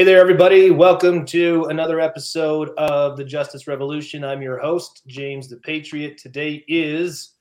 Hey 0.00 0.04
there, 0.04 0.18
everybody. 0.18 0.70
Welcome 0.70 1.26
to 1.26 1.66
another 1.66 2.00
episode 2.00 2.70
of 2.78 3.18
the 3.18 3.22
Justice 3.22 3.66
Revolution. 3.66 4.24
I'm 4.24 4.40
your 4.40 4.56
host, 4.56 5.02
James 5.06 5.46
the 5.46 5.58
Patriot. 5.58 6.16
Today 6.16 6.64
is, 6.68 7.34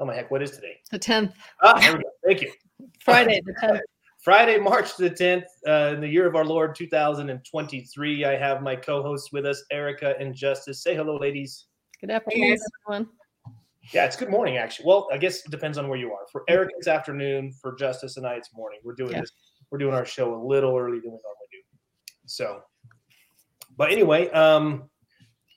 oh 0.00 0.06
my 0.06 0.14
heck, 0.14 0.30
what 0.30 0.42
is 0.42 0.52
today? 0.52 0.78
The 0.90 0.98
10th. 0.98 1.34
Ah, 1.62 1.78
there 1.78 1.98
we 1.98 2.02
go. 2.02 2.08
Thank 2.26 2.40
you. 2.40 2.50
Friday, 3.04 3.42
the 3.44 3.52
10th. 3.62 3.80
Friday, 4.24 4.56
March 4.56 4.96
the 4.96 5.10
10th, 5.10 5.44
uh, 5.68 5.94
in 5.94 6.00
the 6.00 6.08
year 6.08 6.26
of 6.26 6.34
our 6.34 6.46
Lord 6.46 6.74
2023. 6.74 8.24
I 8.24 8.38
have 8.38 8.62
my 8.62 8.74
co 8.74 9.02
hosts 9.02 9.30
with 9.30 9.44
us, 9.44 9.62
Erica 9.70 10.14
and 10.18 10.34
Justice. 10.34 10.82
Say 10.82 10.96
hello, 10.96 11.18
ladies. 11.18 11.66
Good 12.00 12.10
afternoon, 12.10 12.56
everyone. 12.88 13.08
Yeah, 13.92 14.06
it's 14.06 14.16
good 14.16 14.30
morning, 14.30 14.56
actually. 14.56 14.86
Well, 14.86 15.08
I 15.12 15.18
guess 15.18 15.44
it 15.44 15.50
depends 15.50 15.76
on 15.76 15.88
where 15.88 15.98
you 15.98 16.10
are. 16.12 16.24
For 16.32 16.42
Erica, 16.48 16.72
it's 16.78 16.88
afternoon. 16.88 17.52
For 17.60 17.74
Justice 17.74 18.16
and 18.16 18.26
I, 18.26 18.36
it's 18.36 18.48
morning. 18.54 18.78
We're 18.82 18.94
doing 18.94 19.12
Yeah. 19.12 19.20
this, 19.20 19.32
we're 19.70 19.76
doing 19.76 19.92
our 19.92 20.06
show 20.06 20.34
a 20.34 20.40
little 20.42 20.74
early 20.74 21.00
than 21.00 21.10
we 21.12 21.18
normally 21.22 21.36
do. 21.41 21.41
So, 22.32 22.62
but 23.76 23.92
anyway, 23.92 24.30
um, 24.30 24.88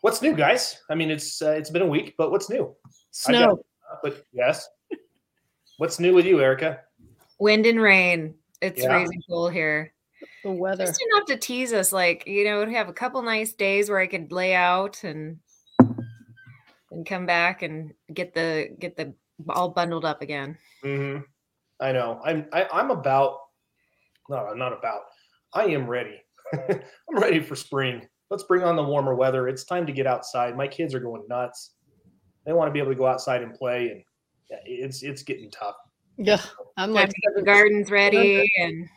what's 0.02 0.22
new, 0.22 0.36
guys? 0.36 0.82
I 0.90 0.96
mean, 0.96 1.10
it's 1.10 1.42
uh, 1.42 1.52
it's 1.52 1.70
been 1.70 1.82
a 1.82 1.88
week, 1.88 2.16
but 2.18 2.32
what's 2.32 2.50
new? 2.50 2.64
I 2.66 3.32
got- 3.32 3.40
Snow. 3.40 3.64
Uh, 3.90 3.96
but 4.04 4.26
yes, 4.34 4.68
what's 5.78 6.02
new 6.02 6.14
with 6.14 6.26
you, 6.26 6.42
Erica? 6.42 6.82
Wind 7.40 7.66
and 7.66 7.80
rain. 7.82 8.36
It's 8.62 8.82
Yeah. 8.82 8.90
freezing 8.90 9.22
cold 9.30 9.54
here. 9.54 9.94
The 10.44 10.52
weather. 10.52 10.86
Just 10.86 11.02
enough 11.14 11.28
to 11.28 11.38
tease 11.38 11.72
us, 11.72 11.94
like 11.94 12.28
you 12.28 12.44
know, 12.44 12.70
have 12.70 12.90
a 12.90 12.94
couple 12.94 13.22
nice 13.22 13.54
days 13.54 13.90
where 13.90 14.00
I 14.00 14.08
could 14.08 14.34
lay 14.34 14.54
out 14.54 15.06
and 15.06 15.40
and 16.92 17.06
come 17.06 17.26
back 17.26 17.62
and 17.62 17.94
get 18.14 18.34
the 18.34 18.76
get 18.80 18.98
the 18.98 19.14
all 19.48 19.70
bundled 19.70 20.04
up 20.04 20.22
again. 20.22 20.58
Mm-hmm. 20.84 21.22
I 21.80 21.92
know. 21.94 22.20
I'm 22.26 22.48
I, 22.52 22.68
I'm 22.74 22.92
about. 22.92 23.40
No, 24.30 24.38
I'm 24.38 24.58
not 24.58 24.74
about. 24.74 25.04
I 25.54 25.66
am 25.68 25.88
ready. 25.88 26.20
I'm 26.54 26.80
ready 27.20 27.40
for 27.40 27.56
spring. 27.56 28.08
Let's 28.30 28.44
bring 28.44 28.64
on 28.64 28.76
the 28.76 28.84
warmer 28.84 29.16
weather. 29.16 29.48
It's 29.48 29.64
time 29.64 29.86
to 29.86 29.92
get 29.94 30.08
outside. 30.08 30.58
My 30.58 30.68
kids 30.68 30.94
are 30.94 31.00
going 31.00 31.24
nuts. 31.30 31.72
They 32.46 32.54
want 32.54 32.68
to 32.68 32.72
be 32.72 32.80
able 32.80 32.92
to 32.92 32.98
go 32.98 33.08
outside 33.08 33.42
and 33.42 33.54
play, 33.54 33.90
and 33.90 34.04
yeah, 34.50 34.58
it's 34.66 35.04
it's 35.04 35.24
getting 35.24 35.50
tough. 35.52 35.76
Yeah, 36.18 36.42
I'm 36.78 36.92
like, 36.94 37.10
to 37.10 37.16
get 37.22 37.36
the 37.36 37.42
gardens 37.44 37.92
ready 37.92 38.50
and 38.60 38.88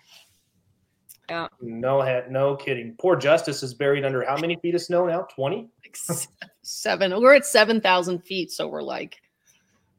yeah, 1.28 1.48
No, 1.60 2.00
ha- 2.00 2.26
no 2.30 2.56
kidding. 2.56 2.94
Poor 2.98 3.16
Justice 3.16 3.62
is 3.62 3.74
buried 3.74 4.04
under 4.04 4.24
how 4.24 4.36
many 4.38 4.56
feet 4.62 4.74
of 4.74 4.82
snow 4.82 5.06
now? 5.06 5.22
Twenty. 5.34 5.68
seven. 6.62 7.20
We're 7.20 7.34
at 7.34 7.44
7,000 7.46 8.20
feet. 8.20 8.50
So 8.52 8.68
we're 8.68 8.82
like 8.82 9.20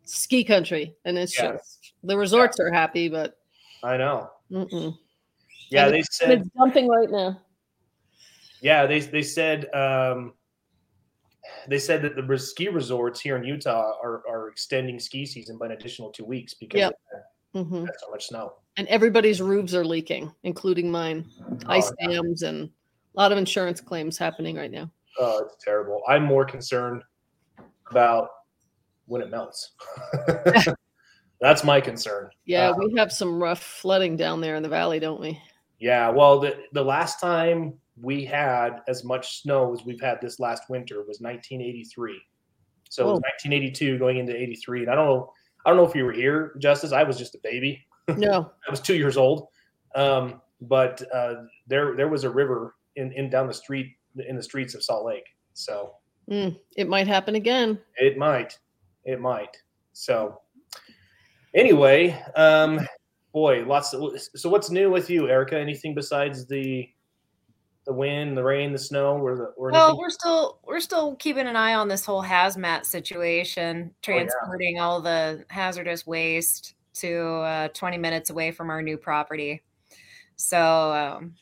ski 0.06 0.44
country. 0.44 0.96
And 1.06 1.18
it's 1.18 1.38
Yeah. 1.38 1.54
just, 1.54 1.94
the 2.04 2.18
resorts 2.18 2.60
are 2.60 2.72
happy, 2.72 3.10
but 3.10 3.38
I 3.84 3.98
know. 3.98 4.30
mm-mm. 4.52 4.98
Yeah, 5.70 5.86
And 5.86 5.94
they 5.94 5.98
And 6.00 6.08
said. 6.12 6.32
it's 6.42 6.50
dumping 6.58 6.88
right 6.88 7.10
now. 7.10 7.40
Yeah, 8.62 8.86
they 8.86 9.00
they 9.00 9.22
said. 9.24 9.74
Um, 9.74 10.34
they 11.68 11.80
said 11.80 12.02
that 12.04 12.16
the 12.16 12.38
ski 12.38 12.68
resorts 12.68 13.20
here 13.22 13.38
in 13.38 13.44
Utah 13.44 13.94
are, 14.04 14.24
are 14.30 14.50
extending 14.50 15.00
ski 15.00 15.26
season 15.26 15.58
by 15.58 15.68
an 15.68 15.72
additional 15.72 16.12
two 16.12 16.26
weeks 16.26 16.54
because 16.54 16.80
Yep. 16.80 16.94
of 17.56 17.68
hmm 17.68 17.86
that- 17.86 18.00
so 18.00 18.12
much 18.12 18.28
snow. 18.28 18.54
And 18.78 18.88
everybody's 18.88 19.42
roofs 19.42 19.74
are 19.74 19.84
leaking, 19.86 20.34
including 20.44 20.92
mine. 20.92 21.26
Ice 21.68 21.90
Oh, 21.92 21.96
yeah. 22.00 22.08
dams 22.22 22.44
and 22.44 22.70
a 22.70 22.72
lot 23.20 23.32
of 23.32 23.38
insurance 23.38 23.82
claims 23.82 24.18
happening 24.18 24.56
right 24.56 24.72
now. 24.72 24.90
Oh, 25.18 25.40
it's 25.46 25.64
terrible. 25.64 26.02
I'm 26.08 26.24
more 26.24 26.46
concerned 26.46 27.04
about 27.90 28.30
when 29.08 29.22
it 29.22 29.30
melts. 29.30 29.74
That's 31.42 31.64
my 31.64 31.82
concern. 31.82 32.30
Yeah, 32.46 32.70
Uh, 32.70 32.74
we 32.78 32.94
have 32.98 33.12
some 33.12 33.42
rough 33.42 33.62
flooding 33.64 34.16
down 34.18 34.40
there 34.42 34.56
in 34.56 34.64
the 34.64 34.70
valley, 34.70 35.00
don't 35.00 35.20
we? 35.20 35.42
Yeah, 35.80 36.10
well, 36.10 36.40
the 36.40 36.58
the 36.74 36.84
last 36.84 37.20
time 37.20 37.74
we 38.02 38.26
had 38.26 38.82
as 38.88 39.04
much 39.04 39.42
snow 39.42 39.74
as 39.74 39.84
we've 39.86 40.02
had 40.02 40.20
this 40.22 40.40
last 40.40 40.64
winter 40.70 41.00
was 41.00 41.20
1983. 41.20 42.20
So 42.90 43.04
it 43.04 43.06
was 43.06 43.22
1982 43.22 44.00
going 44.00 44.18
into 44.18 44.36
83, 44.36 44.82
and 44.82 44.90
I 44.90 44.96
don't 44.96 45.06
know, 45.06 45.34
I 45.66 45.70
don't 45.70 45.78
know 45.78 45.86
if 45.86 45.94
you 45.94 46.06
were 46.06 46.12
here, 46.12 46.56
Justice. 46.60 46.92
I 46.92 47.04
was 47.04 47.18
just 47.18 47.36
a 47.36 47.40
baby. 47.44 47.86
No. 48.18 48.52
I 48.68 48.72
was 48.72 48.80
two 48.82 48.96
years 48.96 49.18
old, 49.18 49.50
um, 49.94 50.42
but 50.62 51.00
uh, 51.14 51.44
there 51.68 51.96
there 51.96 52.08
was 52.08 52.24
a 52.24 52.30
river 52.30 52.74
in, 52.96 53.12
in 53.12 53.30
down 53.30 53.46
the 53.46 53.54
street 53.54 53.96
in 54.28 54.36
the 54.36 54.42
streets 54.42 54.74
of 54.74 54.84
Salt 54.84 55.06
Lake. 55.06 55.28
So 55.54 55.94
Mm, 56.30 56.60
it 56.78 56.88
might 56.88 57.08
happen 57.08 57.36
again. 57.36 57.80
It 57.98 58.18
might. 58.18 58.60
It 59.04 59.20
might. 59.20 59.58
So, 59.94 60.42
anyway, 61.56 62.22
um, 62.36 62.80
boy, 63.34 63.66
lots. 63.66 63.94
Of, 63.94 64.20
so, 64.36 64.50
what's 64.50 64.70
new 64.70 64.90
with 64.90 65.10
you, 65.10 65.30
Erica? 65.30 65.58
Anything 65.58 65.94
besides 65.96 66.48
the 66.48 66.90
the 67.86 67.94
wind, 67.94 68.38
the 68.38 68.44
rain, 68.44 68.72
the 68.72 68.78
snow, 68.80 69.18
or 69.18 69.36
the 69.36 69.44
or 69.58 69.72
well, 69.72 69.88
anything? 69.88 70.00
we're 70.00 70.10
still 70.10 70.60
we're 70.64 70.80
still 70.80 71.16
keeping 71.16 71.48
an 71.48 71.56
eye 71.56 71.74
on 71.74 71.88
this 71.88 72.06
whole 72.06 72.24
hazmat 72.24 72.86
situation, 72.86 73.90
Oh, 73.90 74.12
yeah. 74.12 74.14
transporting 74.14 74.80
all 74.80 75.02
the 75.02 75.44
hazardous 75.50 76.06
waste 76.06 76.76
to 76.96 77.18
uh, 77.20 77.68
20 77.70 77.98
minutes 77.98 78.30
away 78.30 78.52
from 78.52 78.70
our 78.70 78.82
new 78.82 78.98
property. 78.98 79.64
So 80.36 80.94
um, 80.94 81.36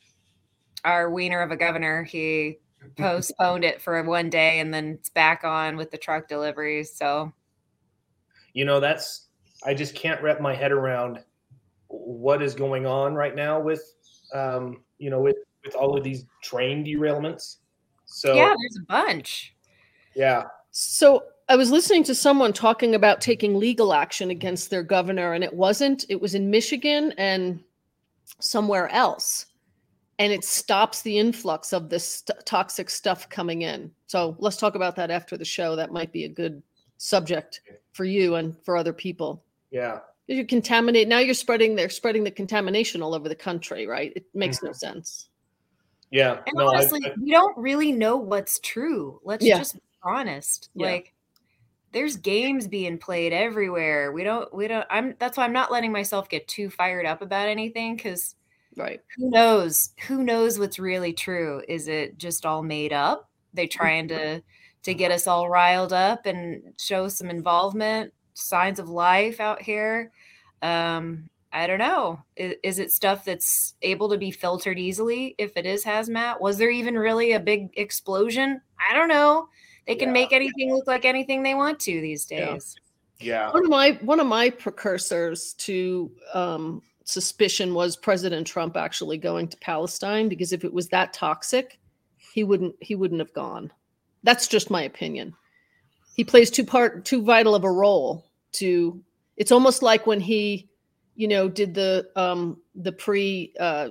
our 0.86 1.10
wiener 1.10 1.42
of 1.42 1.52
a 1.52 1.58
governor, 1.58 2.04
he 2.04 2.60
postponed 2.98 3.64
it 3.64 3.82
for 3.82 4.02
one 4.04 4.30
day, 4.30 4.60
and 4.60 4.74
then 4.74 4.98
it's 5.00 5.10
back 5.10 5.44
on 5.44 5.78
with 5.78 5.92
the 5.92 5.98
truck 5.98 6.28
deliveries. 6.28 6.96
So 6.96 7.34
you 8.54 8.66
know, 8.66 8.80
that's 8.80 9.28
I 9.66 9.74
just 9.74 9.96
can't 9.96 10.22
wrap 10.22 10.40
my 10.42 10.56
head 10.56 10.72
around 10.72 11.20
what 11.88 12.42
is 12.42 12.54
going 12.54 12.86
on 12.86 13.14
right 13.16 13.36
now 13.36 13.60
with, 13.60 13.84
um, 14.34 14.84
you 14.98 15.10
know, 15.10 15.20
with 15.22 15.38
with 15.66 15.76
all 15.76 15.98
of 15.98 16.04
these 16.04 16.26
train 16.42 16.86
derailments. 16.86 17.58
So 18.06 18.34
yeah, 18.34 18.54
there's 18.60 18.78
a 18.82 18.86
bunch. 18.88 19.54
yeah, 20.16 20.46
So 20.72 21.24
I 21.50 21.58
was 21.58 21.72
listening 21.72 22.04
to 22.06 22.16
someone 22.16 22.54
talking 22.54 22.96
about 22.96 23.20
taking 23.20 23.56
legal 23.56 23.94
action 23.94 24.30
against 24.30 24.70
their 24.70 24.84
governor, 24.84 25.34
and 25.34 25.44
it 25.44 25.54
wasn't, 25.54 26.06
it 26.08 26.22
was 26.22 26.36
in 26.36 26.50
Michigan 26.50 27.14
and 27.18 27.62
somewhere 28.40 28.88
else. 28.90 29.48
And 30.20 30.32
it 30.32 30.44
stops 30.46 31.02
the 31.02 31.18
influx 31.20 31.74
of 31.74 31.90
this 31.90 32.24
st- 32.26 32.46
toxic 32.46 32.90
stuff 32.90 33.28
coming 33.30 33.64
in. 33.64 33.92
So 34.08 34.36
let's 34.40 34.58
talk 34.58 34.76
about 34.76 34.96
that 34.96 35.12
after 35.12 35.38
the 35.38 35.46
show. 35.46 35.76
That 35.76 35.92
might 35.92 36.12
be 36.14 36.24
a 36.24 36.30
good 36.30 36.64
subject 36.98 37.62
for 37.92 38.06
you 38.06 38.36
and 38.36 38.56
for 38.64 38.78
other 38.78 38.94
people. 38.94 39.44
yeah. 39.70 40.00
You 40.28 40.46
contaminate 40.46 41.08
now. 41.08 41.20
You're 41.20 41.34
spreading. 41.34 41.76
They're 41.76 41.90
spreading 41.90 42.24
the 42.24 42.32
contamination 42.32 43.02
all 43.02 43.16
over 43.16 43.30
the 43.30 43.36
country, 43.36 43.88
right? 43.88 44.12
It 44.16 44.26
makes 44.34 44.62
no 44.62 44.70
mm-hmm. 44.70 44.76
sense. 44.76 45.30
Yeah, 46.12 46.40
And 46.46 46.56
no, 46.56 46.68
I- 46.68 46.76
honestly, 46.78 47.02
I- 47.06 47.14
we 47.22 47.32
don't 47.32 47.58
really 47.58 47.92
know 47.92 48.18
what's 48.18 48.60
true. 48.60 49.20
Let's 49.24 49.46
Yeah. 49.46 49.58
just 49.58 49.76
be 49.76 49.82
honest. 50.04 50.70
Yeah. 50.74 50.88
Like 50.88 51.14
there's 51.94 52.18
games 52.18 52.68
being 52.68 52.98
played 52.98 53.34
everywhere. 53.34 54.12
We 54.12 54.24
don't 54.24 54.54
we 54.54 54.68
don't 54.68 54.86
I'm 54.90 55.16
that's 55.20 55.38
why 55.38 55.46
I'm 55.46 55.54
not 55.54 55.72
letting 55.72 55.92
myself 55.92 56.30
get 56.30 56.48
too 56.48 56.70
fired 56.70 57.06
up 57.06 57.22
about 57.22 57.48
anything 57.50 57.98
cuz 57.98 58.36
Right. 58.76 59.02
who 59.18 59.30
knows? 59.32 59.90
Who 60.08 60.24
knows 60.24 60.60
what's 60.60 60.78
really 60.78 61.12
true? 61.12 61.64
Is 61.68 61.88
it 61.88 62.18
just 62.18 62.46
all 62.46 62.62
made 62.62 62.94
up? 62.94 63.30
They 63.54 63.68
trying 63.68 64.08
to 64.10 64.42
to 64.84 64.94
get 64.94 65.12
us 65.12 65.28
all 65.28 65.50
riled 65.50 65.92
up 65.92 66.26
and 66.26 66.74
show 66.78 67.10
some 67.10 67.30
involvement, 67.30 68.14
signs 68.38 68.80
of 68.80 68.90
life 68.90 69.40
out 69.40 69.62
here. 69.62 70.12
Um 70.62 71.30
I 71.54 71.66
don't 71.66 71.80
know. 71.80 72.22
Is, 72.36 72.56
is 72.62 72.80
it 72.80 72.92
stuff 72.92 73.24
that's 73.24 73.76
able 73.82 74.10
to 74.10 74.18
be 74.18 74.32
filtered 74.32 74.78
easily 74.78 75.34
if 75.38 75.56
it 75.56 75.66
is 75.66 75.84
hazmat? 75.84 76.42
Was 76.42 76.58
there 76.58 76.70
even 76.70 76.98
really 76.98 77.32
a 77.32 77.40
big 77.40 77.70
explosion? 77.78 78.62
I 78.90 78.94
don't 78.94 79.08
know. 79.08 79.48
They 79.88 79.96
can 79.96 80.10
Yeah. 80.10 80.14
make 80.14 80.34
anything 80.34 80.74
look 80.74 80.88
like 80.88 81.06
anything 81.06 81.42
they 81.44 81.56
want 81.56 81.80
to 81.82 82.02
these 82.02 82.28
Yeah. 82.30 82.54
days. 82.54 82.76
yeah, 83.20 83.52
One 83.52 83.64
of 83.64 83.70
my 83.70 83.92
one 84.02 84.20
of 84.20 84.28
my 84.28 84.50
precursors 84.50 85.54
to 85.60 86.12
um, 86.34 86.82
suspicion 87.06 87.74
was 87.74 87.96
President 87.98 88.46
Trump 88.46 88.76
actually 88.78 89.18
going 89.18 89.48
to 89.48 89.58
Palestine 89.58 90.28
because 90.30 90.52
if 90.52 90.64
it 90.66 90.74
was 90.74 90.90
that 90.90 91.14
toxic, 91.14 91.80
he 92.18 92.44
wouldn't 92.44 92.76
he 92.82 92.94
wouldn't 92.94 93.22
have 93.22 93.34
gone. 93.34 93.72
That's 94.24 94.48
just 94.48 94.70
my 94.70 94.84
opinion. 94.84 95.34
He 96.16 96.24
plays 96.24 96.52
too 96.52 96.66
part 96.66 97.06
too 97.06 97.24
vital 97.24 97.56
of 97.56 97.64
a 97.64 97.72
role 97.72 98.26
to. 98.54 99.02
It's 99.38 99.52
almost 99.52 99.84
like 99.84 100.08
when 100.08 100.20
he, 100.20 100.70
you 101.16 101.28
know, 101.28 101.48
did 101.48 101.74
the 101.74 102.10
um, 102.16 102.58
the 102.76 102.92
pre, 102.92 103.54
uh, 103.60 103.90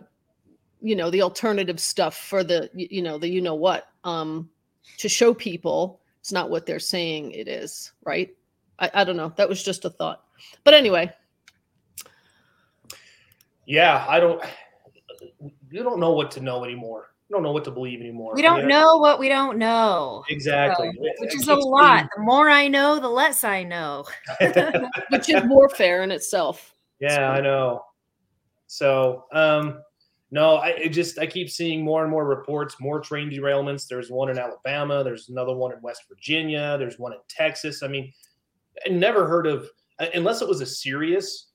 you 0.81 0.97
know, 0.97 1.11
the 1.11 1.23
alternative 1.23 1.81
stuff 1.81 2.17
for 2.17 2.43
the 2.43 2.71
you 2.75 3.03
know 3.03 3.19
the 3.19 3.29
you 3.29 3.41
know 3.41 3.55
what 3.55 3.89
um, 4.05 4.49
to 4.99 5.09
show 5.09 5.33
people 5.33 6.01
it's 6.27 6.33
not 6.33 6.51
what 6.51 6.67
they're 6.67 6.81
saying 6.81 7.31
it 7.31 7.47
is, 7.47 7.93
right? 8.03 8.35
I, 8.81 8.91
I 8.95 9.05
don't 9.05 9.17
know. 9.17 9.33
That 9.37 9.49
was 9.49 9.63
just 9.63 9.85
a 9.85 9.91
thought. 9.91 10.25
But 10.65 10.75
anyway, 10.75 11.09
yeah. 13.65 14.05
I 14.09 14.19
don't. 14.19 14.43
You 15.71 15.85
don't 15.85 16.01
know 16.01 16.11
what 16.11 16.33
to 16.33 16.41
know 16.41 16.65
anymore. 16.65 17.13
You 17.29 17.35
don't 17.35 17.43
know 17.43 17.51
what 17.53 17.65
to 17.65 17.73
believe 17.73 18.01
anymore. 18.01 18.35
We 18.35 18.43
don't 18.43 18.61
Yeah, 18.61 18.67
know 18.79 18.99
what 18.99 19.19
we 19.19 19.29
don't 19.29 19.59
know. 19.59 20.23
exactly, 20.29 20.93
So, 20.95 21.03
which 21.19 21.35
is 21.35 21.49
a 21.49 21.55
keeps 21.55 21.67
lot. 21.67 22.07
The 22.15 22.23
more 22.23 22.49
I 22.49 22.69
know, 22.69 23.01
the 23.01 23.09
less 23.09 23.43
I 23.43 23.65
know. 23.65 24.05
which 25.11 25.29
is 25.29 25.43
warfare 25.47 26.05
in 26.05 26.13
itself. 26.13 26.73
yeah, 27.01 27.31
I 27.31 27.41
know. 27.41 27.83
So, 28.69 29.25
um, 29.33 29.81
no, 30.31 30.57
I 30.57 30.69
it 30.69 30.89
just 30.91 31.19
I 31.19 31.27
keep 31.27 31.51
seeing 31.51 31.83
more 31.83 32.03
and 32.03 32.11
more 32.11 32.25
reports, 32.27 32.77
more 32.81 33.01
train 33.01 33.29
derailments. 33.29 33.89
There's 33.89 34.11
one 34.11 34.29
in 34.29 34.39
Alabama. 34.39 35.03
There's 35.03 35.29
another 35.29 35.55
one 35.55 35.73
in 35.73 35.81
West 35.83 36.03
Virginia. 36.09 36.77
There's 36.79 36.99
one 36.99 37.13
in 37.13 37.19
Texas. 37.29 37.83
I 37.83 37.89
mean, 37.89 38.13
I 38.85 38.91
never 38.91 39.27
heard 39.27 39.47
of 39.49 39.69
unless 40.15 40.43
it 40.43 40.49
was 40.49 40.61
a 40.61 40.67
serious 40.67 41.49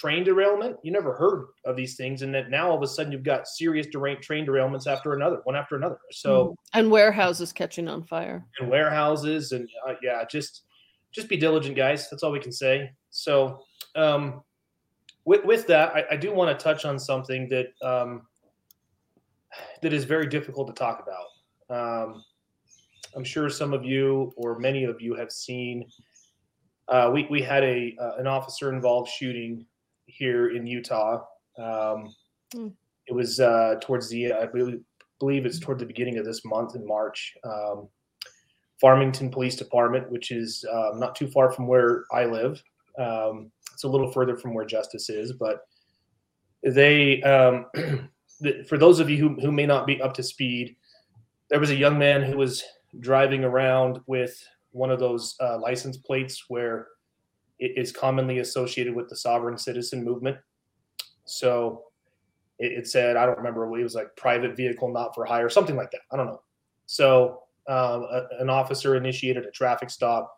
train 0.00 0.24
derailment. 0.24 0.76
You 0.82 0.92
never 0.92 1.12
heard 1.14 1.48
of 1.66 1.76
these 1.76 1.94
things, 1.94 2.22
and 2.22 2.34
that 2.34 2.48
now 2.48 2.70
all 2.70 2.76
of 2.76 2.82
a 2.82 2.86
sudden 2.86 3.12
you've 3.12 3.22
got 3.22 3.46
serious 3.46 3.86
derail- 3.86 4.16
train 4.20 4.46
derailments 4.46 4.86
after 4.86 5.12
another, 5.12 5.40
one 5.44 5.54
after 5.54 5.76
another. 5.76 5.98
So 6.10 6.30
Mhm. 6.46 6.54
and 6.72 6.90
warehouses 6.90 7.52
catching 7.52 7.86
on 7.86 8.04
fire. 8.04 8.46
and 8.58 8.70
warehouses 8.70 9.52
and 9.52 9.68
uh, 9.86 9.94
yeah, 10.02 10.24
just 10.24 10.62
just 11.12 11.28
be 11.28 11.36
diligent, 11.36 11.76
guys. 11.76 12.08
That's 12.08 12.22
all 12.22 12.30
we 12.32 12.40
can 12.40 12.52
say. 12.52 12.92
So 13.10 13.62
um, 13.94 14.42
with 15.26 15.44
with 15.44 15.66
that, 15.66 15.94
I, 15.94 16.04
I 16.12 16.16
do 16.16 16.32
want 16.32 16.56
to 16.58 16.62
touch 16.62 16.84
on 16.86 16.98
something 16.98 17.46
that 17.50 17.66
um, 17.82 18.26
that 19.82 19.92
is 19.92 20.04
very 20.04 20.26
difficult 20.28 20.68
to 20.68 20.72
talk 20.72 21.04
about. 21.06 21.26
Um, 21.76 22.24
I'm 23.14 23.24
sure 23.24 23.50
some 23.50 23.74
of 23.74 23.84
you 23.84 24.32
or 24.36 24.58
many 24.58 24.84
of 24.84 25.00
you 25.02 25.14
have 25.14 25.30
seen. 25.30 25.84
Uh, 26.88 27.10
we 27.12 27.26
we 27.28 27.42
had 27.42 27.64
a 27.64 27.94
uh, 28.00 28.14
an 28.16 28.26
officer 28.26 28.72
involved 28.72 29.10
shooting 29.10 29.66
here 30.16 30.50
in 30.50 30.66
Utah. 30.66 31.24
Um, 31.58 32.14
Mm. 32.54 32.72
It 33.06 33.14
was 33.14 33.40
uh, 33.40 33.76
towards 33.80 34.08
the 34.08 34.32
I 34.32 34.46
believe, 34.46 34.80
believe 35.18 35.46
it's 35.46 35.58
toward 35.58 35.78
the 35.78 35.86
beginning 35.86 36.18
of 36.18 36.24
this 36.24 36.44
month 36.44 36.74
in 36.74 36.86
March. 36.86 37.34
Um, 37.44 37.88
Farmington 38.80 39.30
Police 39.30 39.56
Department, 39.56 40.10
which 40.10 40.30
is 40.30 40.64
um, 40.72 40.98
not 40.98 41.14
too 41.14 41.28
far 41.28 41.52
from 41.52 41.66
where 41.66 42.04
I 42.12 42.24
live. 42.24 42.62
Um, 42.98 43.50
it's 43.72 43.84
a 43.84 43.88
little 43.88 44.10
further 44.10 44.36
from 44.36 44.54
where 44.54 44.64
Justice 44.64 45.10
is, 45.10 45.32
but 45.32 45.60
they, 46.62 47.22
um, 47.22 47.66
for 48.68 48.78
those 48.78 48.98
of 48.98 49.10
you 49.10 49.18
who, 49.18 49.40
who 49.40 49.52
may 49.52 49.66
not 49.66 49.86
be 49.86 50.00
up 50.00 50.14
to 50.14 50.22
speed, 50.22 50.76
there 51.50 51.60
was 51.60 51.70
a 51.70 51.76
young 51.76 51.98
man 51.98 52.22
who 52.22 52.38
was 52.38 52.64
driving 53.00 53.44
around 53.44 54.00
with 54.06 54.42
one 54.70 54.90
of 54.90 54.98
those 54.98 55.34
uh, 55.42 55.58
license 55.58 55.98
plates 55.98 56.44
where 56.48 56.88
is 57.60 57.92
commonly 57.92 58.38
associated 58.38 58.94
with 58.94 59.08
the 59.08 59.16
sovereign 59.16 59.58
citizen 59.58 60.04
movement. 60.04 60.36
So 61.24 61.84
it, 62.58 62.72
it 62.72 62.88
said, 62.88 63.16
I 63.16 63.26
don't 63.26 63.38
remember, 63.38 63.64
it 63.78 63.82
was 63.82 63.94
like 63.94 64.16
private 64.16 64.56
vehicle 64.56 64.92
not 64.92 65.14
for 65.14 65.24
hire, 65.24 65.48
something 65.48 65.76
like 65.76 65.90
that. 65.90 66.00
I 66.12 66.16
don't 66.16 66.26
know. 66.26 66.42
So 66.86 67.42
um, 67.68 68.06
a, 68.10 68.26
an 68.40 68.50
officer 68.50 68.96
initiated 68.96 69.44
a 69.44 69.50
traffic 69.50 69.90
stop, 69.90 70.34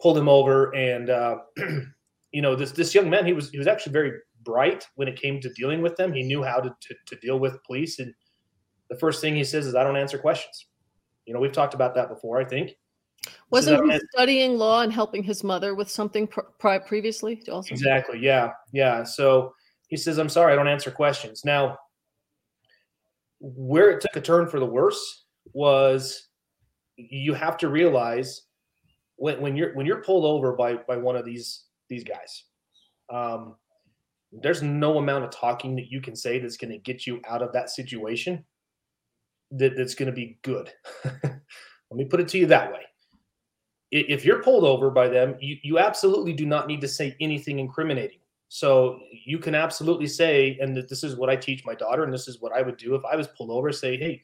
pulled 0.00 0.16
him 0.16 0.28
over, 0.28 0.74
and 0.74 1.10
uh, 1.10 1.38
you 2.32 2.42
know 2.42 2.54
this 2.54 2.72
this 2.72 2.94
young 2.94 3.10
man 3.10 3.26
he 3.26 3.32
was 3.32 3.50
he 3.50 3.58
was 3.58 3.66
actually 3.66 3.92
very 3.92 4.12
bright 4.44 4.86
when 4.94 5.08
it 5.08 5.20
came 5.20 5.40
to 5.40 5.52
dealing 5.54 5.82
with 5.82 5.96
them. 5.96 6.12
He 6.12 6.22
knew 6.22 6.42
how 6.42 6.60
to 6.60 6.68
to, 6.68 6.94
to 7.06 7.16
deal 7.16 7.40
with 7.40 7.62
police, 7.64 7.98
and 7.98 8.14
the 8.88 8.96
first 8.98 9.20
thing 9.20 9.34
he 9.34 9.42
says 9.42 9.66
is, 9.66 9.74
"I 9.74 9.82
don't 9.82 9.96
answer 9.96 10.18
questions." 10.18 10.66
You 11.26 11.34
know, 11.34 11.40
we've 11.40 11.52
talked 11.52 11.74
about 11.74 11.94
that 11.96 12.08
before. 12.08 12.40
I 12.40 12.44
think. 12.44 12.76
He 13.24 13.30
says, 13.30 13.34
"I 13.34 13.40
Wasn't 13.50 13.78
don't 13.78 13.90
he 13.90 14.00
studying 14.12 14.58
law 14.58 14.82
and 14.82 14.92
helping 14.92 15.22
his 15.22 15.42
mother 15.42 15.74
with 15.74 15.90
something 15.90 16.26
pr- 16.26 16.40
pri- 16.58 16.78
previously? 16.78 17.42
Also, 17.50 17.72
Exactly. 17.72 18.18
Yeah. 18.20 18.52
Yeah. 18.72 19.02
So 19.04 19.54
he 19.88 19.96
says, 19.96 20.18
I'm 20.18 20.28
sorry, 20.28 20.52
I 20.52 20.56
don't 20.56 20.68
answer 20.68 20.90
questions. 20.90 21.44
Now, 21.44 21.78
where 23.40 23.90
it 23.90 24.00
took 24.00 24.16
a 24.16 24.20
turn 24.20 24.48
for 24.48 24.60
the 24.60 24.66
worse 24.66 25.24
was 25.52 26.28
you 26.96 27.34
have 27.34 27.56
to 27.58 27.68
realize 27.68 28.42
when, 29.16 29.40
when 29.40 29.56
you're 29.56 29.74
when 29.74 29.86
you're 29.86 30.02
pulled 30.02 30.24
over 30.24 30.52
by 30.52 30.74
by 30.74 30.96
one 30.96 31.16
of 31.16 31.24
these 31.24 31.64
these 31.88 32.04
guys, 32.04 32.44
um, 33.10 33.56
there's 34.32 34.62
no 34.62 34.98
amount 34.98 35.24
of 35.24 35.30
talking 35.30 35.74
that 35.76 35.90
you 35.90 36.00
can 36.00 36.14
say 36.14 36.38
that's 36.38 36.56
going 36.56 36.70
to 36.70 36.78
get 36.78 37.06
you 37.06 37.20
out 37.28 37.42
of 37.42 37.52
that 37.52 37.70
situation 37.70 38.44
that, 39.52 39.76
that's 39.76 39.94
going 39.94 40.06
to 40.06 40.12
be 40.12 40.38
good. 40.42 40.70
Let 41.04 41.96
me 41.96 42.04
put 42.04 42.20
it 42.20 42.28
to 42.28 42.38
you 42.38 42.46
that 42.46 42.70
way. 42.70 42.82
If 43.90 44.24
you're 44.24 44.42
pulled 44.42 44.64
over 44.64 44.90
by 44.90 45.08
them, 45.08 45.36
you, 45.40 45.56
you 45.62 45.78
absolutely 45.78 46.34
do 46.34 46.44
not 46.44 46.66
need 46.66 46.80
to 46.82 46.88
say 46.88 47.16
anything 47.20 47.58
incriminating. 47.58 48.18
So 48.48 49.00
you 49.24 49.38
can 49.38 49.54
absolutely 49.54 50.06
say, 50.06 50.58
and 50.60 50.74
th- 50.74 50.88
this 50.88 51.02
is 51.04 51.16
what 51.16 51.30
I 51.30 51.36
teach 51.36 51.64
my 51.64 51.74
daughter, 51.74 52.04
and 52.04 52.12
this 52.12 52.28
is 52.28 52.40
what 52.40 52.52
I 52.52 52.62
would 52.62 52.76
do 52.76 52.94
if 52.94 53.02
I 53.10 53.16
was 53.16 53.28
pulled 53.28 53.50
over. 53.50 53.72
Say, 53.72 53.96
hey, 53.96 54.22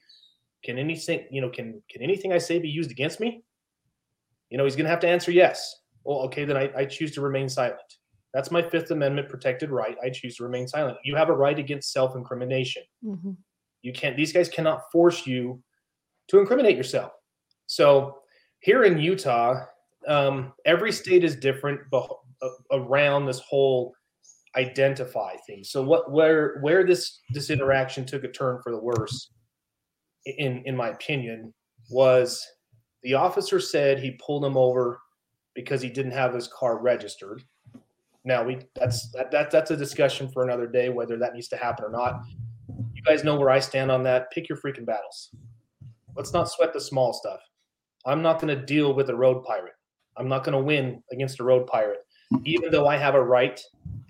can 0.65 0.79
anything, 0.79 1.27
you 1.31 1.41
know, 1.41 1.51
can 1.51 1.83
can 1.91 2.03
anything 2.03 2.33
I 2.33 2.39
say 2.39 2.59
be 2.59 2.69
used 2.69 2.91
against 2.91 3.21
me? 3.21 3.43
You 4.51 4.59
know, 4.59 4.65
he's 4.65 4.77
going 4.77 4.85
to 4.85 4.91
have 4.91 5.01
to 5.01 5.09
answer 5.09 5.31
yes. 5.31 5.81
Well, 6.05 6.21
okay, 6.23 6.45
then 6.45 6.57
I, 6.57 6.71
I 6.77 6.85
choose 6.85 7.13
to 7.13 7.21
remain 7.21 7.49
silent. 7.49 7.81
That's 8.35 8.51
my 8.51 8.63
Fifth 8.63 8.91
Amendment 8.91 9.29
protected 9.29 9.71
right. 9.71 9.97
I 10.03 10.11
choose 10.11 10.37
to 10.37 10.45
remain 10.45 10.67
silent. 10.69 10.99
You 11.05 11.17
have 11.17 11.29
a 11.29 11.35
right 11.35 11.59
against 11.59 11.93
self 11.93 12.17
incrimination. 12.17 12.83
Mhm. 13.05 13.37
You 13.83 13.93
can't, 13.93 14.17
these 14.17 14.33
guys 14.33 14.49
cannot 14.49 14.91
force 14.91 15.27
you 15.27 15.63
to 16.29 16.39
incriminate 16.39 16.77
yourself. 16.77 17.13
So 17.67 18.19
here 18.65 18.85
in 18.85 18.99
Utah, 18.99 19.67
um, 20.09 20.55
every 20.65 20.91
state 20.91 21.23
is 21.23 21.37
different 21.37 21.81
a- 21.93 22.49
around 22.73 23.27
this 23.27 23.41
whole 23.41 23.93
identify 24.57 25.37
thing. 25.47 25.63
So 25.63 25.83
what, 25.83 26.11
where, 26.11 26.61
where 26.63 26.87
this, 26.87 27.21
this 27.35 27.51
interaction 27.51 28.07
took 28.07 28.25
a 28.25 28.29
turn 28.29 28.61
for 28.63 28.73
the 28.73 28.79
worse, 28.79 29.33
in, 30.25 30.63
in 30.65 30.75
my 30.75 30.89
opinion, 30.89 31.53
was 31.91 32.43
the 33.03 33.13
officer 33.13 33.61
said 33.61 33.99
he 33.99 34.13
pulled 34.13 34.43
him 34.47 34.57
over 34.57 34.99
because 35.55 35.83
he 35.83 35.91
didn't 35.91 36.13
have 36.13 36.33
his 36.33 36.49
car 36.49 36.79
registered. 36.79 37.43
Now 38.25 38.43
we 38.43 38.61
that's 38.75 39.11
that, 39.11 39.31
that 39.33 39.51
that's 39.51 39.71
a 39.71 39.77
discussion 39.77 40.31
for 40.31 40.43
another 40.43 40.67
day 40.67 40.89
whether 40.89 41.19
that 41.19 41.35
needs 41.35 41.49
to 41.49 41.59
happen 41.59 41.85
or 41.85 41.91
not. 41.91 42.23
You 42.95 43.03
guys 43.03 43.23
know 43.23 43.37
where 43.37 43.51
I 43.51 43.61
stand 43.61 43.91
on 43.91 44.03
that. 44.05 44.31
Pick 44.31 44.49
your 44.49 44.57
freaking 44.57 44.87
battles. 44.87 45.29
Let's 46.17 46.33
not 46.33 46.51
sweat 46.51 46.73
the 46.73 46.81
small 46.81 47.13
stuff. 47.13 47.41
I'm 48.07 48.23
not 48.23 48.41
going 48.41 48.57
to 48.57 48.67
deal 48.67 48.95
with 48.95 49.11
a 49.11 49.15
road 49.15 49.45
pirate. 49.45 49.73
I'm 50.17 50.29
not 50.29 50.45
going 50.45 50.53
to 50.53 50.59
win 50.63 51.03
against 51.13 51.41
a 51.41 51.45
road 51.45 51.67
pirate, 51.67 52.01
even 52.45 52.71
though 52.71 52.87
I 52.87 52.97
have 52.97 53.15
a 53.15 53.23
right, 53.23 53.61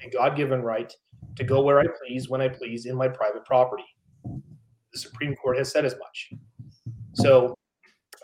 a 0.04 0.10
God-given 0.10 0.62
right, 0.62 0.92
to 1.36 1.44
go 1.44 1.62
where 1.62 1.80
I 1.80 1.86
please 2.02 2.28
when 2.28 2.40
I 2.40 2.48
please 2.48 2.86
in 2.86 2.96
my 2.96 3.08
private 3.08 3.44
property. 3.44 3.84
The 4.24 4.98
Supreme 4.98 5.34
Court 5.36 5.58
has 5.58 5.72
said 5.72 5.84
as 5.84 5.94
much. 5.98 6.30
So, 7.14 7.56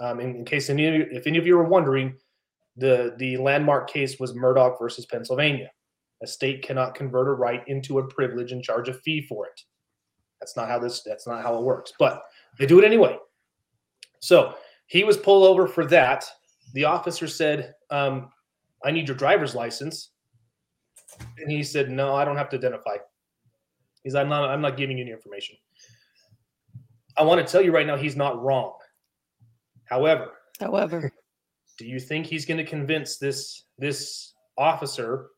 um, 0.00 0.20
in, 0.20 0.36
in 0.36 0.44
case 0.44 0.70
any 0.70 0.86
of 0.86 0.94
you, 0.94 1.06
if 1.10 1.26
any 1.26 1.38
of 1.38 1.46
you 1.46 1.58
are 1.58 1.64
wondering, 1.64 2.14
the 2.76 3.14
the 3.18 3.36
landmark 3.36 3.90
case 3.90 4.18
was 4.20 4.34
Murdock 4.34 4.78
versus 4.78 5.06
Pennsylvania. 5.06 5.70
A 6.22 6.26
state 6.26 6.62
cannot 6.62 6.94
convert 6.94 7.28
a 7.28 7.32
right 7.32 7.66
into 7.66 7.98
a 7.98 8.06
privilege 8.06 8.52
and 8.52 8.62
charge 8.62 8.88
a 8.88 8.94
fee 8.94 9.22
for 9.22 9.46
it. 9.46 9.60
That's 10.40 10.56
not 10.56 10.68
how 10.68 10.78
this. 10.78 11.02
That's 11.02 11.26
not 11.26 11.42
how 11.42 11.56
it 11.58 11.64
works. 11.64 11.92
But 11.98 12.22
they 12.58 12.66
do 12.66 12.78
it 12.78 12.84
anyway. 12.84 13.16
So 14.20 14.54
he 14.90 15.04
was 15.04 15.16
pulled 15.16 15.47
over 15.47 15.68
for 15.68 15.87
that. 15.87 16.28
The 16.75 16.85
officer 16.85 17.28
said, 17.28 17.75
um, 17.90 18.32
"I 18.85 18.90
need 18.90 19.06
your 19.06 19.16
driver's 19.16 19.54
license," 19.54 20.11
and 21.38 21.49
he 21.49 21.62
said, 21.62 21.90
"No, 21.90 22.16
I 22.16 22.25
don't 22.25 22.37
have 22.37 22.49
to 22.50 22.56
identify." 22.56 22.97
He's, 24.02 24.16
"I'm 24.16 24.28
not. 24.28 24.50
I'm 24.50 24.61
not 24.61 24.76
giving 24.76 24.99
you 24.99 25.04
any 25.04 25.12
information." 25.12 25.56
I 27.16 27.23
want 27.23 27.44
to 27.44 27.50
tell 27.50 27.62
you 27.62 27.70
right 27.70 27.87
now, 27.87 27.97
he's 27.97 28.16
not 28.16 28.42
wrong. 28.42 28.75
However, 29.85 30.32
However, 30.59 31.12
do 31.78 31.87
you 31.87 32.00
think 32.00 32.26
he's 32.26 32.44
going 32.44 32.59
to 32.59 32.64
convince 32.64 33.16
this 33.16 33.66
this 33.78 34.35
officer 34.59 35.28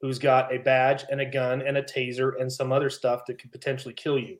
who's 0.00 0.18
got 0.18 0.52
a 0.52 0.58
badge 0.58 1.04
and 1.10 1.20
a 1.20 1.26
gun 1.26 1.60
and 1.60 1.76
a 1.76 1.82
taser 1.82 2.40
and 2.40 2.50
some 2.50 2.72
other 2.72 2.88
stuff 2.88 3.26
that 3.26 3.38
could 3.38 3.52
potentially 3.52 3.94
kill 3.94 4.18
you 4.18 4.38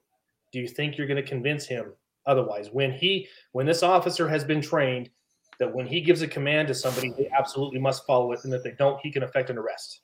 do 0.53 0.59
you 0.59 0.69
think 0.69 0.97
you're 0.97 1.07
going 1.07 1.23
to 1.23 1.31
convince 1.31 1.67
him 1.67 1.93
otherwise 2.29 2.71
when 2.71 2.93
he 2.93 3.27
when 3.53 3.67
this 3.67 3.83
officer 3.83 4.29
has 4.29 4.45
been 4.45 4.61
trained 4.61 5.11
that 5.59 5.75
when 5.75 5.87
he 5.87 6.01
gives 6.01 6.23
a 6.23 6.29
command 6.29 6.69
to 6.69 6.75
somebody 6.75 7.13
they 7.19 7.29
absolutely 7.37 7.81
must 7.81 8.07
follow 8.07 8.31
it 8.31 8.39
and 8.45 8.55
if 8.55 8.63
they 8.63 8.75
don't 8.79 9.01
he 9.03 9.11
can 9.11 9.25
effect 9.25 9.51
an 9.51 9.59
arrest 9.59 10.03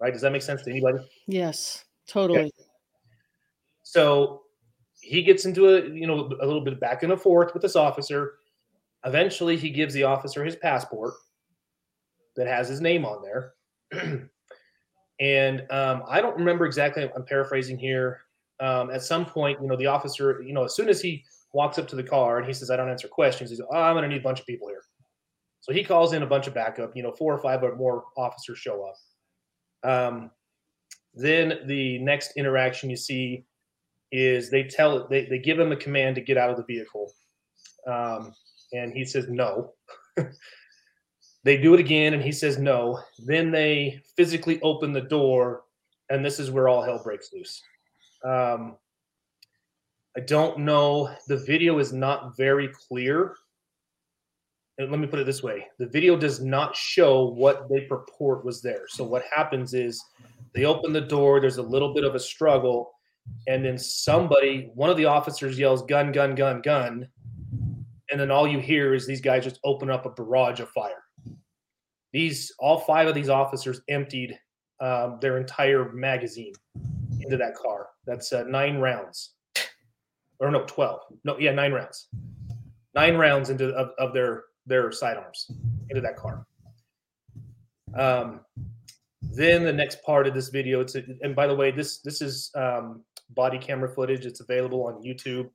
right 0.00 0.12
does 0.12 0.22
that 0.22 0.32
make 0.32 0.42
sense 0.42 0.62
to 0.62 0.70
anybody 0.70 0.98
yes, 1.28 1.84
totally. 2.08 2.52
so 3.84 4.42
he 5.06 5.22
gets 5.22 5.44
into 5.44 5.68
a 5.68 5.88
you 5.88 6.06
know 6.06 6.28
a 6.40 6.46
little 6.46 6.60
bit 6.60 6.80
back 6.80 7.02
and 7.02 7.20
forth 7.20 7.52
with 7.54 7.62
this 7.62 7.76
officer. 7.76 8.34
Eventually, 9.04 9.56
he 9.56 9.70
gives 9.70 9.94
the 9.94 10.02
officer 10.02 10.44
his 10.44 10.56
passport 10.56 11.14
that 12.34 12.48
has 12.48 12.68
his 12.68 12.80
name 12.80 13.04
on 13.04 13.22
there. 13.22 13.52
and 15.20 15.60
um, 15.70 16.02
I 16.08 16.20
don't 16.20 16.36
remember 16.36 16.66
exactly. 16.66 17.08
I'm 17.14 17.24
paraphrasing 17.24 17.78
here. 17.78 18.22
Um, 18.60 18.90
at 18.90 19.02
some 19.02 19.26
point, 19.26 19.60
you 19.60 19.68
know, 19.68 19.76
the 19.76 19.86
officer, 19.86 20.42
you 20.42 20.52
know, 20.52 20.64
as 20.64 20.74
soon 20.74 20.88
as 20.88 21.00
he 21.00 21.24
walks 21.52 21.78
up 21.78 21.86
to 21.88 21.96
the 21.96 22.02
car 22.02 22.38
and 22.38 22.46
he 22.46 22.52
says, 22.52 22.70
"I 22.70 22.76
don't 22.76 22.88
answer 22.88 23.08
questions," 23.08 23.50
he's, 23.50 23.60
"Oh, 23.60 23.76
I'm 23.76 23.94
going 23.94 24.02
to 24.02 24.08
need 24.08 24.20
a 24.20 24.24
bunch 24.24 24.40
of 24.40 24.46
people 24.46 24.68
here." 24.68 24.82
So 25.60 25.72
he 25.72 25.84
calls 25.84 26.12
in 26.12 26.22
a 26.22 26.26
bunch 26.26 26.46
of 26.46 26.54
backup. 26.54 26.96
You 26.96 27.02
know, 27.02 27.12
four 27.12 27.34
or 27.34 27.38
five 27.38 27.62
or 27.62 27.76
more 27.76 28.04
officers 28.16 28.58
show 28.58 28.88
up. 28.88 28.96
Um, 29.88 30.30
then 31.16 31.60
the 31.66 31.98
next 31.98 32.32
interaction 32.36 32.90
you 32.90 32.96
see 32.96 33.44
is 34.12 34.50
they 34.50 34.62
tell 34.62 35.08
they, 35.08 35.24
they 35.26 35.38
give 35.38 35.58
him 35.58 35.72
a 35.72 35.76
command 35.76 36.14
to 36.14 36.20
get 36.20 36.36
out 36.36 36.50
of 36.50 36.56
the 36.56 36.64
vehicle 36.64 37.10
um, 37.86 38.32
and 38.72 38.92
he 38.92 39.04
says 39.04 39.26
no 39.28 39.72
they 41.44 41.56
do 41.56 41.74
it 41.74 41.80
again 41.80 42.14
and 42.14 42.22
he 42.22 42.30
says 42.30 42.58
no 42.58 43.00
then 43.26 43.50
they 43.50 44.00
physically 44.16 44.60
open 44.62 44.92
the 44.92 45.00
door 45.00 45.62
and 46.10 46.24
this 46.24 46.38
is 46.38 46.50
where 46.50 46.68
all 46.68 46.82
hell 46.82 47.02
breaks 47.02 47.30
loose 47.32 47.60
Um, 48.24 48.76
I 50.16 50.20
don't 50.20 50.60
know. 50.60 51.14
The 51.28 51.36
video 51.36 51.78
is 51.78 51.92
not 51.92 52.36
very 52.36 52.68
clear. 52.88 53.34
And 54.78 54.90
let 54.90 55.00
me 55.00 55.06
put 55.06 55.20
it 55.20 55.26
this 55.26 55.42
way 55.42 55.66
the 55.78 55.86
video 55.86 56.16
does 56.16 56.42
not 56.42 56.76
show 56.76 57.28
what 57.28 57.68
they 57.70 57.82
purport 57.82 58.44
was 58.44 58.60
there. 58.60 58.84
So, 58.88 59.04
what 59.04 59.24
happens 59.34 59.72
is 59.72 60.02
they 60.54 60.64
open 60.64 60.92
the 60.92 61.00
door, 61.00 61.40
there's 61.40 61.56
a 61.56 61.62
little 61.62 61.94
bit 61.94 62.04
of 62.04 62.14
a 62.14 62.20
struggle, 62.20 62.92
and 63.46 63.64
then 63.64 63.78
somebody, 63.78 64.70
one 64.74 64.90
of 64.90 64.96
the 64.96 65.06
officers 65.06 65.58
yells, 65.58 65.82
gun, 65.82 66.12
gun, 66.12 66.34
gun, 66.34 66.60
gun. 66.60 67.08
And 68.10 68.20
then 68.20 68.30
all 68.30 68.46
you 68.46 68.60
hear 68.60 68.94
is 68.94 69.06
these 69.06 69.20
guys 69.20 69.44
just 69.44 69.58
open 69.64 69.90
up 69.90 70.06
a 70.06 70.10
barrage 70.10 70.60
of 70.60 70.68
fire. 70.70 71.02
These, 72.12 72.52
all 72.58 72.78
five 72.78 73.08
of 73.08 73.14
these 73.14 73.28
officers 73.28 73.80
emptied 73.88 74.38
um, 74.80 75.18
their 75.20 75.38
entire 75.38 75.92
magazine 75.92 76.52
into 77.20 77.36
that 77.36 77.54
car. 77.54 77.88
That's 78.06 78.32
uh, 78.32 78.44
nine 78.44 78.78
rounds, 78.78 79.34
or 80.38 80.50
no, 80.50 80.64
twelve. 80.64 81.00
No, 81.24 81.38
yeah, 81.38 81.52
nine 81.52 81.72
rounds. 81.72 82.08
Nine 82.94 83.16
rounds 83.16 83.50
into 83.50 83.70
of, 83.70 83.90
of 83.98 84.14
their 84.14 84.44
their 84.66 84.92
sidearms 84.92 85.50
into 85.90 86.00
that 86.00 86.16
car. 86.16 86.46
Um, 87.94 88.40
then 89.22 89.64
the 89.64 89.72
next 89.72 90.02
part 90.02 90.26
of 90.26 90.34
this 90.34 90.48
video, 90.48 90.80
it's 90.80 90.94
a, 90.94 91.02
and 91.22 91.34
by 91.34 91.46
the 91.46 91.54
way, 91.54 91.70
this 91.70 91.98
this 91.98 92.22
is 92.22 92.50
um, 92.54 93.02
body 93.30 93.58
camera 93.58 93.88
footage. 93.88 94.24
It's 94.24 94.40
available 94.40 94.84
on 94.86 95.02
YouTube. 95.02 95.50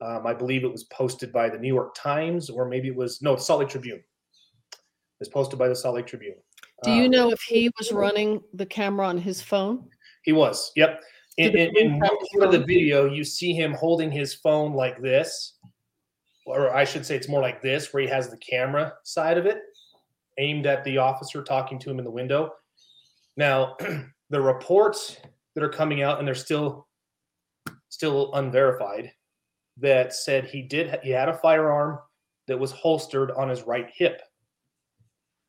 Um, 0.00 0.26
I 0.26 0.34
believe 0.34 0.62
it 0.62 0.70
was 0.70 0.84
posted 0.84 1.32
by 1.32 1.48
the 1.48 1.58
New 1.58 1.72
York 1.72 1.94
Times, 1.94 2.50
or 2.50 2.68
maybe 2.68 2.88
it 2.88 2.96
was 2.96 3.22
no 3.22 3.36
Salt 3.36 3.60
Lake 3.60 3.70
Tribune. 3.70 4.02
It's 5.20 5.30
posted 5.30 5.58
by 5.58 5.68
the 5.68 5.74
Salt 5.74 5.94
Lake 5.96 6.06
Tribune. 6.06 6.36
Do 6.82 6.92
you 6.92 7.06
Um, 7.06 7.10
know 7.10 7.30
if 7.30 7.40
he 7.40 7.70
was 7.78 7.90
running 7.90 8.42
the 8.52 8.66
camera 8.66 9.06
on 9.06 9.16
his 9.16 9.40
phone? 9.40 9.88
He 10.22 10.32
was. 10.32 10.72
Yep. 10.76 11.00
In, 11.38 11.52
the 11.52 11.68
in, 11.68 11.76
in 11.76 12.00
police 12.00 12.00
one 12.00 12.00
have 12.02 12.18
his 12.20 12.28
part 12.32 12.44
of 12.46 12.52
the 12.52 12.66
video, 12.66 13.06
you 13.06 13.24
see 13.24 13.52
him 13.52 13.72
holding 13.74 14.10
his 14.10 14.34
phone 14.34 14.72
like 14.72 15.00
this, 15.02 15.58
or 16.46 16.74
I 16.74 16.84
should 16.84 17.04
say, 17.04 17.16
it's 17.16 17.28
more 17.28 17.42
like 17.42 17.60
this, 17.60 17.92
where 17.92 18.02
he 18.02 18.08
has 18.08 18.30
the 18.30 18.38
camera 18.38 18.94
side 19.04 19.36
of 19.36 19.46
it 19.46 19.58
aimed 20.38 20.66
at 20.66 20.84
the 20.84 20.98
officer 20.98 21.42
talking 21.42 21.78
to 21.80 21.90
him 21.90 21.98
in 21.98 22.04
the 22.04 22.10
window. 22.10 22.52
Now, 23.36 23.76
the 24.30 24.40
reports 24.40 25.18
that 25.54 25.64
are 25.64 25.68
coming 25.68 26.02
out, 26.02 26.18
and 26.18 26.26
they're 26.26 26.34
still 26.34 26.86
still 27.88 28.32
unverified, 28.34 29.12
that 29.78 30.14
said 30.14 30.44
he 30.46 30.62
did 30.62 30.98
he 31.02 31.10
had 31.10 31.28
a 31.28 31.38
firearm 31.38 31.98
that 32.46 32.58
was 32.58 32.70
holstered 32.70 33.30
on 33.32 33.48
his 33.48 33.62
right 33.62 33.90
hip. 33.94 34.20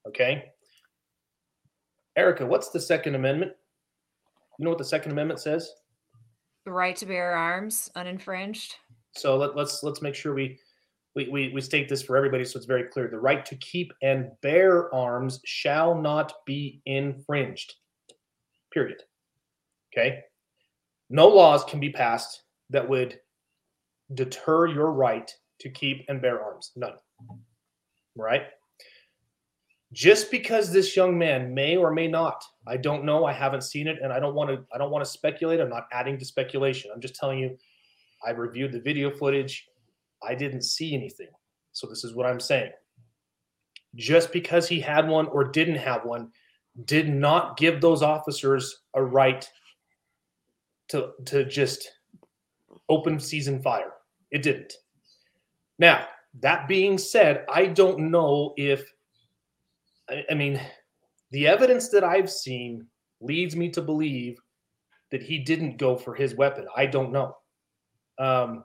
Okay. 0.07 0.51
Erica, 2.15 2.45
what's 2.45 2.69
the 2.69 2.79
Second 2.79 3.15
Amendment? 3.15 3.51
You 4.57 4.65
know 4.65 4.69
what 4.71 4.79
the 4.79 4.85
Second 4.85 5.11
Amendment 5.11 5.39
says? 5.39 5.71
The 6.65 6.71
right 6.71 6.95
to 6.97 7.05
bear 7.05 7.33
arms 7.33 7.89
uninfringed. 7.95 8.73
So 9.15 9.37
let, 9.37 9.55
let's 9.55 9.83
let's 9.83 10.01
make 10.01 10.15
sure 10.15 10.33
we, 10.33 10.59
we 11.15 11.29
we 11.29 11.49
we 11.49 11.61
state 11.61 11.89
this 11.89 12.03
for 12.03 12.17
everybody 12.17 12.43
so 12.45 12.57
it's 12.57 12.65
very 12.65 12.85
clear. 12.85 13.07
The 13.07 13.19
right 13.19 13.45
to 13.45 13.55
keep 13.55 13.93
and 14.01 14.31
bear 14.41 14.93
arms 14.93 15.39
shall 15.45 15.95
not 15.95 16.33
be 16.45 16.81
infringed. 16.85 17.73
Period. 18.73 19.01
Okay. 19.93 20.23
No 21.09 21.27
laws 21.27 21.63
can 21.63 21.79
be 21.79 21.89
passed 21.89 22.43
that 22.69 22.87
would 22.87 23.19
deter 24.13 24.67
your 24.67 24.91
right 24.91 25.31
to 25.59 25.69
keep 25.69 26.05
and 26.09 26.21
bear 26.21 26.43
arms. 26.43 26.71
None. 26.75 26.93
Right? 28.15 28.43
Just 29.93 30.31
because 30.31 30.71
this 30.71 30.95
young 30.95 31.17
man 31.17 31.53
may 31.53 31.77
or 31.77 31.93
may 31.93 32.07
not, 32.07 32.43
I 32.67 32.75
don't 32.75 33.05
know, 33.05 33.25
I 33.25 33.31
haven't 33.31 33.61
seen 33.63 33.87
it, 33.87 33.99
and 34.01 34.11
I 34.11 34.19
don't 34.19 34.35
want 34.35 34.49
to 34.49 34.63
I 34.73 34.77
don't 34.77 34.91
want 34.91 35.05
to 35.05 35.09
speculate. 35.09 35.61
I'm 35.61 35.69
not 35.69 35.87
adding 35.91 36.17
to 36.17 36.25
speculation. 36.25 36.91
I'm 36.93 37.01
just 37.01 37.15
telling 37.15 37.39
you 37.39 37.57
I 38.25 38.31
reviewed 38.31 38.73
the 38.73 38.81
video 38.81 39.09
footage. 39.09 39.67
I 40.21 40.35
didn't 40.35 40.63
see 40.63 40.93
anything. 40.93 41.29
So 41.71 41.87
this 41.87 42.03
is 42.03 42.13
what 42.13 42.25
I'm 42.25 42.39
saying. 42.39 42.71
Just 43.95 44.33
because 44.33 44.67
he 44.67 44.81
had 44.81 45.07
one 45.07 45.27
or 45.27 45.45
didn't 45.45 45.75
have 45.75 46.03
one 46.03 46.31
did 46.85 47.07
not 47.09 47.57
give 47.57 47.79
those 47.81 48.03
officers 48.03 48.81
a 48.93 49.01
right 49.01 49.49
to 50.89 51.11
to 51.25 51.45
just 51.45 51.91
open 52.89 53.19
season 53.19 53.61
fire. 53.61 53.93
It 54.31 54.43
didn't. 54.43 54.73
Now, 55.79 56.07
that 56.41 56.67
being 56.67 56.97
said, 56.97 57.45
I 57.49 57.67
don't 57.67 58.11
know 58.11 58.53
if 58.57 58.91
I, 60.09 60.23
I 60.29 60.33
mean 60.33 60.59
the 61.31 61.47
evidence 61.47 61.89
that 61.89 62.03
I've 62.03 62.31
seen 62.31 62.87
leads 63.21 63.55
me 63.55 63.69
to 63.71 63.81
believe 63.81 64.39
that 65.11 65.21
he 65.21 65.39
didn't 65.39 65.77
go 65.77 65.95
for 65.97 66.13
his 66.15 66.35
weapon. 66.35 66.67
I 66.75 66.85
don't 66.85 67.11
know 67.11 67.35
um, 68.19 68.63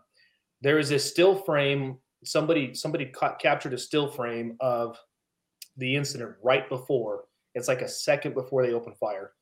there 0.61 0.79
is 0.79 0.91
a 0.93 0.99
still 0.99 1.35
frame 1.35 1.99
somebody 2.25 2.73
somebody 2.75 3.07
ca- 3.07 3.35
captured 3.37 3.73
a 3.75 3.79
still 3.79 4.09
frame 4.09 4.57
of 4.61 4.97
the 5.77 5.97
incident 5.97 6.35
right 6.43 6.69
before 6.69 7.25
it's 7.55 7.69
like 7.69 7.83
a 7.83 7.89
second 7.89 8.33
before 8.35 8.65
they 8.65 8.73
open 8.73 8.95
fire 8.95 9.33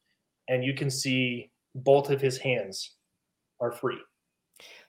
and 0.49 0.65
you 0.65 0.73
can 0.75 0.91
see 0.91 1.51
both 1.75 2.11
of 2.11 2.21
his 2.21 2.39
hands 2.39 2.97
are 3.61 3.71
free 3.71 3.99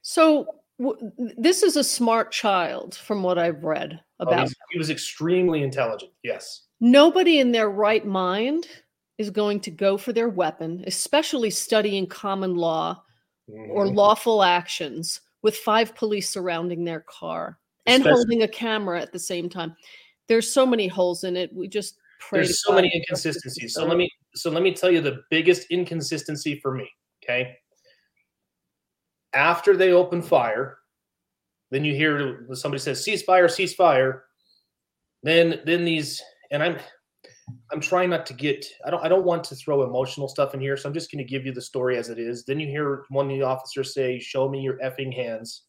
So 0.02 0.48
w- 0.80 1.12
this 1.38 1.62
is 1.64 1.76
a 1.76 1.84
smart 1.84 2.32
child, 2.32 2.96
from 2.96 3.22
what 3.24 3.38
I've 3.38 3.64
read 3.64 4.00
Oh, 4.20 4.24
about. 4.24 4.40
he's- 4.40 4.56
he 4.72 4.78
was 4.80 4.90
extremely 4.90 5.62
intelligent 5.64 6.12
yes 6.24 6.68
Nobody 6.82 7.40
in 7.40 7.52
their 7.52 7.70
right 7.70 8.06
mind 8.06 8.68
is 9.18 9.30
going 9.30 9.60
to 9.62 9.72
go 9.72 9.98
for 9.98 10.12
their 10.14 10.30
weapon, 10.30 10.84
especially 10.88 11.52
studying 11.52 12.08
common 12.08 12.56
law 12.56 13.04
or 13.70 13.86
Mhm. 13.86 13.96
lawful 13.96 14.42
actions 14.44 15.22
with 15.44 15.56
five 15.58 15.94
police 15.96 16.30
surrounding 16.30 16.84
their 16.84 17.02
car 17.02 17.60
and 17.86 18.02
Especially- 18.02 18.16
holding 18.18 18.44
a 18.44 18.48
camera 18.48 19.00
at 19.02 19.12
the 19.12 19.20
same 19.20 19.48
time. 19.48 19.76
There's 20.28 20.52
so 20.52 20.66
many 20.66 20.88
holes 20.88 21.24
in 21.24 21.38
it. 21.38 21.54
We 21.54 21.68
just 21.68 21.98
pray. 22.20 22.40
there's 22.40 22.64
so 22.64 22.72
many 22.74 22.88
that 22.90 23.06
justice 23.08 23.36
is 23.36 23.36
inconsistencies 23.38 23.74
so 23.74 23.84
let 23.86 23.98
me 23.98 24.08
so 24.36 24.52
let 24.52 24.62
me 24.62 24.72
tell 24.72 24.92
you 24.92 25.02
the 25.02 25.24
biggest 25.32 25.66
inconsistency 25.72 26.60
for 26.60 26.72
me 26.76 26.88
okay 27.24 27.58
after 29.34 29.76
they 29.76 29.92
open 29.92 30.22
fire 30.22 30.78
then 31.72 31.84
you 31.84 31.96
hear 31.96 32.46
somebody 32.54 32.80
says 32.80 33.04
ceasefire 33.04 33.46
ceasefire 33.50 34.22
then 35.24 35.62
then 35.66 35.84
these 35.84 36.22
and 36.52 36.62
i'm 36.62 36.78
i'm 37.72 37.80
trying 37.80 38.10
not 38.10 38.26
to 38.26 38.34
get 38.34 38.66
i 38.86 38.90
don't 38.90 39.04
i 39.04 39.08
don't 39.08 39.26
want 39.26 39.44
to 39.44 39.56
throw 39.56 39.84
emotional 39.84 40.28
stuff 40.28 40.54
in 40.54 40.60
here 40.60 40.78
so 40.78 40.88
i'm 40.88 40.94
just 40.94 41.12
going 41.12 41.24
to 41.24 41.30
give 41.30 41.46
you 41.46 41.52
the 41.52 41.62
story 41.62 41.98
as 41.98 42.10
it 42.10 42.20
is. 42.20 42.46
Then 42.46 42.60
you 42.60 42.68
hear 42.68 43.06
one 43.10 43.30
of 43.30 43.38
the 43.38 43.44
officers 43.44 43.94
say 43.94 44.20
show 44.20 44.50
me 44.50 44.62
your 44.62 44.78
effing 44.80 45.14
hands. 45.14 45.64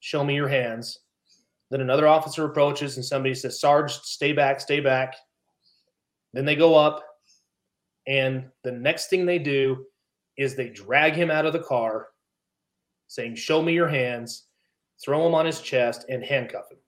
Show 0.00 0.24
me 0.24 0.34
your 0.34 0.48
hands. 0.48 0.98
Then 1.70 1.80
another 1.80 2.08
officer 2.08 2.44
approaches 2.44 2.96
and 2.96 3.04
somebody 3.04 3.34
says 3.34 3.60
sarge 3.60 3.92
stay 3.92 4.32
back 4.32 4.60
stay 4.60 4.80
back. 4.80 5.14
Then 6.32 6.44
they 6.44 6.56
go 6.56 6.74
up, 6.74 7.04
and 8.06 8.46
the 8.64 8.72
next 8.72 9.08
thing 9.08 9.26
they 9.26 9.38
do 9.38 9.84
is 10.38 10.54
they 10.54 10.70
drag 10.70 11.14
him 11.14 11.30
out 11.30 11.46
of 11.46 11.52
the 11.52 11.58
car, 11.62 12.08
saying, 13.08 13.34
Show 13.34 13.60
me 13.62 13.74
your 13.74 13.88
hands, 13.88 14.46
throw 15.04 15.26
him 15.26 15.34
on 15.34 15.44
his 15.44 15.60
chest, 15.60 16.06
and 16.08 16.24
handcuff 16.24 16.70
him. 16.70 16.78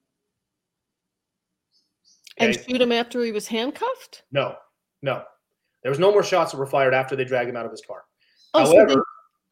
And 2.38 2.54
shoot 2.54 2.80
him 2.80 2.92
after 2.92 3.22
he 3.22 3.30
was 3.32 3.46
handcuffed. 3.46 4.22
No, 4.32 4.56
no. 5.02 5.22
There 5.82 5.90
was 5.90 5.98
no 5.98 6.10
more 6.10 6.22
shots 6.24 6.50
that 6.52 6.58
were 6.58 6.66
fired 6.66 6.94
after 6.94 7.14
they 7.14 7.24
dragged 7.24 7.48
him 7.50 7.56
out 7.56 7.66
of 7.66 7.70
his 7.70 7.82
car. 7.86 8.02
Oh, 8.54 8.64
so 8.64 8.84
they- 8.86 9.00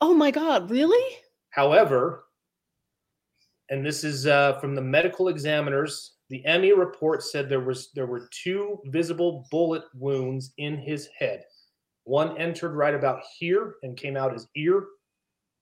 oh 0.00 0.14
my 0.14 0.30
God! 0.30 0.70
Really? 0.70 1.16
however, 1.50 2.24
and 3.70 3.84
this 3.84 4.04
is 4.04 4.26
uh, 4.26 4.58
from 4.58 4.74
the 4.74 4.80
medical 4.80 5.28
examiners, 5.28 6.14
the 6.30 6.42
ME 6.46 6.72
report 6.72 7.22
said 7.22 7.48
there 7.48 7.60
was 7.60 7.90
there 7.94 8.06
were 8.06 8.28
two 8.42 8.78
visible 8.86 9.46
bullet 9.50 9.82
wounds 9.94 10.52
in 10.58 10.78
his 10.78 11.08
head. 11.18 11.44
One 12.04 12.36
entered 12.38 12.74
right 12.74 12.94
about 12.94 13.20
here 13.38 13.74
and 13.82 13.96
came 13.96 14.16
out 14.16 14.32
his 14.32 14.48
ear, 14.56 14.84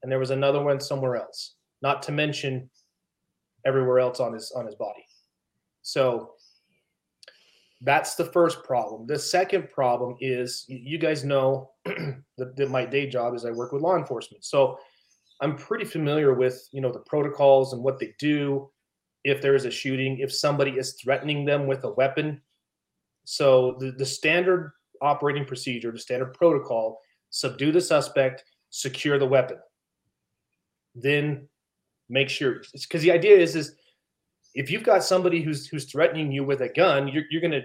and 0.03 0.11
there 0.11 0.19
was 0.19 0.31
another 0.31 0.63
one 0.63 0.81
somewhere 0.81 1.17
else. 1.17 1.57
Not 1.83 2.03
to 2.05 2.13
mention 2.13 2.71
everywhere 3.67 3.99
else 3.99 4.21
on 4.21 4.33
his 4.33 4.53
on 4.53 4.65
his 4.67 4.75
body. 4.77 5.05
So 5.83 6.35
that's 7.83 8.15
the 8.15 8.27
first 8.27 8.63
problem. 8.65 9.07
The 9.07 9.19
second 9.19 9.71
problem 9.71 10.17
is 10.21 10.65
you 10.69 10.99
guys 10.99 11.25
know 11.25 11.71
that, 11.85 12.57
that 12.57 12.71
my 12.71 12.85
day 12.85 13.09
job 13.09 13.35
is 13.35 13.45
I 13.45 13.51
work 13.51 13.73
with 13.73 13.83
law 13.83 13.97
enforcement. 13.97 14.45
So 14.45 14.79
I'm 15.41 15.57
pretty 15.57 15.87
familiar 15.87 16.35
with 16.35 16.69
you 16.73 16.81
know 16.81 16.93
the 16.93 17.01
protocols 17.01 17.73
and 17.73 17.83
what 17.83 17.99
they 17.99 18.15
do 18.19 18.71
if 19.25 19.41
there 19.41 19.55
is 19.55 19.65
a 19.65 19.71
shooting, 19.71 20.19
if 20.19 20.33
somebody 20.33 20.73
is 20.73 20.95
threatening 21.03 21.45
them 21.45 21.67
with 21.67 21.85
a 21.85 21.93
weapon. 21.93 22.41
So 23.25 23.77
the, 23.79 23.93
the 23.93 24.07
standard 24.07 24.73
operating 25.03 25.45
procedure, 25.45 25.93
the 25.93 25.99
standard 25.99 26.35
protocol, 26.35 27.01
subdue 27.31 27.73
the 27.73 27.81
suspect, 27.81 28.45
secure 28.71 29.19
the 29.19 29.27
weapon. 29.27 29.59
Then 30.95 31.49
make 32.09 32.29
sure 32.29 32.63
because 32.73 33.03
the 33.03 33.13
idea 33.13 33.37
is 33.37 33.57
is 33.57 33.77
if 34.55 34.71
you've 34.71 34.83
got 34.83 35.05
somebody 35.05 35.43
who's 35.43 35.67
who's 35.67 35.85
threatening 35.91 36.33
you 36.33 36.45
with 36.45 36.61
a 36.63 36.69
gun, 36.69 37.09
you're, 37.09 37.25
you're 37.31 37.41
going 37.41 37.53
to 37.53 37.65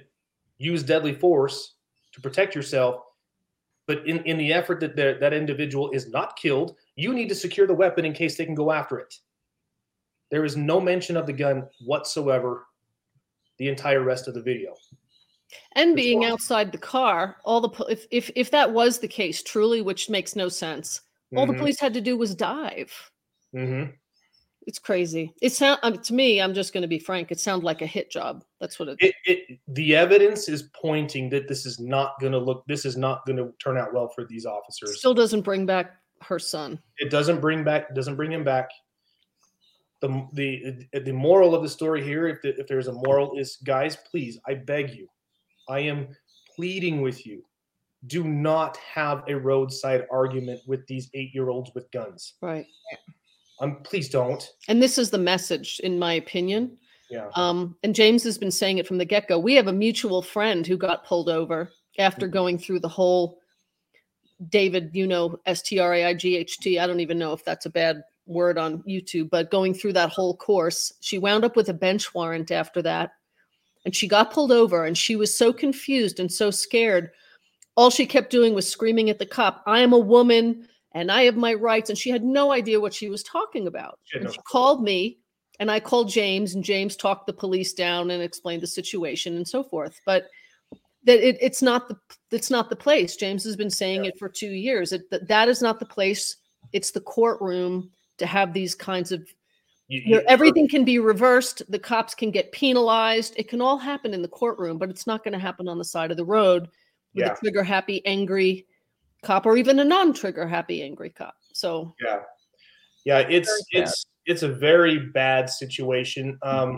use 0.57 0.83
deadly 0.83 1.13
force 1.13 1.75
to 2.13 2.21
protect 2.21 2.55
yourself. 2.55 3.01
But 3.87 4.07
in, 4.07 4.23
in 4.25 4.37
the 4.37 4.51
effort 4.53 4.79
that 4.79 4.95
the, 4.95 5.17
that 5.19 5.33
individual 5.33 5.91
is 5.91 6.09
not 6.09 6.37
killed 6.37 6.75
You 6.95 7.13
need 7.13 7.29
to 7.29 7.35
secure 7.35 7.67
the 7.67 7.73
weapon 7.73 8.05
in 8.05 8.13
case 8.13 8.37
they 8.37 8.45
can 8.45 8.55
go 8.55 8.71
after 8.71 8.99
it. 8.99 9.13
There 10.31 10.45
is 10.45 10.57
no 10.57 10.79
mention 10.81 11.17
of 11.17 11.27
the 11.27 11.33
gun 11.33 11.67
whatsoever 11.85 12.67
the 13.57 13.67
entire 13.69 14.01
rest 14.03 14.27
of 14.27 14.33
the 14.33 14.41
video. 14.41 14.75
And 15.73 15.95
being 15.95 16.25
outside 16.25 16.71
the 16.71 16.77
car, 16.77 17.37
all 17.45 17.61
the 17.61 17.85
if 17.89 18.07
if 18.11 18.31
if 18.35 18.51
that 18.51 18.73
was 18.73 18.99
the 18.99 19.07
case 19.07 19.43
truly, 19.43 19.81
which 19.81 20.09
makes 20.09 20.35
no 20.35 20.49
sense, 20.49 21.01
all 21.35 21.45
the 21.45 21.53
Mhm, 21.53 21.57
police 21.59 21.79
had 21.79 21.93
to 21.93 22.01
do 22.01 22.17
was 22.17 22.33
dive. 22.35 22.91
mhm. 23.53 23.93
It's 24.65 24.79
crazy. 24.79 25.33
It 25.41 25.51
sound 25.51 25.79
um, 25.83 25.97
to 25.97 26.13
me. 26.13 26.41
I'm 26.41 26.53
just 26.53 26.73
going 26.73 26.81
to 26.81 26.87
be 26.87 26.99
frank. 26.99 27.31
It 27.31 27.39
sounds 27.39 27.63
like 27.63 27.81
a 27.81 27.85
hit 27.85 28.09
job. 28.09 28.43
That's 28.59 28.79
what 28.79 28.89
it. 28.89 28.97
It, 28.99 29.15
it, 29.25 29.59
the 29.67 29.95
evidence 29.95 30.49
is 30.49 30.69
pointing 30.79 31.29
that 31.29 31.47
this 31.47 31.65
is 31.65 31.79
not 31.79 32.19
going 32.19 32.31
to 32.31 32.39
look. 32.39 32.63
This 32.67 32.85
is 32.85 32.97
not 32.97 33.25
going 33.25 33.37
to 33.37 33.53
turn 33.63 33.77
out 33.77 33.93
well 33.93 34.07
for 34.07 34.25
these 34.25 34.45
officers. 34.45 34.97
still 34.97 35.13
doesn't 35.13 35.41
bring 35.41 35.65
back 35.65 35.97
her 36.21 36.39
son. 36.39 36.79
it 36.97 37.11
doesn't 37.11 37.41
bring 37.41 37.63
back 37.63 37.93
doesn't 37.93 38.15
bring 38.15 38.31
him 38.31 38.43
back 38.43 38.69
the 40.01 40.27
the 40.33 40.99
the 40.99 41.11
moral 41.11 41.53
of 41.53 41.61
the 41.61 41.69
story 41.69 42.03
here 42.03 42.27
if, 42.27 42.41
the, 42.41 42.57
if 42.59 42.67
there's 42.67 42.87
a 42.87 42.91
moral 42.93 43.37
is 43.37 43.57
guys 43.63 43.97
please 44.09 44.39
i 44.47 44.53
beg 44.53 44.91
you 44.91 45.07
i 45.69 45.79
am 45.79 46.07
pleading 46.55 47.01
with 47.01 47.25
you 47.25 47.43
do 48.07 48.23
not 48.23 48.77
have 48.77 49.23
a 49.27 49.33
roadside 49.35 50.05
argument 50.11 50.61
with 50.67 50.85
these 50.87 51.09
eight 51.13 51.33
year 51.33 51.49
olds 51.49 51.71
with 51.75 51.89
guns 51.91 52.33
Right. 52.41 52.65
Um 53.59 53.77
please 53.83 54.09
don't 54.09 54.51
And 54.67 54.81
this 54.81 54.97
is 54.97 55.09
the 55.09 55.17
message, 55.17 55.79
in 55.83 55.97
my 55.99 56.13
opinion. 56.13 56.77
yeah 57.09 57.29
Um, 57.35 57.77
and 57.83 57.93
James 57.95 58.23
has 58.23 58.37
been 58.37 58.51
saying 58.51 58.77
it 58.79 58.87
from 58.87 58.97
the 58.97 59.05
get 59.05 59.27
go. 59.27 59.37
We 59.39 59.55
have 59.55 59.67
a 59.67 59.73
mutual 59.73 60.21
friend 60.21 60.65
who 60.67 60.77
got 60.77 61.05
pulled 61.05 61.29
over 61.29 61.71
after 61.99 62.27
Mhm. 62.27 62.31
going 62.31 62.57
through 62.57 62.79
the 62.81 62.89
whole 62.89 63.39
David, 64.49 64.91
you 64.93 65.07
know, 65.07 65.39
S 65.45 65.61
T 65.61 65.79
R 65.79 65.93
A 65.93 66.05
I 66.05 66.13
G 66.13 66.35
H 66.35 66.57
T. 66.59 66.77
I 66.79 66.87
don't 66.87 66.99
even 66.99 67.17
know 67.17 67.31
if 67.33 67.45
that's 67.45 67.65
a 67.65 67.69
bad 67.69 68.03
word 68.25 68.57
on 68.57 68.83
YouTube, 68.83 69.29
but 69.29 69.51
going 69.51 69.73
through 69.73 69.93
that 69.93 70.09
whole 70.09 70.35
course, 70.35 70.91
she 70.99 71.17
wound 71.19 71.45
up 71.45 71.55
with 71.55 71.69
a 71.69 71.73
bench 71.73 72.13
warrant 72.13 72.51
after 72.51 72.81
that. 72.81 73.11
And 73.85 73.95
she 73.95 74.07
got 74.07 74.31
pulled 74.31 74.51
over 74.51 74.85
and 74.85 74.97
she 74.97 75.15
was 75.15 75.35
so 75.37 75.53
confused 75.53 76.19
and 76.19 76.29
so 76.31 76.51
scared. 76.51 77.11
All 77.77 77.89
she 77.91 78.05
kept 78.05 78.31
doing 78.31 78.53
was 78.53 78.67
screaming 78.67 79.09
at 79.09 79.19
the 79.19 79.25
cop, 79.25 79.63
I 79.67 79.79
am 79.81 79.93
a 79.93 79.99
woman 79.99 80.67
and 80.95 81.11
I 81.11 81.23
have 81.23 81.35
my 81.35 81.53
rights. 81.53 81.89
And 81.91 81.99
she 81.99 82.09
had 82.09 82.23
no 82.23 82.51
idea 82.51 82.79
what 82.79 82.93
she 82.93 83.09
was 83.09 83.21
talking 83.21 83.67
about. 83.67 83.99
She 84.05 84.19
she 84.19 84.39
called 84.47 84.81
me 84.81 85.19
and 85.59 85.69
I 85.69 85.79
called 85.79 86.09
James, 86.09 86.55
and 86.55 86.63
James 86.63 86.95
talked 86.95 87.27
the 87.27 87.33
police 87.33 87.73
down 87.73 88.09
and 88.11 88.23
explained 88.23 88.63
the 88.63 88.67
situation 88.67 89.35
and 89.37 89.47
so 89.47 89.63
forth. 89.63 89.99
But 90.05 90.27
that 91.03 91.19
it, 91.25 91.37
it's 91.39 91.61
not 91.61 91.87
the 91.87 91.97
it's 92.31 92.49
not 92.49 92.69
the 92.69 92.75
place. 92.75 93.15
James 93.15 93.43
has 93.43 93.55
been 93.55 93.69
saying 93.69 94.03
Yeah. 94.05 94.09
it 94.09 94.17
for 94.19 94.27
two 94.29 94.51
years. 94.51 94.91
It, 94.91 95.09
that 95.11 95.27
that 95.27 95.47
is 95.49 95.61
not 95.61 95.79
the 95.79 95.85
place. 95.85 96.37
It's 96.73 96.91
the 96.91 97.01
courtroom 97.01 97.91
to 98.17 98.25
have 98.25 98.53
these 98.53 98.73
kinds 98.73 99.11
of 99.11 99.21
You- 99.87 100.01
you- 100.05 100.21
everything 100.27 100.67
can 100.67 100.83
be 100.83 100.97
reversed. 100.97 101.61
The 101.69 101.77
cops 101.77 102.15
can 102.15 102.31
get 102.31 102.51
penalized. 102.51 103.35
It 103.37 103.47
can 103.47 103.61
all 103.61 103.77
happen 103.77 104.13
in 104.15 104.21
the 104.23 104.27
courtroom, 104.27 104.77
but 104.79 104.89
it's 104.89 105.05
not 105.05 105.23
going 105.23 105.33
to 105.33 105.39
happen 105.39 105.67
on 105.67 105.77
the 105.77 105.85
side 105.85 106.09
of 106.11 106.17
the 106.17 106.25
road 106.25 106.63
with 107.13 107.25
Yeah. 107.25 107.33
a 107.33 107.37
trigger 107.37 107.63
happy, 107.63 108.03
angry 108.05 108.65
cop, 109.25 109.45
or 109.45 109.57
even 109.57 109.79
a 109.79 109.83
non-trigger 109.83 110.47
happy, 110.47 110.83
angry 110.83 111.09
cop. 111.09 111.35
So 111.53 111.93
yeah. 112.01 112.19
Yeah 113.05 113.19
it's 113.19 113.51
it's 113.71 114.05
it's 114.25 114.43
a 114.43 114.49
very 114.49 115.07
bad 115.07 115.49
situation. 115.49 116.37
Um 116.41 116.77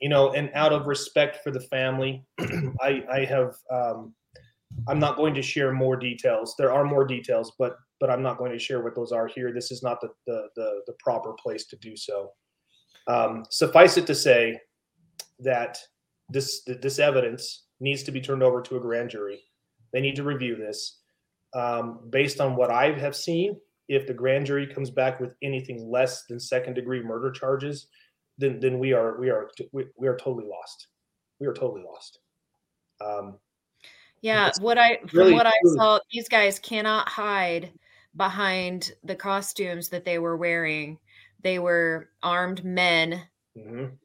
you 0.00 0.08
know 0.08 0.32
and 0.32 0.50
out 0.54 0.72
of 0.72 0.86
respect 0.86 1.42
for 1.44 1.50
the 1.50 1.60
family 1.60 2.24
i 2.80 3.04
i 3.12 3.24
have 3.24 3.54
um 3.70 4.14
i'm 4.88 4.98
not 4.98 5.16
going 5.16 5.34
to 5.34 5.42
share 5.42 5.72
more 5.72 5.96
details. 5.96 6.54
There 6.58 6.72
are 6.72 6.84
more 6.84 7.06
details 7.06 7.52
but 7.58 7.76
but 8.00 8.10
i'm 8.10 8.22
not 8.22 8.38
going 8.38 8.52
to 8.52 8.58
share 8.58 8.82
what 8.82 8.94
those 8.94 9.12
are 9.12 9.26
here. 9.26 9.52
This 9.52 9.70
is 9.70 9.82
not 9.82 10.00
the 10.00 10.08
the 10.26 10.48
the, 10.56 10.80
the 10.86 10.94
proper 10.98 11.34
place 11.34 11.66
to 11.66 11.76
do 11.76 11.96
so. 11.96 12.30
Um 13.06 13.44
suffice 13.50 13.96
it 13.96 14.06
to 14.06 14.14
say 14.14 14.58
that 15.40 15.78
this 16.30 16.62
this 16.64 16.98
evidence 16.98 17.66
needs 17.80 18.02
to 18.04 18.12
be 18.12 18.20
turned 18.20 18.42
over 18.42 18.62
to 18.62 18.76
a 18.76 18.80
grand 18.80 19.10
jury. 19.10 19.40
They 19.92 20.00
need 20.00 20.16
to 20.16 20.22
review 20.22 20.56
this 20.56 20.99
um, 21.54 22.00
based 22.10 22.40
on 22.40 22.56
what 22.56 22.70
i 22.70 22.92
have 22.92 23.16
seen 23.16 23.56
if 23.90 24.06
the 24.06 24.14
grand 24.14 24.46
jury 24.46 24.68
comes 24.68 24.88
back 24.88 25.18
with 25.18 25.32
anything 25.42 25.90
less 25.90 26.24
than 26.26 26.38
second 26.38 26.74
degree 26.74 27.02
murder 27.02 27.32
charges, 27.32 27.88
then 28.38 28.60
then 28.60 28.78
we 28.78 28.92
are 28.92 29.18
we 29.20 29.30
are 29.30 29.50
we, 29.72 29.84
we 29.98 30.06
are 30.06 30.16
totally 30.16 30.46
lost. 30.48 30.86
We 31.40 31.48
are 31.48 31.52
totally 31.52 31.82
lost. 31.82 32.20
Um, 33.04 33.38
Yeah, 34.22 34.52
what 34.60 34.78
I 34.78 34.98
from 35.08 35.18
really 35.18 35.34
what 35.34 35.46
I 35.46 35.58
true. 35.62 35.74
saw, 35.74 35.98
these 36.12 36.28
guys 36.28 36.60
cannot 36.60 37.08
hide 37.08 37.72
behind 38.16 38.92
the 39.02 39.16
costumes 39.16 39.88
that 39.88 40.04
they 40.04 40.20
were 40.20 40.36
wearing. 40.36 40.96
They 41.42 41.58
were 41.58 42.10
armed 42.22 42.64
men, 42.64 43.22
mhm. 43.58 43.98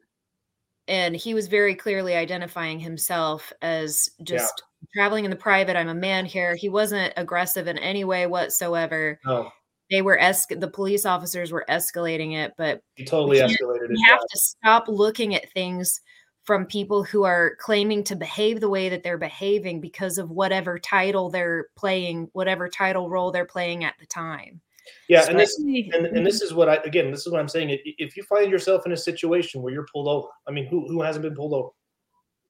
And 0.88 1.14
he 1.16 1.34
was 1.34 1.48
very 1.48 1.74
clearly 1.74 2.14
identifying 2.14 2.78
himself 2.80 3.52
as 3.62 4.10
Yeah. 4.18 4.24
just 4.38 4.62
traveling 4.94 5.24
in 5.24 5.30
the 5.30 5.36
private. 5.36 5.76
I'm 5.76 5.88
a 5.88 5.94
man 5.94 6.24
here. 6.26 6.54
He 6.54 6.68
wasn't 6.68 7.12
aggressive 7.16 7.66
in 7.66 7.78
any 7.78 8.04
way 8.04 8.26
whatsoever. 8.26 9.18
No, 9.24 9.50
They 9.90 10.02
were 10.02 10.18
esc- 10.20 10.58
the 10.60 10.68
police 10.68 11.06
officers 11.06 11.52
were 11.52 11.64
escalating 11.68 12.34
it, 12.36 12.52
but 12.58 12.80
he 12.96 13.04
totally 13.04 13.38
escalated 13.38 13.84
it. 13.84 13.90
we 13.90 14.04
have 14.08 14.20
to 14.20 14.38
stop 14.38 14.88
looking 14.88 15.34
at 15.34 15.50
things 15.52 16.00
from 16.44 16.64
people 16.66 17.02
who 17.02 17.24
are 17.24 17.56
claiming 17.56 18.04
to 18.04 18.14
behave 18.14 18.60
the 18.60 18.68
way 18.68 18.88
that 18.88 19.02
they're 19.02 19.18
behaving 19.18 19.80
because 19.80 20.16
of 20.18 20.30
whatever 20.30 20.78
title 20.78 21.28
they're 21.30 21.66
playing, 21.76 22.28
whatever 22.34 22.68
title 22.68 23.10
role 23.10 23.32
they're 23.32 23.44
playing 23.44 23.82
at 23.82 23.94
the 23.98 24.06
time. 24.06 24.60
Yeah, 25.08 25.26
and 25.28 25.38
this 25.38 25.58
and, 25.58 26.06
and 26.06 26.26
this 26.26 26.42
is 26.42 26.54
what 26.54 26.68
I 26.68 26.76
again 26.76 27.10
this 27.10 27.26
is 27.26 27.32
what 27.32 27.40
I'm 27.40 27.48
saying. 27.48 27.78
If 27.84 28.16
you 28.16 28.22
find 28.24 28.50
yourself 28.50 28.86
in 28.86 28.92
a 28.92 28.96
situation 28.96 29.62
where 29.62 29.72
you're 29.72 29.86
pulled 29.92 30.08
over, 30.08 30.28
I 30.48 30.52
mean, 30.52 30.66
who 30.66 30.86
who 30.88 31.02
hasn't 31.02 31.22
been 31.22 31.34
pulled 31.34 31.54
over? 31.54 31.70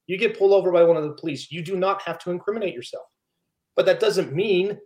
You 0.06 0.18
get 0.18 0.38
pulled 0.38 0.52
over 0.52 0.70
by 0.70 0.84
one 0.84 0.96
of 0.96 1.04
the 1.04 1.14
police. 1.14 1.50
You 1.50 1.62
do 1.62 1.76
not 1.76 2.02
have 2.02 2.18
to 2.20 2.30
incriminate 2.30 2.74
yourself, 2.74 3.06
but 3.74 3.86
that 3.86 4.00
doesn't 4.00 4.32
mean 4.32 4.78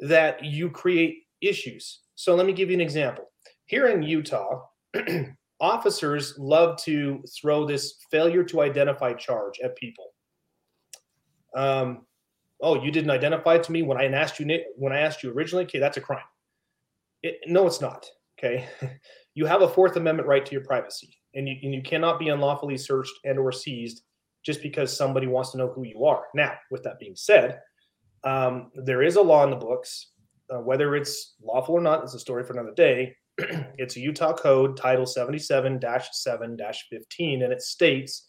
that 0.00 0.44
you 0.44 0.70
create 0.70 1.24
issues. 1.40 2.00
So 2.14 2.34
let 2.34 2.46
me 2.46 2.52
give 2.52 2.70
you 2.70 2.74
an 2.74 2.80
example. 2.80 3.30
Here 3.66 3.88
in 3.88 4.02
Utah, 4.02 4.62
officers 5.60 6.34
love 6.38 6.76
to 6.82 7.22
throw 7.40 7.66
this 7.66 7.98
failure 8.10 8.44
to 8.44 8.62
identify 8.62 9.12
charge 9.14 9.60
at 9.62 9.76
people. 9.76 10.12
Um, 11.54 12.06
oh, 12.60 12.82
you 12.82 12.90
didn't 12.90 13.10
identify 13.10 13.58
to 13.58 13.72
me 13.72 13.82
when 13.82 13.98
I 13.98 14.06
asked 14.06 14.38
you 14.38 14.60
when 14.76 14.92
I 14.92 15.00
asked 15.00 15.22
you 15.22 15.32
originally. 15.32 15.64
Okay, 15.64 15.78
that's 15.78 15.96
a 15.96 16.00
crime. 16.00 16.24
It, 17.26 17.40
no, 17.46 17.66
it's 17.66 17.80
not. 17.80 18.06
Okay, 18.38 18.68
you 19.34 19.46
have 19.46 19.62
a 19.62 19.68
Fourth 19.68 19.96
Amendment 19.96 20.28
right 20.28 20.46
to 20.46 20.52
your 20.52 20.64
privacy, 20.64 21.18
and 21.34 21.48
you 21.48 21.56
and 21.62 21.74
you 21.74 21.82
cannot 21.82 22.20
be 22.20 22.28
unlawfully 22.28 22.76
searched 22.76 23.14
and 23.24 23.38
or 23.38 23.50
seized 23.50 24.02
just 24.44 24.62
because 24.62 24.96
somebody 24.96 25.26
wants 25.26 25.50
to 25.50 25.58
know 25.58 25.72
who 25.74 25.84
you 25.84 26.04
are. 26.04 26.26
Now, 26.34 26.52
with 26.70 26.84
that 26.84 27.00
being 27.00 27.16
said, 27.16 27.58
um, 28.22 28.70
there 28.76 29.02
is 29.02 29.16
a 29.16 29.22
law 29.22 29.42
in 29.42 29.50
the 29.50 29.56
books, 29.56 30.12
uh, 30.54 30.58
whether 30.58 30.94
it's 30.94 31.34
lawful 31.42 31.74
or 31.74 31.80
not. 31.80 32.04
It's 32.04 32.14
a 32.14 32.20
story 32.20 32.44
for 32.44 32.52
another 32.52 32.74
day. 32.74 33.16
it's 33.76 33.96
a 33.96 34.00
Utah 34.00 34.34
Code, 34.34 34.76
Title 34.76 35.04
77-7-15, 35.04 36.58
and 37.18 37.52
it 37.52 37.60
states 37.60 38.28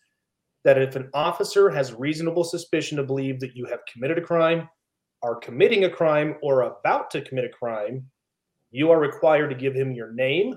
that 0.63 0.81
if 0.81 0.95
an 0.95 1.10
officer 1.13 1.69
has 1.69 1.93
reasonable 1.93 2.43
suspicion 2.43 2.97
to 2.97 3.03
believe 3.03 3.39
that 3.39 3.55
you 3.55 3.65
have 3.65 3.79
committed 3.91 4.17
a 4.17 4.21
crime, 4.21 4.67
are 5.21 5.36
committing 5.36 5.86
a 5.86 5.89
crime, 5.89 6.36
or 6.41 6.62
about 6.62 7.12
to 7.12 7.21
commit 7.21 7.45
a 7.45 7.49
crime, 7.49 8.03
you 8.77 8.91
are 8.91 8.99
required 8.99 9.49
to 9.49 9.55
give 9.55 9.73
him 9.73 9.91
your 9.91 10.13
name, 10.13 10.53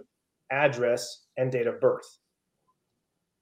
address, 0.50 1.24
and 1.38 1.50
date 1.50 1.66
of 1.66 1.80
birth. 1.80 2.18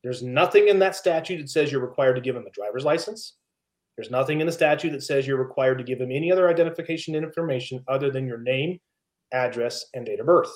There's 0.04 0.22
nothing 0.22 0.68
in 0.68 0.78
that 0.78 0.94
statute 0.94 1.38
that 1.38 1.50
says 1.50 1.72
you're 1.72 1.84
required 1.84 2.14
to 2.14 2.20
give 2.20 2.36
him 2.36 2.46
a 2.46 2.50
driver's 2.52 2.84
license. 2.84 3.38
There's 3.96 4.12
nothing 4.12 4.40
in 4.40 4.46
the 4.46 4.52
statute 4.52 4.92
that 4.92 5.02
says 5.02 5.26
you're 5.26 5.36
required 5.36 5.78
to 5.78 5.84
give 5.84 6.00
him 6.00 6.12
any 6.12 6.30
other 6.30 6.48
identification 6.48 7.16
information 7.16 7.82
other 7.88 8.12
than 8.12 8.24
your 8.24 8.38
name, 8.38 8.78
address, 9.32 9.86
and 9.94 10.06
date 10.06 10.20
of 10.20 10.26
birth. 10.26 10.52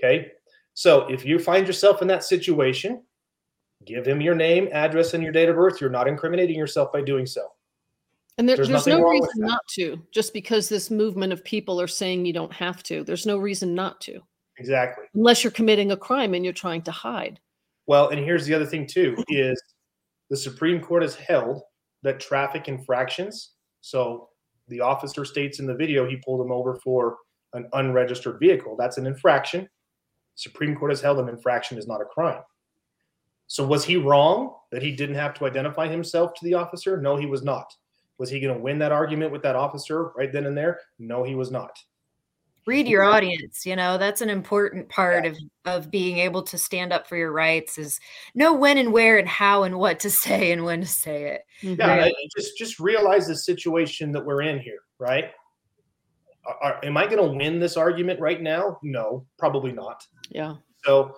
Okay. 0.00 0.32
So 0.72 1.06
if 1.10 1.22
you 1.22 1.38
find 1.38 1.66
yourself 1.66 2.00
in 2.00 2.08
that 2.08 2.24
situation, 2.24 3.02
give 3.84 4.06
him 4.06 4.22
your 4.22 4.34
name, 4.34 4.70
address, 4.72 5.12
and 5.12 5.22
your 5.22 5.32
date 5.32 5.50
of 5.50 5.56
birth. 5.56 5.82
You're 5.82 5.90
not 5.90 6.08
incriminating 6.08 6.56
yourself 6.56 6.94
by 6.94 7.02
doing 7.02 7.26
so. 7.26 7.46
And 8.38 8.48
there, 8.48 8.56
There's 8.56 8.68
there's, 8.68 8.86
no 8.86 9.02
reason 9.02 9.30
not 9.38 9.66
to, 9.74 10.02
just 10.10 10.34
because 10.34 10.68
this 10.68 10.90
movement 10.90 11.32
of 11.32 11.42
people 11.42 11.80
are 11.80 11.86
saying 11.86 12.26
you 12.26 12.34
don't 12.34 12.52
have 12.52 12.82
to. 12.84 13.02
There's 13.02 13.24
no 13.24 13.38
reason 13.38 13.74
not 13.74 14.00
to, 14.02 14.20
Exactly. 14.58 15.06
unless 15.14 15.42
you're 15.42 15.50
committing 15.50 15.92
a 15.92 15.96
crime 15.96 16.34
and 16.34 16.44
you're 16.44 16.52
trying 16.52 16.82
to 16.82 16.90
hide. 16.90 17.40
Well, 17.86 18.08
and 18.08 18.18
here's 18.18 18.44
the 18.44 18.52
other 18.52 18.66
thing 18.66 18.86
too 18.86 19.16
is 19.28 19.60
the 20.28 20.36
Supreme 20.36 20.80
Court 20.80 21.02
has 21.02 21.14
held 21.14 21.62
that 22.02 22.20
traffic 22.20 22.68
infractions. 22.68 23.52
So 23.80 24.28
the 24.68 24.80
officer 24.80 25.24
states 25.24 25.58
in 25.58 25.66
the 25.66 25.74
video 25.74 26.06
he 26.06 26.16
pulled 26.16 26.44
him 26.44 26.52
over 26.52 26.74
for 26.74 27.16
an 27.54 27.68
unregistered 27.72 28.38
vehicle. 28.38 28.76
That's 28.76 28.98
an 28.98 29.06
infraction. 29.06 29.66
Supreme 30.34 30.76
Court 30.76 30.90
has 30.90 31.00
held 31.00 31.18
an 31.20 31.30
infraction 31.30 31.78
is 31.78 31.86
not 31.86 32.02
a 32.02 32.04
crime. 32.04 32.42
So 33.46 33.66
was 33.66 33.84
he 33.84 33.96
wrong 33.96 34.54
that 34.72 34.82
he 34.82 34.92
didn't 34.94 35.14
have 35.14 35.32
to 35.34 35.46
identify 35.46 35.88
himself 35.88 36.34
to 36.34 36.44
the 36.44 36.54
officer? 36.54 37.00
No, 37.00 37.16
he 37.16 37.26
was 37.26 37.42
not. 37.42 37.72
Was 38.18 38.30
he 38.30 38.40
going 38.40 38.54
to 38.54 38.60
win 38.60 38.78
that 38.78 38.92
argument 38.92 39.32
with 39.32 39.42
that 39.42 39.56
officer 39.56 40.10
right 40.16 40.32
then 40.32 40.46
and 40.46 40.56
there? 40.56 40.80
No, 40.98 41.22
he 41.22 41.34
was 41.34 41.50
not. 41.50 41.76
read 42.66 42.88
your 42.88 43.04
audience 43.04 43.64
you 43.64 43.76
know 43.76 43.96
that's 43.96 44.20
an 44.22 44.30
important 44.30 44.88
part 44.88 45.24
yeah. 45.24 45.30
of 45.30 45.36
of 45.66 45.90
being 45.90 46.18
able 46.18 46.42
to 46.42 46.58
stand 46.58 46.92
up 46.92 47.06
for 47.06 47.16
your 47.16 47.30
rights 47.30 47.78
is 47.78 48.00
know 48.34 48.52
when 48.52 48.76
and 48.76 48.92
where 48.92 49.18
and 49.18 49.28
how 49.28 49.62
and 49.62 49.78
what 49.78 50.00
to 50.00 50.10
say 50.24 50.50
and 50.50 50.64
when 50.64 50.80
to 50.80 50.86
say 50.86 51.24
it. 51.24 51.42
Yeah 51.62 52.08
just 52.36 52.58
just 52.58 52.80
realize 52.80 53.28
the 53.28 53.36
situation 53.36 54.10
that 54.12 54.24
we're 54.24 54.42
in 54.42 54.58
here 54.58 54.80
right? 54.98 55.30
Are, 56.62 56.80
am 56.84 56.96
i 56.96 57.06
going 57.06 57.18
to 57.18 57.36
win 57.36 57.60
this 57.60 57.76
argument 57.76 58.20
right 58.20 58.40
now? 58.40 58.78
No 58.82 59.26
probably 59.38 59.72
not. 59.72 60.04
Yeah. 60.30 60.54
So 60.84 61.14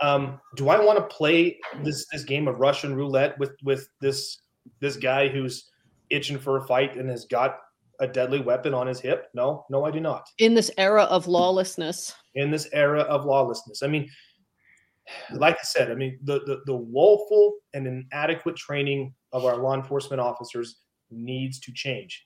um 0.00 0.40
do 0.56 0.68
i 0.68 0.78
want 0.78 0.98
to 0.98 1.04
play 1.16 1.58
this 1.82 2.06
this 2.12 2.24
game 2.24 2.48
of 2.48 2.60
russian 2.60 2.94
roulette 2.94 3.38
with 3.38 3.52
with 3.62 3.88
this 4.00 4.42
this 4.80 4.96
guy 4.96 5.28
who's 5.28 5.70
itching 6.10 6.38
for 6.38 6.58
a 6.58 6.66
fight 6.66 6.96
and 6.96 7.08
has 7.10 7.24
got 7.24 7.58
a 8.00 8.06
deadly 8.06 8.40
weapon 8.40 8.74
on 8.74 8.86
his 8.86 9.00
hip? 9.00 9.28
No, 9.34 9.64
no, 9.70 9.84
I 9.84 9.90
do 9.90 10.00
not. 10.00 10.28
In 10.38 10.54
this 10.54 10.70
era 10.78 11.02
of 11.04 11.26
lawlessness. 11.26 12.14
In 12.34 12.50
this 12.50 12.68
era 12.72 13.02
of 13.02 13.24
lawlessness. 13.24 13.82
I 13.82 13.86
mean, 13.86 14.08
like 15.32 15.54
I 15.54 15.64
said, 15.64 15.90
I 15.90 15.94
mean, 15.94 16.18
the, 16.24 16.40
the, 16.40 16.62
the 16.66 16.76
woeful 16.76 17.54
and 17.74 17.86
inadequate 17.86 18.56
training 18.56 19.14
of 19.32 19.44
our 19.44 19.56
law 19.56 19.74
enforcement 19.74 20.20
officers 20.20 20.80
needs 21.10 21.60
to 21.60 21.72
change. 21.72 22.24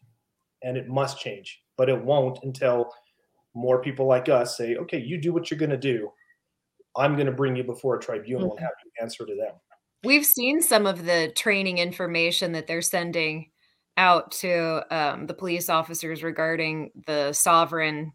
And 0.62 0.77
it 0.77 0.88
must 0.88 1.21
change. 1.21 1.61
But 1.77 1.88
it 1.88 2.03
won't 2.03 2.38
until 2.43 2.90
more 3.55 3.81
people 3.83 4.07
like 4.07 4.29
us 4.29 4.57
say, 4.57 4.77
okay, 4.77 4.99
you 4.99 5.19
do 5.19 5.33
what 5.33 5.51
you're 5.51 5.59
going 5.59 5.71
to 5.71 5.77
do. 5.77 6.11
I'm 6.97 7.14
going 7.14 7.27
to 7.27 7.33
bring 7.33 7.57
you 7.57 7.64
before 7.64 7.97
a 7.97 8.01
tribunal 8.01 8.51
mm-hmm. 8.51 8.59
and 8.59 8.61
have 8.61 8.73
you 8.85 8.90
answer 9.03 9.27
to 9.27 9.35
them. 9.35 9.55
We've 10.03 10.25
seen 10.25 10.62
some 10.62 10.87
of 10.87 11.05
the 11.05 11.33
training 11.37 11.79
information 11.79 12.53
that 12.53 12.66
they're 12.66 12.83
sending 12.83 13.50
out 14.01 14.33
to 14.33 14.83
um, 14.91 15.27
the 15.27 15.35
police 15.35 15.69
officers 15.69 16.23
regarding 16.23 16.91
the 17.07 17.33
sovereign, 17.33 18.13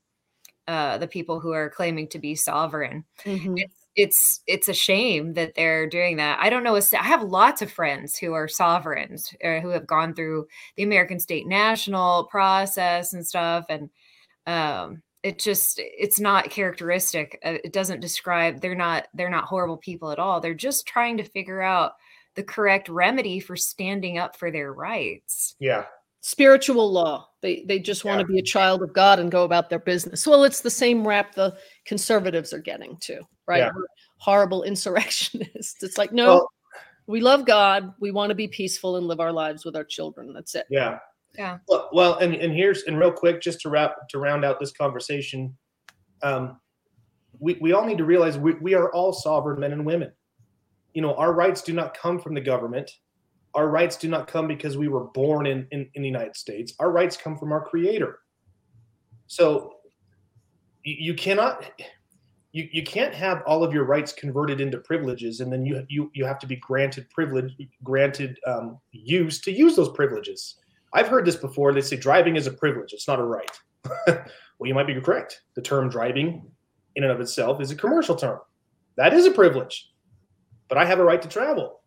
uh, 0.68 0.98
the 0.98 1.08
people 1.08 1.40
who 1.40 1.52
are 1.52 1.70
claiming 1.70 2.08
to 2.10 2.20
be 2.20 2.34
sovereign. 2.34 3.06
Mm-hmm. 3.24 3.58
It's, 3.58 3.74
it's 3.96 4.42
it's 4.48 4.68
a 4.68 4.74
shame 4.74 5.36
that 5.36 5.54
they're 5.56 5.88
doing 5.88 6.18
that. 6.18 6.40
I 6.42 6.50
don't 6.50 6.64
know. 6.64 6.76
I 6.76 7.04
have 7.04 7.22
lots 7.22 7.62
of 7.62 7.72
friends 7.72 8.18
who 8.18 8.34
are 8.34 8.48
sovereigns 8.48 9.34
uh, 9.44 9.60
who 9.60 9.70
have 9.70 9.88
gone 9.88 10.14
through 10.14 10.48
the 10.76 10.84
American 10.84 11.20
State 11.20 11.48
National 11.48 12.26
process 12.26 13.14
and 13.14 13.26
stuff, 13.26 13.66
and 13.70 13.90
um, 14.48 15.04
it 15.24 15.40
just 15.40 15.80
it's 15.80 16.20
not 16.20 16.50
characteristic. 16.50 17.40
Uh, 17.46 17.58
it 17.64 17.72
doesn't 17.72 18.02
describe. 18.02 18.60
They're 18.60 18.76
not 18.76 19.08
they're 19.14 19.30
not 19.30 19.46
horrible 19.46 19.78
people 19.78 20.12
at 20.12 20.20
all. 20.20 20.42
They're 20.42 20.54
just 20.54 20.88
trying 20.88 21.18
to 21.18 21.24
figure 21.24 21.62
out 21.62 21.94
the 22.36 22.44
correct 22.44 22.90
remedy 22.90 23.40
for 23.40 23.56
standing 23.56 24.18
up 24.18 24.36
for 24.36 24.52
their 24.52 24.74
rights. 24.74 25.56
Yeah. 25.60 25.86
Spiritual 26.22 26.92
law. 26.92 27.30
They 27.42 27.64
they 27.68 27.80
just 27.80 28.04
yeah. 28.04 28.12
want 28.12 28.28
to 28.28 28.32
be 28.32 28.40
a 28.40 28.44
child 28.44 28.82
of 28.82 28.94
God 28.94 29.20
and 29.20 29.32
go 29.32 29.44
about 29.44 29.70
their 29.70 29.80
business. 29.80 30.26
Well, 30.26 30.44
it's 30.44 30.62
the 30.62 30.70
same 30.70 31.08
rap 31.08 31.34
the 31.34 31.56
conservatives 31.86 32.52
are 32.52 32.60
getting 32.60 32.98
to, 33.02 33.22
right? 33.48 33.60
Yeah. 33.60 33.72
Horrible 34.18 34.64
insurrectionists. 34.72 35.84
It's 35.84 35.98
like, 35.98 36.12
no, 36.12 36.26
well, 36.26 36.50
we 37.08 37.22
love 37.22 37.46
God. 37.46 37.94
We 38.00 38.12
want 38.12 38.30
to 38.30 38.36
be 38.36 38.48
peaceful 38.48 38.98
and 38.98 39.08
live 39.08 39.20
our 39.20 39.32
lives 39.32 39.66
with 39.66 39.76
our 39.76 39.84
children. 39.84 40.34
That's 40.34 40.56
it. 40.56 40.66
Yeah. 40.70 40.98
Yeah. 41.38 41.58
Well, 41.68 41.90
well 41.92 42.18
and, 42.18 42.34
and 42.34 42.54
here's 42.54 42.84
and 42.84 42.98
real 42.98 43.12
quick, 43.12 43.42
just 43.42 43.62
to 43.62 43.70
wrap 43.70 44.08
to 44.10 44.20
round 44.20 44.44
out 44.44 44.60
this 44.60 44.72
conversation, 44.72 45.56
um, 46.24 46.60
we, 47.40 47.58
we 47.62 47.74
all 47.74 47.86
need 47.86 47.98
to 47.98 48.06
realize 48.06 48.38
we, 48.38 48.54
we 48.56 48.74
are 48.74 48.92
all 48.94 49.14
sovereign 49.14 49.60
men 49.60 49.74
and 49.74 49.86
women 49.86 50.12
you 50.96 51.02
know, 51.02 51.14
our 51.16 51.34
rights 51.34 51.62
do 51.62 51.74
not 51.74 51.96
come 51.96 52.20
from 52.20 52.34
the 52.34 52.42
government. 52.42 52.90
Our 53.54 53.70
rights 53.70 53.98
do 53.98 54.08
not 54.08 54.28
come 54.28 54.48
because 54.48 54.78
we 54.78 54.88
were 54.88 55.04
born 55.04 55.46
in, 55.46 55.68
in, 55.72 55.88
in 55.94 56.02
the 56.02 56.08
United 56.08 56.36
States. 56.36 56.74
Our 56.80 56.90
rights 56.90 57.18
come 57.18 57.38
from 57.38 57.52
our 57.52 57.64
creator. 57.64 58.20
So 59.28 59.74
you, 60.84 61.14
cannot 61.14 61.66
you, 62.54 62.70
you 62.72 62.84
can't 62.84 63.14
have 63.14 63.42
all 63.46 63.64
of 63.64 63.74
your 63.74 63.84
rights 63.84 64.14
converted 64.14 64.62
into 64.62 64.78
privileges 64.78 65.42
and 65.42 65.52
then 65.52 65.66
you 65.66 65.84
you, 65.90 66.12
you 66.14 66.26
have 66.26 66.38
to 66.40 66.48
be 66.48 66.58
granted 66.58 67.10
privilege 67.10 67.52
granted 67.84 68.38
um, 68.46 68.78
use 68.92 69.42
to 69.42 69.52
use 69.52 69.76
those 69.76 69.90
privileges. 69.90 70.58
I've 70.94 71.08
heard 71.08 71.26
this 71.26 71.36
before. 71.36 71.74
They 71.74 71.82
say 71.82 71.98
driving 71.98 72.36
is 72.36 72.46
a 72.46 72.52
privilege. 72.52 72.94
It's 72.94 73.08
not 73.08 73.20
a 73.20 73.24
right. 73.24 73.52
Well 74.58 74.70
you 74.70 74.74
might 74.74 74.88
be 74.88 75.02
correct. 75.02 75.42
The 75.56 75.62
term 75.62 75.90
driving 75.90 76.50
in 76.96 77.04
and 77.04 77.12
of 77.12 77.20
itself 77.20 77.60
is 77.60 77.72
a 77.72 77.76
commercial 77.76 78.16
term. 78.16 78.40
That 78.96 79.14
is 79.14 79.26
a 79.26 79.32
privilege 79.32 79.90
but 80.68 80.78
I 80.78 80.86
have 80.86 81.00
a 81.00 81.04
right 81.04 81.22
to 81.22 81.28
travel 81.28 81.82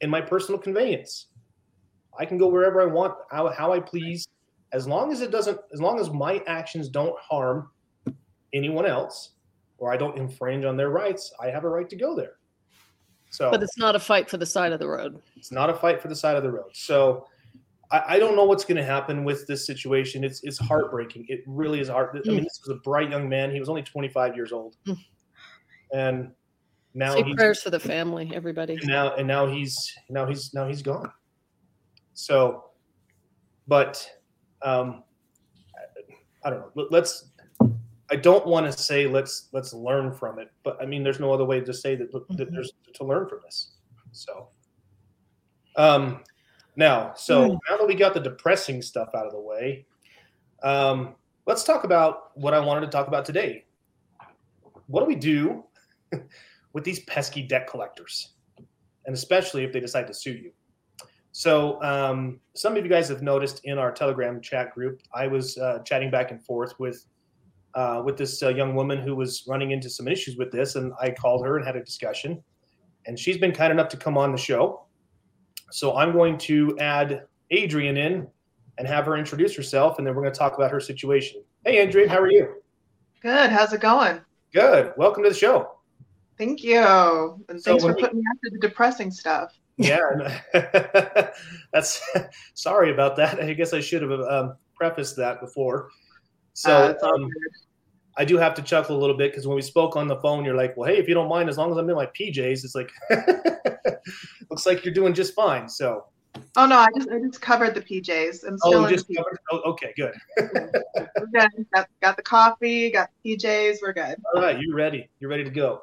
in 0.00 0.10
my 0.10 0.20
personal 0.20 0.60
conveyance. 0.60 1.26
I 2.18 2.24
can 2.24 2.38
go 2.38 2.46
wherever 2.46 2.80
I 2.80 2.86
want, 2.86 3.14
how, 3.30 3.48
how 3.48 3.72
I 3.72 3.80
please, 3.80 4.28
as 4.72 4.86
long 4.86 5.12
as 5.12 5.20
it 5.20 5.30
doesn't, 5.30 5.58
as 5.72 5.80
long 5.80 5.98
as 5.98 6.10
my 6.10 6.42
actions 6.46 6.88
don't 6.88 7.18
harm 7.18 7.70
anyone 8.52 8.86
else 8.86 9.30
or 9.78 9.92
I 9.92 9.96
don't 9.96 10.16
infringe 10.16 10.64
on 10.64 10.76
their 10.76 10.90
rights, 10.90 11.32
I 11.40 11.48
have 11.48 11.64
a 11.64 11.68
right 11.68 11.88
to 11.88 11.96
go 11.96 12.14
there. 12.14 12.34
So, 13.30 13.50
but 13.50 13.62
it's 13.64 13.76
not 13.76 13.96
a 13.96 13.98
fight 13.98 14.30
for 14.30 14.36
the 14.36 14.46
side 14.46 14.72
of 14.72 14.78
the 14.78 14.86
road. 14.86 15.20
It's 15.36 15.50
not 15.50 15.68
a 15.68 15.74
fight 15.74 16.00
for 16.00 16.06
the 16.06 16.14
side 16.14 16.36
of 16.36 16.44
the 16.44 16.52
road. 16.52 16.70
So, 16.72 17.26
I, 17.90 18.02
I 18.14 18.18
don't 18.18 18.36
know 18.36 18.44
what's 18.44 18.64
going 18.64 18.76
to 18.76 18.84
happen 18.84 19.24
with 19.24 19.46
this 19.48 19.66
situation. 19.66 20.22
It's 20.22 20.44
it's 20.44 20.58
heartbreaking. 20.58 21.26
It 21.28 21.42
really 21.46 21.80
is 21.80 21.88
heart. 21.88 22.10
I 22.14 22.28
mean, 22.28 22.40
mm. 22.40 22.44
this 22.44 22.60
was 22.64 22.76
a 22.76 22.80
bright 22.80 23.10
young 23.10 23.28
man. 23.28 23.50
He 23.50 23.58
was 23.58 23.68
only 23.68 23.82
25 23.82 24.36
years 24.36 24.52
old, 24.52 24.76
mm. 24.86 24.96
and 25.92 26.30
now 26.94 27.14
Say 27.14 27.34
prayers 27.34 27.60
for 27.60 27.70
the 27.70 27.80
family, 27.80 28.30
everybody. 28.34 28.74
And 28.74 28.86
now 28.86 29.14
and 29.14 29.26
now 29.26 29.46
he's 29.46 29.92
now 30.08 30.26
he's 30.26 30.54
now 30.54 30.66
he's 30.68 30.80
gone. 30.80 31.10
So, 32.12 32.66
but 33.66 34.08
um, 34.62 35.02
I 36.44 36.50
don't 36.50 36.76
know. 36.76 36.86
Let's. 36.90 37.30
I 38.10 38.16
don't 38.16 38.46
want 38.46 38.66
to 38.66 38.72
say 38.72 39.06
let's 39.08 39.48
let's 39.52 39.72
learn 39.72 40.12
from 40.12 40.38
it, 40.38 40.52
but 40.62 40.80
I 40.80 40.86
mean, 40.86 41.02
there's 41.02 41.18
no 41.18 41.32
other 41.32 41.44
way 41.44 41.60
to 41.60 41.74
say 41.74 41.96
that, 41.96 42.12
that 42.12 42.28
mm-hmm. 42.28 42.54
there's 42.54 42.72
to 42.94 43.04
learn 43.04 43.28
from 43.28 43.40
this. 43.44 43.72
So, 44.12 44.48
um, 45.76 46.20
now, 46.76 47.14
so 47.16 47.48
mm. 47.48 47.58
now 47.68 47.78
that 47.78 47.86
we 47.88 47.94
got 47.94 48.14
the 48.14 48.20
depressing 48.20 48.82
stuff 48.82 49.08
out 49.16 49.26
of 49.26 49.32
the 49.32 49.40
way, 49.40 49.86
um, 50.62 51.14
let's 51.46 51.64
talk 51.64 51.84
about 51.84 52.36
what 52.36 52.54
I 52.54 52.60
wanted 52.60 52.82
to 52.82 52.92
talk 52.92 53.08
about 53.08 53.24
today. 53.24 53.64
What 54.86 55.00
do 55.00 55.06
we 55.06 55.16
do 55.16 55.64
with 56.74 56.84
these 56.84 57.00
pesky 57.04 57.40
debt 57.42 57.66
collectors, 57.66 58.34
and 59.06 59.14
especially 59.14 59.64
if 59.64 59.72
they 59.72 59.80
decide 59.80 60.06
to 60.08 60.14
sue 60.14 60.32
you. 60.32 60.52
So, 61.32 61.82
um, 61.82 62.38
some 62.54 62.76
of 62.76 62.84
you 62.84 62.90
guys 62.90 63.08
have 63.08 63.22
noticed 63.22 63.62
in 63.64 63.78
our 63.78 63.90
Telegram 63.90 64.40
chat 64.40 64.72
group, 64.74 65.00
I 65.14 65.26
was 65.26 65.56
uh, 65.58 65.78
chatting 65.84 66.10
back 66.10 66.30
and 66.30 66.44
forth 66.44 66.78
with 66.78 67.06
uh, 67.74 68.02
with 68.04 68.16
this 68.16 68.40
uh, 68.42 68.50
young 68.50 68.74
woman 68.74 68.98
who 68.98 69.16
was 69.16 69.44
running 69.48 69.72
into 69.72 69.90
some 69.90 70.06
issues 70.06 70.36
with 70.36 70.52
this, 70.52 70.76
and 70.76 70.92
I 71.00 71.10
called 71.10 71.44
her 71.44 71.56
and 71.56 71.66
had 71.66 71.74
a 71.74 71.82
discussion. 71.82 72.40
And 73.06 73.18
she's 73.18 73.36
been 73.36 73.52
kind 73.52 73.72
enough 73.72 73.88
to 73.88 73.96
come 73.96 74.16
on 74.16 74.30
the 74.30 74.38
show. 74.38 74.86
So 75.72 75.96
I'm 75.96 76.12
going 76.12 76.38
to 76.38 76.78
add 76.78 77.24
Adrian 77.50 77.96
in 77.96 78.28
and 78.78 78.86
have 78.86 79.06
her 79.06 79.16
introduce 79.16 79.56
herself, 79.56 79.98
and 79.98 80.06
then 80.06 80.14
we're 80.14 80.22
going 80.22 80.32
to 80.32 80.38
talk 80.38 80.54
about 80.54 80.70
her 80.70 80.80
situation. 80.80 81.42
Hey, 81.64 81.78
Adrian, 81.78 82.08
how 82.08 82.20
are 82.20 82.30
you? 82.30 82.62
Good. 83.22 83.50
How's 83.50 83.72
it 83.72 83.80
going? 83.80 84.20
Good. 84.52 84.92
Welcome 84.96 85.24
to 85.24 85.30
the 85.30 85.34
show. 85.34 85.73
Thank 86.38 86.62
you. 86.62 86.78
And 87.48 87.62
so 87.62 87.72
thanks 87.72 87.84
for 87.84 87.94
putting 87.94 88.18
me 88.18 88.24
after 88.34 88.50
the 88.50 88.58
depressing 88.58 89.10
stuff. 89.10 89.56
Yeah, 89.76 90.40
that's 91.72 92.00
sorry 92.54 92.92
about 92.92 93.16
that. 93.16 93.40
I 93.40 93.52
guess 93.54 93.72
I 93.72 93.80
should 93.80 94.02
have 94.02 94.12
um, 94.12 94.56
prefaced 94.76 95.16
that 95.16 95.40
before. 95.40 95.88
So 96.52 96.96
uh, 97.02 97.06
um, 97.06 97.28
I 98.16 98.24
do 98.24 98.36
have 98.36 98.54
to 98.54 98.62
chuckle 98.62 98.96
a 98.96 99.00
little 99.00 99.16
bit 99.16 99.32
because 99.32 99.46
when 99.46 99.56
we 99.56 99.62
spoke 99.62 99.96
on 99.96 100.06
the 100.06 100.16
phone, 100.16 100.44
you're 100.44 100.54
like, 100.54 100.76
"Well, 100.76 100.88
hey, 100.88 100.98
if 100.98 101.08
you 101.08 101.14
don't 101.14 101.28
mind, 101.28 101.48
as 101.48 101.58
long 101.58 101.72
as 101.72 101.76
I'm 101.76 101.90
in 101.90 101.96
my 101.96 102.06
PJs, 102.06 102.64
it's 102.64 102.74
like 102.76 102.90
looks 104.50 104.66
like 104.66 104.84
you're 104.84 104.94
doing 104.94 105.14
just 105.14 105.34
fine." 105.34 105.68
So. 105.68 106.06
Oh 106.56 106.66
no, 106.66 106.78
I 106.78 106.88
just 106.96 107.08
I 107.10 107.18
just 107.20 107.40
covered 107.40 107.74
the 107.74 107.80
PJs. 107.80 108.46
I'm 108.46 108.54
oh, 108.64 108.70
still 108.70 108.84
oh, 108.84 108.88
just 108.88 109.06
covered. 109.16 109.38
Oh, 109.50 109.58
okay, 109.70 109.92
good. 109.96 110.14
we're 110.36 111.26
good. 111.32 111.48
Got, 111.72 111.88
got 112.00 112.16
the 112.16 112.22
coffee, 112.22 112.90
got 112.90 113.10
the 113.22 113.36
PJs. 113.36 113.78
We're 113.82 113.92
good. 113.92 114.16
All 114.34 114.42
right, 114.42 114.58
you 114.58 114.74
ready? 114.74 115.08
You're 115.20 115.30
ready 115.30 115.44
to 115.44 115.50
go. 115.50 115.82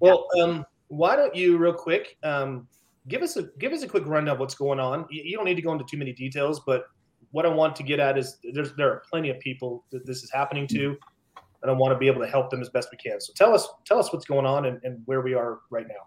Well, 0.00 0.26
um, 0.40 0.64
why 0.88 1.16
don't 1.16 1.34
you 1.34 1.56
real 1.56 1.72
quick 1.72 2.16
um, 2.22 2.66
give 3.08 3.22
us 3.22 3.36
a 3.36 3.44
give 3.58 3.72
us 3.72 3.82
a 3.82 3.88
quick 3.88 4.06
rundown 4.06 4.34
of 4.34 4.40
what's 4.40 4.54
going 4.54 4.80
on. 4.80 5.06
You, 5.10 5.22
you, 5.24 5.36
don't 5.36 5.44
need 5.44 5.54
to 5.54 5.62
go 5.62 5.72
into 5.72 5.84
too 5.84 5.96
many 5.96 6.12
details, 6.12 6.60
but 6.66 6.84
what 7.30 7.46
I 7.46 7.48
want 7.48 7.76
to 7.76 7.82
get 7.82 8.00
at 8.00 8.18
is 8.18 8.38
there's 8.52 8.74
there 8.74 8.90
are 8.90 9.02
plenty 9.10 9.30
of 9.30 9.38
people 9.40 9.84
that 9.92 10.06
this 10.06 10.22
is 10.22 10.30
happening 10.30 10.66
to, 10.68 10.96
and 11.62 11.70
I 11.70 11.72
want 11.72 11.92
to 11.92 11.98
be 11.98 12.06
able 12.06 12.20
to 12.22 12.28
help 12.28 12.50
them 12.50 12.60
as 12.60 12.68
best 12.70 12.88
we 12.90 12.98
can. 12.98 13.20
So 13.20 13.32
tell 13.36 13.54
us 13.54 13.68
tell 13.84 13.98
us 13.98 14.12
what's 14.12 14.24
going 14.24 14.46
on 14.46 14.66
and, 14.66 14.80
and 14.82 15.02
where 15.04 15.20
we 15.20 15.34
are 15.34 15.60
right 15.70 15.86
now. 15.86 16.06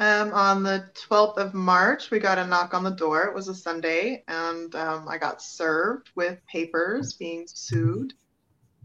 Um, 0.00 0.32
on 0.32 0.64
the 0.64 0.90
12th 1.08 1.36
of 1.36 1.54
March, 1.54 2.10
we 2.10 2.18
got 2.18 2.36
a 2.36 2.44
knock 2.44 2.74
on 2.74 2.82
the 2.82 2.90
door. 2.90 3.22
It 3.22 3.34
was 3.34 3.46
a 3.46 3.54
Sunday, 3.54 4.24
and 4.26 4.74
um, 4.74 5.08
I 5.08 5.18
got 5.18 5.40
served 5.40 6.10
with 6.16 6.44
papers 6.46 7.12
being 7.12 7.46
sued. 7.46 8.12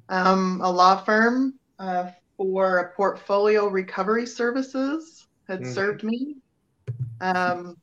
Um, 0.09 0.61
a 0.63 0.69
law 0.71 1.03
firm 1.03 1.55
uh, 1.79 2.11
for 2.39 2.77
a 2.77 2.91
portfolio 2.93 3.67
recovery 3.67 4.25
services 4.25 5.27
had 5.49 5.59
mm-hmm. 5.59 5.73
served 5.73 6.05
me. 6.05 6.37
Um, 7.19 7.75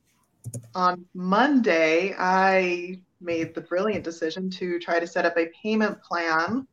on 0.74 1.04
Monday, 1.12 2.14
I 2.18 3.02
made 3.20 3.54
the 3.54 3.60
brilliant 3.60 4.02
decision 4.02 4.48
to 4.48 4.78
try 4.78 4.98
to 4.98 5.06
set 5.06 5.26
up 5.26 5.36
a 5.36 5.50
payment 5.62 6.02
plan 6.02 6.66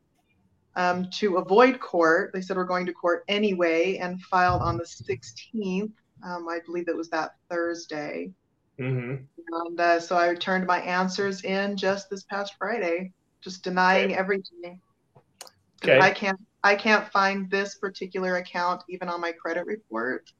um, 0.77 1.09
to 1.15 1.35
avoid 1.37 1.81
court. 1.81 2.31
They 2.33 2.39
said 2.39 2.55
we're 2.55 2.63
going 2.63 2.85
to 2.85 2.93
court 2.93 3.25
anyway 3.27 3.97
and 3.97 4.21
filed 4.21 4.61
on 4.61 4.77
the 4.77 4.85
16th. 4.85 5.91
Um, 6.25 6.47
I 6.47 6.59
believe 6.65 6.87
it 6.87 6.95
was 6.95 7.09
that 7.09 7.35
Thursday. 7.49 8.31
Mm-hmm. 8.79 9.25
And 9.65 9.79
uh, 9.79 9.99
so 9.99 10.15
I 10.17 10.33
turned 10.35 10.65
my 10.65 10.79
answers 10.79 11.43
in 11.43 11.75
just 11.75 12.09
this 12.09 12.23
past 12.23 12.53
Friday, 12.57 13.11
just 13.41 13.61
denying 13.61 14.11
Okay. 14.11 14.15
everything. 14.15 14.79
Okay. 15.83 15.99
I 15.99 16.11
can't 16.11 16.39
I 16.63 16.75
can't 16.75 17.07
find 17.11 17.49
this 17.49 17.75
particular 17.75 18.37
account 18.37 18.83
even 18.89 19.09
on 19.09 19.19
my 19.19 19.31
credit 19.31 19.65
report. 19.65 20.31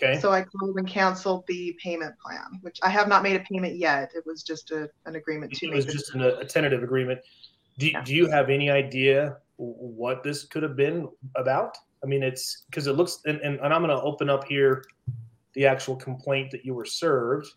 Okay. 0.00 0.20
So 0.20 0.30
I 0.30 0.42
called 0.42 0.76
and 0.76 0.86
canceled 0.86 1.44
the 1.48 1.76
payment 1.82 2.14
plan, 2.24 2.60
which 2.60 2.78
I 2.82 2.88
have 2.90 3.08
not 3.08 3.22
made 3.22 3.34
a 3.34 3.44
payment 3.44 3.76
yet. 3.76 4.12
It 4.14 4.24
was 4.26 4.42
just 4.42 4.70
a, 4.70 4.88
an 5.06 5.16
agreement 5.16 5.52
to 5.54 5.66
it 5.66 5.74
was 5.74 5.86
just 5.86 6.14
an, 6.14 6.22
a 6.22 6.44
tentative 6.44 6.82
agreement. 6.82 7.20
Do, 7.78 7.88
Yeah. 7.88 8.04
do 8.04 8.14
you 8.14 8.30
have 8.30 8.50
any 8.50 8.70
idea 8.70 9.38
what 9.56 10.22
this 10.22 10.44
could 10.44 10.62
have 10.62 10.76
been 10.76 11.08
about? 11.34 11.76
I 12.04 12.06
mean, 12.06 12.22
it's 12.22 12.64
because 12.70 12.86
it 12.86 12.92
looks, 12.92 13.20
and, 13.26 13.40
and, 13.40 13.58
and 13.58 13.74
I'm 13.74 13.82
going 13.82 13.96
to 13.96 14.02
open 14.02 14.30
up 14.30 14.44
here 14.44 14.84
the 15.54 15.66
actual 15.66 15.96
complaint 15.96 16.52
that 16.52 16.64
you 16.64 16.74
were 16.74 16.84
served. 16.84 17.48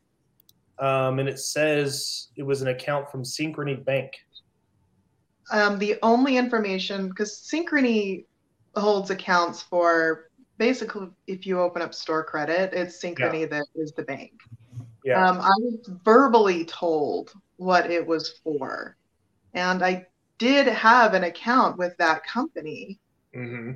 Um, 0.80 1.20
and 1.20 1.30
it 1.30 1.38
says 1.38 2.30
it 2.38 2.44
was 2.44 2.64
an 2.64 2.70
account 2.70 3.12
from 3.12 3.22
Synchrony 3.22 3.84
Bank. 3.86 4.14
Um, 5.52 5.78
the 5.80 5.98
only 6.02 6.38
information, 6.38 7.10
because 7.10 7.48
Synchrony 7.52 8.26
holds 8.76 9.10
accounts 9.10 9.62
for 9.62 10.30
basically 10.58 11.10
if 11.28 11.46
you 11.46 11.60
open 11.60 11.82
up 11.82 11.94
store 11.94 12.24
credit, 12.24 12.74
it's 12.74 13.02
Synchrony 13.04 13.50
that 13.50 13.66
is 13.76 13.92
the 13.92 14.04
bank. 14.04 14.32
Yeah. 15.04 15.28
Um, 15.28 15.40
I 15.42 15.54
was 15.60 15.90
verbally 16.04 16.66
told 16.66 17.34
what 17.58 17.90
it 17.90 18.06
was 18.06 18.40
for. 18.44 18.96
And 19.54 19.84
I 19.84 20.08
did 20.38 20.68
have 20.68 21.14
an 21.14 21.26
account 21.26 21.78
with 21.78 21.96
that 21.98 22.26
company, 22.26 23.00
hmm 23.34 23.74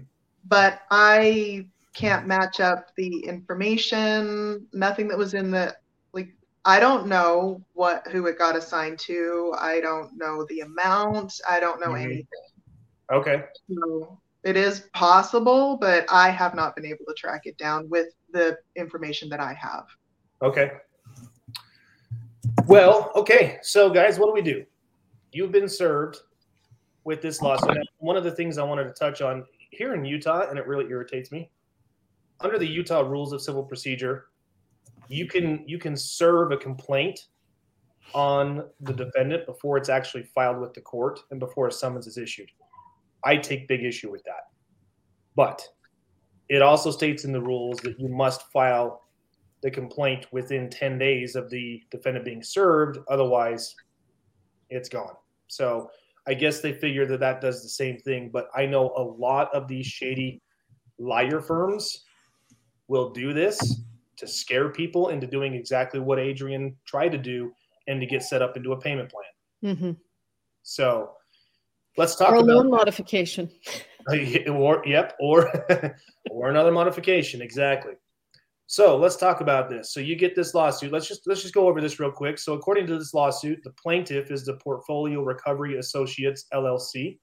but 0.47 0.81
I 0.91 1.67
can't 1.95 2.27
match 2.27 2.59
up 2.59 2.91
the 2.95 3.25
information, 3.25 4.67
nothing 4.73 5.07
that 5.07 5.17
was 5.17 5.33
in 5.33 5.49
the 5.49 5.75
I 6.65 6.79
don't 6.79 7.07
know 7.07 7.63
what 7.73 8.07
who 8.07 8.25
it 8.25 8.39
got 8.39 8.55
assigned 8.55 8.97
to. 8.99 9.53
I 9.57 9.79
don't 9.79 10.17
know 10.17 10.45
the 10.49 10.61
amount. 10.61 11.39
I 11.47 11.59
don't 11.59 11.79
know 11.79 11.91
Mhm. 11.91 12.03
anything. 12.03 12.27
Okay. 13.11 13.45
So 13.69 14.19
it 14.43 14.57
is 14.57 14.81
possible, 14.93 15.77
but 15.77 16.05
I 16.09 16.29
have 16.29 16.55
not 16.55 16.75
been 16.75 16.85
able 16.85 17.05
to 17.07 17.13
track 17.13 17.45
it 17.45 17.57
down 17.57 17.87
with 17.89 18.07
the 18.31 18.57
information 18.75 19.29
that 19.29 19.39
I 19.39 19.53
have. 19.53 19.85
Okay. 20.41 20.71
Well, 22.65 23.11
okay. 23.15 23.59
So, 23.61 23.89
guys, 23.91 24.17
what 24.17 24.27
do 24.27 24.33
we 24.33 24.41
do? 24.41 24.65
You've 25.31 25.51
been 25.51 25.69
served 25.69 26.17
with 27.03 27.21
this 27.21 27.41
lawsuit. 27.41 27.77
One 27.97 28.17
of 28.17 28.23
the 28.23 28.31
things 28.31 28.57
I 28.57 28.63
wanted 28.63 28.85
to 28.85 28.93
touch 28.93 29.21
on 29.21 29.45
here 29.69 29.93
in 29.93 30.03
Utah, 30.03 30.49
and 30.49 30.57
it 30.57 30.65
really 30.65 30.89
irritates 30.89 31.31
me, 31.31 31.51
under 32.39 32.57
the 32.57 32.67
Utah 32.67 33.01
Rules 33.01 33.33
of 33.33 33.41
Civil 33.41 33.63
Procedure, 33.63 34.27
you 35.07 35.27
can 35.27 35.63
you 35.67 35.77
can 35.77 35.95
serve 35.95 36.51
a 36.51 36.57
complaint 36.57 37.19
on 38.13 38.63
the 38.81 38.93
defendant 38.93 39.45
before 39.45 39.77
it's 39.77 39.89
actually 39.89 40.23
filed 40.23 40.59
with 40.59 40.73
the 40.73 40.81
court 40.81 41.19
and 41.31 41.39
before 41.39 41.67
a 41.67 41.71
summons 41.71 42.07
is 42.07 42.17
issued. 42.17 42.49
I 43.23 43.37
take 43.37 43.67
big 43.67 43.83
issue 43.83 44.11
with 44.11 44.23
that. 44.25 44.47
But 45.35 45.67
it 46.47 46.61
also 46.61 46.91
states 46.91 47.25
in 47.25 47.31
the 47.31 47.41
rules 47.41 47.77
that 47.79 47.99
you 47.99 48.07
must 48.07 48.43
file 48.51 49.03
the 49.63 49.71
complaint 49.71 50.27
within 50.31 50.69
10 50.69 50.99
days 50.99 51.35
of 51.35 51.49
the 51.49 51.81
defendant 51.89 52.23
being 52.23 52.43
served. 52.43 52.99
Otherwise, 53.09 53.75
it's 54.69 54.87
gone. 54.87 55.15
So 55.47 55.89
I 56.27 56.35
guess 56.35 56.61
they 56.61 56.73
figure 56.73 57.05
that 57.07 57.19
that 57.19 57.41
does 57.41 57.63
the 57.63 57.69
same 57.69 57.97
thing. 57.97 58.29
But 58.31 58.49
I 58.55 58.67
know 58.67 58.93
a 58.95 59.01
lot 59.01 59.53
of 59.53 59.67
these 59.67 59.87
shady 59.87 60.41
liar 60.99 61.41
firms 61.41 62.05
will 62.87 63.09
do 63.09 63.33
this 63.33 63.81
to 64.17 64.27
scare 64.27 64.69
people 64.69 65.09
into 65.09 65.27
doing 65.27 65.53
exactly 65.53 65.99
what 65.99 66.19
Adrian 66.19 66.75
tried 66.85 67.09
to 67.09 67.17
do 67.17 67.51
and 67.87 67.99
to 67.99 68.07
get 68.07 68.23
set 68.23 68.41
up 68.41 68.57
into 68.57 68.71
a 68.73 68.79
payment 68.79 69.11
plan. 69.11 69.75
hmm 69.75 69.91
So 70.63 71.11
let's 71.97 72.15
talk 72.15 72.31
Or 72.31 72.35
a 72.35 72.39
about 72.39 72.55
loan 72.55 72.69
modification. 72.69 73.49
or 74.49 74.85
yep, 74.85 75.13
or 75.19 75.51
or 76.31 76.49
another 76.49 76.71
modification. 76.71 77.41
Exactly. 77.41 77.93
So 78.67 78.97
let's 78.97 79.15
talk 79.15 79.41
about 79.41 79.69
this. 79.69 79.93
So 79.93 79.99
you 79.99 80.15
get 80.15 80.35
this 80.35 80.55
lawsuit. 80.55 80.91
Let's 80.91 81.07
just 81.07 81.27
let's 81.27 81.41
just 81.41 81.53
go 81.53 81.67
over 81.67 81.79
this 81.81 81.99
real 81.99 82.11
quick. 82.11 82.39
So 82.39 82.53
according 82.53 82.87
to 82.87 82.97
this 82.97 83.13
lawsuit, 83.13 83.59
the 83.63 83.71
plaintiff 83.71 84.31
is 84.31 84.43
the 84.45 84.55
Portfolio 84.55 85.21
Recovery 85.21 85.77
Associates 85.77 86.45
LLC. 86.51 87.19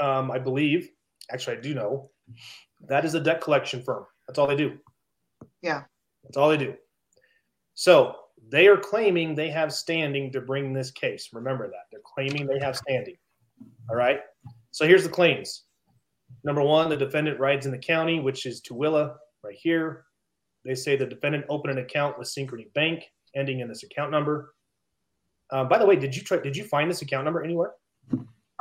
Um, 0.00 0.30
I 0.30 0.38
believe, 0.38 0.90
actually, 1.32 1.56
I 1.58 1.60
do 1.60 1.74
know 1.74 2.10
that 2.88 3.04
is 3.04 3.14
a 3.14 3.20
debt 3.20 3.40
collection 3.40 3.82
firm. 3.82 4.04
That's 4.26 4.38
all 4.38 4.46
they 4.46 4.56
do. 4.56 4.76
Yeah. 5.62 5.82
That's 6.24 6.36
all 6.36 6.48
they 6.48 6.56
do. 6.56 6.74
So 7.74 8.14
they 8.50 8.66
are 8.68 8.76
claiming 8.76 9.34
they 9.34 9.50
have 9.50 9.72
standing 9.72 10.30
to 10.32 10.40
bring 10.40 10.72
this 10.72 10.90
case. 10.90 11.30
Remember 11.32 11.68
that. 11.68 11.84
They're 11.90 12.00
claiming 12.04 12.46
they 12.46 12.58
have 12.60 12.76
standing. 12.76 13.16
All 13.90 13.96
right. 13.96 14.20
So 14.70 14.86
here's 14.86 15.02
the 15.04 15.08
claims. 15.10 15.64
Number 16.44 16.62
one, 16.62 16.88
the 16.88 16.96
defendant 16.96 17.38
rides 17.40 17.66
in 17.66 17.72
the 17.72 17.78
county, 17.78 18.20
which 18.20 18.46
is 18.46 18.60
Tooele, 18.60 19.14
right 19.42 19.56
here. 19.56 20.04
They 20.64 20.74
say 20.74 20.96
the 20.96 21.06
defendant 21.06 21.44
opened 21.48 21.78
an 21.78 21.84
account 21.84 22.18
with 22.18 22.28
Synchrony 22.28 22.72
Bank, 22.74 23.04
ending 23.34 23.60
in 23.60 23.68
this 23.68 23.84
account 23.84 24.10
number. 24.10 24.54
Uh, 25.50 25.64
by 25.64 25.78
the 25.78 25.86
way, 25.86 25.94
did 25.96 26.14
you 26.14 26.22
try? 26.22 26.38
Did 26.38 26.56
you 26.56 26.64
find 26.64 26.90
this 26.90 27.02
account 27.02 27.24
number 27.24 27.42
anywhere? 27.44 27.72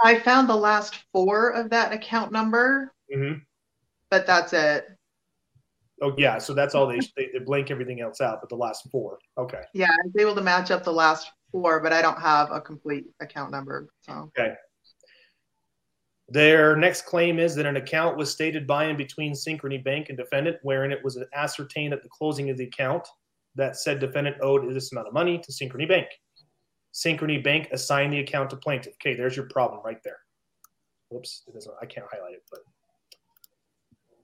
I 0.03 0.19
found 0.19 0.47
the 0.47 0.55
last 0.55 0.95
four 1.11 1.49
of 1.49 1.69
that 1.71 1.91
account 1.93 2.31
number, 2.31 2.93
Mm-hmm. 3.15 3.39
but 4.11 4.27
that's 4.27 4.53
it. 4.53 4.85
Oh 6.01 6.13
yeah, 6.17 6.37
so 6.37 6.53
that's 6.53 6.75
all 6.75 6.87
they, 6.87 6.99
they 7.15 7.29
they 7.31 7.39
blank 7.39 7.71
everything 7.71 8.01
else 8.01 8.19
out, 8.19 8.39
but 8.41 8.49
the 8.49 8.55
last 8.55 8.89
four. 8.91 9.17
Okay. 9.37 9.61
Yeah, 9.73 9.87
I 9.89 10.05
was 10.05 10.15
able 10.19 10.35
to 10.35 10.41
match 10.41 10.71
up 10.71 10.83
the 10.83 10.91
last 10.91 11.31
four, 11.51 11.79
but 11.79 11.93
I 11.93 12.01
don't 12.01 12.19
have 12.19 12.51
a 12.51 12.59
complete 12.59 13.05
account 13.21 13.51
number. 13.51 13.87
So 14.01 14.29
Okay. 14.37 14.55
Their 16.27 16.75
next 16.75 17.03
claim 17.03 17.37
is 17.37 17.53
that 17.55 17.67
an 17.67 17.77
account 17.77 18.17
was 18.17 18.31
stated 18.31 18.65
by 18.65 18.85
and 18.85 18.97
between 18.97 19.33
Synchrony 19.33 19.83
Bank 19.83 20.09
and 20.09 20.17
defendant, 20.17 20.57
wherein 20.63 20.91
it 20.91 21.03
was 21.03 21.23
ascertained 21.35 21.93
at 21.93 22.01
the 22.01 22.09
closing 22.09 22.49
of 22.49 22.57
the 22.57 22.63
account 22.63 23.07
that 23.55 23.77
said 23.77 23.99
defendant 23.99 24.37
owed 24.41 24.73
this 24.73 24.91
amount 24.91 25.07
of 25.07 25.13
money 25.13 25.37
to 25.37 25.51
Synchrony 25.51 25.87
Bank. 25.87 26.07
Synchrony 26.93 27.43
Bank 27.43 27.69
assigned 27.71 28.11
the 28.11 28.19
account 28.19 28.49
to 28.49 28.55
plaintiff. 28.55 28.93
Okay, 28.95 29.15
there's 29.15 29.35
your 29.35 29.47
problem 29.49 29.81
right 29.85 30.01
there. 30.03 30.17
Whoops, 31.09 31.43
it 31.47 31.53
doesn't. 31.53 31.75
I 31.81 31.85
can't 31.85 32.07
highlight 32.11 32.33
it, 32.33 32.43
but 32.49 32.61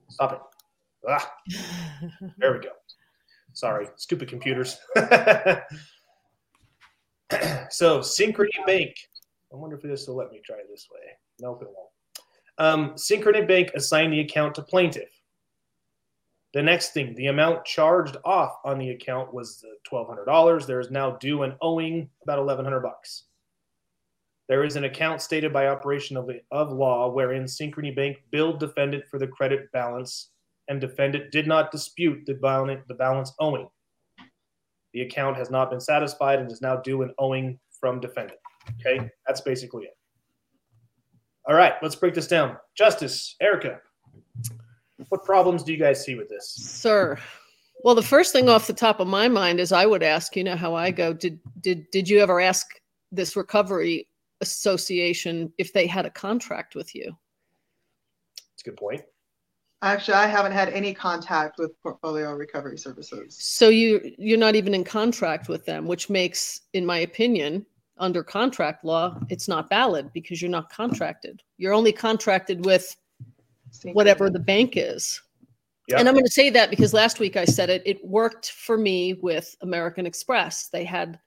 stop 0.08 0.32
it. 0.32 0.40
Ah, 1.08 1.32
there 2.38 2.52
we 2.52 2.60
go. 2.60 2.70
Sorry, 3.52 3.88
stupid 3.96 4.28
computers. 4.28 4.78
so 7.70 8.00
Synchrony 8.00 8.66
Bank. 8.66 8.94
I 9.52 9.56
wonder 9.56 9.76
if 9.76 9.82
this 9.82 10.06
will 10.06 10.16
let 10.16 10.30
me 10.30 10.40
try 10.44 10.58
this 10.70 10.88
way. 10.92 11.00
Nope, 11.40 11.62
it 11.62 11.68
won't. 11.68 11.90
Um, 12.58 12.94
Synchrony 12.94 13.46
Bank 13.46 13.72
assigned 13.74 14.12
the 14.12 14.20
account 14.20 14.54
to 14.54 14.62
plaintiff. 14.62 15.10
The 16.54 16.62
next 16.62 16.92
thing, 16.92 17.14
the 17.14 17.26
amount 17.26 17.64
charged 17.64 18.16
off 18.24 18.58
on 18.64 18.78
the 18.78 18.90
account 18.90 19.32
was 19.32 19.64
twelve 19.84 20.08
hundred 20.08 20.26
dollars. 20.26 20.66
There 20.66 20.80
is 20.80 20.90
now 20.90 21.12
due 21.12 21.42
and 21.42 21.54
owing 21.62 22.10
about 22.22 22.38
eleven 22.38 22.64
hundred 22.64 22.80
bucks. 22.80 23.24
There 24.48 24.64
is 24.64 24.76
an 24.76 24.84
account 24.84 25.22
stated 25.22 25.52
by 25.52 25.68
operation 25.68 26.16
of, 26.16 26.28
of 26.50 26.72
law 26.72 27.10
wherein 27.10 27.44
Synchrony 27.44 27.94
Bank 27.94 28.18
billed 28.30 28.60
defendant 28.60 29.04
for 29.10 29.18
the 29.18 29.26
credit 29.26 29.72
balance, 29.72 30.30
and 30.68 30.80
defendant 30.80 31.30
did 31.30 31.46
not 31.46 31.70
dispute 31.70 32.24
the 32.26 32.34
balance, 32.34 32.82
the 32.88 32.94
balance 32.94 33.32
owing. 33.40 33.68
The 34.92 35.02
account 35.02 35.36
has 35.36 35.50
not 35.50 35.70
been 35.70 35.80
satisfied 35.80 36.38
and 36.38 36.50
is 36.50 36.60
now 36.60 36.76
due 36.76 37.02
and 37.02 37.12
owing 37.18 37.58
from 37.80 38.00
defendant. 38.00 38.38
Okay, 38.80 39.10
that's 39.26 39.40
basically 39.40 39.84
it. 39.84 39.96
All 41.48 41.54
right, 41.54 41.74
let's 41.82 41.96
break 41.96 42.14
this 42.14 42.28
down. 42.28 42.56
Justice, 42.76 43.34
Erica, 43.40 43.80
what 45.08 45.24
problems 45.24 45.64
do 45.64 45.72
you 45.72 45.78
guys 45.78 46.04
see 46.04 46.14
with 46.14 46.28
this? 46.28 46.48
Sir. 46.48 47.18
Well, 47.82 47.96
the 47.96 48.02
first 48.02 48.32
thing 48.32 48.48
off 48.48 48.68
the 48.68 48.72
top 48.72 49.00
of 49.00 49.08
my 49.08 49.26
mind 49.26 49.58
is 49.58 49.72
I 49.72 49.86
would 49.86 50.04
ask, 50.04 50.36
you 50.36 50.44
know 50.44 50.56
how 50.56 50.74
I 50.74 50.92
go, 50.92 51.12
did 51.12 51.40
did 51.60 51.90
did 51.90 52.08
you 52.08 52.20
ever 52.20 52.40
ask 52.40 52.66
this 53.10 53.34
recovery 53.34 54.08
association 54.40 55.52
if 55.58 55.72
they 55.72 55.86
had 55.86 56.06
a 56.06 56.10
contract 56.10 56.76
with 56.76 56.94
you? 56.94 57.16
That's 58.36 58.62
a 58.62 58.70
good 58.70 58.76
point. 58.76 59.02
Actually, 59.82 60.14
I 60.14 60.26
haven't 60.26 60.52
had 60.52 60.68
any 60.70 60.94
contact 60.94 61.58
with 61.58 61.80
Portfolio 61.82 62.34
Recovery 62.34 62.78
Services. 62.78 63.36
So 63.38 63.68
you 63.68 64.14
you're 64.18 64.38
not 64.38 64.54
even 64.54 64.74
in 64.74 64.84
contract 64.84 65.48
with 65.48 65.64
them, 65.66 65.86
which 65.86 66.08
makes, 66.08 66.62
in 66.72 66.86
my 66.86 66.98
opinion, 66.98 67.66
under 67.98 68.22
contract 68.22 68.84
law, 68.84 69.18
it's 69.28 69.48
not 69.48 69.68
valid 69.68 70.12
because 70.12 70.40
you're 70.40 70.50
not 70.50 70.70
contracted. 70.70 71.42
You're 71.58 71.74
only 71.74 71.92
contracted 71.92 72.64
with 72.64 72.96
whatever 73.92 74.30
the 74.30 74.38
bank 74.38 74.74
is. 74.76 75.20
Yeah. 75.88 75.98
And 75.98 76.08
I'm 76.08 76.14
going 76.14 76.24
to 76.24 76.30
say 76.30 76.50
that 76.50 76.70
because 76.70 76.94
last 76.94 77.18
week 77.18 77.36
I 77.36 77.44
said 77.44 77.68
it. 77.68 77.82
It 77.84 78.04
worked 78.04 78.52
for 78.52 78.78
me 78.78 79.14
with 79.14 79.56
American 79.62 80.06
Express. 80.06 80.68
They 80.68 80.84
had 80.84 81.18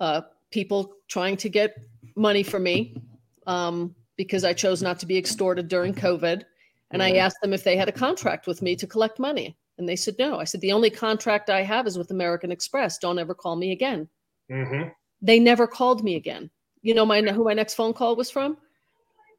uh, 0.00 0.22
people 0.50 0.94
trying 1.08 1.36
to 1.38 1.48
get 1.48 1.76
money 2.16 2.42
for 2.42 2.58
me. 2.58 3.02
Um, 3.46 3.94
because 4.18 4.44
I 4.44 4.52
chose 4.52 4.82
not 4.82 4.98
to 4.98 5.06
be 5.06 5.16
extorted 5.16 5.68
during 5.68 5.94
COVID. 5.94 6.42
And 6.90 7.02
I 7.02 7.12
Mhm. 7.12 7.18
asked 7.18 7.40
them 7.42 7.52
if 7.52 7.64
they 7.64 7.76
had 7.76 7.88
a 7.88 7.92
contract 7.92 8.46
with 8.46 8.62
me 8.62 8.74
to 8.76 8.86
collect 8.86 9.18
money. 9.18 9.56
And 9.76 9.88
they 9.88 9.96
said 9.96 10.16
no. 10.18 10.38
I 10.40 10.44
said, 10.44 10.60
the 10.60 10.72
only 10.72 10.90
contract 10.90 11.50
I 11.50 11.62
have 11.62 11.86
is 11.86 11.98
with 11.98 12.10
American 12.10 12.50
Express. 12.50 12.98
Don't 12.98 13.18
ever 13.18 13.34
call 13.34 13.56
me 13.56 13.72
again. 13.72 14.08
hmm 14.50 14.84
They 15.20 15.38
never 15.38 15.66
called 15.66 16.02
me 16.02 16.14
again. 16.16 16.50
You 16.82 16.94
know 16.94 17.04
my 17.06 17.20
who 17.22 17.44
my 17.44 17.54
next 17.54 17.74
phone 17.74 17.92
call 17.92 18.16
was 18.16 18.30
from? 18.30 18.56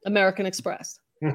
American 0.06 0.46
Express. 0.46 0.98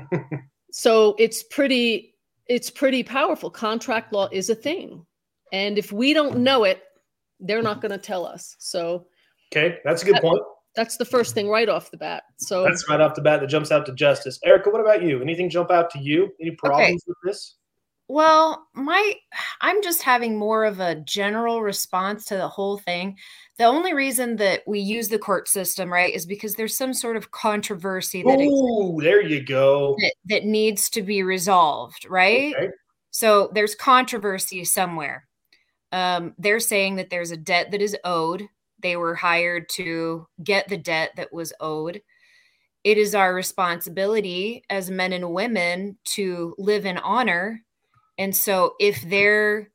So 0.72 1.16
it's 1.18 1.42
pretty 1.44 2.16
it's 2.48 2.70
pretty 2.70 3.02
powerful. 3.02 3.50
Contract 3.50 4.12
law 4.12 4.28
is 4.32 4.50
a 4.50 4.56
thing. 4.56 5.06
And 5.54 5.78
if 5.78 5.92
we 5.94 6.14
don't 6.14 6.40
know 6.40 6.64
it, 6.66 6.84
they're 7.40 7.62
not 7.64 7.82
going 7.82 7.92
to 7.94 7.98
tell 7.98 8.26
us. 8.26 8.56
So 8.60 9.08
okay, 9.54 9.80
that's 9.86 10.04
a 10.04 10.06
good 10.06 10.16
That- 10.16 10.22
point. 10.24 10.42
That's 10.76 10.98
the 10.98 11.06
first 11.06 11.34
thing 11.34 11.50
right 11.50 11.70
off 11.70 11.92
the 11.92 11.98
bat. 11.98 12.24
So 12.38 12.64
That's 12.64 12.88
right 12.90 13.02
off 13.02 13.16
the 13.16 13.22
bat 13.22 13.40
that 13.42 13.48
jumps 13.48 13.72
out 13.72 13.86
to 13.88 13.94
justice. 13.94 14.40
Erica, 14.44 14.70
what 14.70 14.82
about 14.82 15.04
you? 15.04 15.22
Anything 15.22 15.50
jump 15.50 15.72
out 15.72 15.90
to 15.92 16.00
you? 16.00 16.32
Any 16.42 16.52
problems 16.52 17.04
with 17.08 17.18
this? 17.24 17.56
Well, 18.08 18.68
my 18.76 19.16
I'm 19.62 19.82
just 19.82 20.04
having 20.04 20.38
more 20.38 20.64
of 20.66 20.80
a 20.80 20.96
general 20.96 21.64
response 21.64 22.26
to 22.26 22.36
the 22.36 22.48
whole 22.48 22.78
thing. 22.78 23.18
The 23.58 23.64
only 23.64 23.94
reason 23.94 24.36
that 24.36 24.62
we 24.68 24.80
use 24.80 25.08
the 25.08 25.18
court 25.18 25.48
system, 25.48 25.92
right, 25.92 26.14
is 26.14 26.28
because 26.28 26.54
there's 26.54 26.78
some 26.78 26.94
sort 26.94 27.18
of 27.18 27.32
controversy 27.32 28.22
that 28.22 28.40
exists 28.40 28.54
Ooh, 28.54 29.00
there 29.02 29.24
you 29.24 29.44
go. 29.44 29.96
that, 30.00 30.14
that 30.26 30.46
needs 30.46 30.90
to 30.92 31.02
be 31.02 31.24
resolved, 31.24 32.06
right? 32.08 32.54
Okay. 32.56 32.70
So 33.10 33.50
there's 33.54 33.74
controversy 33.74 34.66
somewhere. 34.66 35.26
Um, 35.92 36.36
they're 36.38 36.60
saying 36.60 36.98
that 36.98 37.10
there's 37.10 37.32
a 37.32 37.38
debt 37.38 37.72
that 37.72 37.82
is 37.82 37.96
owed. 38.04 38.50
They 38.80 38.98
were 38.98 39.16
hired 39.16 39.70
to 39.70 40.28
get 40.44 40.68
the 40.68 40.78
debt 40.78 41.12
that 41.18 41.34
was 41.34 41.54
owed. 41.60 42.02
It 42.84 42.98
is 42.98 43.16
our 43.16 43.34
responsibility 43.34 44.64
as 44.70 44.92
men 44.92 45.14
and 45.14 45.34
women 45.34 45.98
to 46.16 46.56
live 46.58 46.86
in 46.86 46.98
honor. 47.00 47.64
And 48.18 48.36
so 48.36 48.76
if 48.80 49.02
there 49.04 49.72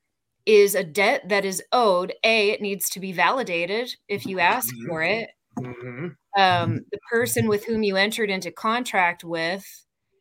is 0.46 0.74
a 0.74 0.84
debt 0.84 1.28
that 1.30 1.44
is 1.44 1.62
owed, 1.72 2.14
A, 2.24 2.50
it 2.50 2.62
needs 2.62 2.90
to 2.90 3.00
be 3.00 3.12
validated 3.12 3.96
if 4.08 4.26
you 4.26 4.40
ask 4.40 4.74
Mhm. 4.74 4.86
for 4.86 5.02
it 5.02 5.30
hmm 5.58 6.08
um, 6.36 6.80
the 6.92 6.98
person 7.10 7.48
with 7.48 7.64
whom 7.64 7.82
you 7.82 7.96
entered 7.96 8.30
into 8.30 8.52
contract 8.52 9.24
with 9.24 9.64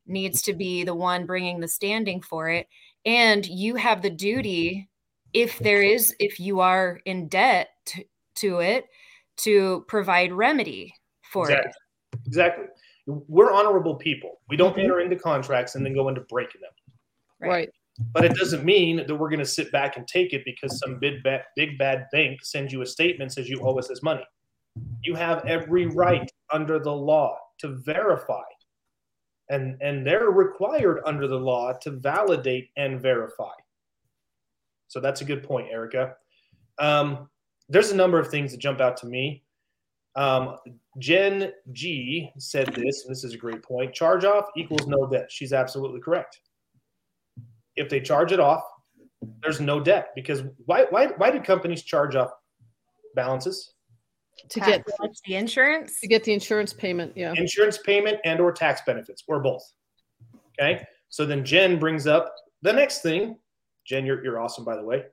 needs 0.08 0.42
to 0.44 0.54
be 0.54 0.84
the 0.84 0.96
one 0.96 1.26
bringing 1.26 1.60
the 1.60 1.68
standing 1.68 2.22
for 2.22 2.50
it 2.50 2.68
and 3.06 3.46
you 3.46 3.76
have 3.76 4.02
the 4.02 4.10
duty 4.10 4.90
if 5.34 5.60
there 5.60 5.84
is 5.84 6.16
if 6.20 6.40
you 6.40 6.60
are 6.62 7.00
in 7.06 7.28
debt 7.28 7.70
to, 8.40 8.50
to 8.50 8.60
it 8.60 8.86
to 9.38 9.86
provide 9.88 10.32
remedy 10.34 10.94
for 11.24 11.50
Exactly. 11.50 11.72
Exactly. 12.26 12.66
We're 13.06 13.52
honorable 13.52 13.96
people. 13.96 14.42
We 14.50 14.58
don't 14.58 14.76
Mhm. 14.76 14.84
enter 14.84 15.00
into 15.00 15.16
contracts 15.16 15.76
and 15.76 15.86
then 15.86 15.94
go 15.94 16.10
into 16.10 16.22
breaking 16.22 16.62
them. 16.62 16.72
it 17.42 17.48
right. 17.48 17.70
But 18.14 18.26
it 18.26 18.34
doesn't 18.36 18.64
mean 18.64 18.98
that 18.98 19.14
we're 19.16 19.30
going 19.30 19.40
to 19.40 19.46
sit 19.46 19.72
back 19.72 19.98
and 19.98 20.08
take 20.08 20.34
it 20.34 20.44
because 20.46 20.78
some 20.80 21.00
big 21.00 21.22
bad, 21.24 21.46
big 21.56 21.78
bad 21.78 22.08
bank 22.12 22.44
sends 22.44 22.72
you 22.72 22.82
a 22.82 22.86
statement 22.86 23.34
says 23.34 23.50
you 23.50 23.60
owe 23.62 23.78
us 23.78 23.88
this 23.88 24.02
money. 24.02 24.26
You 25.04 25.16
have 25.16 25.46
every 25.46 25.86
right 25.86 26.30
under 26.52 26.80
the 26.80 26.94
law 26.94 27.38
to 27.60 27.70
verify, 27.70 28.44
and 29.50 29.78
and 29.82 30.06
they're 30.08 30.30
required 30.32 31.02
under 31.06 31.28
the 31.28 31.40
law 31.40 31.74
to 31.74 31.92
validate 31.92 32.70
and 32.78 33.02
verify. 33.02 33.52
So 34.88 35.00
that's 35.02 35.22
a 35.22 35.26
good 35.26 35.44
point, 35.44 35.70
Erica. 35.70 36.16
Um, 36.78 37.30
there's 37.70 37.92
a 37.92 37.96
number 37.96 38.20
of 38.20 38.30
things 38.30 38.52
that 38.52 38.60
jump 38.60 38.82
out 38.82 38.98
to 38.98 39.08
me. 39.08 39.44
Um, 40.16 40.58
Jen 40.98 41.54
G 41.72 42.32
said 42.38 42.68
this, 42.68 43.06
and 43.06 43.12
this 43.12 43.24
is 43.24 43.34
a 43.34 43.38
great 43.38 43.64
point. 43.64 43.94
Charge 43.94 44.26
off 44.26 44.46
equals 44.58 44.88
no 44.88 45.08
debt. 45.08 45.32
She's 45.32 45.54
absolutely 45.54 46.02
correct 46.02 46.42
if 47.80 47.90
they 47.90 48.02
charge 48.02 48.32
it 48.32 48.40
off, 48.40 48.64
there's 49.42 49.60
no 49.60 49.80
debt 49.80 50.10
because 50.16 50.44
why 50.66 50.86
why 50.90 51.08
why 51.18 51.32
do 51.32 51.40
companies 51.40 51.84
charge 51.84 52.16
off 52.16 52.32
balances? 53.16 53.74
To 54.50 54.60
get 54.60 54.86
the 55.26 55.36
insurance 55.36 56.00
to 56.02 56.08
get 56.08 56.24
the 56.24 56.34
insurance 56.34 56.74
payment. 56.74 57.14
Yeah. 57.16 57.34
Insurance 57.36 57.78
payment 57.80 58.20
and 58.26 58.40
or 58.40 58.52
tax 58.52 58.82
benefits 58.86 59.24
or 59.28 59.40
both. 59.40 59.64
Okay? 60.60 60.86
So 61.10 61.26
then 61.26 61.44
Jen 61.44 61.80
brings 61.80 62.06
up 62.06 62.34
the 62.62 62.72
next 62.72 63.02
thing. 63.02 63.38
Jen, 63.86 64.06
you're 64.06 64.24
you're 64.24 64.40
awesome 64.40 64.64
by 64.64 64.76
the 64.76 64.84
way. 64.84 65.06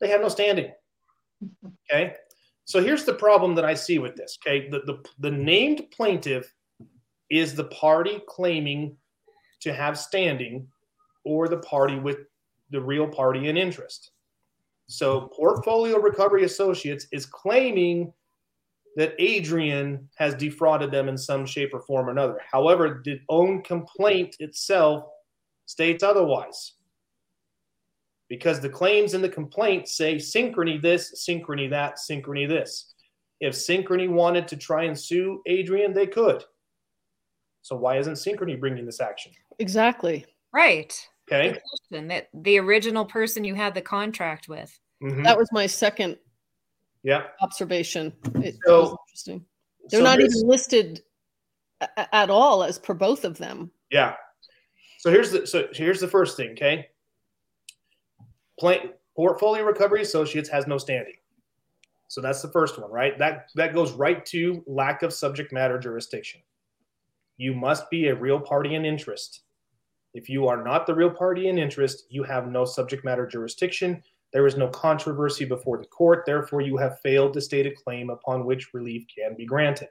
They 0.00 0.08
have 0.08 0.20
no 0.20 0.28
standing. 0.28 0.72
Okay? 1.90 2.14
So 2.64 2.82
here's 2.82 3.04
the 3.04 3.14
problem 3.14 3.54
that 3.56 3.64
I 3.64 3.74
see 3.74 3.98
with 3.98 4.16
this. 4.16 4.38
Okay? 4.42 4.68
The 4.68 4.80
the, 4.80 5.04
the 5.18 5.30
named 5.30 5.82
plaintiff 5.90 6.52
is 7.30 7.54
the 7.54 7.64
party 7.64 8.22
claiming 8.28 8.96
to 9.60 9.72
have 9.72 9.98
standing 9.98 10.66
or 11.24 11.48
the 11.48 11.58
party 11.58 11.98
with 11.98 12.18
the 12.70 12.80
real 12.80 13.08
party 13.08 13.48
in 13.48 13.56
interest. 13.56 14.10
So 14.86 15.30
Portfolio 15.34 15.98
Recovery 15.98 16.44
Associates 16.44 17.06
is 17.12 17.24
claiming 17.24 18.12
that 18.96 19.14
Adrian 19.18 20.08
has 20.16 20.34
defrauded 20.34 20.90
them 20.90 21.08
in 21.08 21.18
some 21.18 21.46
shape 21.46 21.70
or 21.72 21.80
form 21.80 22.08
or 22.08 22.12
another. 22.12 22.40
However, 22.50 23.02
the 23.04 23.18
own 23.28 23.62
complaint 23.62 24.36
itself 24.38 25.04
states 25.66 26.02
otherwise. 26.02 26.74
Because 28.28 28.60
the 28.60 28.68
claims 28.70 29.14
in 29.14 29.20
the 29.22 29.28
complaint 29.28 29.88
say 29.88 30.16
synchrony 30.16 30.80
this, 30.80 31.24
synchrony 31.28 31.68
that, 31.70 31.96
synchrony 31.98 32.48
this. 32.48 32.94
If 33.40 33.54
synchrony 33.54 34.08
wanted 34.08 34.48
to 34.48 34.56
try 34.56 34.84
and 34.84 34.98
sue 34.98 35.42
Adrian, 35.46 35.92
they 35.92 36.06
could. 36.06 36.42
So 37.62 37.76
why 37.76 37.98
isn't 37.98 38.14
synchrony 38.14 38.58
bringing 38.58 38.86
this 38.86 39.00
action? 39.00 39.32
Exactly. 39.58 40.26
right 40.52 40.94
Okay. 41.26 41.52
Good 41.52 41.62
question. 41.62 42.08
that 42.08 42.28
the 42.34 42.58
original 42.58 43.04
person 43.06 43.44
you 43.44 43.54
had 43.54 43.74
the 43.74 43.80
contract 43.82 44.46
with 44.48 44.78
Mhm. 45.02 45.24
That 45.24 45.36
was 45.38 45.48
my 45.52 45.66
second 45.66 46.18
Yeah. 47.02 47.28
observation. 47.40 48.12
It 48.42 48.56
So- 48.64 48.80
was 48.82 48.96
interesting. 49.08 49.46
They're 49.88 50.00
So 50.00 50.04
not 50.04 50.20
even 50.20 50.46
listed 50.46 51.02
a- 51.80 51.88
a- 51.96 52.14
at 52.14 52.30
all 52.30 52.62
as 52.62 52.78
per 52.78 52.94
both 52.94 53.24
of 53.24 53.36
them. 53.38 53.70
Yeah. 53.90 54.16
So 54.98 55.10
here's 55.10 55.30
the 55.32 55.46
so 55.46 55.68
here's 55.72 56.00
the 56.00 56.08
first 56.08 56.36
thing, 56.36 56.50
okay? 56.52 56.88
Portfolio 58.58 59.64
Recovery 59.64 60.02
Associates 60.02 60.48
has 60.48 60.66
no 60.66 60.78
standing. 60.78 61.14
So 62.08 62.20
that's 62.20 62.42
the 62.42 62.48
first 62.48 62.78
one, 62.78 62.90
right? 62.90 63.18
That 63.18 63.48
that 63.56 63.74
goes 63.74 63.92
right 63.92 64.24
to 64.26 64.62
lack 64.66 65.02
of 65.02 65.12
subject 65.12 65.52
matter 65.52 65.78
jurisdiction. 65.78 66.40
You 67.36 67.54
must 67.54 67.90
be 67.90 68.08
a 68.08 68.14
real 68.14 68.38
party 68.38 68.74
in 68.74 68.84
interest. 68.84 69.42
If 70.12 70.28
you 70.28 70.46
are 70.46 70.62
not 70.62 70.86
the 70.86 70.94
real 70.94 71.10
party 71.10 71.48
in 71.48 71.58
interest, 71.58 72.04
you 72.08 72.22
have 72.22 72.46
no 72.46 72.64
subject 72.64 73.04
matter 73.04 73.26
jurisdiction. 73.26 74.00
There 74.32 74.46
is 74.46 74.56
no 74.56 74.68
controversy 74.68 75.44
before 75.44 75.78
the 75.78 75.86
court. 75.86 76.22
Therefore, 76.24 76.60
you 76.60 76.76
have 76.76 77.00
failed 77.00 77.34
to 77.34 77.40
state 77.40 77.66
a 77.66 77.72
claim 77.72 78.10
upon 78.10 78.44
which 78.44 78.74
relief 78.74 79.04
can 79.12 79.34
be 79.36 79.44
granted. 79.44 79.88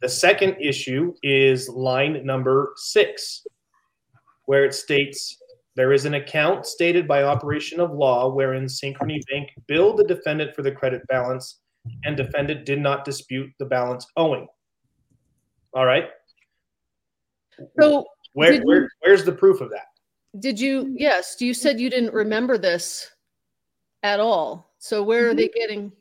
The 0.00 0.08
second 0.08 0.56
issue 0.60 1.14
is 1.22 1.68
line 1.68 2.24
number 2.24 2.74
six, 2.76 3.44
where 4.44 4.64
it 4.64 4.74
states 4.74 5.38
there 5.76 5.92
is 5.92 6.06
an 6.06 6.14
account 6.14 6.66
stated 6.66 7.06
by 7.06 7.22
operation 7.22 7.80
of 7.80 7.92
law 7.92 8.28
wherein 8.28 8.64
Synchrony 8.64 9.20
Bank 9.30 9.50
billed 9.68 9.98
the 9.98 10.04
defendant 10.04 10.54
for 10.56 10.62
the 10.62 10.72
credit 10.72 11.06
balance 11.08 11.60
and 12.04 12.16
defendant 12.16 12.64
did 12.66 12.80
not 12.80 13.04
dispute 13.04 13.50
the 13.58 13.66
balance 13.66 14.06
owing. 14.16 14.48
All 15.74 15.84
right. 15.86 16.08
So 17.80 18.06
Where, 18.32 18.52
Did 18.52 18.62
you- 18.62 18.66
where 18.66 18.90
where's 19.00 19.24
the 19.24 19.32
proof 19.32 19.60
of 19.60 19.70
that? 19.70 19.86
did 20.40 20.60
you 20.60 20.94
yes, 20.98 21.36
you 21.40 21.54
said 21.54 21.80
you 21.80 21.88
didn't 21.88 22.12
remember 22.12 22.58
this 22.58 23.10
at 24.02 24.20
all. 24.20 24.74
So 24.78 25.02
where 25.02 25.30
are 25.30 25.34
they 25.34 25.48
getting 25.48 25.92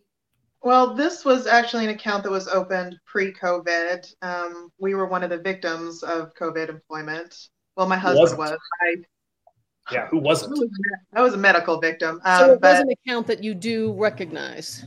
Well, 0.61 0.93
this 0.95 1.23
was 1.23 1.47
actually 1.47 1.85
an 1.85 1.91
account 1.91 2.23
that 2.23 2.31
was 2.31 2.47
opened 2.47 2.97
pre-COVID. 3.05 4.13
Um, 4.21 4.71
we 4.79 4.95
were 4.95 5.05
one 5.05 5.23
of 5.23 5.29
the 5.29 5.37
victims 5.37 6.01
of 6.03 6.33
COVID 6.33 6.69
employment. 6.69 7.49
Well, 7.77 7.87
my 7.87 7.95
husband 7.97 8.21
Wasn't. 8.21 8.39
was. 8.39 8.57
I, 8.81 8.95
Yeah, 9.91 10.07
who 10.07 10.17
wasn't? 10.17 10.51
was 10.57 10.69
I 11.13 11.21
was 11.21 11.33
a 11.33 11.37
medical 11.37 11.79
victim. 11.79 12.19
so 12.23 12.29
Um, 12.45 12.49
it 12.51 12.61
was 12.61 12.79
an 12.79 12.89
account 12.91 13.27
that 13.27 13.43
you 13.43 13.53
do 13.53 13.93
recognize. 13.93 14.83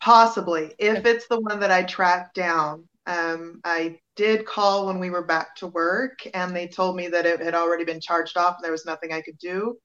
possibly, 0.00 0.74
if 0.78 1.04
it's 1.06 1.26
the 1.28 1.40
one 1.40 1.58
that 1.60 1.70
I 1.70 1.82
tracked 1.84 2.34
down, 2.34 2.86
um, 3.06 3.60
I 3.64 3.98
did 4.14 4.44
call 4.46 4.86
when 4.86 4.98
we 4.98 5.10
were 5.10 5.24
back 5.24 5.54
to 5.56 5.66
work, 5.68 6.18
and 6.34 6.54
they 6.54 6.66
told 6.68 6.96
me 6.96 7.08
that 7.08 7.24
it 7.26 7.40
had 7.40 7.54
already 7.54 7.84
been 7.84 8.00
charged 8.00 8.36
off, 8.36 8.56
and 8.56 8.64
there 8.64 8.72
was 8.72 8.84
nothing 8.86 9.12
I 9.12 9.20
could 9.22 9.38
do. 9.38 9.78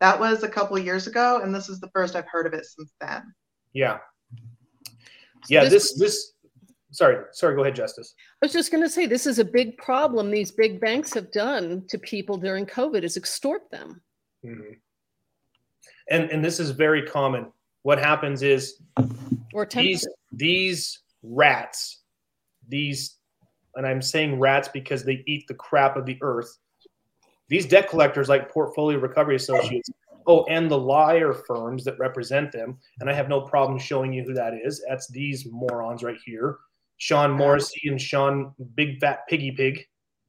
That 0.00 0.18
was 0.18 0.42
a 0.42 0.48
couple 0.48 0.76
of 0.76 0.84
years 0.84 1.06
ago, 1.06 1.40
and 1.42 1.54
this 1.54 1.68
is 1.68 1.78
the 1.80 1.90
first 1.92 2.16
I've 2.16 2.28
heard 2.28 2.46
of 2.46 2.54
it 2.54 2.64
since 2.64 2.92
then. 3.00 3.22
Yeah. 3.74 3.98
So 4.34 4.40
Yeah, 5.48 5.64
this- 5.64 5.92
this 5.92 5.98
this 5.98 6.32
sorry, 6.90 7.24
sorry, 7.32 7.54
go 7.54 7.62
ahead, 7.62 7.74
Justice. 7.74 8.14
I 8.42 8.46
was 8.46 8.52
just 8.52 8.70
going 8.70 8.82
to 8.82 8.88
say 8.88 9.06
this 9.06 9.26
is 9.26 9.38
a 9.38 9.44
big 9.44 9.76
problem 9.78 10.30
these 10.30 10.50
big 10.50 10.80
banks 10.80 11.14
have 11.14 11.30
done 11.30 11.84
to 11.88 11.98
people 11.98 12.36
during 12.36 12.66
COVID 12.66 13.02
is 13.02 13.16
extort 13.16 13.70
them. 13.70 14.00
Mhm. 14.44 14.78
And 16.10 16.30
and 16.30 16.44
this 16.44 16.58
is 16.58 16.70
very 16.70 17.02
common. 17.06 17.52
What 17.82 17.98
happens 17.98 18.42
is 18.42 18.82
Or 19.54 19.66
these 19.66 20.06
these 20.32 21.00
rats, 21.22 22.02
these 22.68 23.18
and 23.76 23.86
I'm 23.86 24.02
saying 24.02 24.38
rats 24.40 24.68
because 24.68 25.04
they 25.04 25.22
eat 25.26 25.46
the 25.46 25.54
crap 25.54 25.96
of 25.96 26.06
the 26.06 26.18
earth. 26.22 26.58
These 27.48 27.66
debt 27.66 27.88
collectors, 27.88 28.28
like 28.28 28.50
Portfolio 28.50 28.98
Recovery 28.98 29.36
Associates, 29.36 29.90
oh, 30.26 30.44
and 30.44 30.70
the 30.70 30.78
liar 30.78 31.32
firms 31.32 31.84
that 31.84 31.98
represent 31.98 32.52
them, 32.52 32.78
and 33.00 33.10
I 33.10 33.12
have 33.12 33.28
no 33.28 33.40
problem 33.40 33.78
showing 33.78 34.12
you 34.12 34.22
who 34.24 34.34
that 34.34 34.54
is. 34.54 34.84
That's 34.88 35.08
these 35.08 35.46
morons 35.50 36.02
right 36.02 36.18
here 36.24 36.58
Sean 37.00 37.32
Morrissey 37.32 37.88
and 37.88 38.00
Sean 38.00 38.52
Big 38.74 39.00
Fat 39.00 39.20
Piggy 39.26 39.52
Pig. 39.52 39.82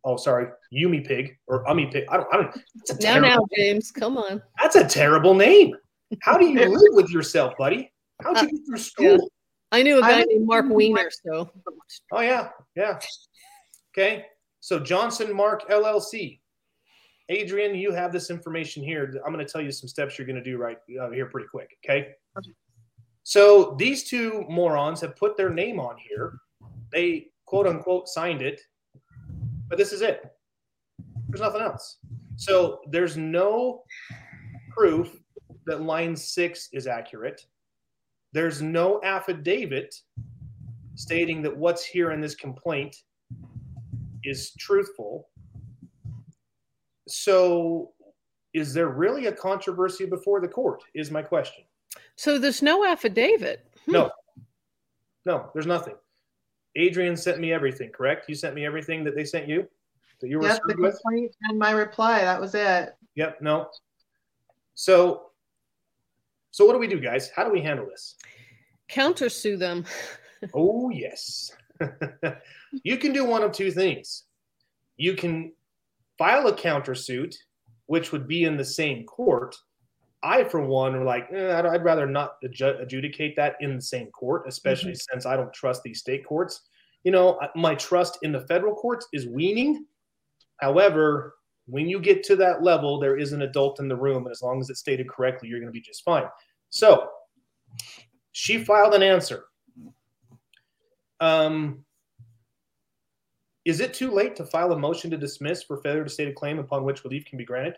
Oh, 0.06 0.16
sorry, 0.16 0.48
Yumi 0.74 1.06
Pig 1.06 1.38
or 1.48 1.68
Ummy 1.70 1.86
Pig. 1.88 2.06
I 2.10 2.16
don't. 2.18 2.34
I 2.34 2.38
don't. 2.38 2.56
It's 2.76 2.92
a 2.92 2.94
Now, 2.94 3.00
terrible, 3.20 3.28
now, 3.30 3.46
James, 3.58 3.92
come 3.92 4.18
on. 4.18 4.42
That's 4.60 4.78
a 4.78 4.88
terrible 4.88 5.36
name. 5.36 5.76
How 6.22 6.38
do 6.38 6.46
you 6.48 6.58
live 6.70 6.96
with 6.96 7.10
yourself, 7.10 7.54
buddy? 7.58 7.92
How'd 8.24 8.42
you 8.42 8.50
get 8.52 8.66
through 8.66 8.78
school? 8.78 9.32
I 9.74 9.84
knew 9.84 9.98
a 9.98 10.02
guy 10.02 10.20
I'm- 10.20 10.26
named 10.30 10.48
Mark 10.48 10.66
Weiner, 10.70 11.12
so 11.26 11.52
Oh 12.14 12.22
yeah, 12.22 12.50
yeah. 12.76 13.00
Okay. 13.94 14.26
So 14.62 14.80
Johnson 14.80 15.36
Mark 15.36 15.70
LLC. 15.70 16.40
Adrian, 17.28 17.76
you 17.76 17.92
have 17.92 18.12
this 18.14 18.30
information 18.30 18.82
here. 18.82 19.14
I'm 19.26 19.34
going 19.34 19.46
to 19.46 19.52
tell 19.52 19.62
you 19.62 19.72
some 19.72 19.88
steps 19.90 20.18
you're 20.18 20.28
going 20.28 20.42
to 20.42 20.44
do 20.44 20.58
right 20.58 20.78
uh, 21.02 21.10
here 21.12 21.26
pretty 21.26 21.48
quick. 21.50 21.70
Okay. 21.86 22.14
Okay. 22.38 22.52
So 23.24 23.76
these 23.78 24.04
two 24.06 24.46
morons 24.50 25.00
have 25.02 25.16
put 25.16 25.36
their 25.38 25.50
name 25.50 25.80
on 25.80 25.96
here. 25.98 26.34
They 26.92 27.28
quote 27.46 27.68
unquote 27.68 28.08
signed 28.08 28.42
it, 28.42 28.62
but 29.68 29.78
this 29.78 29.94
is 29.94 30.02
it. 30.02 30.24
There's 31.30 31.42
nothing 31.42 31.62
else. 31.62 31.98
So 32.36 32.80
there's 32.90 33.18
no 33.18 33.84
proof 34.70 35.16
that 35.66 35.82
line 35.82 36.16
six 36.16 36.70
is 36.74 36.88
accurate. 36.88 37.46
There's 38.34 38.62
no 38.62 39.02
affidavit 39.04 39.94
stating 40.96 41.42
that 41.42 41.56
what's 41.56 41.84
here 41.84 42.12
in 42.12 42.22
this 42.22 42.36
complaint 42.36 42.96
is 44.24 44.54
truthful. 44.60 45.30
So, 47.08 47.92
is 48.54 48.74
there 48.74 48.90
really 48.90 49.28
a 49.28 49.32
controversy 49.32 50.06
before 50.06 50.42
the 50.42 50.48
court? 50.48 50.82
Is 50.94 51.12
my 51.12 51.22
question. 51.22 51.64
so 52.16 52.38
there's 52.38 52.62
no 52.62 52.86
affidavit. 52.86 53.68
Hmm. 53.86 53.92
No, 53.94 54.12
no, 55.26 55.50
there's 55.54 55.66
nothing. 55.66 55.96
Adrian 56.76 57.18
sent 57.18 57.40
me 57.40 57.52
everything, 57.52 57.92
correct? 57.92 58.30
You 58.30 58.36
sent 58.36 58.56
me 58.56 58.66
everything 58.66 59.04
that 59.04 59.16
they 59.16 59.26
sent 59.26 59.48
you 59.48 59.68
that 60.20 60.28
you 60.30 60.40
were 60.40 60.48
Yep, 60.48 60.62
the 60.64 60.70
served 60.70 60.80
with? 60.80 61.02
complaint 61.02 61.36
and 61.44 61.60
my 61.60 61.72
reply. 61.72 62.20
That 62.20 62.40
was 62.40 62.56
it. 62.56 62.96
Yep, 63.16 63.42
no. 63.42 63.70
So, 64.76 65.32
so 66.52 66.66
what 66.66 66.74
do 66.74 66.80
we 66.80 66.88
do, 66.88 67.00
guys? 67.00 67.30
How 67.36 67.44
do 67.44 67.52
we 67.52 67.62
handle 67.62 67.86
this? 67.88 68.16
Countersue 68.90 69.58
them. 69.58 69.86
Oh, 70.56 70.90
yes. 70.90 71.52
you 72.84 72.98
can 72.98 73.14
do 73.14 73.24
one 73.24 73.44
of 73.44 73.52
two 73.52 73.70
things. 73.70 74.24
You 74.98 75.14
can 75.14 75.54
file 76.18 76.48
a 76.48 76.54
countersuit, 76.54 77.36
which 77.86 78.12
would 78.12 78.28
be 78.28 78.46
in 78.46 78.58
the 78.58 78.66
same 78.66 79.06
court. 79.06 79.56
I, 80.24 80.44
for 80.44 80.62
one, 80.62 80.96
are 80.96 81.04
like, 81.04 81.30
eh, 81.32 81.58
I'd, 81.58 81.66
I'd 81.66 81.84
rather 81.84 82.06
not 82.06 82.42
adju- 82.44 82.82
adjudicate 82.82 83.36
that 83.38 83.56
in 83.60 83.76
the 83.76 83.82
same 83.82 84.08
court, 84.12 84.44
especially 84.48 84.94
since 84.96 85.26
I 85.26 85.36
don't 85.36 85.54
trust 85.54 85.84
these 85.84 86.00
state 86.00 86.26
courts. 86.26 86.62
You 87.04 87.12
know, 87.12 87.40
my 87.56 87.74
trust 87.76 88.20
in 88.22 88.32
the 88.32 88.42
federal 88.42 88.76
courts 88.76 89.08
is 89.14 89.28
weaning. 89.28 89.86
However, 90.58 91.36
when 91.66 91.88
you 91.88 92.00
get 92.00 92.24
to 92.26 92.36
that 92.36 92.62
level, 92.62 93.00
there 93.00 93.18
is 93.18 93.34
an 93.34 93.42
adult 93.42 93.80
in 93.80 93.88
the 93.88 93.96
room, 93.96 94.26
and 94.26 94.32
as 94.32 94.42
long 94.44 94.62
as 94.62 94.70
it's 94.70 94.80
stated 94.80 95.10
correctly, 95.10 95.50
you're 95.50 95.60
going 95.60 95.72
to 95.72 95.74
be 95.74 95.82
just 95.82 96.04
fine. 96.04 96.26
So, 96.70 97.10
she 98.32 98.64
filed 98.64 98.94
an 98.94 99.04
answer. 99.04 99.46
Um, 101.20 101.84
is 103.66 103.80
it 103.80 103.94
too 103.94 104.12
late 104.12 104.36
to 104.38 104.46
file 104.46 104.72
a 104.72 104.78
motion 104.78 105.12
to 105.12 105.18
dismiss 105.18 105.64
for 105.64 105.78
failure 105.78 106.04
to 106.04 106.10
state 106.10 106.28
a 106.28 106.34
claim 106.34 106.60
upon 106.60 106.84
which 106.84 107.04
relief 107.04 107.26
can 107.26 107.38
be 107.38 107.46
granted? 107.46 107.76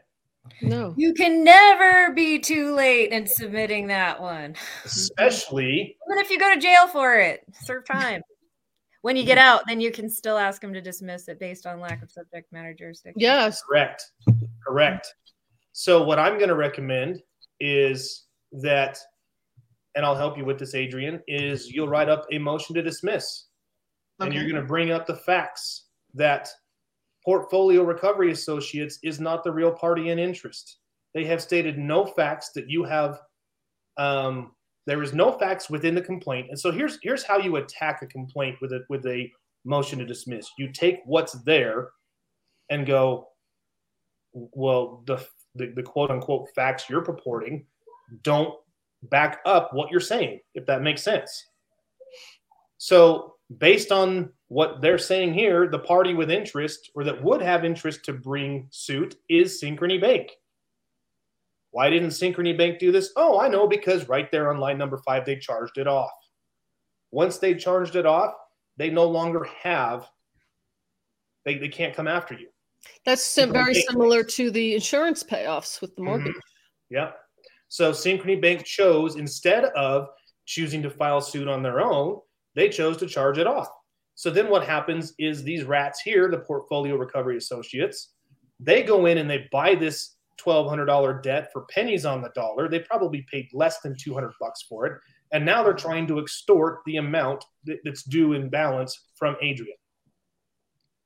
No. 0.61 0.93
You 0.97 1.13
can 1.13 1.43
never 1.43 2.13
be 2.13 2.39
too 2.39 2.73
late 2.75 3.11
in 3.11 3.27
submitting 3.27 3.87
that 3.87 4.21
one. 4.21 4.55
Especially, 4.85 5.95
Even 6.09 6.23
if 6.23 6.29
you 6.29 6.39
go 6.39 6.53
to 6.53 6.59
jail 6.59 6.87
for 6.87 7.15
it, 7.15 7.43
serve 7.63 7.85
time. 7.85 8.21
When 9.01 9.17
you 9.17 9.25
get 9.25 9.37
out, 9.37 9.63
then 9.67 9.81
you 9.81 9.91
can 9.91 10.09
still 10.09 10.37
ask 10.37 10.61
them 10.61 10.73
to 10.73 10.81
dismiss 10.81 11.27
it 11.27 11.37
based 11.39 11.65
on 11.65 11.81
lack 11.81 12.01
of 12.01 12.09
subject 12.09 12.51
matter 12.53 12.73
jurisdiction. 12.73 13.19
Yes. 13.19 13.61
correct, 13.61 14.11
correct. 14.65 15.13
So, 15.73 16.03
what 16.03 16.19
I'm 16.19 16.37
going 16.37 16.49
to 16.49 16.55
recommend 16.55 17.21
is 17.59 18.25
that, 18.53 18.97
and 19.95 20.05
I'll 20.05 20.15
help 20.15 20.37
you 20.37 20.45
with 20.45 20.57
this, 20.57 20.73
Adrian, 20.73 21.21
is 21.27 21.69
you'll 21.69 21.89
write 21.89 22.07
up 22.07 22.25
a 22.31 22.37
motion 22.37 22.75
to 22.75 22.81
dismiss. 22.81 23.47
and 24.19 24.33
you're 24.33 24.43
going 24.43 24.55
to 24.55 24.67
bring 24.67 24.91
up 24.91 25.05
the 25.05 25.17
facts 25.17 25.85
that 26.13 26.47
Portfolio 27.23 27.83
Recovery 27.83 28.31
Associates 28.31 28.99
is 29.03 29.19
not 29.19 29.43
the 29.43 29.51
real 29.51 29.71
party 29.71 30.09
in 30.09 30.19
interest. 30.19 30.77
They 31.13 31.25
have 31.25 31.41
stated 31.41 31.77
no 31.77 32.05
facts 32.05 32.51
that 32.55 32.69
you 32.69 32.83
have. 32.83 33.21
Um, 33.97 34.51
there 34.85 35.01
is 35.01 35.13
no 35.13 35.31
facts 35.31 35.69
within 35.69 35.95
the 35.95 36.01
complaint, 36.01 36.47
and 36.49 36.59
so 36.59 36.71
here's 36.71 36.99
here's 37.03 37.23
how 37.23 37.37
you 37.37 37.55
attack 37.57 38.01
a 38.01 38.07
complaint 38.07 38.57
with 38.61 38.73
a 38.73 38.81
with 38.89 39.05
a 39.05 39.31
motion 39.63 39.99
to 39.99 40.05
dismiss. 40.05 40.49
You 40.57 40.71
take 40.71 40.99
what's 41.05 41.33
there, 41.43 41.89
and 42.69 42.85
go, 42.85 43.29
well, 44.33 45.03
the 45.05 45.25
the, 45.55 45.67
the 45.75 45.83
quote 45.83 46.11
unquote 46.11 46.49
facts 46.55 46.89
you're 46.89 47.03
purporting 47.03 47.65
don't 48.23 48.53
back 49.03 49.39
up 49.45 49.73
what 49.73 49.91
you're 49.91 49.99
saying, 49.99 50.39
if 50.55 50.65
that 50.65 50.81
makes 50.81 51.03
sense. 51.03 51.45
So, 52.77 53.35
based 53.59 53.91
on 53.91 54.31
what 54.53 54.81
they're 54.81 54.99
saying 54.99 55.33
here, 55.33 55.67
the 55.67 55.79
party 55.79 56.13
with 56.13 56.29
interest 56.29 56.91
or 56.93 57.03
that 57.03 57.23
would 57.23 57.41
have 57.41 57.65
interest 57.65 58.05
to 58.05 58.13
bring 58.13 58.67
suit 58.69 59.15
is 59.27 59.59
Synchrony 59.59 59.99
Bank. 59.99 60.29
Why 61.71 61.89
didn't 61.89 62.09
Synchrony 62.09 62.55
Bank 62.55 62.77
do 62.77 62.91
this? 62.91 63.11
Oh, 63.15 63.39
I 63.39 63.47
know 63.47 63.67
because 63.67 64.07
right 64.07 64.29
there 64.31 64.53
on 64.53 64.59
line 64.59 64.77
number 64.77 64.99
five, 64.99 65.25
they 65.25 65.37
charged 65.37 65.79
it 65.79 65.87
off. 65.87 66.11
Once 67.09 67.39
they 67.39 67.55
charged 67.55 67.95
it 67.95 68.05
off, 68.05 68.35
they 68.77 68.91
no 68.91 69.05
longer 69.05 69.47
have, 69.63 70.07
they, 71.45 71.57
they 71.57 71.69
can't 71.69 71.95
come 71.95 72.07
after 72.07 72.35
you. 72.35 72.49
That's 73.05 73.35
very 73.35 73.73
similar 73.73 74.23
to 74.23 74.51
the 74.51 74.75
insurance 74.75 75.23
payoffs 75.23 75.81
with 75.81 75.95
the 75.95 76.03
Mhm. 76.03 76.05
mortgage. 76.05 76.35
Yeah. 76.91 77.13
So 77.69 77.91
Synchrony 77.91 78.39
Bank 78.39 78.65
chose 78.65 79.15
instead 79.15 79.65
of 79.65 80.09
choosing 80.45 80.83
to 80.83 80.91
file 80.91 81.21
suit 81.21 81.47
on 81.47 81.63
their 81.63 81.81
own, 81.81 82.19
they 82.53 82.69
chose 82.69 82.97
to 82.97 83.07
charge 83.07 83.39
it 83.39 83.47
off. 83.47 83.69
So 84.15 84.29
then 84.29 84.49
what 84.49 84.65
happens 84.65 85.13
is 85.17 85.43
these 85.43 85.63
rats 85.63 86.01
here, 86.01 86.29
the 86.29 86.37
Portfolio 86.39 86.95
Recovery 86.95 87.37
Associates, 87.37 88.13
they 88.59 88.83
go 88.83 89.05
in 89.07 89.17
and 89.17 89.29
they 89.29 89.47
buy 89.51 89.75
this 89.75 90.15
$1200 90.39 91.21
debt 91.23 91.49
for 91.51 91.65
pennies 91.65 92.05
on 92.05 92.21
the 92.21 92.29
dollar. 92.29 92.69
They 92.69 92.79
probably 92.79 93.25
paid 93.29 93.47
less 93.53 93.79
than 93.81 93.95
200 93.97 94.31
bucks 94.39 94.61
for 94.63 94.85
it, 94.85 94.99
and 95.31 95.45
now 95.45 95.63
they're 95.63 95.73
trying 95.73 96.07
to 96.07 96.19
extort 96.19 96.79
the 96.85 96.97
amount 96.97 97.43
that's 97.83 98.03
due 98.03 98.33
in 98.33 98.49
balance 98.49 99.07
from 99.15 99.35
Adrian 99.41 99.77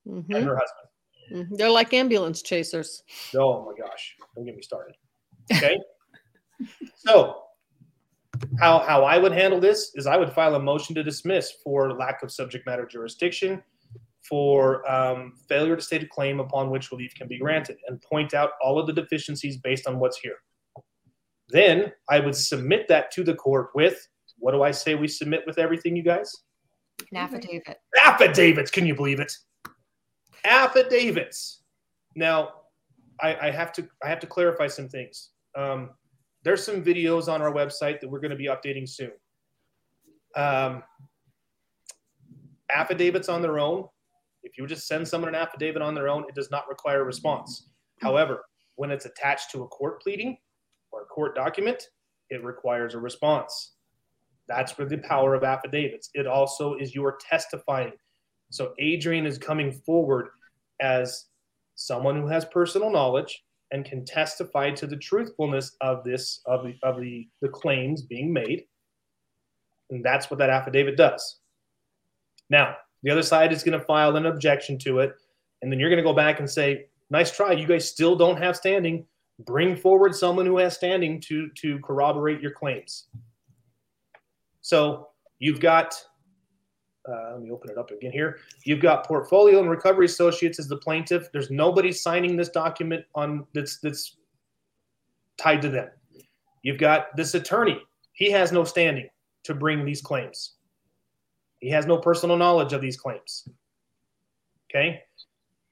Mhm. 0.07 0.35
and 0.35 0.45
her 0.45 0.57
husband. 0.57 1.49
Mhm. 1.49 1.57
They're 1.57 1.69
like 1.69 1.93
ambulance 1.93 2.41
chasers. 2.41 3.03
Oh 3.35 3.65
my 3.65 3.73
gosh, 3.77 4.15
don't 4.35 4.45
get 4.45 4.55
me 4.55 4.61
started. 4.61 4.95
Okay. 5.53 5.77
so 6.95 7.43
how 8.59 8.79
how 8.79 9.03
I 9.03 9.17
would 9.17 9.31
handle 9.31 9.59
this 9.59 9.91
is 9.95 10.07
I 10.07 10.17
would 10.17 10.31
file 10.31 10.55
a 10.55 10.59
motion 10.59 10.95
to 10.95 11.03
dismiss 11.03 11.51
for 11.63 11.93
lack 11.93 12.23
of 12.23 12.31
subject 12.31 12.65
matter 12.65 12.85
jurisdiction, 12.85 13.61
for 14.27 14.89
um, 14.89 15.33
failure 15.47 15.75
to 15.75 15.81
state 15.81 16.03
a 16.03 16.07
claim 16.07 16.39
upon 16.39 16.69
which 16.69 16.91
relief 16.91 17.13
can 17.15 17.27
be 17.27 17.37
granted, 17.37 17.77
and 17.87 18.01
point 18.01 18.33
out 18.33 18.51
all 18.61 18.79
of 18.79 18.87
the 18.87 18.93
deficiencies 18.93 19.57
based 19.57 19.87
on 19.87 19.99
what's 19.99 20.17
here. 20.17 20.37
Then 21.49 21.93
I 22.09 22.19
would 22.19 22.35
submit 22.35 22.87
that 22.89 23.11
to 23.11 23.23
the 23.23 23.33
court 23.33 23.69
with 23.73 24.07
what 24.39 24.51
do 24.51 24.63
I 24.63 24.71
say 24.71 24.95
we 24.95 25.07
submit 25.07 25.43
with 25.45 25.57
everything, 25.57 25.95
you 25.95 26.03
guys? 26.03 26.31
An 27.11 27.17
affidavit. 27.17 27.77
affidavits. 28.03 28.71
Can 28.71 28.85
you 28.85 28.95
believe 28.95 29.19
it? 29.19 29.31
Affidavits. 30.45 31.61
Now, 32.15 32.53
I, 33.21 33.47
I 33.47 33.51
have 33.51 33.71
to 33.73 33.87
I 34.03 34.09
have 34.09 34.19
to 34.19 34.27
clarify 34.27 34.67
some 34.67 34.89
things. 34.89 35.29
Um, 35.55 35.91
there's 36.43 36.63
some 36.63 36.83
videos 36.83 37.31
on 37.31 37.41
our 37.41 37.51
website 37.51 37.99
that 37.99 38.09
we're 38.09 38.19
going 38.19 38.31
to 38.31 38.37
be 38.37 38.47
updating 38.47 38.87
soon. 38.87 39.11
Um, 40.35 40.83
affidavits 42.73 43.29
on 43.29 43.41
their 43.41 43.59
own. 43.59 43.85
If 44.43 44.57
you 44.57 44.65
just 44.67 44.87
send 44.87 45.07
someone 45.07 45.29
an 45.29 45.35
affidavit 45.35 45.81
on 45.81 45.95
their 45.95 46.07
own, 46.07 46.23
it 46.29 46.35
does 46.35 46.51
not 46.51 46.67
require 46.69 47.01
a 47.01 47.05
response. 47.05 47.69
However, 48.01 48.45
when 48.75 48.91
it's 48.91 49.05
attached 49.05 49.51
to 49.51 49.63
a 49.63 49.67
court 49.67 50.01
pleading 50.01 50.37
or 50.91 51.01
a 51.01 51.05
court 51.05 51.35
document, 51.35 51.83
it 52.29 52.43
requires 52.43 52.93
a 52.93 52.99
response. 52.99 53.73
That's 54.47 54.77
where 54.77 54.87
the 54.87 54.99
power 54.99 55.33
of 55.33 55.43
affidavits. 55.43 56.09
It 56.13 56.27
also 56.27 56.75
is 56.75 56.95
your 56.95 57.17
testifying. 57.29 57.93
So 58.49 58.73
Adrian 58.79 59.25
is 59.25 59.37
coming 59.37 59.71
forward 59.71 60.29
as 60.79 61.25
someone 61.75 62.21
who 62.21 62.27
has 62.27 62.45
personal 62.45 62.89
knowledge 62.89 63.43
and 63.71 63.85
can 63.85 64.05
testify 64.05 64.71
to 64.71 64.87
the 64.87 64.97
truthfulness 64.97 65.75
of 65.81 66.03
this 66.03 66.41
of 66.45 66.63
the 66.63 66.75
of 66.83 66.99
the, 66.99 67.27
the 67.41 67.49
claims 67.49 68.01
being 68.01 68.31
made. 68.31 68.65
And 69.89 70.03
that's 70.03 70.29
what 70.29 70.39
that 70.39 70.49
affidavit 70.49 70.97
does. 70.97 71.39
Now, 72.49 72.75
The 73.03 73.11
other 73.11 73.23
side 73.23 73.53
is 73.53 73.63
going 73.63 73.79
to 73.79 73.85
file 73.85 74.15
an 74.15 74.25
objection 74.25 74.77
to 74.79 74.99
it. 74.99 75.15
And 75.61 75.71
then 75.71 75.79
you're 75.79 75.89
going 75.89 76.03
to 76.03 76.03
go 76.03 76.13
back 76.13 76.39
and 76.39 76.49
say, 76.49 76.87
nice 77.09 77.31
try. 77.31 77.53
You 77.53 77.67
guys 77.67 77.87
still 77.89 78.15
don't 78.15 78.37
have 78.37 78.55
standing. 78.55 79.05
Bring 79.39 79.75
forward 79.75 80.15
someone 80.15 80.45
who 80.45 80.57
has 80.57 80.75
standing 80.75 81.21
to, 81.21 81.49
to 81.61 81.79
corroborate 81.79 82.41
your 82.41 82.51
claims. 82.51 83.05
So 84.61 85.09
you've 85.39 85.59
got, 85.59 85.95
uh, 87.07 87.31
let 87.33 87.41
me 87.41 87.51
open 87.51 87.69
it 87.69 87.77
up 87.77 87.91
again 87.91 88.11
here. 88.11 88.39
You've 88.63 88.81
got 88.81 89.05
Portfolio 89.05 89.59
and 89.59 89.69
Recovery 89.69 90.05
Associates 90.05 90.59
as 90.59 90.67
the 90.67 90.77
plaintiff. 90.77 91.31
There's 91.31 91.49
nobody 91.49 91.91
signing 91.91 92.35
this 92.35 92.49
document 92.49 93.05
on 93.15 93.45
that's 93.53 93.79
that's 93.79 94.17
tied 95.37 95.61
to 95.61 95.69
them. 95.69 95.89
You've 96.63 96.79
got 96.79 97.15
this 97.15 97.33
attorney. 97.33 97.79
He 98.13 98.31
has 98.31 98.51
no 98.51 98.63
standing 98.63 99.09
to 99.43 99.53
bring 99.53 99.85
these 99.85 100.01
claims. 100.01 100.53
He 101.59 101.69
has 101.69 101.85
no 101.85 101.97
personal 101.97 102.35
knowledge 102.35 102.73
of 102.73 102.81
these 102.81 102.97
claims. 102.97 103.47
Okay, 104.69 105.01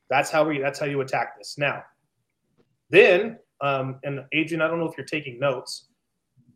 that's 0.10 0.30
how 0.30 0.48
we. 0.48 0.60
That's 0.60 0.80
how 0.80 0.86
you 0.86 1.02
attack 1.02 1.38
this. 1.38 1.58
Now, 1.58 1.84
then, 2.90 3.38
um, 3.62 4.00
and 4.04 4.24
Adrian, 4.32 4.62
I 4.62 4.68
don't 4.68 4.80
know 4.80 4.88
if 4.88 4.98
you're 4.98 5.06
taking 5.06 5.40
notes. 5.40 5.88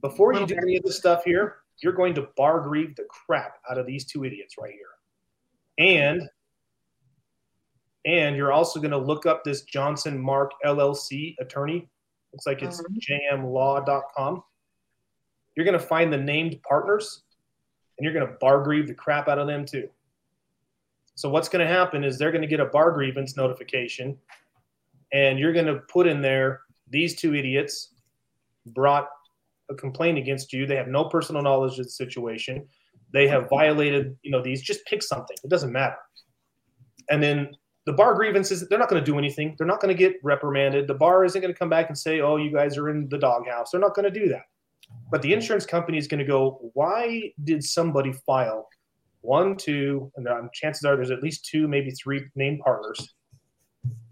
Before 0.01 0.33
you 0.33 0.45
do 0.45 0.55
any 0.55 0.77
of 0.77 0.83
this 0.83 0.95
stuff 0.95 1.23
here, 1.25 1.57
you're 1.81 1.93
going 1.93 2.13
to 2.15 2.27
bar 2.35 2.61
grieve 2.61 2.95
the 2.95 3.05
crap 3.05 3.57
out 3.69 3.77
of 3.77 3.85
these 3.85 4.05
two 4.05 4.25
idiots 4.25 4.55
right 4.57 4.73
here, 4.73 4.95
and 5.77 6.29
and 8.05 8.35
you're 8.35 8.51
also 8.53 8.79
going 8.79 8.91
to 8.91 8.97
look 8.97 9.25
up 9.25 9.43
this 9.43 9.63
Johnson 9.63 10.19
Mark 10.19 10.51
LLC 10.65 11.35
attorney. 11.39 11.89
Looks 12.33 12.45
like 12.47 12.61
it's 12.61 12.81
Mhm. 12.81 13.31
jmlaw.com. 13.31 14.43
You're 15.55 15.65
going 15.65 15.77
to 15.77 15.85
find 15.85 16.11
the 16.11 16.17
named 16.17 16.61
partners 16.63 17.23
and 17.97 18.05
you're 18.05 18.13
going 18.13 18.25
to 18.25 18.33
bar 18.39 18.63
grieve 18.63 18.87
the 18.87 18.93
crap 18.93 19.27
out 19.27 19.37
of 19.37 19.47
them 19.47 19.65
too. 19.65 19.89
So 21.15 21.29
what's 21.29 21.49
going 21.49 21.65
to 21.65 21.71
happen 21.71 22.05
is 22.05 22.17
they're 22.17 22.31
going 22.31 22.41
to 22.41 22.47
get 22.47 22.61
a 22.61 22.65
bar 22.65 22.91
grievance 22.93 23.35
notification, 23.35 24.17
and 25.11 25.37
you're 25.37 25.51
going 25.51 25.65
to 25.65 25.79
put 25.89 26.07
in 26.07 26.21
there 26.21 26.61
these 26.87 27.15
two 27.19 27.35
idiots 27.35 27.93
brought 28.67 29.09
a 29.69 29.75
complaint 29.75 30.17
against 30.17 30.53
you. 30.53 30.65
They 30.65 30.75
have 30.75 30.87
no 30.87 31.05
personal 31.05 31.41
knowledge 31.41 31.79
of 31.79 31.85
the 31.85 31.91
situation. 31.91 32.67
They 33.11 33.27
have 33.27 33.49
violated, 33.49 34.15
you 34.21 34.31
know, 34.31 34.41
these. 34.41 34.61
Just 34.61 34.85
pick 34.85 35.01
something. 35.01 35.37
It 35.43 35.49
doesn't 35.49 35.71
matter. 35.71 35.97
And 37.09 37.21
then 37.21 37.55
the 37.85 37.93
bar 37.93 38.13
grievances, 38.13 38.67
they're 38.67 38.79
not 38.79 38.89
going 38.89 39.03
to 39.03 39.11
do 39.11 39.17
anything. 39.17 39.55
They're 39.57 39.67
not 39.67 39.81
going 39.81 39.95
to 39.95 39.97
get 39.97 40.17
reprimanded. 40.23 40.87
The 40.87 40.93
bar 40.93 41.25
isn't 41.25 41.41
going 41.41 41.53
to 41.53 41.57
come 41.57 41.69
back 41.69 41.87
and 41.87 41.97
say, 41.97 42.21
"Oh, 42.21 42.37
you 42.37 42.51
guys 42.51 42.77
are 42.77 42.89
in 42.89 43.09
the 43.09 43.17
doghouse." 43.17 43.71
They're 43.71 43.81
not 43.81 43.95
going 43.95 44.11
to 44.11 44.19
do 44.19 44.27
that. 44.29 44.43
But 45.11 45.21
the 45.21 45.33
insurance 45.33 45.65
company 45.65 45.97
is 45.97 46.07
going 46.07 46.19
to 46.19 46.25
go, 46.25 46.71
why 46.73 47.33
did 47.43 47.63
somebody 47.63 48.13
file 48.25 48.67
one, 49.21 49.57
two, 49.57 50.11
and 50.15 50.27
chances 50.53 50.85
are 50.85 50.95
there's 50.95 51.11
at 51.11 51.21
least 51.21 51.45
two, 51.45 51.67
maybe 51.67 51.91
three 51.91 52.25
named 52.35 52.61
partners. 52.63 53.15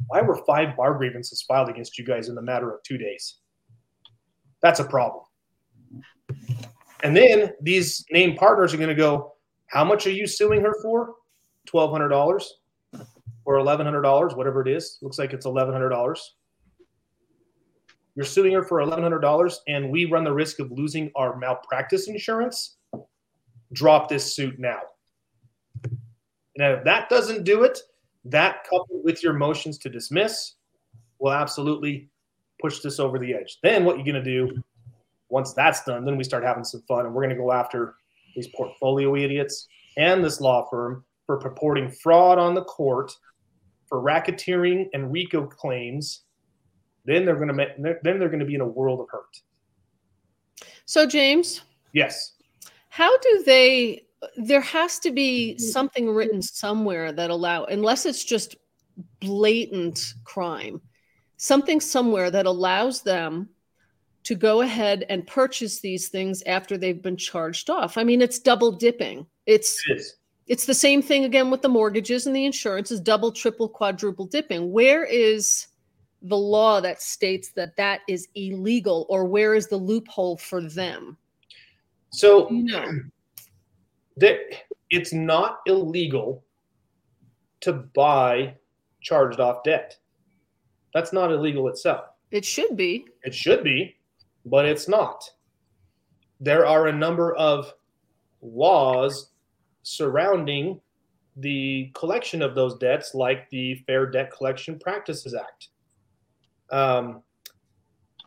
Why 0.07 0.21
were 0.21 0.43
five 0.45 0.75
bar 0.75 0.95
grievances 0.95 1.41
filed 1.43 1.69
against 1.69 1.97
you 1.97 2.05
guys 2.05 2.29
in 2.29 2.35
the 2.35 2.41
matter 2.41 2.73
of 2.73 2.83
two 2.83 2.97
days? 2.97 3.37
That's 4.61 4.79
a 4.79 4.83
problem. 4.83 5.23
And 7.03 7.15
then 7.15 7.53
these 7.61 8.05
named 8.11 8.37
partners 8.37 8.73
are 8.73 8.77
going 8.77 8.89
to 8.89 8.95
go, 8.95 9.33
how 9.67 9.83
much 9.83 10.07
are 10.07 10.11
you 10.11 10.27
suing 10.27 10.61
her 10.61 10.75
for? 10.81 11.15
$1,200 11.67 12.43
or 13.45 13.55
$1,100, 13.59 14.35
whatever 14.35 14.61
it 14.61 14.67
is. 14.67 14.97
Looks 15.01 15.19
like 15.19 15.33
it's 15.33 15.45
$1,100. 15.45 16.19
You're 18.15 18.25
suing 18.25 18.53
her 18.53 18.63
for 18.63 18.79
$1,100 18.79 19.55
and 19.67 19.91
we 19.91 20.05
run 20.05 20.23
the 20.23 20.33
risk 20.33 20.59
of 20.59 20.71
losing 20.71 21.11
our 21.15 21.37
malpractice 21.37 22.07
insurance. 22.07 22.77
Drop 23.73 24.09
this 24.09 24.33
suit 24.33 24.57
now. 24.57 24.79
Now, 26.57 26.71
if 26.71 26.83
that 26.85 27.09
doesn't 27.09 27.43
do 27.43 27.63
it, 27.63 27.79
that 28.25 28.63
coupled 28.63 29.03
with 29.03 29.21
your 29.21 29.33
motions 29.33 29.77
to 29.79 29.89
dismiss 29.89 30.55
will 31.19 31.31
absolutely 31.31 32.09
push 32.59 32.79
this 32.79 32.99
over 32.99 33.19
the 33.19 33.33
edge. 33.33 33.59
Then 33.61 33.85
what 33.85 33.97
you're 33.97 34.05
going 34.05 34.23
to 34.23 34.23
do 34.23 34.63
once 35.29 35.53
that's 35.53 35.83
done, 35.83 36.05
then 36.05 36.17
we 36.17 36.23
start 36.23 36.43
having 36.43 36.63
some 36.63 36.81
fun 36.87 37.05
and 37.05 37.13
we're 37.13 37.23
going 37.23 37.35
to 37.35 37.41
go 37.41 37.51
after 37.51 37.95
these 38.35 38.47
portfolio 38.55 39.15
idiots 39.15 39.67
and 39.97 40.23
this 40.23 40.39
law 40.39 40.67
firm 40.69 41.03
for 41.25 41.37
purporting 41.37 41.89
fraud 41.89 42.37
on 42.39 42.53
the 42.53 42.63
court, 42.63 43.11
for 43.87 44.01
racketeering 44.01 44.87
and 44.93 45.11
RICO 45.11 45.45
claims. 45.45 46.21
Then 47.05 47.25
they're 47.25 47.35
going 47.35 47.49
to 47.49 47.67
then 47.77 48.19
they're 48.19 48.29
going 48.29 48.39
to 48.39 48.45
be 48.45 48.55
in 48.55 48.61
a 48.61 48.67
world 48.67 48.99
of 48.99 49.07
hurt. 49.09 49.41
So, 50.85 51.05
James, 51.05 51.61
Yes. 51.93 52.33
how 52.89 53.17
do 53.19 53.43
they? 53.45 54.03
There 54.35 54.61
has 54.61 54.99
to 54.99 55.11
be 55.11 55.57
something 55.57 56.09
written 56.09 56.41
somewhere 56.41 57.11
that 57.11 57.29
allow, 57.29 57.65
unless 57.65 58.05
it's 58.05 58.23
just 58.23 58.55
blatant 59.19 60.13
crime, 60.23 60.81
something 61.37 61.79
somewhere 61.79 62.31
that 62.31 62.45
allows 62.45 63.03
them 63.03 63.49
to 64.27 64.35
go 64.35 64.59
ahead 64.59 65.05
and 65.07 65.25
purchase 65.25 65.79
these 65.79 66.09
things 66.09 66.43
after 66.47 66.77
they've 66.77 67.01
been 67.01 67.15
charged 67.15 67.69
off. 67.69 67.97
I 67.97 68.03
mean, 68.03 68.21
it's 68.21 68.39
double 68.39 68.73
dipping. 68.73 69.25
It's 69.45 69.81
It 69.87 70.01
it's 70.47 70.65
the 70.65 70.73
same 70.73 71.01
thing 71.01 71.23
again 71.23 71.49
with 71.49 71.61
the 71.61 71.69
mortgages 71.69 72.27
and 72.27 72.35
the 72.35 72.43
insurance 72.43 72.91
is 72.91 72.99
double, 72.99 73.31
triple, 73.31 73.69
quadruple 73.69 74.25
dipping. 74.25 74.69
Where 74.69 75.05
is 75.05 75.67
the 76.21 76.35
law 76.35 76.81
that 76.81 77.01
states 77.01 77.51
that 77.53 77.77
that 77.77 78.01
is 78.09 78.27
illegal, 78.35 79.05
or 79.07 79.23
where 79.23 79.53
is 79.53 79.67
the 79.67 79.77
loophole 79.77 80.35
for 80.35 80.61
them? 80.61 81.15
So 82.09 82.51
You 82.51 82.63
know, 82.65 82.91
that 84.17 84.39
it's 84.89 85.13
not 85.13 85.59
illegal 85.67 86.43
to 87.61 87.71
buy 87.71 88.55
charged 88.99 89.39
off 89.39 89.63
debt. 89.63 89.97
That's 90.93 91.13
not 91.13 91.31
illegal 91.31 91.69
itself. 91.69 92.07
it 92.31 92.43
should 92.43 92.75
be. 92.75 93.05
It 93.23 93.33
should 93.33 93.63
be, 93.63 93.96
but 94.49 94.65
it's 94.65 94.87
not. 94.87 95.29
There 96.39 96.65
are 96.65 96.87
a 96.87 96.93
number 96.93 97.33
of 97.35 97.73
laws 98.41 99.31
surrounding 99.83 100.79
the 101.37 101.91
collection 101.93 102.41
of 102.41 102.55
those 102.55 102.77
debts, 102.77 103.13
like 103.13 103.49
the 103.49 103.75
Fair 103.87 104.05
Debt 104.07 104.31
Collection 104.31 104.79
Practices 104.79 105.33
Act. 105.33 105.69
Um, 106.71 107.21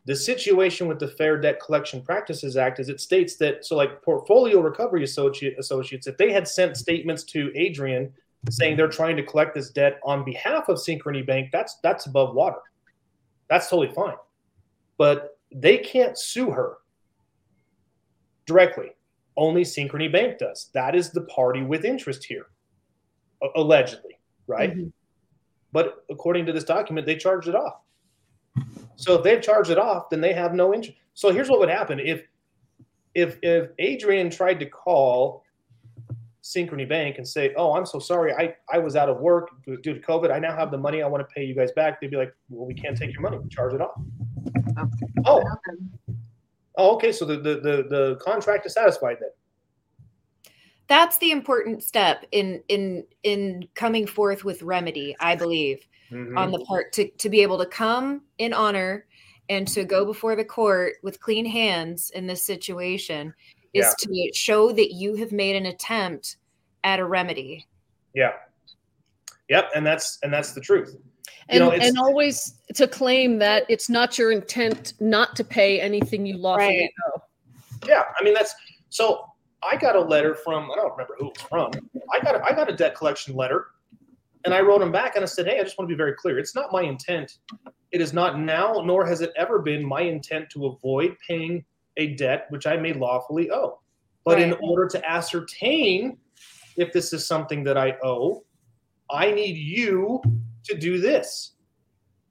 the 0.06 0.16
situation 0.16 0.88
with 0.88 0.98
the 0.98 1.08
Fair 1.08 1.38
Debt 1.38 1.60
Collection 1.60 2.02
Practices 2.02 2.56
Act 2.56 2.80
is 2.80 2.88
it 2.88 3.00
states 3.00 3.36
that 3.36 3.64
so 3.64 3.76
like 3.76 4.02
portfolio 4.02 4.60
recovery 4.60 5.04
associate 5.04 5.58
associates, 5.58 6.06
if 6.06 6.16
they 6.16 6.32
had 6.32 6.48
sent 6.48 6.76
statements 6.76 7.24
to 7.24 7.52
Adrian 7.54 8.12
saying 8.48 8.76
they're 8.76 8.88
trying 8.88 9.16
to 9.16 9.22
collect 9.22 9.54
this 9.54 9.70
debt 9.70 10.00
on 10.02 10.24
behalf 10.24 10.68
of 10.68 10.78
Synchrony 10.78 11.26
Bank, 11.26 11.50
that's 11.52 11.76
that's 11.82 12.06
above 12.06 12.34
water. 12.34 12.60
That's 13.48 13.68
totally 13.68 13.92
fine. 13.92 14.16
But 14.96 15.38
they 15.52 15.78
can't 15.78 16.18
sue 16.18 16.50
her 16.50 16.78
directly. 18.46 18.90
Only 19.36 19.62
Synchrony 19.62 20.10
Bank 20.10 20.38
does. 20.38 20.70
That 20.74 20.94
is 20.94 21.10
the 21.10 21.22
party 21.22 21.62
with 21.62 21.84
interest 21.84 22.24
here, 22.24 22.46
allegedly, 23.54 24.18
right? 24.46 24.76
Mhm. 24.76 24.92
But 25.72 26.04
according 26.10 26.46
to 26.46 26.52
this 26.52 26.64
document, 26.64 27.06
they 27.06 27.16
charged 27.16 27.48
it 27.48 27.54
off. 27.54 27.80
So 28.96 29.14
if 29.14 29.22
they've 29.22 29.40
charged 29.40 29.70
it 29.70 29.78
off, 29.78 30.10
then 30.10 30.20
they 30.20 30.32
have 30.32 30.52
no 30.52 30.74
interest. 30.74 30.98
So 31.14 31.30
here's 31.30 31.48
what 31.48 31.58
would 31.60 31.70
happen 31.70 32.00
if 32.00 32.26
if 33.14 33.38
if 33.42 33.70
Adrian 33.78 34.30
tried 34.30 34.60
to 34.60 34.66
call 34.66 35.44
Synchrony 36.42 36.88
Bank 36.88 37.18
and 37.18 37.26
say, 37.26 37.54
"Oh, 37.54 37.74
I'm 37.74 37.86
so 37.86 37.98
sorry, 37.98 38.32
I 38.34 38.56
I 38.72 38.78
was 38.78 38.96
out 38.96 39.08
of 39.08 39.20
work 39.20 39.50
due 39.64 39.76
to 39.78 40.00
COVID. 40.00 40.30
I 40.30 40.38
now 40.38 40.54
have 40.54 40.70
the 40.70 40.78
money. 40.78 41.02
I 41.02 41.06
want 41.06 41.26
to 41.26 41.34
pay 41.34 41.44
you 41.44 41.54
guys 41.54 41.72
back." 41.72 42.00
They'd 42.00 42.10
be 42.10 42.16
like, 42.16 42.34
"Well, 42.48 42.66
we 42.66 42.74
can't 42.74 42.96
take 42.96 43.12
your 43.12 43.22
money. 43.22 43.38
We 43.38 43.48
charge 43.48 43.74
it 43.74 43.80
off." 43.80 44.00
Oh, 45.26 45.44
oh, 46.76 46.94
okay. 46.96 47.12
So 47.12 47.24
the 47.24 47.36
the 47.36 47.54
the, 47.56 47.86
the 47.88 48.18
contract 48.22 48.66
is 48.66 48.74
satisfied 48.74 49.18
then. 49.20 49.30
That's 50.88 51.18
the 51.18 51.30
important 51.30 51.82
step 51.82 52.26
in 52.32 52.62
in 52.68 53.04
in 53.22 53.68
coming 53.74 54.06
forth 54.06 54.44
with 54.44 54.62
remedy, 54.62 55.16
I 55.20 55.36
believe, 55.36 55.86
Mhm. 56.10 56.36
on 56.36 56.50
the 56.50 56.58
part 56.60 56.92
to 56.94 57.08
to 57.08 57.28
be 57.28 57.42
able 57.42 57.58
to 57.58 57.66
come 57.66 58.22
in 58.38 58.52
honor 58.52 59.06
and 59.48 59.66
to 59.68 59.84
go 59.84 60.04
before 60.04 60.36
the 60.36 60.44
court 60.44 60.94
with 61.02 61.20
clean 61.20 61.44
hands 61.44 62.10
in 62.10 62.26
this 62.26 62.42
situation 62.42 63.32
is 63.72 63.86
Yeah. 63.86 63.94
to 63.98 64.30
show 64.34 64.72
that 64.72 64.92
you 64.92 65.14
have 65.16 65.32
made 65.32 65.56
an 65.56 65.66
attempt 65.66 66.36
at 66.82 66.98
a 66.98 67.04
remedy. 67.04 67.66
Yeah. 68.14 68.32
Yep, 69.48 69.70
and 69.74 69.86
that's 69.86 70.18
and 70.22 70.32
that's 70.32 70.52
the 70.52 70.60
truth. 70.60 70.96
And, 71.48 71.60
know, 71.60 71.72
and 71.72 71.98
always 71.98 72.54
to 72.74 72.86
claim 72.86 73.38
that 73.38 73.64
it's 73.68 73.88
not 73.88 74.18
your 74.18 74.30
intent 74.30 74.94
not 75.00 75.34
to 75.36 75.44
pay 75.44 75.80
anything 75.80 76.24
you 76.26 76.36
lawfully 76.36 76.78
Right. 76.78 76.90
owe. 77.14 77.22
Yeah, 77.86 78.04
I 78.18 78.24
mean 78.24 78.34
that's 78.34 78.54
so. 78.88 79.24
I 79.62 79.76
got 79.76 79.94
a 79.94 80.00
letter 80.00 80.34
from 80.34 80.70
I 80.70 80.76
don't 80.76 80.90
remember 80.92 81.16
who 81.18 81.26
it 81.26 81.32
was 81.36 81.46
from. 81.48 81.72
I 82.12 82.20
got 82.20 82.36
a, 82.36 82.44
I 82.44 82.52
got 82.52 82.70
a 82.70 82.76
debt 82.76 82.94
collection 82.94 83.34
letter, 83.34 83.66
and 84.44 84.54
I 84.54 84.60
wrote 84.60 84.80
him 84.80 84.92
back 84.92 85.16
and 85.16 85.22
I 85.22 85.26
said, 85.26 85.46
"Hey, 85.46 85.60
I 85.60 85.64
just 85.64 85.78
want 85.78 85.88
to 85.88 85.94
be 85.94 85.96
very 85.98 86.14
clear. 86.14 86.38
It's 86.38 86.54
not 86.54 86.72
my 86.72 86.82
intent. 86.82 87.38
It 87.90 88.00
is 88.00 88.12
not 88.12 88.38
now, 88.38 88.82
nor 88.84 89.04
has 89.06 89.20
it 89.20 89.32
ever 89.36 89.58
been 89.58 89.84
my 89.84 90.02
intent 90.02 90.48
to 90.50 90.66
avoid 90.66 91.16
paying 91.26 91.64
a 91.96 92.14
debt 92.14 92.46
which 92.50 92.66
I 92.66 92.76
may 92.76 92.92
lawfully 92.92 93.50
owe. 93.50 93.80
But 94.24 94.40
in 94.40 94.54
order 94.62 94.86
to 94.88 95.10
ascertain 95.10 96.18
if 96.76 96.92
this 96.92 97.12
is 97.12 97.26
something 97.26 97.64
that 97.64 97.76
I 97.76 97.96
owe, 98.02 98.44
I 99.10 99.32
need 99.32 99.56
you 99.56 100.22
to 100.64 100.76
do 100.76 100.98
this. 100.98 101.52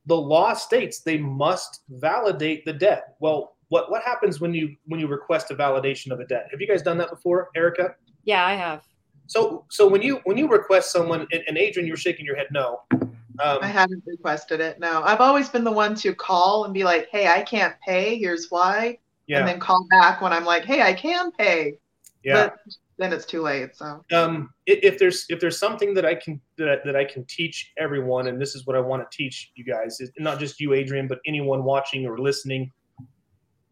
The 0.06 0.16
law 0.16 0.54
states 0.54 1.02
they 1.02 1.18
must 1.18 1.82
validate 1.90 2.66
the 2.66 2.74
debt. 2.74 3.16
Well, 3.20 3.56
what 3.70 3.92
what 3.92 4.04
happens 4.04 4.42
when 4.42 4.54
you 4.54 4.76
when 4.86 5.00
you 5.00 5.08
request 5.08 5.52
a 5.52 5.56
validation 5.56 6.12
of 6.12 6.20
a 6.20 6.26
debt? 6.26 6.48
Have 6.52 6.60
you 6.60 6.68
guys 6.68 6.82
done 6.82 6.98
that 6.98 7.10
before, 7.10 7.50
Erica? 7.56 7.96
Yeah, 8.24 8.46
I 8.46 8.56
have. 8.56 8.84
So 9.28 9.66
so 9.70 9.88
when 9.88 10.02
you 10.02 10.22
when 10.24 10.38
you 10.38 10.48
request 10.48 10.92
someone 10.92 11.28
and, 11.32 11.44
and 11.48 11.58
Adrian, 11.58 11.88
you're 11.88 11.98
shaking 11.98 12.26
your 12.26 12.36
head 12.36 12.48
no. 12.52 12.82
Um, 12.92 13.60
I 13.62 13.68
haven't 13.68 14.04
requested 14.06 14.60
it. 14.60 14.80
No, 14.80 15.02
I've 15.04 15.22
always 15.22 15.50
been 15.50 15.64
the 15.64 15.72
one 15.72 15.96
to 15.96 16.14
call 16.14 16.66
and 16.66 16.74
be 16.74 16.84
like, 16.84 17.08
"Hey, 17.12 17.28
I 17.28 17.42
can't 17.44 17.76
pay. 17.88 18.18
Here's 18.18 18.48
why," 18.50 18.98
yeah, 19.28 19.40
and 19.40 19.48
then 19.48 19.60
call 19.60 19.86
back 19.92 20.22
when 20.22 20.34
I'm 20.34 20.46
like, 20.46 20.66
"Hey, 20.66 20.82
I 20.82 20.94
can 20.94 21.32
pay." 21.32 21.76
Yeah. 22.24 22.50
But 22.50 22.58
then 22.98 23.14
it's 23.14 23.26
too 23.26 23.42
late. 23.42 23.76
So 23.76 24.04
um, 24.12 24.50
if 24.66 25.00
there's 25.00 25.26
if 25.30 25.40
there's 25.40 25.58
something 25.58 25.94
that 25.94 26.06
I 26.06 26.16
can 26.16 26.42
that, 26.58 26.84
that 26.86 26.96
I 26.96 27.06
can 27.06 27.24
teach 27.26 27.72
everyone, 27.78 28.28
and 28.28 28.40
this 28.42 28.56
is 28.56 28.68
what 28.68 28.76
I 28.76 28.80
want 28.80 29.10
to 29.10 29.18
teach 29.18 29.52
you 29.56 29.64
guys, 29.64 30.00
is 30.02 30.12
not 30.20 30.40
just 30.40 30.60
you, 30.60 30.74
Adrian, 30.74 31.08
but 31.08 31.20
anyone 31.26 31.64
watching 31.64 32.06
or 32.06 32.18
listening, 32.18 32.72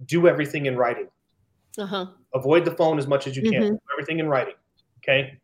do 0.05 0.27
everything 0.27 0.67
in 0.67 0.77
writing. 0.77 1.07
Uh-huh. 1.77 2.07
Avoid 2.33 2.65
the 2.65 2.71
phone 2.71 2.97
as 2.97 3.05
much 3.05 3.27
as 3.27 3.35
you 3.35 3.43
can. 3.43 3.61
Mhm. 3.61 3.79
Everything 3.93 4.19
in 4.19 4.27
writing. 4.27 4.55
Okay. 4.99 5.37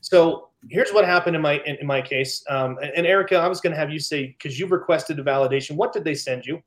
So 0.00 0.50
here's 0.68 0.90
what 0.90 1.04
happened 1.04 1.36
in 1.36 1.42
my 1.42 1.60
in, 1.64 1.76
in 1.76 1.86
my 1.86 2.02
case. 2.02 2.44
Um, 2.48 2.78
and, 2.82 2.90
and 2.96 3.06
Erica, 3.06 3.36
I 3.36 3.46
was 3.46 3.60
going 3.60 3.72
to 3.72 3.78
have 3.78 3.90
you 3.90 3.98
say 3.98 4.28
because 4.28 4.58
you've 4.58 4.72
requested 4.72 5.18
a 5.18 5.24
validation. 5.24 5.76
What 5.76 5.92
did 5.92 6.04
they 6.04 6.14
send 6.14 6.44
you? 6.44 6.60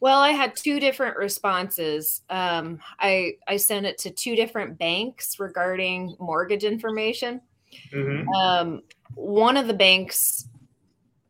Well, 0.00 0.20
I 0.20 0.30
had 0.30 0.56
two 0.56 0.80
different 0.80 1.18
responses. 1.18 2.22
Um, 2.30 2.80
I 2.98 3.34
I 3.46 3.58
sent 3.58 3.84
it 3.84 3.98
to 3.98 4.10
two 4.10 4.34
different 4.34 4.78
banks 4.78 5.38
regarding 5.38 6.16
mortgage 6.18 6.64
information. 6.64 7.42
Mm-hmm. 7.92 8.28
Um, 8.30 8.82
one 9.14 9.58
of 9.58 9.66
the 9.66 9.74
banks 9.74 10.48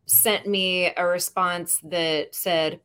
sent 0.07 0.47
me 0.47 0.93
a 0.97 1.05
response 1.05 1.81
that 1.83 2.33
said, 2.33 2.81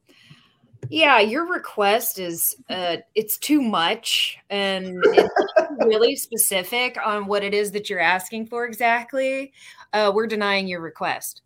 "Yeah, 0.90 1.20
your 1.20 1.46
request 1.48 2.18
is 2.18 2.56
uh, 2.68 2.98
it's 3.14 3.38
too 3.38 3.62
much, 3.62 4.40
and 4.50 4.98
it's 5.06 5.30
really 5.86 6.16
specific 6.16 6.98
on 7.06 7.28
what 7.28 7.44
it 7.44 7.54
is 7.54 7.72
that 7.72 7.92
you're 7.92 8.00
asking 8.00 8.48
for 8.48 8.66
exactly. 8.66 9.54
Uh, 9.94 10.12
we're 10.16 10.28
denying 10.28 10.68
your 10.68 10.82
request." 10.82 11.44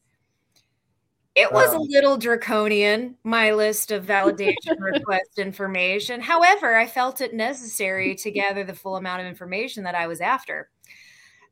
It 1.39 1.53
was 1.53 1.73
a 1.73 1.79
little 1.79 2.17
draconian, 2.17 3.15
my 3.23 3.53
list 3.53 3.91
of 3.91 4.05
validation 4.05 4.53
request 4.79 5.39
information. 5.39 6.19
However, 6.19 6.75
I 6.75 6.85
felt 6.85 7.21
it 7.21 7.33
necessary 7.33 8.13
to 8.15 8.29
gather 8.29 8.65
the 8.65 8.75
full 8.75 8.97
amount 8.97 9.21
of 9.21 9.27
information 9.27 9.85
that 9.85 9.95
I 9.95 10.07
was 10.07 10.19
after. 10.19 10.69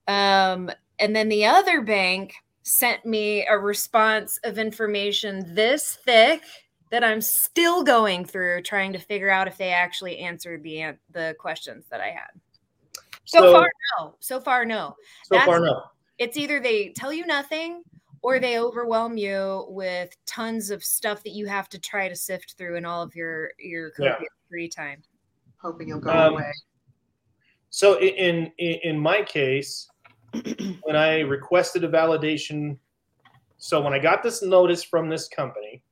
Um, 0.06 0.70
and 1.00 1.16
then 1.16 1.30
the 1.30 1.46
other 1.46 1.82
bank 1.82 2.34
sent 2.64 3.06
me 3.06 3.48
a 3.48 3.58
response 3.58 4.38
of 4.44 4.58
information 4.58 5.56
this 5.56 5.98
thick 6.04 6.42
that 6.92 7.06
I'm 7.06 7.22
still 7.22 7.82
going 7.82 8.26
through 8.26 8.64
trying 8.64 8.92
to 8.92 9.00
figure 9.00 9.30
out 9.30 9.48
if 9.48 9.58
they 9.58 9.72
actually 9.72 10.20
answered 10.20 10.64
the 10.64 10.98
the 11.12 11.34
questions 11.40 11.86
that 11.92 12.02
I 12.02 12.10
had. 12.10 12.32
So, 13.24 13.54
far, 13.54 13.70
no. 14.00 14.16
So 14.20 14.42
far, 14.42 14.66
no. 14.66 14.96
so 15.32 15.40
far, 15.40 15.62
no. 15.62 15.84
It's 16.18 16.36
either 16.36 16.60
they 16.60 16.90
tell 16.90 17.14
you 17.14 17.26
nothing 17.26 17.84
or 18.22 18.40
they 18.40 18.60
overwhelm 18.60 19.18
you 19.18 19.66
with 19.70 20.16
tons 20.26 20.70
of 20.72 20.84
stuff 20.84 21.24
that 21.24 21.32
you 21.32 21.46
have 21.46 21.70
to 21.70 21.80
try 21.80 22.08
to 22.10 22.16
sift 22.16 22.56
through 22.58 22.76
in 22.76 22.86
all 22.86 23.02
of 23.02 23.16
your 23.16 23.52
your 23.60 23.92
Yeah. 24.00 24.18
free 24.50 24.70
time. 24.70 25.04
hoping 25.60 25.88
you'll 25.88 26.00
go 26.00 26.12
Um, 26.12 26.34
away. 26.34 26.52
So 27.70 28.00
in 28.00 28.52
in, 28.58 28.80
in 28.84 29.00
my 29.00 29.24
case, 29.24 29.88
when 30.84 30.96
I 30.96 31.20
requested 31.22 31.84
a 31.84 31.90
validation, 31.90 32.78
so 33.58 33.82
when 33.82 33.94
I 33.94 34.00
got 34.00 34.24
this 34.24 34.42
notice 34.44 34.84
from 34.84 35.10
this 35.10 35.28
company, 35.28 35.84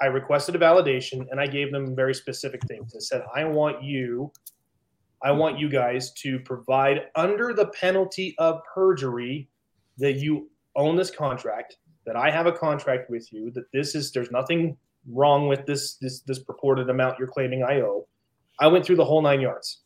I 0.00 0.06
requested 0.06 0.54
a 0.54 0.58
validation 0.58 1.26
and 1.30 1.40
I 1.40 1.46
gave 1.46 1.72
them 1.72 1.96
very 1.96 2.14
specific 2.14 2.62
things. 2.68 2.94
I 2.94 3.00
said, 3.00 3.24
I 3.34 3.44
want 3.44 3.82
you, 3.82 4.30
I 5.22 5.32
want 5.32 5.58
you 5.58 5.68
guys 5.68 6.12
to 6.22 6.38
provide 6.40 7.06
under 7.16 7.52
the 7.52 7.66
penalty 7.68 8.34
of 8.38 8.60
perjury 8.72 9.48
that 9.96 10.14
you 10.14 10.50
own 10.78 10.96
this 10.96 11.10
contract, 11.10 11.76
that 12.06 12.16
I 12.16 12.30
have 12.30 12.46
a 12.46 12.52
contract 12.52 13.10
with 13.10 13.30
you, 13.32 13.50
that 13.50 13.70
this 13.72 13.94
is 13.94 14.10
there's 14.12 14.30
nothing 14.30 14.78
wrong 15.12 15.48
with 15.48 15.66
this 15.66 15.96
this 15.96 16.20
this 16.20 16.38
purported 16.38 16.88
amount 16.88 17.18
you're 17.18 17.28
claiming 17.28 17.62
I 17.62 17.82
owe. 17.82 18.06
I 18.60 18.66
went 18.68 18.84
through 18.84 18.96
the 18.96 19.04
whole 19.04 19.20
nine 19.20 19.40
yards. 19.40 19.80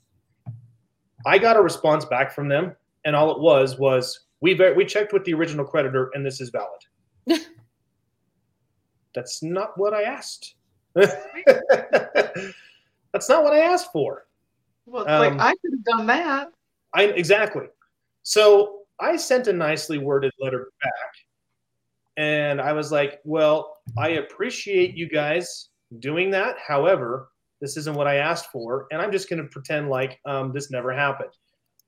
I 1.27 1.39
got 1.39 1.57
a 1.57 1.61
response 1.61 2.05
back 2.05 2.33
from 2.33 2.49
them, 2.49 2.77
and 3.05 3.17
all 3.17 3.33
it 3.33 3.41
was 3.41 3.79
was 3.79 4.27
we 4.41 4.55
ver- 4.55 4.75
we 4.75 4.85
checked 4.85 5.13
with 5.13 5.25
the 5.25 5.35
original 5.35 5.65
creditor, 5.65 6.11
and 6.15 6.25
this 6.25 6.41
is 6.41 6.51
valid. 6.51 6.81
That's 9.15 9.43
not 9.43 9.77
what 9.77 9.93
I 9.95 10.03
asked. 10.03 10.55
That's 10.95 11.19
not 13.29 13.45
what 13.45 13.53
I 13.53 13.59
asked 13.61 13.93
for. 13.93 14.27
Well, 14.87 15.09
um, 15.09 15.37
like 15.37 15.41
I 15.41 15.55
could 15.63 15.73
have 15.73 15.85
done 15.85 16.07
that. 16.07 16.53
I 16.95 17.05
exactly. 17.05 17.67
So 18.23 18.82
I 19.03 19.17
sent 19.17 19.49
a 19.49 19.53
nicely 19.53 19.99
worded 19.99 20.33
letter 20.39 20.71
back, 20.81 21.13
and 22.17 22.61
I 22.61 22.73
was 22.73 22.93
like, 22.93 23.21
"Well, 23.25 23.77
I 23.99 24.11
appreciate 24.11 24.97
you 24.97 25.09
guys 25.09 25.71
doing 25.99 26.31
that. 26.31 26.57
However, 26.59 27.29
this 27.61 27.77
isn't 27.77 27.97
what 27.97 28.07
I 28.07 28.17
asked 28.17 28.47
for, 28.53 28.87
and 28.93 29.03
I'm 29.03 29.11
just 29.11 29.29
going 29.29 29.43
to 29.43 29.49
pretend 29.49 29.91
like 29.91 30.21
um, 30.25 30.53
this 30.53 30.71
never 30.71 30.93
happened. 30.93 31.33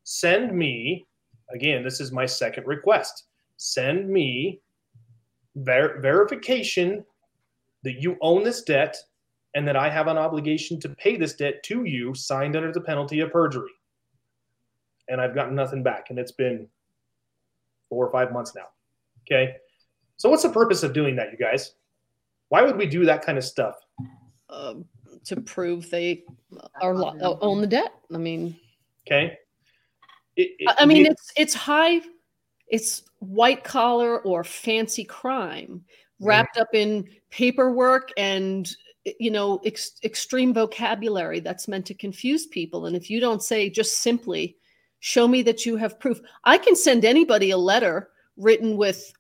Send 0.03 0.57
me 0.57 1.07
again. 1.55 1.85
This 1.85 2.01
is 2.01 2.11
my 2.11 2.27
second 2.27 2.67
request. 2.67 3.29
Send 3.59 4.09
me 4.09 4.61
ver- 5.55 6.01
verification 6.01 7.05
that 7.85 8.03
you 8.03 8.17
own 8.21 8.43
this 8.43 8.63
debt." 8.63 8.97
And 9.57 9.69
that 9.69 9.77
I 9.77 9.89
have 9.89 10.09
an 10.09 10.19
obligation 10.19 10.81
to 10.81 10.89
pay 10.89 11.17
this 11.17 11.35
debt 11.35 11.63
to 11.67 11.85
you, 11.85 12.13
signed 12.13 12.57
under 12.57 12.73
the 12.73 12.81
penalty 12.81 13.21
of 13.21 13.31
perjury 13.31 13.71
and 15.09 15.21
I've 15.21 15.35
gotten 15.35 15.55
nothing 15.55 15.83
back. 15.83 16.11
And 16.11 16.19
it's 16.19 16.33
been 16.33 16.69
four 17.89 18.07
or 18.07 18.11
five 18.11 18.33
months 18.33 18.55
now. 18.55 18.67
Okay. 19.27 19.57
So, 20.17 20.29
what's 20.31 20.43
the 20.43 20.51
purpose 20.51 20.83
of 20.83 20.93
doing 20.93 21.17
that, 21.17 21.33
you 21.33 21.39
guys? 21.39 21.75
Why 22.49 22.63
would 22.63 22.77
we 22.77 22.87
do 22.87 23.05
that 23.07 23.25
kind 23.25 23.39
of 23.39 23.45
stuff? 23.45 23.77
Um, 24.49 24.85
to 25.25 25.41
prove 25.41 25.89
they 25.91 26.25
are 26.81 26.95
li- 26.95 27.21
uh, 27.21 27.37
own 27.41 27.61
the 27.61 27.67
debt. 27.67 27.93
I 28.13 28.19
mean, 28.19 28.57
Okay. 29.07 29.37
It, 30.37 30.51
it- 30.59 30.69
I 30.69 30.83
I 30.83 30.87
mean, 30.87 31.07
it- 31.07 31.13
it's 31.13 31.33
it's 31.37 31.55
high, 31.55 32.01
it's 32.69 33.03
white 33.21 33.65
collar 33.65 34.21
or 34.21 34.45
fancy 34.45 35.05
crime 35.05 35.85
wrapped 36.21 36.57
up 36.59 36.69
in 36.75 37.09
paperwork 37.31 38.11
and 38.17 38.71
you 39.19 39.31
know 39.31 39.61
ex- 39.67 39.99
extreme 40.05 40.55
vocabulary 40.55 41.41
that's 41.41 41.69
meant 41.69 41.87
to 41.87 41.95
confuse 41.95 42.47
people. 42.47 42.87
And 42.87 42.97
if 42.97 43.11
you 43.11 43.21
don't 43.21 43.43
say 43.43 43.69
just 43.69 43.99
simply, 43.99 44.57
"Show 45.05 45.29
me 45.29 45.43
that 45.43 45.67
you 45.67 45.77
have 45.77 46.01
proof," 46.01 46.19
I 46.45 46.57
can 46.57 46.75
send 46.75 47.05
anybody 47.05 47.51
a 47.51 47.59
letter 47.59 48.09
written 48.39 48.79
with 48.79 49.13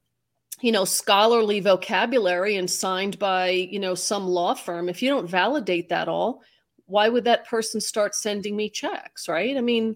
you 0.62 0.72
know 0.72 0.86
scholarly 0.86 1.60
vocabulary 1.60 2.56
and 2.56 2.70
signed 2.70 3.18
by 3.18 3.50
you 3.50 3.78
know 3.78 3.94
some 3.94 4.26
law 4.26 4.54
firm. 4.54 4.88
If 4.88 5.02
you 5.02 5.10
don't 5.10 5.28
validate 5.28 5.90
that 5.90 6.08
all 6.08 6.42
why 6.86 7.08
would 7.08 7.24
that 7.24 7.46
person 7.46 7.80
start 7.80 8.14
sending 8.14 8.56
me 8.56 8.70
checks 8.70 9.28
right? 9.28 9.58
I 9.58 9.60
mean 9.60 9.94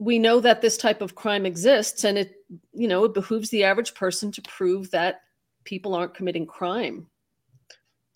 we 0.00 0.18
know 0.18 0.40
that 0.40 0.60
this 0.60 0.76
type 0.76 1.00
of 1.00 1.14
crime 1.14 1.46
exists 1.46 2.02
and 2.02 2.18
it 2.18 2.44
you 2.72 2.88
know 2.88 3.04
it 3.04 3.14
behooves 3.14 3.50
the 3.50 3.62
average 3.62 3.94
person 3.94 4.32
to 4.32 4.42
prove 4.42 4.90
that 4.90 5.22
people 5.62 5.94
aren't 5.94 6.14
committing 6.14 6.44
crime. 6.44 7.06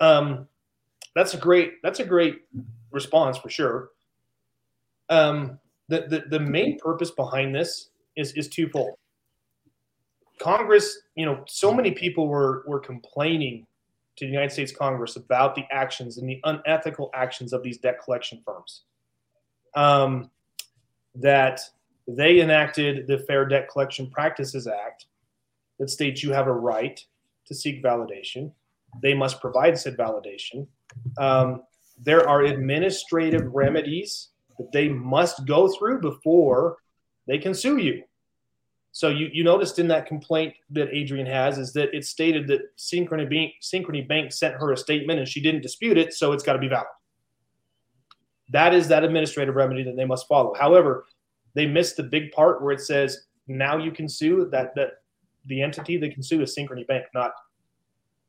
Um, 0.01 0.49
that's 1.15 1.35
a 1.35 1.39
great 1.39 1.75
that's 1.85 2.01
a 2.01 2.05
great 2.05 2.43
response 2.91 3.39
for 3.39 3.51
sure. 3.51 3.91
Um, 5.11 5.61
the, 5.91 6.07
the 6.09 6.39
the 6.39 6.41
main 6.41 6.79
purpose 6.79 7.11
behind 7.11 7.55
this 7.55 7.91
is 8.17 8.33
is 8.33 8.49
twofold. 8.49 8.95
Congress, 10.39 11.03
you 11.17 11.27
know, 11.27 11.45
so 11.47 11.75
many 11.75 11.91
people 11.91 12.29
were 12.29 12.65
were 12.67 12.81
complaining 12.81 13.67
to 14.17 14.25
the 14.25 14.31
United 14.31 14.53
States 14.53 14.73
Congress 14.73 15.17
about 15.17 15.55
the 15.55 15.65
actions 15.71 16.19
and 16.19 16.29
the 16.29 16.41
unethical 16.45 17.11
actions 17.13 17.53
of 17.53 17.63
these 17.63 17.79
debt 17.79 17.97
collection 18.03 18.41
firms. 18.47 18.85
Um, 19.75 20.31
that 21.17 21.61
they 22.07 22.41
enacted 22.41 23.07
the 23.07 23.19
Fair 23.19 23.45
Debt 23.47 23.69
Collection 23.69 24.09
Practices 24.11 24.67
Act 24.67 25.07
that 25.79 25.91
states 25.91 26.23
you 26.23 26.33
have 26.33 26.47
a 26.47 26.53
right 26.53 27.05
to 27.47 27.55
seek 27.55 27.83
validation. 27.83 28.53
They 29.03 29.15
must 29.15 29.41
provide 29.41 29.79
said 29.79 29.97
validation. 29.97 30.67
Um, 31.19 31.63
there 32.03 32.29
are 32.29 32.43
administrative 32.43 33.53
remedies 33.53 34.30
that 34.61 34.73
they 34.73 34.89
must 34.89 35.47
go 35.47 35.69
through 35.69 36.01
before 36.01 36.77
they 37.27 37.39
can 37.39 37.55
sue 37.55 37.79
you. 37.79 38.03
So 38.93 39.09
you, 39.09 39.29
you 39.33 39.45
noticed 39.45 39.79
in 39.79 39.89
that 39.89 40.07
complaint 40.07 40.55
that 40.71 40.89
Adrian 40.93 41.27
has 41.27 41.59
is 41.59 41.73
that 41.75 41.95
it 41.95 42.05
stated 42.05 42.49
that 42.49 42.77
Synchrony 42.77 43.29
Bank, 43.29 43.53
Synchrony 43.63 44.07
Bank 44.07 44.33
sent 44.33 44.55
her 44.55 44.73
a 44.73 44.77
statement 44.77 45.21
and 45.21 45.29
she 45.29 45.41
didn't 45.41 45.63
dispute 45.63 45.97
it, 45.97 46.13
so 46.13 46.33
it's 46.33 46.43
got 46.43 46.55
to 46.55 46.59
be 46.59 46.69
valid. 46.69 46.89
That 48.49 48.75
is 48.75 48.89
that 48.89 49.05
administrative 49.05 49.55
remedy 49.55 49.85
that 49.85 49.97
they 49.97 50.05
must 50.05 50.27
follow. 50.27 50.55
However, 50.55 51.07
they 51.55 51.67
missed 51.67 51.97
the 51.97 52.03
big 52.03 52.33
part 52.33 52.63
where 52.63 52.73
it 52.73 52.81
says 52.81 53.27
now 53.47 53.77
you 53.77 53.93
can 53.93 54.09
sue 54.09 54.49
that 54.51 54.75
that 54.75 54.91
the 55.47 55.63
entity 55.63 55.97
that 55.99 56.13
can 56.13 56.23
sue 56.23 56.43
is 56.43 56.57
Synchrony 56.57 56.87
Bank, 56.87 57.05
not 57.15 57.33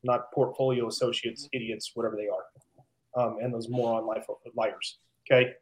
not 0.04 0.32
portfolio 0.32 0.88
associates, 0.88 1.48
idiots, 1.52 1.92
whatever 1.94 2.16
they 2.16 2.28
are, 2.28 3.24
um, 3.24 3.38
and 3.40 3.52
those 3.52 3.68
moron 3.68 4.06
life 4.06 4.26
liars. 4.56 4.98
Okay, 5.26 5.52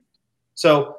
so 0.61 0.99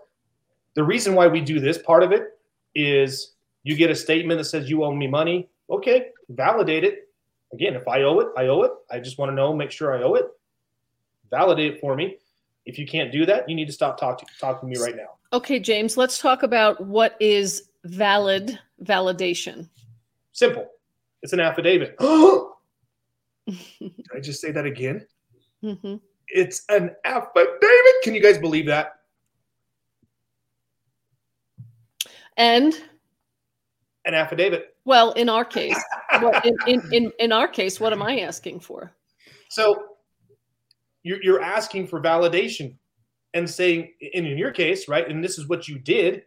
the 0.73 0.83
reason 0.83 1.13
why 1.13 1.27
we 1.27 1.39
do 1.39 1.59
this 1.59 1.77
part 1.77 2.01
of 2.01 2.11
it 2.11 2.39
is 2.73 3.33
you 3.61 3.75
get 3.75 3.91
a 3.91 3.95
statement 3.95 4.39
that 4.39 4.45
says 4.45 4.67
you 4.67 4.83
owe 4.83 4.91
me 4.91 5.05
money. 5.05 5.49
Okay, 5.69 6.07
validate 6.29 6.83
it. 6.83 7.09
Again, 7.53 7.75
if 7.75 7.87
I 7.87 8.01
owe 8.01 8.19
it, 8.21 8.29
I 8.35 8.47
owe 8.47 8.63
it. 8.63 8.71
I 8.89 8.99
just 8.99 9.19
want 9.19 9.29
to 9.29 9.35
know, 9.35 9.53
make 9.53 9.69
sure 9.69 9.95
I 9.95 10.01
owe 10.01 10.15
it. 10.15 10.25
Validate 11.29 11.75
it 11.75 11.79
for 11.79 11.95
me. 11.95 12.17
If 12.65 12.79
you 12.79 12.87
can't 12.87 13.11
do 13.11 13.23
that, 13.27 13.47
you 13.47 13.53
need 13.53 13.67
to 13.67 13.71
stop 13.71 13.99
talking 13.99 14.27
talking 14.39 14.73
to 14.73 14.79
me 14.79 14.83
right 14.83 14.95
now. 14.95 15.11
Okay, 15.31 15.59
James, 15.59 15.95
let's 15.95 16.17
talk 16.17 16.41
about 16.41 16.83
what 16.83 17.15
is 17.19 17.69
valid 17.83 18.57
validation. 18.83 19.69
Simple. 20.31 20.67
It's 21.21 21.33
an 21.33 21.39
affidavit. 21.39 21.95
Did 21.99 23.91
I 24.11 24.19
just 24.19 24.41
say 24.41 24.51
that 24.51 24.65
again? 24.65 25.05
hmm 25.61 25.97
It's 26.29 26.63
an 26.69 26.95
affidavit. 27.05 28.01
Can 28.01 28.15
you 28.15 28.23
guys 28.23 28.39
believe 28.39 28.65
that? 28.65 28.95
And 32.37 32.73
An 34.05 34.13
affidavit. 34.13 34.75
well, 34.85 35.11
in 35.13 35.29
our 35.29 35.45
case, 35.45 35.81
what, 36.19 36.45
in, 36.45 36.55
in, 36.67 36.93
in, 36.93 37.11
in 37.19 37.31
our 37.31 37.47
case, 37.47 37.79
what 37.79 37.93
am 37.93 38.01
I 38.01 38.19
asking 38.21 38.59
for? 38.61 38.91
So 39.49 39.83
you're, 41.03 41.21
you're 41.23 41.41
asking 41.41 41.87
for 41.87 42.01
validation 42.01 42.75
and 43.33 43.49
saying, 43.49 43.91
and 44.13 44.25
in 44.25 44.37
your 44.37 44.51
case, 44.51 44.87
right, 44.87 45.07
and 45.09 45.23
this 45.23 45.37
is 45.37 45.47
what 45.47 45.67
you 45.67 45.77
did, 45.79 46.23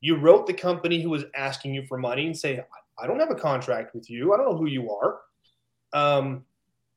you 0.00 0.16
wrote 0.16 0.46
the 0.46 0.54
company 0.54 1.02
who 1.02 1.10
was 1.10 1.24
asking 1.34 1.74
you 1.74 1.84
for 1.86 1.98
money 1.98 2.26
and 2.26 2.36
say, 2.36 2.60
I 2.98 3.06
don't 3.06 3.18
have 3.18 3.30
a 3.30 3.34
contract 3.34 3.94
with 3.94 4.08
you. 4.10 4.32
I 4.32 4.36
don't 4.36 4.50
know 4.50 4.56
who 4.56 4.66
you 4.66 4.90
are. 4.90 5.20
Um, 5.92 6.44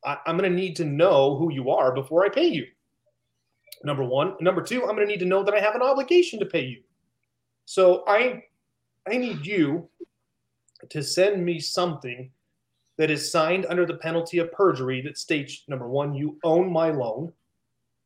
I, 0.06 0.18
I'm 0.26 0.38
going 0.38 0.50
to 0.50 0.56
need 0.56 0.76
to 0.78 0.86
know 0.86 1.38
who 1.38 1.52
you 1.52 1.70
are 1.72 1.94
before 1.94 2.26
I 2.26 2.30
pay 2.30 2.48
you. 2.48 2.66
Number 3.84 4.04
one. 4.04 4.36
Number 4.40 4.62
two, 4.62 4.82
I'm 4.82 4.96
going 4.96 5.08
to 5.08 5.12
need 5.12 5.20
to 5.20 5.26
know 5.26 5.44
that 5.44 5.54
I 5.54 5.60
have 5.60 5.76
an 5.76 5.82
obligation 5.82 6.40
to 6.40 6.46
pay 6.46 6.64
you. 6.66 6.82
So 7.66 8.04
I, 8.08 8.44
I 9.08 9.18
need 9.18 9.46
you 9.46 9.90
to 10.90 11.04
send 11.04 11.44
me 11.44 11.60
something 11.60 12.32
that 12.98 13.10
is 13.10 13.32
signed 13.32 13.66
under 13.70 13.86
the 13.86 13.96
penalty 13.96 14.40
of 14.40 14.52
perjury 14.52 15.02
that 15.02 15.18
states 15.18 15.64
number 15.68 15.88
one, 15.88 16.14
you 16.14 16.38
own 16.44 16.72
my 16.72 16.92
loan. 16.92 17.32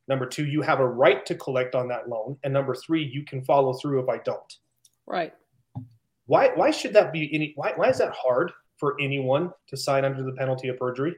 Number 0.08 0.26
two, 0.26 0.46
you 0.46 0.62
have 0.62 0.80
a 0.80 0.88
right 0.88 1.26
to 1.26 1.36
collect 1.36 1.74
on 1.76 1.88
that 1.88 2.08
loan. 2.08 2.38
And 2.44 2.54
number 2.54 2.76
three, 2.76 3.04
you 3.04 3.24
can 3.24 3.44
follow 3.44 3.74
through 3.74 4.04
if 4.04 4.10
I 4.10 4.20
don't. 4.20 4.54
Right. 5.08 5.34
Why, 6.28 6.52
why 6.56 6.72
should 6.72 6.94
that 6.94 7.12
be 7.12 7.34
any 7.34 7.54
why, 7.56 7.74
why 7.76 7.90
is 7.90 7.98
that 7.98 8.14
hard 8.14 8.52
for 8.78 8.96
anyone 9.02 9.52
to 9.68 9.78
sign 9.78 10.06
under 10.06 10.24
the 10.24 10.34
penalty 10.34 10.68
of 10.68 10.78
perjury? 10.78 11.16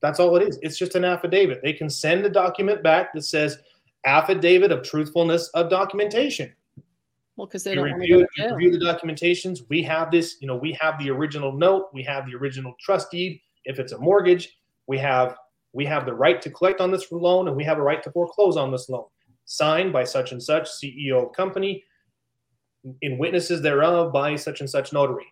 That's 0.00 0.20
all 0.20 0.36
it 0.36 0.48
is. 0.48 0.58
It's 0.62 0.78
just 0.78 0.96
an 0.96 1.04
affidavit. 1.04 1.60
They 1.62 1.72
can 1.72 1.88
send 1.88 2.24
a 2.26 2.30
document 2.30 2.82
back 2.82 3.14
that 3.14 3.22
says 3.22 3.58
affidavit 4.04 4.70
of 4.70 4.82
truthfulness 4.82 5.48
of 5.54 5.70
documentation. 5.70 6.52
Well, 7.36 7.46
because 7.46 7.64
they 7.64 7.74
don't 7.74 7.84
review, 7.84 8.18
go 8.18 8.22
to 8.22 8.28
jail. 8.36 8.56
review 8.56 8.78
the 8.78 8.84
documentations. 8.84 9.60
We 9.68 9.82
have 9.82 10.10
this, 10.10 10.36
you 10.40 10.46
know, 10.46 10.56
we 10.56 10.72
have 10.80 10.98
the 10.98 11.10
original 11.10 11.52
note, 11.52 11.88
we 11.92 12.02
have 12.04 12.26
the 12.26 12.34
original 12.36 12.74
trust 12.80 13.10
deed. 13.10 13.40
If 13.64 13.78
it's 13.78 13.92
a 13.92 13.98
mortgage, 13.98 14.56
we 14.86 14.98
have 14.98 15.36
we 15.72 15.84
have 15.86 16.06
the 16.06 16.14
right 16.14 16.40
to 16.40 16.50
collect 16.50 16.80
on 16.80 16.92
this 16.92 17.10
loan 17.10 17.48
and 17.48 17.56
we 17.56 17.64
have 17.64 17.78
a 17.78 17.82
right 17.82 18.02
to 18.04 18.10
foreclose 18.12 18.56
on 18.56 18.70
this 18.70 18.88
loan. 18.88 19.06
Signed 19.46 19.92
by 19.92 20.04
such 20.04 20.30
and 20.32 20.42
such 20.42 20.68
CEO 20.68 21.26
of 21.26 21.32
company, 21.32 21.82
in 23.02 23.18
witnesses 23.18 23.60
thereof 23.62 24.12
by 24.12 24.36
such 24.36 24.60
and 24.60 24.70
such 24.70 24.92
notary. 24.92 25.26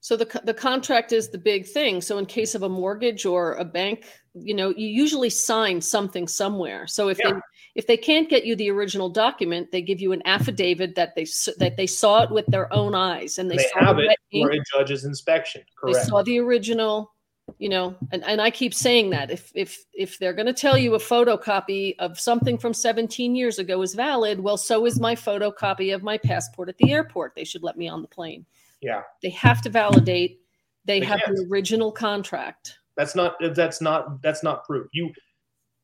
So 0.00 0.16
the 0.16 0.40
the 0.42 0.54
contract 0.54 1.12
is 1.12 1.28
the 1.28 1.38
big 1.38 1.64
thing. 1.64 2.00
So 2.00 2.18
in 2.18 2.26
case 2.26 2.56
of 2.56 2.64
a 2.64 2.68
mortgage 2.68 3.24
or 3.24 3.54
a 3.54 3.64
bank, 3.64 4.06
you 4.34 4.52
know, 4.52 4.70
you 4.70 4.88
usually 4.88 5.30
sign 5.30 5.80
something 5.80 6.26
somewhere. 6.26 6.88
So 6.88 7.08
if 7.08 7.18
they 7.18 7.28
Yeah. 7.28 7.40
If 7.74 7.86
they 7.86 7.96
can't 7.96 8.28
get 8.28 8.44
you 8.44 8.54
the 8.54 8.70
original 8.70 9.08
document, 9.08 9.72
they 9.72 9.80
give 9.80 10.00
you 10.00 10.12
an 10.12 10.22
affidavit 10.26 10.94
that 10.94 11.14
they 11.14 11.26
that 11.58 11.76
they 11.76 11.86
saw 11.86 12.22
it 12.22 12.30
with 12.30 12.46
their 12.46 12.72
own 12.72 12.94
eyes 12.94 13.38
and 13.38 13.50
they, 13.50 13.56
They 13.56 13.64
saw 13.72 13.86
have 13.86 13.96
the 13.96 14.14
it 14.30 14.42
for 14.42 14.50
a 14.50 14.58
judge's 14.74 15.04
inspection. 15.04 15.62
Correct. 15.78 15.96
They 15.96 16.04
saw 16.04 16.22
the 16.22 16.38
original, 16.38 17.14
you 17.58 17.70
know, 17.70 17.96
and, 18.10 18.22
and 18.24 18.42
I 18.42 18.50
keep 18.50 18.74
saying 18.74 19.10
that 19.10 19.30
if 19.30 19.50
if 19.54 19.84
if 19.94 20.18
they're 20.18 20.34
going 20.34 20.46
to 20.46 20.52
tell 20.52 20.76
you 20.76 20.94
a 20.94 20.98
photocopy 20.98 21.94
of 21.98 22.20
something 22.20 22.58
from 22.58 22.74
17 22.74 23.34
years 23.34 23.58
ago 23.58 23.80
is 23.80 23.94
valid, 23.94 24.40
well, 24.40 24.58
so 24.58 24.84
is 24.84 25.00
my 25.00 25.14
photocopy 25.14 25.94
of 25.94 26.02
my 26.02 26.18
passport 26.18 26.68
at 26.68 26.76
the 26.76 26.92
airport. 26.92 27.34
They 27.34 27.44
should 27.44 27.62
let 27.62 27.78
me 27.78 27.88
on 27.88 28.02
the 28.02 28.08
plane. 28.08 28.44
Yeah. 28.82 29.02
They 29.22 29.30
have 29.30 29.62
to 29.62 29.70
validate. 29.70 30.40
They, 30.84 31.00
They 31.00 31.06
have 31.06 31.20
can't. 31.20 31.36
the 31.36 31.46
original 31.50 31.90
contract. 31.92 32.78
That's 32.96 33.14
not 33.14 33.36
that's 33.54 33.80
not 33.80 34.20
that's 34.20 34.42
not 34.42 34.66
proof. 34.66 34.88
You 34.92 35.10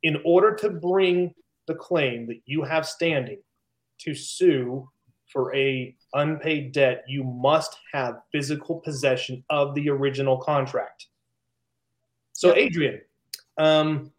in 0.02 0.20
order 0.24 0.54
to 0.56 0.68
bring 0.68 1.32
the 1.68 1.74
claim 1.74 2.26
that 2.26 2.40
you 2.46 2.64
have 2.64 2.84
standing 2.84 3.38
to 3.98 4.14
sue 4.14 4.88
for 5.32 5.54
a 5.54 5.94
unpaid 6.14 6.72
debt, 6.72 7.04
you 7.06 7.22
must 7.22 7.76
have 7.92 8.22
physical 8.32 8.80
possession 8.80 9.44
of 9.50 9.74
the 9.74 9.88
original 9.88 10.38
contract. 10.38 11.06
So 12.32 12.54
Adrian, 12.54 13.00
um, 13.58 14.10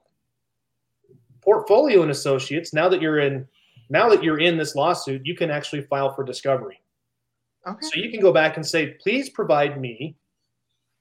portfolio 1.41 2.01
and 2.01 2.11
associates, 2.11 2.73
now 2.73 2.87
that 2.89 3.01
you're 3.01 3.19
in 3.19 3.47
now 3.89 4.07
that 4.09 4.23
you're 4.23 4.39
in 4.39 4.57
this 4.57 4.75
lawsuit, 4.75 5.25
you 5.25 5.35
can 5.35 5.49
actually 5.49 5.81
file 5.81 6.13
for 6.13 6.23
discovery. 6.23 6.79
Okay. 7.67 7.79
So 7.81 7.99
you 7.99 8.11
can 8.11 8.19
go 8.21 8.31
back 8.31 8.55
and 8.55 8.65
say, 8.65 8.95
please 9.01 9.29
provide 9.29 9.81
me 9.81 10.15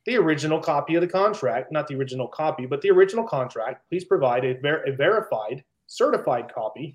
the 0.07 0.16
original 0.16 0.59
copy 0.59 0.94
of 0.94 1.03
the 1.03 1.09
contract, 1.09 1.70
not 1.70 1.86
the 1.86 1.94
original 1.94 2.26
copy, 2.26 2.64
but 2.64 2.80
the 2.80 2.90
original 2.90 3.24
contract. 3.24 3.86
Please 3.90 4.05
provide 4.05 4.44
a, 4.44 4.55
ver- 4.55 4.84
a 4.84 4.92
verified, 4.92 5.62
certified 5.89 6.53
copy 6.55 6.95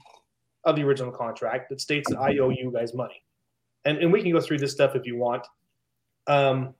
of 0.63 0.77
the 0.77 0.83
original 0.83 1.11
contract 1.11 1.69
that 1.69 1.81
states 1.81 2.09
that 2.09 2.19
I 2.19 2.37
owe 2.37 2.49
you 2.49 2.71
guys 2.73 2.93
money. 2.93 3.21
And, 3.83 3.97
and 3.97 4.13
we 4.13 4.21
can 4.21 4.31
go 4.31 4.39
through 4.39 4.59
this 4.59 4.71
stuff 4.71 4.95
if 4.95 5.05
you 5.05 5.17
want. 5.17 5.45
Um, 6.27 6.73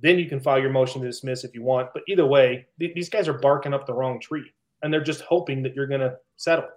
then 0.00 0.18
you 0.18 0.26
can 0.26 0.40
file 0.40 0.58
your 0.58 0.70
motion 0.70 1.02
to 1.02 1.06
dismiss 1.06 1.44
if 1.44 1.54
you 1.54 1.62
want. 1.62 1.90
But 1.92 2.04
either 2.08 2.24
way, 2.24 2.66
th- 2.78 2.94
these 2.94 3.10
guys 3.10 3.28
are 3.28 3.34
barking 3.34 3.74
up 3.74 3.86
the 3.86 3.92
wrong 3.92 4.18
tree 4.20 4.50
and 4.82 4.90
they're 4.92 5.02
just 5.02 5.20
hoping 5.20 5.62
that 5.64 5.74
you're 5.74 5.86
going 5.86 6.00
to 6.00 6.16
settle. 6.36 6.68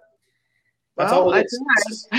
That's 0.96 1.12
Well, 1.12 1.22
all 1.22 1.34
it 1.34 1.46
is. 1.46 2.08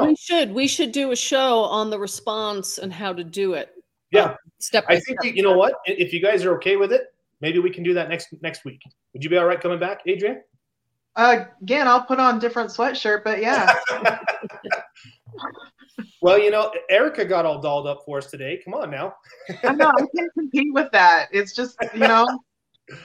We 0.00 0.16
should 0.16 0.52
we 0.52 0.68
should 0.68 0.92
do 0.92 1.10
a 1.10 1.16
show 1.16 1.60
on 1.64 1.90
the 1.90 1.98
response 1.98 2.78
and 2.78 2.92
how 2.92 3.12
to 3.12 3.24
do 3.24 3.54
it. 3.54 3.70
Yeah. 4.10 4.24
Um, 4.24 4.36
step 4.58 4.84
I 4.88 5.00
think 5.00 5.20
step. 5.20 5.34
you 5.34 5.42
know 5.42 5.56
what? 5.56 5.74
If 5.86 6.12
you 6.12 6.20
guys 6.22 6.44
are 6.44 6.54
okay 6.56 6.76
with 6.76 6.92
it, 6.92 7.12
maybe 7.40 7.58
we 7.58 7.68
can 7.70 7.82
do 7.82 7.92
that 7.94 8.08
next 8.08 8.28
next 8.42 8.64
week. 8.64 8.80
Would 9.12 9.24
you 9.24 9.28
be 9.28 9.36
all 9.36 9.44
right 9.44 9.60
coming 9.60 9.78
back, 9.80 10.02
Adrian? 10.06 10.42
Uh, 11.14 11.44
again, 11.60 11.86
I'll 11.86 12.04
put 12.04 12.18
on 12.18 12.38
different 12.38 12.70
sweatshirt, 12.70 13.24
but 13.24 13.40
yeah. 13.40 13.72
Well, 16.20 16.38
you 16.38 16.52
know, 16.52 16.72
Erica 16.88 17.24
got 17.24 17.44
all 17.44 17.60
dolled 17.60 17.88
up 17.88 18.02
for 18.06 18.18
us 18.18 18.26
today. 18.26 18.60
Come 18.64 18.74
on 18.74 18.90
now. 18.92 19.14
I 19.64 19.72
know 19.72 19.88
I 19.88 20.06
can't 20.16 20.32
compete 20.34 20.72
with 20.72 20.90
that. 20.92 21.26
It's 21.32 21.52
just 21.52 21.76
you 21.94 22.00
know. 22.00 22.26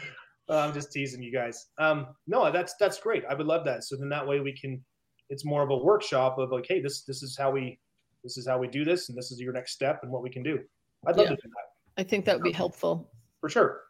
Uh, 0.49 0.59
I'm 0.59 0.73
just 0.73 0.93
teasing 0.93 1.21
you 1.21 1.29
guys. 1.29 1.65
Um, 1.77 2.07
no, 2.25 2.49
that's 2.49 2.75
that's 2.79 2.97
great. 3.01 3.25
I 3.29 3.33
would 3.33 3.47
love 3.47 3.65
that. 3.65 3.83
So 3.83 3.97
then 3.97 4.07
that 4.07 4.25
way 4.25 4.39
we 4.39 4.53
can. 4.53 4.81
It's 5.29 5.43
more 5.43 5.61
of 5.61 5.71
a 5.71 5.75
workshop 5.75 6.37
of 6.37 6.51
like, 6.51 6.65
hey, 6.69 6.79
this 6.79 7.01
this 7.01 7.21
is 7.21 7.35
how 7.37 7.51
we 7.51 7.77
this 8.23 8.37
is 8.37 8.47
how 8.47 8.57
we 8.57 8.69
do 8.69 8.85
this, 8.85 9.09
and 9.09 9.17
this 9.17 9.29
is 9.29 9.41
your 9.41 9.51
next 9.51 9.73
step, 9.73 9.99
and 10.03 10.11
what 10.11 10.23
we 10.23 10.29
can 10.29 10.43
do. 10.43 10.59
I'd 11.05 11.17
love 11.17 11.25
Yeah. 11.25 11.35
to 11.35 11.35
do 11.35 11.49
that 11.49 12.01
I 12.01 12.03
think 12.05 12.23
that 12.23 12.37
would 12.37 12.45
be 12.45 12.53
helpful. 12.53 13.11
for 13.41 13.49
sure. 13.49 13.81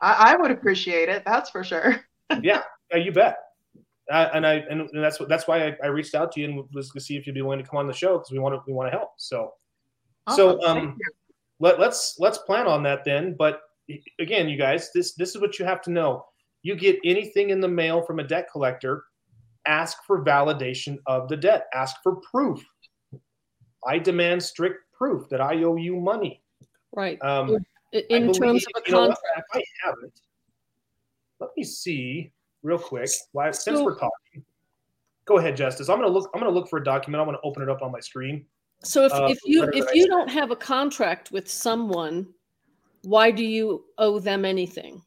I, 0.00 0.34
I 0.34 0.36
would 0.36 0.52
appreciate 0.52 1.08
it. 1.08 1.24
That's 1.26 1.50
for 1.50 1.64
sure. 1.64 2.04
Yeah, 2.42 2.62
you 2.94 3.10
bet. 3.10 3.38
And 4.10 4.46
I 4.46 4.54
and 4.70 4.88
that's 4.94 5.18
what 5.18 5.28
that's 5.28 5.46
why 5.48 5.68
I, 5.68 5.76
I 5.82 5.86
reached 5.86 6.14
out 6.14 6.32
to 6.32 6.40
you 6.40 6.46
and 6.48 6.64
was 6.74 6.90
to 6.90 7.00
see 7.00 7.16
if 7.16 7.26
you'd 7.26 7.34
be 7.34 7.42
willing 7.42 7.62
to 7.62 7.68
come 7.68 7.78
on 7.78 7.86
the 7.86 7.92
show 7.92 8.18
because 8.18 8.30
we 8.32 8.38
want 8.38 8.54
to 8.54 8.60
we 8.66 8.72
want 8.74 8.90
to 8.90 8.96
help. 8.96 9.12
So 9.16 9.52
So, 10.30 10.62
um, 10.62 10.96
let, 11.60 11.78
let's 11.78 12.16
let's 12.18 12.38
plan 12.38 12.66
on 12.66 12.82
that 12.82 13.04
then. 13.04 13.34
But 13.38 13.60
again, 14.18 14.48
you 14.48 14.56
guys, 14.58 14.90
this 14.94 15.14
this 15.14 15.34
is 15.34 15.40
what 15.40 15.58
you 15.58 15.64
have 15.64 15.80
to 15.82 15.90
know. 15.90 16.24
You 16.62 16.74
get 16.76 16.98
anything 17.04 17.50
in 17.50 17.60
the 17.60 17.68
mail 17.68 18.02
from 18.02 18.20
a 18.20 18.24
debt 18.24 18.48
collector, 18.50 19.04
ask 19.66 19.98
for 20.06 20.24
validation 20.24 20.98
of 21.06 21.28
the 21.28 21.36
debt. 21.36 21.66
Ask 21.74 21.96
for 22.02 22.16
proof. 22.16 22.64
I 23.86 23.98
demand 23.98 24.42
strict 24.42 24.80
proof 24.92 25.28
that 25.28 25.40
I 25.42 25.62
owe 25.62 25.76
you 25.76 25.96
money. 25.96 26.42
Right. 26.92 27.18
Um, 27.22 27.58
In 27.92 28.26
believe- 28.26 28.40
terms 28.40 28.66
of 28.74 28.82
a 28.86 28.90
know 28.90 28.98
contract. 29.08 29.20
If 29.36 29.44
I 29.56 29.86
have 29.86 29.94
it, 30.04 30.20
let 31.40 31.50
me 31.56 31.64
see 31.64 32.32
real 32.64 32.78
quick. 32.78 33.10
Why, 33.30 33.52
since 33.52 33.80
we're 33.80 33.94
talking, 33.94 34.44
go 35.26 35.38
ahead, 35.38 35.56
Justice. 35.56 35.88
I'm 35.88 36.00
gonna 36.00 36.10
look. 36.10 36.30
I'm 36.34 36.40
gonna 36.40 36.52
look 36.52 36.68
for 36.68 36.80
a 36.80 36.84
document. 36.84 37.20
I'm 37.20 37.28
gonna 37.28 37.38
open 37.44 37.62
it 37.62 37.68
up 37.68 37.82
on 37.82 37.92
my 37.92 38.00
screen. 38.00 38.46
So 38.82 39.04
if, 39.04 39.12
uh, 39.12 39.26
if 39.28 39.38
you 39.44 39.70
if 39.72 39.94
you 39.94 40.08
don't 40.08 40.28
have 40.28 40.50
a 40.50 40.56
contract 40.56 41.30
with 41.30 41.48
someone, 41.48 42.26
why 43.02 43.30
do 43.30 43.44
you 43.44 43.84
owe 43.98 44.18
them 44.18 44.44
anything? 44.44 45.00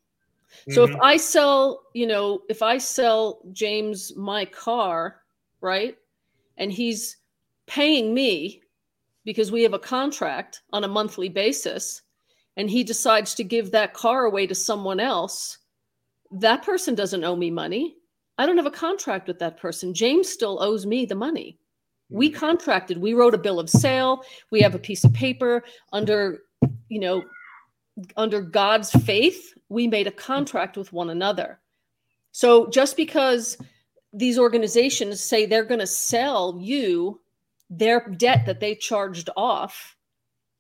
So 0.70 0.84
if 0.84 0.92
Mhm. 0.92 1.00
I 1.02 1.18
sell, 1.18 1.84
you 1.94 2.08
know, 2.08 2.44
if 2.50 2.62
I 2.62 2.78
sell 2.78 3.42
James 3.52 4.16
my 4.16 4.46
car, 4.46 5.24
right? 5.62 5.98
And 6.58 6.72
he's 6.72 7.18
paying 7.66 8.14
me 8.14 8.62
because 9.24 9.52
we 9.52 9.62
have 9.64 9.74
a 9.74 9.80
contract 9.80 10.64
on 10.72 10.84
a 10.84 10.88
monthly 10.88 11.30
basis 11.30 12.02
and 12.56 12.70
he 12.70 12.84
decides 12.84 13.36
to 13.36 13.44
give 13.44 13.72
that 13.72 13.94
car 13.94 14.26
away 14.26 14.48
to 14.48 14.56
someone 14.56 15.00
else, 15.00 15.60
that 16.32 16.64
person 16.64 16.96
doesn't 16.96 17.24
owe 17.24 17.36
me 17.36 17.50
money. 17.52 17.96
I 18.38 18.46
don't 18.46 18.58
have 18.58 18.66
a 18.66 18.72
contract 18.72 19.28
with 19.28 19.40
that 19.40 19.58
person. 19.58 19.94
James 19.94 20.30
still 20.30 20.62
owes 20.62 20.86
me 20.86 21.06
the 21.06 21.16
money. 21.16 21.58
We 22.10 22.30
Mm-hmm. 22.30 22.40
contracted, 22.40 22.98
we 22.98 23.14
wrote 23.14 23.34
a 23.34 23.38
bill 23.38 23.60
of 23.60 23.70
sale, 23.70 24.24
we 24.52 24.62
have 24.62 24.76
a 24.76 24.80
piece 24.80 25.04
of 25.04 25.14
paper 25.14 25.64
under, 25.92 26.44
you 26.90 27.00
know, 27.00 27.24
under 28.16 28.42
God's 28.42 28.92
faith, 28.92 29.54
we 29.70 29.88
made 29.88 30.08
a 30.08 30.12
contract 30.12 30.78
with 30.78 30.94
one 30.94 31.10
another. 31.10 31.60
So 32.32 32.70
just 32.70 32.96
because 32.96 33.58
these 34.14 34.40
organizations 34.40 35.20
say 35.20 35.46
they're 35.46 35.66
going 35.66 35.80
to 35.80 35.88
sell 35.88 36.58
you 36.62 37.20
their 37.70 38.08
debt 38.18 38.46
that 38.46 38.60
they 38.60 38.76
charged 38.76 39.30
off, 39.36 39.96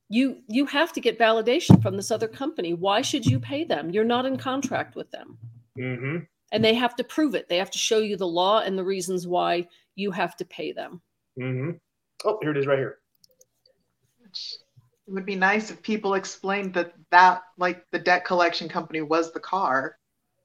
you 0.09 0.41
you 0.47 0.65
have 0.65 0.93
to 0.93 1.01
get 1.01 1.19
validation 1.19 1.81
from 1.81 1.95
this 1.95 2.11
other 2.11 2.27
company. 2.27 2.73
Why 2.73 3.01
should 3.01 3.25
you 3.25 3.39
pay 3.39 3.63
them? 3.63 3.89
You're 3.89 4.03
not 4.03 4.25
in 4.25 4.37
contract 4.37 4.95
with 4.95 5.11
them. 5.11 5.37
Hmm 5.77 6.17
And 6.51 6.63
they 6.63 6.73
have 6.73 6.95
to 6.95 7.03
prove 7.03 7.35
it. 7.35 7.47
They 7.49 7.57
have 7.57 7.71
to 7.71 7.77
show 7.77 7.99
you 7.99 8.17
the 8.17 8.27
law 8.27 8.59
and 8.59 8.77
the 8.77 8.83
reasons 8.83 9.27
why 9.27 9.67
you 9.95 10.11
have 10.11 10.35
to 10.37 10.45
pay 10.45 10.71
them. 10.71 11.01
hmm 11.37 11.71
Oh, 12.25 12.39
here 12.41 12.51
it 12.51 12.57
is 12.57 12.65
right 12.65 12.79
here. 12.79 12.97
It 14.23 15.13
would 15.13 15.25
be 15.25 15.35
nice 15.35 15.71
if 15.71 15.81
people 15.81 16.15
explained 16.15 16.73
that 16.73 16.93
that 17.11 17.43
like 17.57 17.85
the 17.91 17.99
debt 17.99 18.25
collection 18.25 18.67
company 18.67 19.01
was 19.01 19.31
the 19.31 19.39
car. 19.39 19.97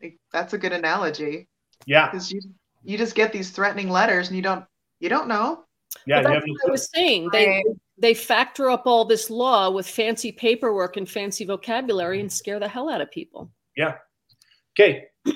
Like, 0.03 0.19
that's 0.33 0.53
a 0.53 0.59
good 0.59 0.73
analogy 0.73 1.49
Yeah, 1.87 2.11
because 2.11 2.31
you 2.31 2.41
you 2.85 2.99
just 2.99 3.15
get 3.15 3.33
these 3.33 3.51
threatening 3.51 3.89
letters 3.89 4.29
and 4.29 4.37
you 4.37 4.43
don't 4.43 4.65
you 5.01 5.09
don't 5.09 5.29
know. 5.29 5.65
yeah. 6.07 6.23
But 6.23 6.31
that's 6.31 6.47
what 6.47 6.69
I 6.69 6.71
was 6.71 6.91
saying. 6.95 7.31
They 7.33 7.65
they 7.99 8.15
factor 8.15 8.71
up 8.71 8.87
all 8.87 9.05
this 9.05 9.31
law 9.31 9.71
with 9.71 9.89
fancy 9.89 10.31
paperwork 10.31 10.97
and 10.97 11.09
fancy 11.09 11.45
vocabulary 11.45 12.21
and 12.21 12.33
scare 12.33 12.61
the 12.61 12.69
hell 12.69 12.89
out 12.89 13.01
of 13.01 13.11
people. 13.11 13.51
Okay, 14.75 15.05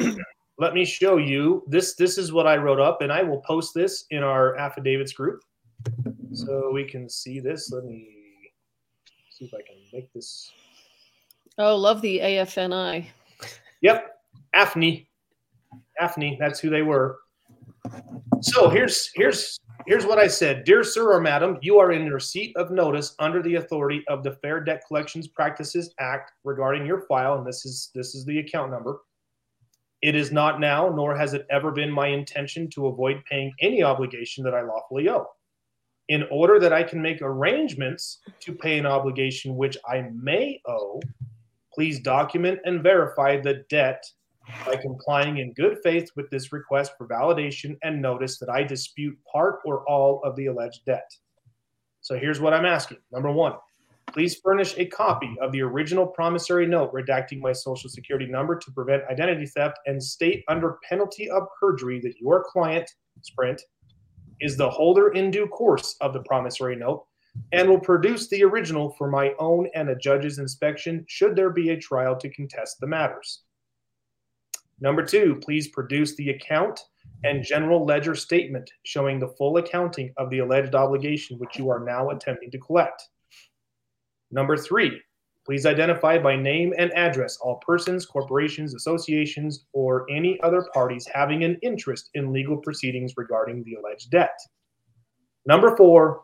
let 0.59 0.72
me 0.72 0.84
show 0.84 1.18
you 1.18 1.62
this. 1.66 1.95
This 1.95 2.16
is 2.16 2.32
what 2.32 2.47
I 2.47 2.57
wrote 2.57 2.80
up, 2.80 3.03
and 3.03 3.12
I 3.12 3.22
will 3.22 3.41
post 3.43 3.74
this 3.74 4.07
in 4.11 4.22
our 4.22 4.57
affidavits 4.57 5.12
group 5.12 5.43
so 6.32 6.70
we 6.72 6.84
can 6.84 7.09
see 7.09 7.41
this. 7.41 7.70
Let 7.70 7.84
me 7.84 8.09
see 9.30 9.45
if 9.45 9.53
I 9.53 9.59
can 9.59 9.76
make 9.93 10.11
this. 10.14 10.51
Oh, 11.59 11.76
love 11.76 12.01
the 12.01 12.18
AFNI. 12.20 13.07
Yep, 13.82 14.11
AFNI, 14.55 15.07
AFNI. 16.01 16.39
That's 16.39 16.59
who 16.59 16.70
they 16.70 16.82
were. 16.82 17.18
So 18.41 18.70
here's 18.70 19.11
here's 19.14 19.59
here's 19.87 20.07
what 20.07 20.18
I 20.18 20.26
said. 20.26 20.64
Dear 20.64 20.82
sir 20.82 21.12
or 21.12 21.20
madam, 21.20 21.59
you 21.61 21.78
are 21.78 21.93
in 21.93 22.11
receipt 22.11 22.57
of 22.57 22.70
notice 22.70 23.14
under 23.18 23.43
the 23.43 23.57
authority 23.57 24.03
of 24.09 24.22
the 24.22 24.32
Fair 24.32 24.61
Debt 24.61 24.82
Collections 24.89 25.28
Practices 25.28 25.95
Act 25.99 26.32
regarding 26.45 26.87
your 26.87 27.03
file, 27.03 27.37
and 27.37 27.47
this 27.47 27.66
is 27.66 27.91
this 27.95 28.14
is 28.14 28.24
the 28.24 28.39
account 28.39 28.70
number. 28.70 29.01
It 30.03 30.14
is 30.14 30.30
not 30.30 30.61
now, 30.61 30.88
nor 30.88 31.16
has 31.16 31.34
it 31.34 31.47
ever 31.51 31.70
been 31.70 31.90
my 31.90 32.09
intention 32.09 32.68
to 32.70 32.86
avoid 32.86 33.24
paying 33.24 33.53
any 33.61 33.82
obligation 33.82 34.44
that 34.44 34.55
I 34.55 34.62
lawfully 34.62 35.09
owe. 35.09 35.26
In 36.09 36.24
order 36.30 36.61
that 36.61 36.72
I 36.72 36.82
can 36.82 37.03
make 37.03 37.20
arrangements 37.22 38.18
to 38.40 38.53
pay 38.53 38.78
an 38.78 38.86
obligation 38.86 39.57
which 39.57 39.76
I 39.88 40.09
may 40.14 40.61
owe, 40.66 41.01
please 41.74 42.01
document 42.01 42.61
and 42.64 42.82
verify 42.82 43.40
the 43.40 43.64
debt 43.68 44.05
by 44.64 44.76
complying 44.76 45.38
in 45.38 45.53
good 45.55 45.78
faith 45.82 46.11
with 46.14 46.30
this 46.30 46.53
request 46.53 46.92
for 46.97 47.09
validation 47.09 47.76
and 47.82 48.01
notice 48.01 48.38
that 48.38 48.49
I 48.49 48.62
dispute 48.62 49.18
part 49.30 49.61
or 49.64 49.82
all 49.88 50.22
of 50.22 50.36
the 50.36 50.47
alleged 50.47 50.84
debt. 50.84 51.11
So 52.01 52.16
here's 52.16 52.40
what 52.40 52.55
I'm 52.55 52.64
asking. 52.64 52.99
Number 53.11 53.32
one, 53.32 53.55
please 54.12 54.40
furnish 54.42 54.74
a 54.76 54.86
copy 54.86 55.36
of 55.40 55.52
the 55.52 55.61
original 55.61 56.07
promissory 56.07 56.66
note 56.66 56.92
redacting 56.92 57.40
my 57.40 57.52
social 57.52 57.90
security 57.90 58.26
number 58.26 58.57
to 58.57 58.70
prevent 58.72 59.02
identity 59.11 59.46
theft 59.46 59.78
and 59.86 60.02
state 60.02 60.44
under 60.48 60.78
penalty 60.88 61.28
of 61.30 61.42
perjury 61.61 62.00
that 62.00 62.18
your 62.20 62.44
client, 62.50 62.90
Sprint, 63.22 63.61
is 64.40 64.57
the 64.57 64.70
holder 64.70 65.09
in 65.09 65.30
due 65.30 65.46
course 65.46 65.96
of 66.00 66.12
the 66.12 66.22
promissory 66.22 66.76
note 66.76 67.04
and 67.52 67.68
will 67.68 67.80
produce 67.80 68.28
the 68.28 68.42
original 68.42 68.94
for 68.96 69.11
my 69.11 69.32
own 69.38 69.68
and 69.74 69.88
a 69.88 69.96
judge's 69.96 70.38
inspection 70.38 71.04
should 71.09 71.36
there 71.36 71.50
be 71.50 71.70
a 71.70 71.76
trial 71.76 72.16
to 72.16 72.30
contest 72.30 72.76
the 72.80 72.86
matters. 72.86 73.42
Number 74.80 75.04
two, 75.04 75.40
please 75.42 75.68
produce 75.68 76.16
the 76.16 76.30
account 76.30 76.80
and 77.24 77.44
general 77.44 77.84
ledger 77.84 78.14
statement 78.14 78.70
showing 78.84 79.18
the 79.18 79.28
full 79.38 79.57
accounting 79.57 80.12
of 80.16 80.28
the 80.30 80.40
alleged 80.40 80.74
obligation 80.74 81.38
which 81.38 81.59
you 81.59 81.70
are 81.70 81.84
now 81.84 82.11
attempting 82.11 82.50
to 82.50 82.59
collect. 82.59 83.02
Number 84.30 84.56
three, 84.56 85.00
please 85.44 85.66
identify 85.66 86.18
by 86.18 86.36
name 86.36 86.74
and 86.76 86.92
address 86.94 87.38
all 87.40 87.60
persons, 87.66 88.04
corporations, 88.04 88.74
associations, 88.74 89.66
or 89.72 90.06
any 90.10 90.40
other 90.42 90.66
parties 90.74 91.06
having 91.12 91.44
an 91.44 91.56
interest 91.62 92.10
in 92.14 92.32
legal 92.32 92.56
proceedings 92.56 93.14
regarding 93.16 93.62
the 93.64 93.74
alleged 93.74 94.10
debt. 94.10 94.36
Number 95.46 95.76
four, 95.76 96.22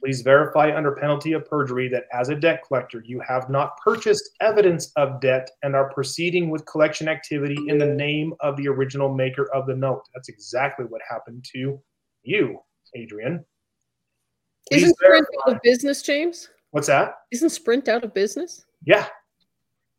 please 0.00 0.22
verify 0.22 0.76
under 0.76 0.92
penalty 0.96 1.32
of 1.32 1.44
perjury 1.46 1.88
that 1.88 2.04
as 2.12 2.28
a 2.28 2.34
debt 2.34 2.62
collector, 2.66 3.02
you 3.06 3.20
have 3.26 3.48
not 3.48 3.76
purchased 3.78 4.30
evidence 4.40 4.90
of 4.96 5.20
debt 5.20 5.48
and 5.62 5.76
are 5.76 5.92
proceeding 5.92 6.50
with 6.50 6.66
collection 6.66 7.08
activity 7.08 7.56
in 7.68 7.78
the 7.78 7.86
name 7.86 8.34
of 8.40 8.56
the 8.56 8.66
original 8.68 9.14
maker 9.14 9.48
of 9.54 9.66
the 9.66 9.76
note. 9.76 10.02
That's 10.14 10.28
exactly 10.28 10.84
what 10.86 11.00
happened 11.08 11.44
to 11.52 11.78
you, 12.24 12.60
Adrian. 12.94 13.44
Please 14.68 14.82
Isn't 14.82 14.96
verify- 15.00 15.26
out 15.48 15.62
business, 15.62 16.02
James? 16.02 16.50
What's 16.76 16.88
that? 16.88 17.14
Isn't 17.32 17.48
Sprint 17.48 17.88
out 17.88 18.04
of 18.04 18.12
business? 18.12 18.66
Yeah. 18.84 19.06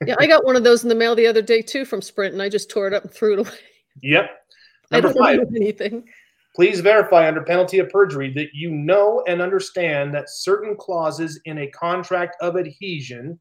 Yeah, 0.05 0.13
I 0.19 0.27
got 0.27 0.45
one 0.45 0.55
of 0.55 0.63
those 0.63 0.83
in 0.83 0.89
the 0.89 0.95
mail 0.95 1.15
the 1.15 1.25
other 1.25 1.41
day 1.41 1.63
too 1.63 1.85
from 1.85 2.03
Sprint, 2.03 2.33
and 2.33 2.41
I 2.43 2.49
just 2.49 2.69
tore 2.69 2.85
it 2.85 2.93
up 2.93 3.03
and 3.03 3.11
threw 3.11 3.33
it 3.33 3.39
away. 3.39 3.57
Yep. 4.03 4.29
I 4.91 4.99
Number 4.99 5.07
don't 5.11 5.17
five. 5.17 5.39
know 5.39 5.47
anything. 5.55 6.07
Please 6.55 6.81
verify 6.81 7.27
under 7.27 7.41
penalty 7.41 7.79
of 7.79 7.89
perjury 7.89 8.31
that 8.35 8.49
you 8.53 8.69
know 8.69 9.23
and 9.27 9.41
understand 9.41 10.13
that 10.13 10.29
certain 10.29 10.75
clauses 10.75 11.41
in 11.45 11.57
a 11.57 11.71
contract 11.71 12.35
of 12.41 12.57
adhesion, 12.57 13.39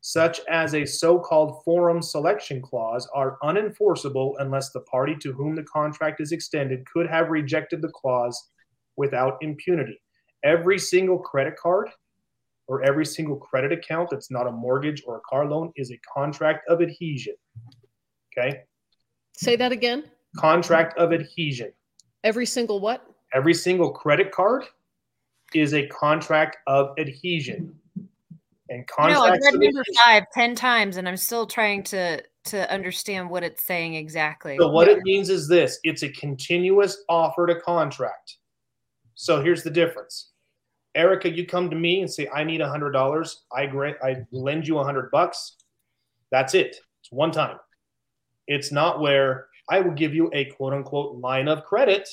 such 0.00 0.40
as 0.48 0.74
a 0.74 0.86
so 0.86 1.18
called 1.18 1.62
forum 1.66 2.00
selection 2.00 2.62
clause, 2.62 3.06
are 3.14 3.36
unenforceable 3.42 4.32
unless 4.38 4.70
the 4.70 4.80
party 4.80 5.14
to 5.20 5.34
whom 5.34 5.54
the 5.54 5.64
contract 5.64 6.22
is 6.22 6.32
extended 6.32 6.86
could 6.90 7.06
have 7.06 7.28
rejected 7.28 7.82
the 7.82 7.92
clause 7.94 8.48
without 8.96 9.36
impunity. 9.42 10.00
Every 10.42 10.78
single 10.78 11.18
credit 11.18 11.54
card 11.56 11.90
or 12.68 12.84
every 12.84 13.04
single 13.04 13.36
credit 13.36 13.72
account 13.72 14.10
that's 14.10 14.30
not 14.30 14.46
a 14.46 14.52
mortgage 14.52 15.02
or 15.06 15.16
a 15.16 15.20
car 15.28 15.46
loan 15.46 15.72
is 15.76 15.90
a 15.90 15.98
contract 16.14 16.68
of 16.68 16.80
adhesion. 16.80 17.34
Okay? 18.36 18.60
Say 19.32 19.56
that 19.56 19.72
again. 19.72 20.04
Contract 20.36 20.96
of 20.98 21.12
adhesion. 21.12 21.72
Every 22.22 22.46
single 22.46 22.80
what? 22.80 23.04
every 23.34 23.54
single 23.54 23.90
credit 23.90 24.32
card 24.32 24.64
is 25.54 25.74
a 25.74 25.86
contract 25.88 26.58
of 26.66 26.90
adhesion. 26.98 27.74
And 28.70 28.86
contract. 28.86 29.18
No, 29.18 29.24
I've 29.24 29.54
read 29.54 29.72
number 29.72 29.84
five 29.96 30.24
ten 30.34 30.54
times, 30.54 30.98
and 30.98 31.08
I'm 31.08 31.16
still 31.16 31.46
trying 31.46 31.82
to 31.84 32.22
to 32.44 32.70
understand 32.70 33.28
what 33.30 33.42
it's 33.42 33.62
saying 33.62 33.94
exactly. 33.94 34.56
So 34.58 34.68
what 34.68 34.88
it 34.88 34.98
means 35.04 35.30
is 35.30 35.48
this: 35.48 35.78
it's 35.84 36.02
a 36.02 36.10
continuous 36.10 37.02
offer 37.08 37.46
to 37.46 37.58
contract. 37.60 38.36
So 39.14 39.42
here's 39.42 39.62
the 39.62 39.70
difference. 39.70 40.32
Erica, 40.94 41.30
you 41.30 41.46
come 41.46 41.70
to 41.70 41.76
me 41.76 42.00
and 42.00 42.10
say, 42.10 42.28
"I 42.34 42.44
need 42.44 42.60
a 42.60 42.68
hundred 42.68 42.92
dollars. 42.92 43.44
I 43.52 43.66
grant, 43.66 43.96
I 44.02 44.24
lend 44.32 44.66
you 44.66 44.78
a 44.78 44.84
hundred 44.84 45.10
bucks." 45.10 45.56
That's 46.30 46.54
it. 46.54 46.76
It's 47.00 47.12
one 47.12 47.30
time. 47.30 47.58
It's 48.46 48.72
not 48.72 49.00
where 49.00 49.48
I 49.70 49.80
will 49.80 49.92
give 49.92 50.14
you 50.14 50.30
a 50.32 50.46
quote 50.46 50.72
unquote 50.72 51.16
line 51.16 51.48
of 51.48 51.64
credit 51.64 52.08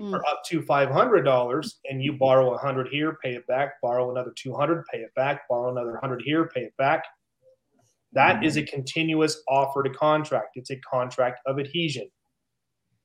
Mm. 0.00 0.10
for 0.10 0.24
up 0.28 0.42
to 0.46 0.62
five 0.62 0.88
hundred 0.88 1.22
dollars, 1.24 1.78
and 1.90 2.02
you 2.02 2.12
borrow 2.14 2.54
a 2.54 2.58
hundred 2.58 2.88
here, 2.88 3.18
pay 3.22 3.34
it 3.34 3.46
back, 3.46 3.78
borrow 3.82 4.10
another 4.10 4.32
two 4.34 4.54
hundred, 4.54 4.84
pay 4.86 5.00
it 5.00 5.12
back, 5.14 5.46
borrow 5.48 5.70
another 5.70 5.98
hundred 6.00 6.22
here, 6.22 6.48
pay 6.48 6.62
it 6.62 6.76
back. 6.78 7.04
That 8.12 8.42
is 8.42 8.56
a 8.56 8.62
continuous 8.62 9.42
offer 9.48 9.82
to 9.82 9.90
contract. 9.90 10.56
It's 10.56 10.70
a 10.70 10.76
contract 10.76 11.40
of 11.44 11.58
adhesion, 11.58 12.10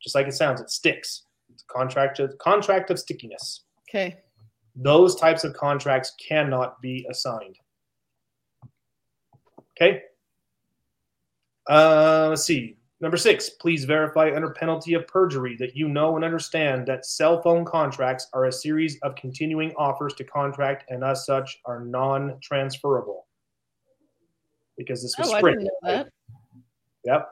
just 0.01 0.15
like 0.15 0.27
it 0.27 0.33
sounds. 0.35 0.61
It 0.61 0.69
sticks. 0.69 1.25
It's 1.51 1.63
a 1.69 1.73
contract 1.73 2.19
of 2.19 2.37
contract 2.37 2.89
of 2.91 2.97
stickiness. 2.99 3.65
Okay. 3.89 4.17
Those 4.75 5.15
types 5.15 5.43
of 5.43 5.53
contracts 5.53 6.13
cannot 6.19 6.81
be 6.81 7.05
assigned. 7.09 7.57
Okay. 9.77 10.01
Uh, 11.69 12.27
let's 12.29 12.43
see. 12.43 12.77
Number 13.01 13.17
six, 13.17 13.49
please 13.49 13.83
verify 13.85 14.31
under 14.33 14.51
penalty 14.51 14.93
of 14.93 15.05
perjury 15.07 15.55
that 15.57 15.75
you 15.75 15.87
know 15.87 16.15
and 16.15 16.23
understand 16.23 16.87
that 16.87 17.05
cell 17.05 17.41
phone 17.41 17.65
contracts 17.65 18.27
are 18.33 18.45
a 18.45 18.51
series 18.51 18.97
of 19.01 19.15
continuing 19.15 19.73
offers 19.77 20.13
to 20.15 20.23
contract 20.23 20.85
and 20.89 21.03
as 21.03 21.25
such 21.25 21.59
are 21.65 21.83
non 21.83 22.37
transferable. 22.41 23.27
Because 24.77 25.01
this 25.01 25.17
was 25.17 25.29
Oh, 25.29 25.33
I 25.33 25.39
Sprint. 25.39 25.59
didn't 25.59 25.71
know 25.83 25.91
that. 25.91 26.09
Yep. 27.03 27.29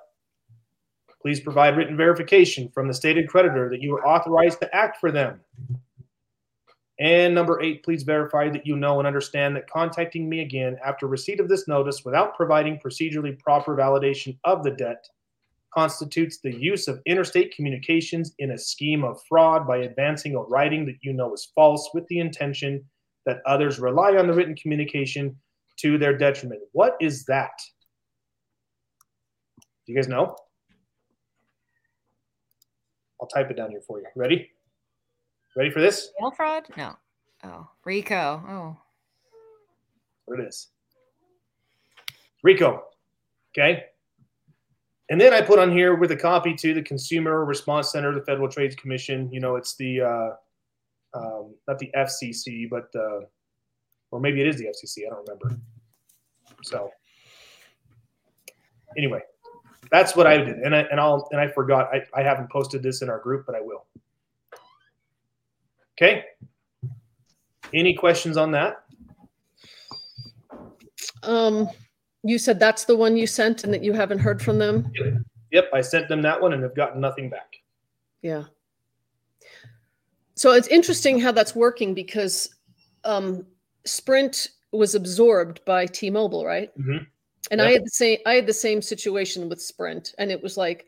Please 1.22 1.40
provide 1.40 1.78
written 1.78 1.96
verification 1.96 2.70
from 2.70 2.88
the 2.88 2.94
stated 2.94 3.30
creditor 3.30 3.70
that 3.70 3.82
you 3.82 3.96
are 3.96 4.06
authorized 4.06 4.60
to 4.60 4.76
act 4.76 5.00
for 5.00 5.12
them. 5.12 5.40
And 7.00 7.34
number 7.34 7.62
eight, 7.62 7.84
please 7.84 8.04
verify 8.04 8.50
that 8.50 8.68
you 8.68 8.76
know 8.76 9.00
and 9.00 9.08
understand 9.08 9.56
that 9.56 9.70
contacting 9.70 10.30
me 10.30 10.42
again 10.42 10.78
after 10.86 11.08
receipt 11.08 11.40
of 11.40 11.50
this 11.50 11.68
notice 11.68 12.06
without 12.06 12.36
providing 12.36 12.80
procedurally 12.80 13.38
proper 13.40 13.76
validation 13.76 14.38
of 14.44 14.64
the 14.64 14.72
debt 14.72 15.04
constitutes 15.74 16.38
the 16.44 16.54
use 16.54 16.88
of 16.88 17.02
interstate 17.08 17.56
communications 17.56 18.34
in 18.38 18.52
a 18.52 18.58
scheme 18.58 19.04
of 19.04 19.20
fraud 19.28 19.68
by 19.68 19.78
advancing 19.78 20.36
a 20.36 20.40
writing 20.40 20.86
that 20.86 20.98
you 21.02 21.14
know 21.14 21.34
is 21.34 21.52
false 21.56 21.90
with 21.96 22.08
the 22.08 22.20
intention 22.20 22.84
that 23.26 23.42
others 23.48 23.80
rely 23.80 24.16
on 24.16 24.28
the 24.28 24.34
written 24.34 24.56
communication 24.56 25.36
to 25.80 25.98
their 25.98 26.16
detriment. 26.16 26.62
What 26.74 26.96
is 27.02 27.26
that? 27.26 27.52
Do 29.86 29.94
you 29.94 29.96
guys 29.96 30.08
know? 30.08 30.36
I'll 33.20 33.28
type 33.28 33.50
it 33.50 33.58
down 33.58 33.72
here 33.72 33.82
for 33.88 34.00
you. 34.00 34.06
Ready? 34.16 34.50
Ready 35.56 35.70
for 35.70 35.82
this? 35.82 36.10
Mail 36.20 36.32
fraud? 36.32 36.66
No. 36.78 36.96
Oh, 37.44 37.68
RICO. 37.86 38.44
Oh. 38.48 38.78
What 40.26 40.40
it 40.40 40.48
is. 40.48 40.70
RICO. 42.44 42.84
Okay. 43.52 43.86
And 45.10 45.20
then 45.20 45.34
I 45.34 45.42
put 45.42 45.60
on 45.60 45.72
here 45.72 45.96
with 45.96 46.12
a 46.12 46.16
copy 46.16 46.56
to 46.56 46.74
the 46.74 46.82
Consumer 46.82 47.46
Response 47.46 47.92
Center, 47.92 48.14
the 48.14 48.26
Federal 48.26 48.48
Trade 48.48 48.76
Commission. 48.78 49.30
You 49.32 49.42
know, 49.42 49.58
it's 49.58 49.76
the 49.76 50.02
uh, 50.02 50.30
um, 51.14 51.54
not 51.68 51.78
the 51.78 51.92
FCC, 51.96 52.70
but 52.70 52.90
uh, 52.96 53.20
or 54.12 54.20
maybe 54.20 54.42
it 54.42 54.48
is 54.48 54.58
the 54.58 54.66
FCC. 54.66 55.06
I 55.06 55.10
don't 55.10 55.28
remember. 55.28 55.60
So 56.64 56.90
anyway, 58.98 59.22
that's 59.92 60.16
what 60.16 60.26
I 60.26 60.38
did, 60.38 60.58
and 60.60 60.76
I 60.76 60.80
and 60.90 61.00
I'll 61.00 61.28
and 61.32 61.40
I 61.40 61.48
forgot. 61.48 61.90
I, 61.94 62.02
I 62.20 62.24
haven't 62.24 62.50
posted 62.50 62.82
this 62.82 63.02
in 63.02 63.10
our 63.10 63.20
group, 63.20 63.46
but 63.46 63.56
I 63.56 63.62
will. 63.62 63.86
Okay. 65.98 66.26
Any 67.74 67.94
questions 67.94 68.38
on 68.38 68.52
that? 68.52 68.84
Um, 71.24 71.70
you 72.24 72.38
said 72.38 72.60
that's 72.60 72.86
the 72.86 72.96
one 72.96 73.18
you 73.18 73.28
sent 73.28 73.64
and 73.64 73.74
that 73.74 73.84
you 73.84 73.94
haven't 73.94 74.20
heard 74.20 74.42
from 74.42 74.60
them. 74.60 74.92
Yep, 75.52 75.70
I 75.74 75.82
sent 75.82 76.08
them 76.08 76.22
that 76.24 76.42
one 76.42 76.54
and 76.54 76.64
have 76.64 76.76
gotten 76.76 77.02
nothing 77.02 77.30
back. 77.30 77.56
Yeah. 78.22 78.44
So 80.36 80.52
it's 80.52 80.68
interesting 80.68 81.20
how 81.20 81.32
that's 81.32 81.56
working 81.56 81.94
because 81.94 82.56
um, 83.04 83.46
Sprint 83.86 84.50
was 84.72 84.96
absorbed 84.96 85.64
by 85.66 85.86
T-Mobile, 85.86 86.46
right? 86.46 86.76
Mhm. 86.78 87.06
And 87.52 87.60
Yep. 87.60 87.68
I 87.68 87.72
had 87.74 87.86
the 87.86 87.90
same 87.90 88.20
I 88.26 88.34
had 88.36 88.48
the 88.48 88.54
same 88.54 88.82
situation 88.82 89.50
with 89.50 89.62
Sprint, 89.62 90.16
and 90.18 90.32
it 90.32 90.42
was 90.42 90.58
like 90.58 90.88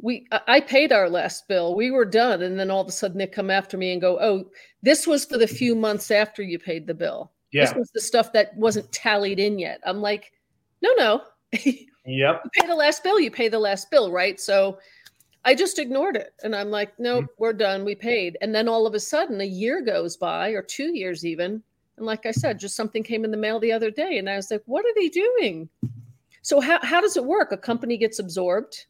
we 0.00 0.26
I- 0.32 0.60
paid 0.60 0.92
our 0.92 1.08
last 1.08 1.48
bill, 1.48 1.74
we 1.74 1.90
were 1.90 2.04
done, 2.04 2.42
and 2.42 2.58
then 2.58 2.70
all 2.70 2.80
of 2.80 2.88
a 2.88 2.92
sudden 2.92 3.18
they 3.18 3.26
come 3.26 3.50
after 3.50 3.76
me 3.76 3.92
and 3.92 4.00
go, 4.00 4.18
"Oh, 4.20 4.50
this 4.82 5.06
was 5.06 5.24
for 5.24 5.38
the 5.38 5.46
few 5.46 5.74
months 5.74 6.10
after 6.10 6.42
you 6.42 6.58
paid 6.58 6.86
the 6.86 6.94
bill. 6.94 7.32
Yeah. 7.52 7.66
This 7.66 7.74
was 7.74 7.90
the 7.90 8.00
stuff 8.00 8.32
that 8.32 8.56
wasn't 8.56 8.90
tallied 8.92 9.38
in 9.38 9.58
yet." 9.58 9.80
I'm 9.84 10.00
like, 10.00 10.32
"No, 10.82 10.92
no." 10.96 11.22
Yep. 11.52 11.80
you 12.06 12.34
pay 12.52 12.66
the 12.66 12.74
last 12.74 13.02
bill, 13.02 13.20
you 13.20 13.30
pay 13.30 13.48
the 13.48 13.58
last 13.58 13.90
bill, 13.90 14.10
right? 14.10 14.40
So 14.40 14.78
I 15.44 15.54
just 15.54 15.78
ignored 15.78 16.16
it. 16.16 16.32
And 16.42 16.56
I'm 16.56 16.70
like, 16.70 16.98
nope, 16.98 17.24
mm. 17.24 17.28
we're 17.38 17.52
done. 17.52 17.84
We 17.84 17.94
paid. 17.94 18.38
And 18.40 18.54
then 18.54 18.68
all 18.68 18.86
of 18.86 18.94
a 18.94 19.00
sudden, 19.00 19.40
a 19.40 19.44
year 19.44 19.82
goes 19.82 20.16
by 20.16 20.50
or 20.50 20.62
two 20.62 20.94
years 20.96 21.24
even. 21.24 21.62
And 21.96 22.06
like 22.06 22.26
I 22.26 22.30
said, 22.30 22.58
just 22.58 22.76
something 22.76 23.02
came 23.02 23.24
in 23.24 23.30
the 23.30 23.36
mail 23.36 23.60
the 23.60 23.72
other 23.72 23.90
day. 23.90 24.18
And 24.18 24.28
I 24.28 24.36
was 24.36 24.50
like, 24.50 24.62
what 24.66 24.84
are 24.84 24.94
they 24.96 25.08
doing? 25.08 25.68
So, 26.42 26.60
how, 26.60 26.78
how 26.82 27.00
does 27.00 27.16
it 27.16 27.24
work? 27.24 27.52
A 27.52 27.56
company 27.56 27.96
gets 27.96 28.18
absorbed 28.18 28.86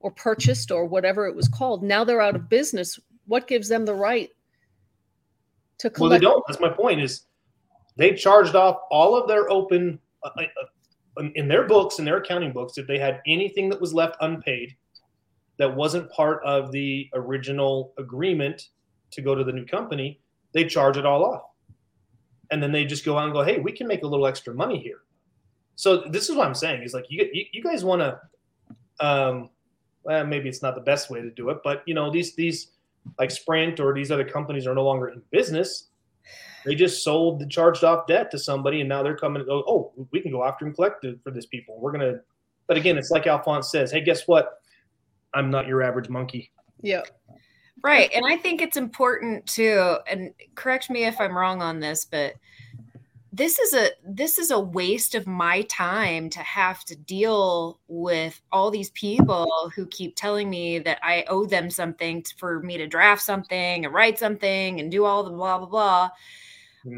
or 0.00 0.10
purchased 0.10 0.70
or 0.70 0.84
whatever 0.84 1.26
it 1.26 1.34
was 1.34 1.48
called. 1.48 1.82
Now 1.82 2.04
they're 2.04 2.20
out 2.20 2.36
of 2.36 2.48
business. 2.48 2.98
What 3.26 3.48
gives 3.48 3.68
them 3.68 3.84
the 3.84 3.94
right 3.94 4.30
to 5.78 5.90
collect? 5.90 6.00
Well, 6.00 6.10
they 6.10 6.18
don't. 6.18 6.44
That's 6.46 6.60
my 6.60 6.68
point. 6.68 7.00
Is 7.00 7.26
they 7.96 8.14
charged 8.14 8.54
off 8.54 8.78
all 8.90 9.16
of 9.16 9.28
their 9.28 9.50
open 9.50 9.98
uh, 10.22 10.30
uh, 10.36 11.24
in 11.34 11.48
their 11.48 11.66
books 11.66 11.98
in 11.98 12.04
their 12.04 12.18
accounting 12.18 12.52
books 12.52 12.78
if 12.78 12.86
they 12.86 12.98
had 12.98 13.20
anything 13.26 13.68
that 13.68 13.80
was 13.80 13.92
left 13.92 14.16
unpaid 14.20 14.76
that 15.58 15.74
wasn't 15.74 16.08
part 16.10 16.42
of 16.44 16.70
the 16.70 17.10
original 17.14 17.92
agreement 17.98 18.68
to 19.10 19.20
go 19.20 19.34
to 19.34 19.42
the 19.42 19.50
new 19.52 19.64
company, 19.64 20.20
they 20.52 20.64
charge 20.64 20.96
it 20.96 21.04
all 21.04 21.24
off, 21.24 21.42
and 22.50 22.62
then 22.62 22.70
they 22.70 22.84
just 22.84 23.04
go 23.04 23.18
out 23.18 23.24
and 23.24 23.32
go, 23.32 23.42
"Hey, 23.42 23.58
we 23.58 23.72
can 23.72 23.86
make 23.86 24.02
a 24.02 24.06
little 24.06 24.26
extra 24.26 24.54
money 24.54 24.78
here." 24.78 25.00
So 25.74 25.98
this 26.08 26.28
is 26.28 26.36
what 26.36 26.46
I'm 26.46 26.54
saying 26.54 26.82
is 26.82 26.94
like 26.94 27.06
you 27.08 27.28
you, 27.32 27.44
you 27.52 27.62
guys 27.62 27.84
want 27.84 28.00
to, 28.00 28.20
um, 29.04 29.50
well, 30.08 30.24
maybe 30.24 30.48
it's 30.48 30.62
not 30.62 30.74
the 30.74 30.80
best 30.80 31.10
way 31.10 31.20
to 31.20 31.30
do 31.30 31.50
it, 31.50 31.58
but 31.62 31.82
you 31.86 31.92
know 31.92 32.10
these 32.10 32.34
these 32.34 32.68
like 33.18 33.30
Sprint 33.30 33.78
or 33.78 33.92
these 33.92 34.10
other 34.10 34.24
companies 34.24 34.66
are 34.66 34.74
no 34.74 34.82
longer 34.82 35.08
in 35.08 35.20
business. 35.30 35.88
They 36.64 36.74
just 36.74 37.04
sold 37.04 37.40
the 37.40 37.46
charged 37.46 37.84
off 37.84 38.06
debt 38.06 38.30
to 38.30 38.38
somebody, 38.38 38.80
and 38.80 38.88
now 38.88 39.02
they're 39.02 39.16
coming. 39.16 39.44
Oh, 39.50 39.62
oh 39.68 40.08
we 40.10 40.22
can 40.22 40.32
go 40.32 40.44
after 40.44 40.64
and 40.64 40.74
collect 40.74 41.04
for 41.22 41.30
this 41.30 41.44
people. 41.44 41.78
We're 41.78 41.92
gonna. 41.92 42.20
But 42.66 42.78
again, 42.78 42.96
it's 42.96 43.10
like 43.10 43.26
Alphonse 43.26 43.70
says. 43.70 43.92
Hey, 43.92 44.00
guess 44.00 44.26
what? 44.26 44.60
I'm 45.34 45.50
not 45.50 45.66
your 45.66 45.82
average 45.82 46.08
monkey. 46.08 46.50
Yeah. 46.80 47.02
Right. 47.82 48.10
And 48.14 48.24
I 48.26 48.36
think 48.38 48.62
it's 48.62 48.78
important 48.78 49.46
too, 49.46 49.98
and 50.10 50.32
correct 50.54 50.88
me 50.88 51.04
if 51.04 51.20
I'm 51.20 51.36
wrong 51.36 51.60
on 51.60 51.80
this, 51.80 52.06
but 52.06 52.32
this 53.32 53.58
is 53.58 53.74
a 53.74 53.90
this 54.06 54.38
is 54.38 54.50
a 54.50 54.58
waste 54.58 55.14
of 55.14 55.26
my 55.26 55.62
time 55.62 56.30
to 56.30 56.40
have 56.40 56.84
to 56.86 56.96
deal 56.96 57.78
with 57.88 58.40
all 58.52 58.70
these 58.70 58.90
people 58.90 59.70
who 59.74 59.86
keep 59.86 60.16
telling 60.16 60.48
me 60.48 60.78
that 60.78 60.98
I 61.02 61.24
owe 61.28 61.44
them 61.44 61.68
something 61.70 62.24
for 62.38 62.60
me 62.60 62.78
to 62.78 62.86
draft 62.86 63.22
something 63.22 63.84
and 63.84 63.92
write 63.92 64.18
something 64.18 64.80
and 64.80 64.90
do 64.90 65.04
all 65.04 65.22
the 65.24 65.30
blah 65.30 65.58
blah 65.58 65.66
blah. 65.68 66.10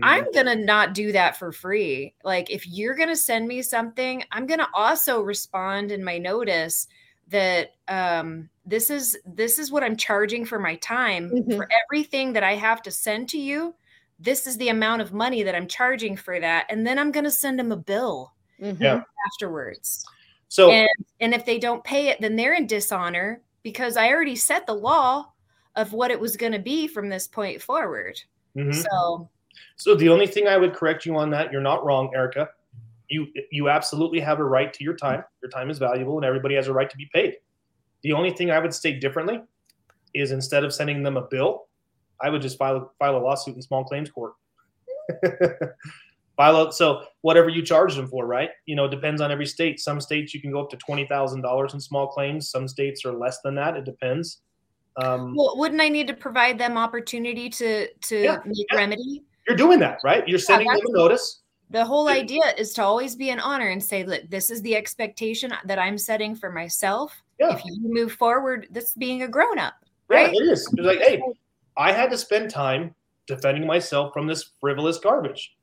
I'm 0.03 0.31
gonna 0.33 0.55
not 0.55 0.95
do 0.95 1.11
that 1.13 1.37
for 1.37 1.51
free. 1.53 2.15
Like 2.23 2.49
if 2.51 2.67
you're 2.69 2.95
gonna 2.95 3.17
send 3.17 3.49
me 3.49 3.61
something, 3.63 4.23
I'm 4.31 4.47
gonna 4.47 4.69
also 4.73 5.21
respond 5.23 5.91
in 5.91 6.05
my 6.05 6.19
notice 6.19 6.87
that 7.29 7.71
um 7.89 8.49
this 8.65 8.89
is 8.91 9.19
this 9.27 9.59
is 9.59 9.73
what 9.73 9.83
I'm 9.83 9.97
charging 9.97 10.45
for 10.45 10.59
my 10.61 10.77
time 10.77 11.31
Mhm. 11.31 11.57
for 11.57 11.69
everything 11.85 12.35
that 12.35 12.45
I 12.45 12.55
have 12.55 12.83
to 12.83 12.91
send 12.93 13.29
to 13.31 13.39
you. 13.39 13.75
This 14.21 14.47
is 14.47 14.59
the 14.59 14.69
amount 14.69 15.03
of 15.03 15.13
money 15.13 15.43
that 15.43 15.55
I'm 15.55 15.67
charging 15.67 16.17
for 16.17 16.39
that, 16.39 16.67
and 16.69 16.87
then 16.87 16.99
I'm 16.99 17.11
gonna 17.11 17.31
send 17.31 17.59
them 17.59 17.73
a 17.73 17.77
bill 17.77 18.33
Mhm. 18.61 19.05
Afterwards. 19.27 20.07
So 20.49 20.71
And 20.71 20.89
and 21.21 21.35
if 21.35 21.45
they 21.47 21.59
don't 21.59 21.83
pay 21.83 22.09
it, 22.09 22.21
then 22.21 22.37
they're 22.37 22.55
in 22.55 22.67
dishonor 22.67 23.41
because 23.63 23.97
I 23.97 24.11
already 24.11 24.37
set 24.37 24.67
the 24.67 24.75
law 24.75 25.33
of 25.77 25.93
what 25.93 26.11
it 26.11 26.19
was 26.19 26.37
going 26.37 26.53
to 26.53 26.59
be 26.59 26.89
from 26.89 27.09
this 27.09 27.29
point 27.29 27.63
forward. 27.63 28.21
mhm. 28.57 28.75
So 28.75 29.29
So 29.77 29.95
the 29.95 30.09
only 30.09 30.27
thing 30.27 30.47
I 30.49 30.57
would 30.57 30.75
correct 30.75 31.07
you 31.07 31.17
on 31.17 31.31
that, 31.31 31.53
you're 31.53 31.61
not 31.61 31.85
wrong, 31.85 32.11
Erica. 32.15 32.51
You 33.09 33.29
you 33.51 33.69
absolutely 33.69 34.21
have 34.21 34.41
a 34.41 34.45
right 34.45 34.73
to 34.75 34.85
your 34.85 34.95
time. 34.95 35.25
Your 35.43 35.51
time 35.51 35.71
is 35.71 35.79
valuable, 35.79 36.17
and 36.17 36.25
everybody 36.25 36.55
has 36.57 36.69
a 36.69 36.73
right 36.73 36.91
to 36.91 36.97
be 36.97 37.09
paid. 37.15 37.39
The 38.03 38.13
only 38.13 38.31
thing 38.33 38.51
I 38.51 38.59
would 38.59 38.75
state 38.75 39.01
differently 39.01 39.43
is 40.15 40.33
instead 40.33 40.65
of 40.65 40.75
sending 40.75 41.03
them 41.03 41.17
a 41.17 41.23
bill, 41.23 41.69
I 42.23 42.31
would 42.31 42.43
just 42.43 42.59
file 42.59 42.93
file 42.99 43.17
a 43.17 43.19
lawsuit 43.19 43.57
in 43.57 43.63
small 43.63 43.85
claims 43.85 44.11
court. 44.11 44.35
file 46.37 46.69
a, 46.69 46.73
so 46.73 47.05
whatever 47.23 47.49
you 47.49 47.63
charge 47.63 47.95
them 47.95 48.07
for, 48.09 48.27
right? 48.27 48.51
You 48.67 48.77
know, 48.77 48.85
it 48.87 48.91
depends 48.91 49.21
on 49.21 49.31
every 49.31 49.47
state. 49.47 49.81
Some 49.81 50.01
states 50.01 50.33
you 50.35 50.41
can 50.41 50.51
go 50.53 50.61
up 50.63 50.71
to 50.71 50.77
twenty 50.77 51.07
thousand 51.07 51.43
dollars 51.43 51.75
in 51.75 51.81
small 51.81 52.07
claims. 52.09 52.51
Some 52.51 52.69
states 52.69 53.05
are 53.05 53.13
less 53.13 53.41
than 53.43 53.55
that. 53.57 53.77
It 53.77 53.85
depends. 53.85 54.41
Um, 54.97 55.35
Well, 55.37 55.57
wouldn't 55.57 55.81
I 55.81 55.89
need 55.89 56.07
to 56.09 56.15
provide 56.15 56.59
them 56.59 56.77
opportunity 56.77 57.49
to 57.51 57.89
to 57.93 58.17
Yeah, 58.23 58.39
make 58.45 58.67
yeah. 58.73 58.79
remedy? 58.79 59.23
you're 59.49 59.57
doing 59.57 59.79
that, 59.81 59.99
right? 60.05 60.27
You're 60.29 60.39
sending 60.39 60.69
them 60.69 60.81
a 60.87 60.93
notice. 60.93 61.41
The 61.71 61.85
whole 61.85 62.07
Yeah. 62.09 62.17
idea 62.17 62.43
is 62.59 62.73
to 62.75 62.83
always 62.85 63.17
be 63.17 63.31
in 63.31 63.41
honor 63.41 63.69
and 63.69 63.83
say, 63.83 64.05
look, 64.05 64.23
this 64.29 64.51
is 64.51 64.61
the 64.63 64.77
expectation 64.77 65.53
that 65.65 65.79
I'm 65.79 65.97
setting 65.99 66.35
for 66.35 66.51
myself. 66.51 67.23
Yeah. 67.39 67.55
If 67.55 67.65
you 67.65 67.79
move 67.83 68.13
forward, 68.13 68.67
this 68.71 68.93
being 68.95 69.23
a 69.23 69.29
grown 69.29 69.59
up, 69.59 69.75
Yeah, 70.11 70.17
right? 70.17 70.35
it 70.35 70.43
is. 70.43 70.67
It's 70.77 70.87
like, 70.87 70.99
hey, 70.99 71.23
I 71.77 71.93
had 71.93 72.11
to 72.11 72.19
spend 72.19 72.51
time 72.51 72.95
defending 73.27 73.67
myself 73.67 74.13
from 74.13 74.27
this 74.27 74.51
frivolous 74.61 74.99
garbage. 74.99 75.57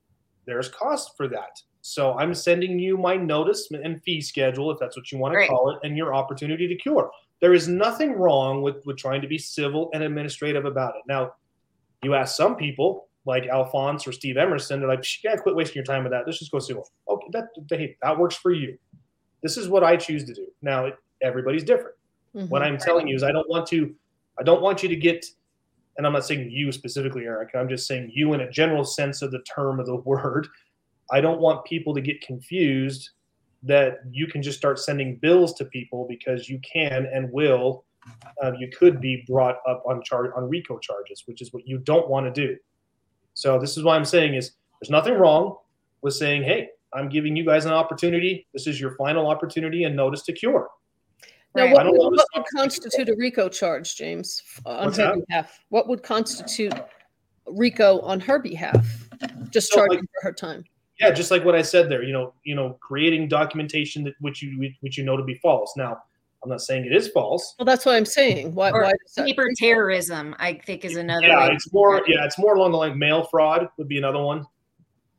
There's 0.46 0.70
cost 0.70 1.16
for 1.18 1.28
that. 1.28 1.62
So 1.82 2.14
I'm 2.18 2.34
sending 2.34 2.80
you 2.80 2.98
my 2.98 3.16
notice 3.16 3.70
and 3.72 4.02
fee 4.04 4.22
schedule, 4.22 4.72
if 4.72 4.80
that's 4.80 4.98
what 4.98 5.12
you 5.12 5.18
want 5.18 5.34
to 5.36 5.48
call 5.48 5.72
it, 5.72 5.80
and 5.84 5.96
your 5.96 6.14
opportunity 6.14 6.68
to 6.68 6.76
cure. 6.76 7.12
There 7.40 7.54
is 7.54 7.68
nothing 7.68 8.14
wrong 8.14 8.62
with, 8.62 8.86
with 8.86 8.98
trying 8.98 9.22
to 9.22 9.28
be 9.28 9.38
civil 9.38 9.90
and 9.94 10.04
administrative 10.04 10.66
about 10.66 10.96
it. 10.96 11.04
Now, 11.08 11.34
you 12.04 12.16
ask 12.16 12.36
some 12.36 12.56
people 12.56 13.08
like 13.26 13.46
Alphonse 13.48 14.08
or 14.08 14.12
Steve 14.12 14.38
Emerson, 14.38 14.80
they're 14.80 14.88
like, 14.88 15.02
"Psh, 15.02 15.24
yeah, 15.24 15.36
quit 15.36 15.56
wasting 15.56 15.76
your 15.76 15.84
time 15.84 16.04
with 16.04 16.14
that. 16.14 16.24
Let's 16.26 16.40
just 16.40 16.52
go 16.52 16.60
sue 16.60 16.76
them. 16.76 16.84
Okay, 17.10 17.28
that, 17.34 17.50
hey, 17.70 17.98
that 18.02 18.18
works 18.18 18.36
for 18.36 18.54
you. 18.54 18.78
This 19.44 19.58
is 19.58 19.68
what 19.68 19.84
I 19.84 19.98
choose 19.98 20.24
to 20.26 20.34
do. 20.34 20.48
Now, 20.62 20.86
it, 20.86 20.96
everybody's 21.22 21.64
different 21.64 21.96
what 22.50 22.62
Mhm. 22.62 22.66
I'm 22.66 22.78
telling 22.78 23.08
you 23.08 23.16
is 23.16 23.24
I 23.24 23.32
don't 23.32 23.50
want 23.50 23.68
to 23.68 23.94
I 24.40 24.44
don't 24.44 24.62
want 24.62 24.84
you 24.84 24.90
to 24.90 24.96
get 24.96 25.26
and 25.98 26.06
I'm 26.06 26.14
not 26.14 26.26
saying 26.26 26.50
you 26.52 26.72
specifically 26.72 27.24
Eric, 27.26 27.50
I'm 27.56 27.70
just 27.70 27.88
saying 27.88 28.12
you 28.14 28.34
in 28.34 28.42
a 28.42 28.52
general 28.52 28.84
sense 28.84 29.22
of 29.22 29.32
the 29.32 29.40
term 29.40 29.80
of 29.80 29.86
the 29.86 29.96
word 30.06 30.48
I 31.12 31.22
don't 31.22 31.40
want 31.40 31.66
people 31.66 31.94
to 31.96 32.02
get 32.02 32.22
confused 32.22 33.12
that 33.64 34.00
you 34.12 34.28
can 34.28 34.42
just 34.42 34.58
start 34.58 34.80
sending 34.80 35.16
bills 35.16 35.54
to 35.56 35.66
people 35.66 36.06
because 36.08 36.50
you 36.50 36.60
can 36.60 37.08
and 37.14 37.32
will 37.32 37.86
uh, 38.44 38.52
you 38.58 38.70
could 38.78 39.02
be 39.02 39.24
brought 39.28 39.58
up 39.68 39.84
on 39.86 40.02
charge 40.04 40.32
on 40.36 40.50
RICO 40.50 40.78
charges 40.80 41.24
which 41.26 41.42
is 41.42 41.54
what 41.54 41.68
you 41.68 41.78
don't 41.78 42.10
want 42.10 42.34
to 42.34 42.48
do 42.48 42.58
So 43.34 43.60
this 43.60 43.78
is 43.78 43.84
why 43.84 43.96
I'm 43.96 44.06
saying 44.06 44.36
is 44.36 44.52
there's 44.82 44.90
nothing 44.92 45.16
wrong 45.16 45.58
with 46.02 46.14
saying, 46.14 46.44
hey, 46.44 46.70
I'm 46.94 47.10
giving 47.10 47.36
you 47.36 47.46
guys 47.46 47.66
an 47.66 47.74
opportunity. 47.74 48.48
This 48.54 48.68
is 48.68 48.80
your 48.80 48.96
final 48.96 49.28
opportunity 49.28 49.84
and 49.84 49.96
notice 49.96 50.24
to 50.24 50.34
cure. 50.34 50.70
Now, 51.58 51.74
what 51.74 51.86
would, 51.86 51.98
what 51.98 52.26
would 52.36 52.46
constitute 52.56 53.10
a 53.10 53.16
RICO 53.16 53.50
charge, 53.50 53.96
James, 53.96 54.42
on 54.66 54.86
What's 54.86 54.98
her 54.98 55.16
that? 55.16 55.28
behalf? 55.28 55.60
What 55.70 55.88
would 55.88 56.04
constitute 56.04 56.74
RICO 57.48 58.00
on 58.02 58.20
her 58.22 58.40
behalf? 58.40 58.86
Just 59.50 59.72
So, 59.74 59.80
like- 59.82 59.90
charging 59.90 60.06
for 60.06 60.28
her 60.28 60.34
time. 60.34 60.64
Yeah, 61.00 61.12
just 61.12 61.30
like 61.30 61.46
what 61.46 61.54
I 61.54 61.62
said 61.62 61.90
there, 61.92 62.02
you 62.02 62.12
know, 62.12 62.34
you 62.44 62.56
know, 62.56 62.76
creating 62.82 63.28
documentation 63.28 64.04
that 64.06 64.16
which 64.20 64.42
you 64.42 64.72
which 64.82 64.98
you 64.98 65.04
know 65.04 65.16
to 65.16 65.24
be 65.24 65.36
false. 65.36 65.74
Now, 65.78 66.00
I'm 66.44 66.50
not 66.50 66.60
saying 66.62 66.86
it 66.86 66.92
is 66.92 67.08
false. 67.10 67.54
Well, 67.60 67.68
that's 67.68 67.86
what 67.86 67.94
I'm 67.94 68.06
saying. 68.06 68.56
Why? 68.56 68.72
Or 68.72 68.82
why 68.82 68.94
Paper 69.16 69.48
terrorism, 69.58 70.36
I 70.40 70.54
think, 70.66 70.86
is 70.86 70.96
another. 70.96 71.28
Yeah, 71.28 71.50
way 71.50 71.54
it's 71.54 71.72
more. 71.72 72.02
Yeah, 72.08 72.26
it's 72.26 72.40
more 72.40 72.56
along 72.56 72.72
the 72.72 72.78
line. 72.78 72.98
Mail 72.98 73.26
fraud 73.26 73.70
would 73.78 73.88
be 73.88 74.00
another 74.00 74.24
one. 74.24 74.44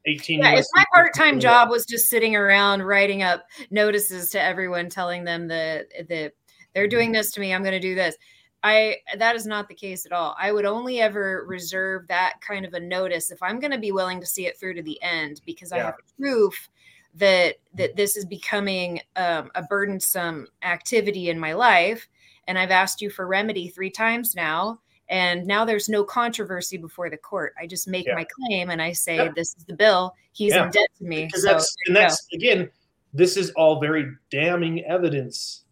18. 0.06 0.40
Yeah, 0.40 0.54
if 0.54 0.66
my 0.74 0.84
part-time 0.94 1.40
job 1.40 1.70
was 1.70 1.84
just 1.84 2.08
sitting 2.08 2.34
around 2.36 2.82
writing 2.82 3.22
up 3.22 3.46
notices 3.70 4.30
to 4.30 4.42
everyone, 4.42 4.88
telling 4.88 5.24
them 5.24 5.48
that 5.48 5.86
that 6.08 6.32
they're 6.74 6.88
doing 6.88 7.12
this 7.12 7.32
to 7.32 7.40
me, 7.40 7.52
I'm 7.52 7.62
going 7.62 7.72
to 7.72 7.80
do 7.80 7.94
this. 7.94 8.16
I 8.62 8.96
that 9.16 9.36
is 9.36 9.46
not 9.46 9.68
the 9.68 9.74
case 9.74 10.04
at 10.04 10.12
all. 10.12 10.34
I 10.38 10.52
would 10.52 10.64
only 10.64 11.00
ever 11.00 11.44
reserve 11.46 12.08
that 12.08 12.34
kind 12.40 12.64
of 12.64 12.74
a 12.74 12.80
notice 12.80 13.30
if 13.30 13.42
I'm 13.42 13.60
going 13.60 13.70
to 13.70 13.78
be 13.78 13.92
willing 13.92 14.20
to 14.20 14.26
see 14.26 14.46
it 14.46 14.58
through 14.58 14.74
to 14.74 14.82
the 14.82 15.00
end 15.02 15.40
because 15.46 15.72
I 15.72 15.78
have 15.78 15.94
proof 16.18 16.68
that 17.14 17.56
that 17.74 17.96
this 17.96 18.16
is 18.16 18.24
becoming 18.24 19.00
um, 19.16 19.50
a 19.54 19.62
burdensome 19.62 20.48
activity 20.62 21.30
in 21.30 21.38
my 21.38 21.52
life, 21.52 22.08
and 22.46 22.58
I've 22.58 22.70
asked 22.70 23.00
you 23.00 23.10
for 23.10 23.26
remedy 23.26 23.68
three 23.68 23.90
times 23.90 24.34
now. 24.34 24.80
And 25.08 25.46
now 25.46 25.64
there's 25.64 25.88
no 25.88 26.04
controversy 26.04 26.76
before 26.76 27.08
the 27.10 27.16
court. 27.16 27.54
I 27.60 27.66
just 27.66 27.88
make 27.88 28.06
Yeah. 28.06 28.14
my 28.14 28.24
claim 28.24 28.70
and 28.70 28.80
I 28.82 28.92
say, 28.92 29.16
Yeah. 29.16 29.32
"This 29.34 29.56
is 29.56 29.64
the 29.64 29.74
bill. 29.74 30.14
He's 30.32 30.54
Yeah. 30.54 30.66
in 30.66 30.70
debt 30.70 30.88
to 30.98 31.04
me." 31.04 31.26
because 31.26 31.42
So 31.42 31.48
that's 31.48 31.74
and 31.86 31.96
that's 31.96 32.26
again, 32.32 32.70
this 33.14 33.36
is 33.36 33.50
all 33.52 33.80
very 33.80 34.06
damning 34.30 34.84
evidence, 34.84 35.64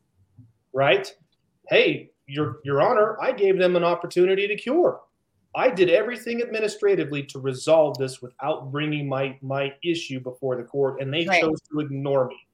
right? 0.72 1.14
Hey, 1.68 2.10
your 2.26 2.60
your 2.64 2.80
honor, 2.82 3.16
I 3.20 3.32
gave 3.32 3.58
them 3.58 3.76
an 3.76 3.84
opportunity 3.84 4.48
to 4.48 4.56
cure. 4.56 5.00
I 5.54 5.70
did 5.70 5.88
everything 5.90 6.42
administratively 6.42 7.22
to 7.24 7.38
resolve 7.38 7.96
this 7.98 8.20
without 8.22 8.70
bringing 8.72 9.08
my 9.08 9.38
my 9.42 9.74
issue 9.84 10.20
before 10.20 10.56
the 10.56 10.64
court, 10.64 11.00
and 11.00 11.12
they 11.12 11.26
Right. 11.26 11.42
chose 11.42 11.60
to 11.72 11.80
ignore 11.80 12.26
me. 12.28 12.45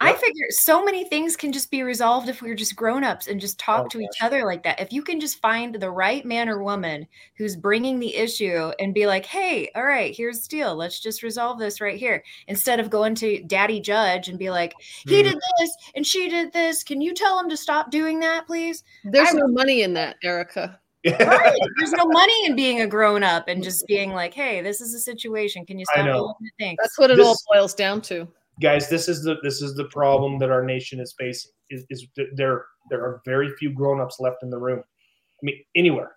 I 0.00 0.12
figure 0.12 0.46
so 0.50 0.84
many 0.84 1.04
things 1.04 1.36
can 1.36 1.52
just 1.52 1.70
be 1.70 1.82
resolved 1.82 2.28
if 2.28 2.42
we're 2.42 2.54
just 2.54 2.76
grown-ups 2.76 3.28
and 3.28 3.40
just 3.40 3.58
talk 3.58 3.86
Oh, 3.86 3.88
to 3.88 4.00
each 4.00 4.20
other 4.20 4.44
like 4.44 4.62
that. 4.64 4.80
If 4.80 4.92
you 4.92 5.02
can 5.02 5.20
just 5.20 5.40
find 5.40 5.74
the 5.74 5.90
right 5.90 6.24
man 6.24 6.48
or 6.48 6.62
woman 6.62 7.06
who's 7.36 7.56
bringing 7.56 7.98
the 7.98 8.14
issue 8.14 8.72
and 8.78 8.92
be 8.92 9.06
like, 9.06 9.24
"Hey, 9.24 9.70
all 9.74 9.84
right, 9.84 10.14
here's 10.14 10.42
the 10.42 10.48
deal. 10.48 10.74
Let's 10.76 11.00
just 11.00 11.22
resolve 11.22 11.58
this 11.58 11.80
right 11.80 11.98
here." 11.98 12.22
Instead 12.48 12.78
of 12.80 12.90
going 12.90 13.14
to 13.16 13.42
daddy 13.44 13.80
judge 13.80 14.28
and 14.28 14.38
be 14.38 14.50
like, 14.50 14.74
"He 15.06 15.18
Hmm. 15.22 15.28
did 15.30 15.38
this 15.58 15.76
and 15.94 16.06
she 16.06 16.28
did 16.28 16.52
this. 16.52 16.82
Can 16.82 17.00
you 17.00 17.14
tell 17.14 17.38
him 17.40 17.48
to 17.48 17.56
stop 17.56 17.90
doing 17.90 18.20
that, 18.20 18.46
please?" 18.46 18.84
There's 19.04 19.30
I- 19.30 19.32
no 19.38 19.48
money 19.48 19.82
in 19.82 19.94
that, 19.94 20.16
Erica. 20.22 20.78
Right. 21.06 21.58
There's 21.78 21.92
no 21.92 22.04
money 22.06 22.46
in 22.46 22.56
being 22.56 22.80
a 22.80 22.86
grown-up 22.86 23.46
and 23.48 23.62
just 23.62 23.86
being 23.86 24.12
like, 24.12 24.34
"Hey, 24.34 24.60
this 24.60 24.80
is 24.80 24.92
a 24.92 24.98
situation. 24.98 25.64
Can 25.64 25.78
you 25.78 25.86
I 25.90 26.00
stop 26.00 26.06
know. 26.06 26.34
doing? 26.58 26.76
That's 26.82 26.98
what 26.98 27.10
it 27.12 27.20
all 27.20 27.36
boils 27.52 27.74
down 27.74 28.00
to. 28.02 28.26
Guys 28.60 28.88
this 28.88 29.08
is 29.08 29.22
the 29.22 29.36
this 29.42 29.62
is 29.62 29.74
the 29.74 29.84
problem 29.84 30.38
that 30.38 30.50
our 30.50 30.64
nation 30.64 31.00
is 31.00 31.14
facing 31.18 31.52
is, 31.70 31.84
is 31.90 32.06
there 32.34 32.66
there 32.90 33.02
are 33.02 33.20
very 33.24 33.50
few 33.56 33.70
grown-ups 33.70 34.20
left 34.20 34.42
in 34.42 34.50
the 34.50 34.58
room. 34.58 34.80
I 34.80 35.40
mean 35.42 35.64
anywhere. 35.74 36.16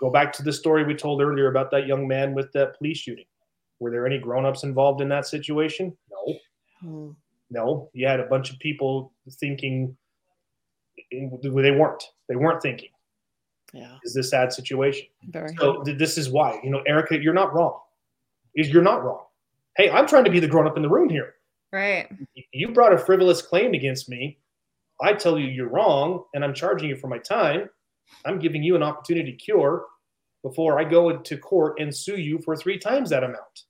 Go 0.00 0.10
back 0.10 0.32
to 0.34 0.42
the 0.42 0.52
story 0.52 0.84
we 0.84 0.94
told 0.94 1.22
earlier 1.22 1.48
about 1.48 1.70
that 1.70 1.86
young 1.86 2.06
man 2.08 2.34
with 2.34 2.52
that 2.52 2.76
police 2.76 2.98
shooting. 2.98 3.24
Were 3.78 3.90
there 3.90 4.06
any 4.06 4.18
grown-ups 4.18 4.64
involved 4.64 5.00
in 5.00 5.08
that 5.08 5.26
situation? 5.26 5.96
No. 6.10 6.34
Hmm. 6.80 7.10
no. 7.50 7.90
You 7.92 8.06
had 8.06 8.20
a 8.20 8.26
bunch 8.26 8.50
of 8.50 8.58
people 8.58 9.12
thinking 9.40 9.96
they 11.10 11.70
weren't. 11.70 12.02
They 12.28 12.36
weren't 12.36 12.62
thinking. 12.62 12.90
Yeah, 13.72 13.96
is 14.04 14.12
this 14.12 14.28
sad 14.28 14.52
situation. 14.52 15.06
Very. 15.30 15.54
so 15.58 15.82
th- 15.82 15.98
this 15.98 16.18
is 16.18 16.28
why 16.28 16.60
you 16.62 16.70
know 16.70 16.82
erica 16.86 17.18
you're 17.20 17.34
not 17.34 17.54
wrong. 17.54 17.78
Is 18.54 18.68
you're 18.68 18.82
not 18.82 19.02
wrong. 19.02 19.24
Hey 19.76 19.88
i'm 19.90 20.06
trying 20.06 20.24
to 20.24 20.30
be 20.30 20.40
the 20.40 20.46
grown-up 20.46 20.76
in 20.76 20.82
the 20.82 20.88
room 20.88 21.08
here 21.08 21.34
Right. 21.72 22.08
you 22.52 22.68
brought 22.68 22.92
a 22.92 22.98
frivolous 22.98 23.40
claim 23.40 23.72
against 23.72 24.08
me. 24.08 24.38
I 25.00 25.14
tell 25.14 25.38
you 25.38 25.46
you're 25.46 25.70
wrong, 25.70 26.24
and 26.34 26.44
I'm 26.44 26.54
charging 26.54 26.88
you 26.88 26.96
for 26.96 27.08
my 27.08 27.18
time. 27.18 27.68
I'm 28.26 28.38
giving 28.38 28.62
you 28.62 28.76
an 28.76 28.82
opportunity 28.82 29.32
to 29.32 29.36
cure 29.36 29.86
before 30.42 30.78
I 30.78 30.84
go 30.84 31.08
into 31.08 31.38
court 31.38 31.80
and 31.80 31.94
sue 31.94 32.16
you 32.16 32.38
for 32.40 32.56
three 32.56 32.78
times 32.78 33.10
that 33.10 33.24
amount. 33.24 33.64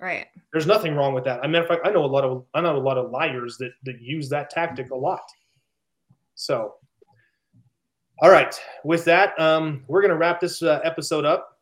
Right. 0.00 0.26
There's 0.52 0.66
nothing 0.66 0.94
wrong 0.94 1.14
with 1.14 1.24
that. 1.24 1.40
I 1.42 1.46
of 1.46 1.66
fact, 1.66 1.86
I 1.86 1.90
know 1.90 2.04
a 2.04 2.06
lot 2.06 2.24
of 2.24 2.44
I 2.54 2.60
know 2.60 2.76
a 2.76 2.78
lot 2.78 2.98
of 2.98 3.10
liars 3.10 3.56
that 3.58 3.72
that 3.84 4.00
use 4.00 4.28
that 4.30 4.50
tactic 4.50 4.90
a 4.90 4.96
lot. 4.96 5.22
So, 6.34 6.74
all 8.22 8.30
right, 8.30 8.58
with 8.84 9.04
that, 9.04 9.38
um, 9.38 9.84
we're 9.88 10.02
gonna 10.02 10.16
wrap 10.16 10.40
this 10.40 10.62
uh, 10.62 10.80
episode 10.84 11.24
up. 11.24 11.58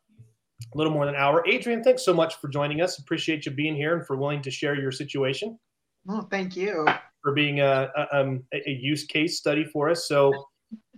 A 0.74 0.76
little 0.76 0.92
more 0.92 1.06
than 1.06 1.14
an 1.14 1.20
hour. 1.20 1.44
Adrian, 1.48 1.84
thanks 1.84 2.04
so 2.04 2.12
much 2.12 2.36
for 2.36 2.48
joining 2.48 2.80
us. 2.80 2.98
Appreciate 2.98 3.46
you 3.46 3.52
being 3.52 3.76
here 3.76 3.96
and 3.96 4.06
for 4.06 4.16
willing 4.16 4.42
to 4.42 4.50
share 4.50 4.74
your 4.74 4.90
situation 4.90 5.58
Oh, 6.08 6.22
thank 6.22 6.56
you. 6.56 6.86
for 7.22 7.32
being 7.32 7.60
a, 7.60 7.90
a, 7.96 8.20
um, 8.20 8.44
a 8.52 8.70
use 8.70 9.04
case 9.04 9.38
study 9.38 9.64
for 9.64 9.90
us. 9.90 10.06
So, 10.06 10.32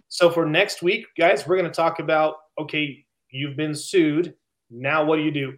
so 0.09 0.31
for 0.31 0.47
next 0.47 0.82
week, 0.82 1.06
guys, 1.18 1.47
we're 1.47 1.56
going 1.56 1.70
to 1.70 1.74
talk 1.74 1.98
about 1.98 2.36
okay, 2.59 3.05
you've 3.31 3.56
been 3.56 3.74
sued. 3.74 4.35
Now, 4.70 5.05
what 5.05 5.16
do 5.16 5.22
you 5.22 5.31
do? 5.31 5.55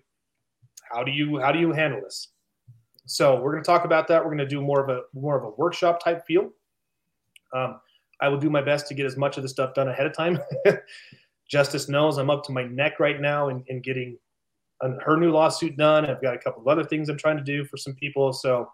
How 0.91 1.03
do 1.03 1.11
you 1.11 1.41
how 1.41 1.53
do 1.53 1.59
you 1.59 1.73
handle 1.73 2.01
this? 2.01 2.29
So, 3.07 3.41
we're 3.41 3.53
going 3.53 3.63
to 3.63 3.67
talk 3.67 3.85
about 3.85 4.09
that. 4.09 4.23
We're 4.23 4.31
going 4.31 4.39
to 4.39 4.47
do 4.47 4.61
more 4.61 4.83
of 4.83 4.89
a 4.89 5.03
more 5.15 5.37
of 5.37 5.45
a 5.45 5.51
workshop 5.51 6.03
type 6.03 6.25
feel. 6.27 6.51
Um, 7.53 7.81
I 8.21 8.29
will 8.29 8.39
do 8.39 8.49
my 8.49 8.63
best 8.63 8.87
to 8.87 8.95
get 8.95 9.05
as 9.05 9.17
much 9.17 9.37
of 9.37 9.43
the 9.43 9.49
stuff 9.49 9.75
done 9.75 9.89
ahead 9.89 10.07
of 10.07 10.15
time. 10.15 10.39
Justice 11.51 11.89
knows 11.89 12.19
I'm 12.19 12.31
up 12.31 12.45
to 12.45 12.53
my 12.53 12.65
neck 12.65 13.01
right 13.01 13.21
now 13.21 13.49
in, 13.49 13.65
in 13.67 13.83
getting 13.83 14.17
uh, 14.81 14.93
her 15.05 15.17
new 15.17 15.33
lawsuit 15.33 15.77
done. 15.77 16.07
I've 16.07 16.23
got 16.23 16.35
a 16.35 16.39
couple 16.39 16.63
of 16.63 16.69
other 16.69 16.85
things 16.85 17.09
I'm 17.09 17.19
trying 17.19 17.37
to 17.37 17.43
do 17.43 17.65
for 17.65 17.77
some 17.77 17.95
people. 17.95 18.33
So 18.33 18.71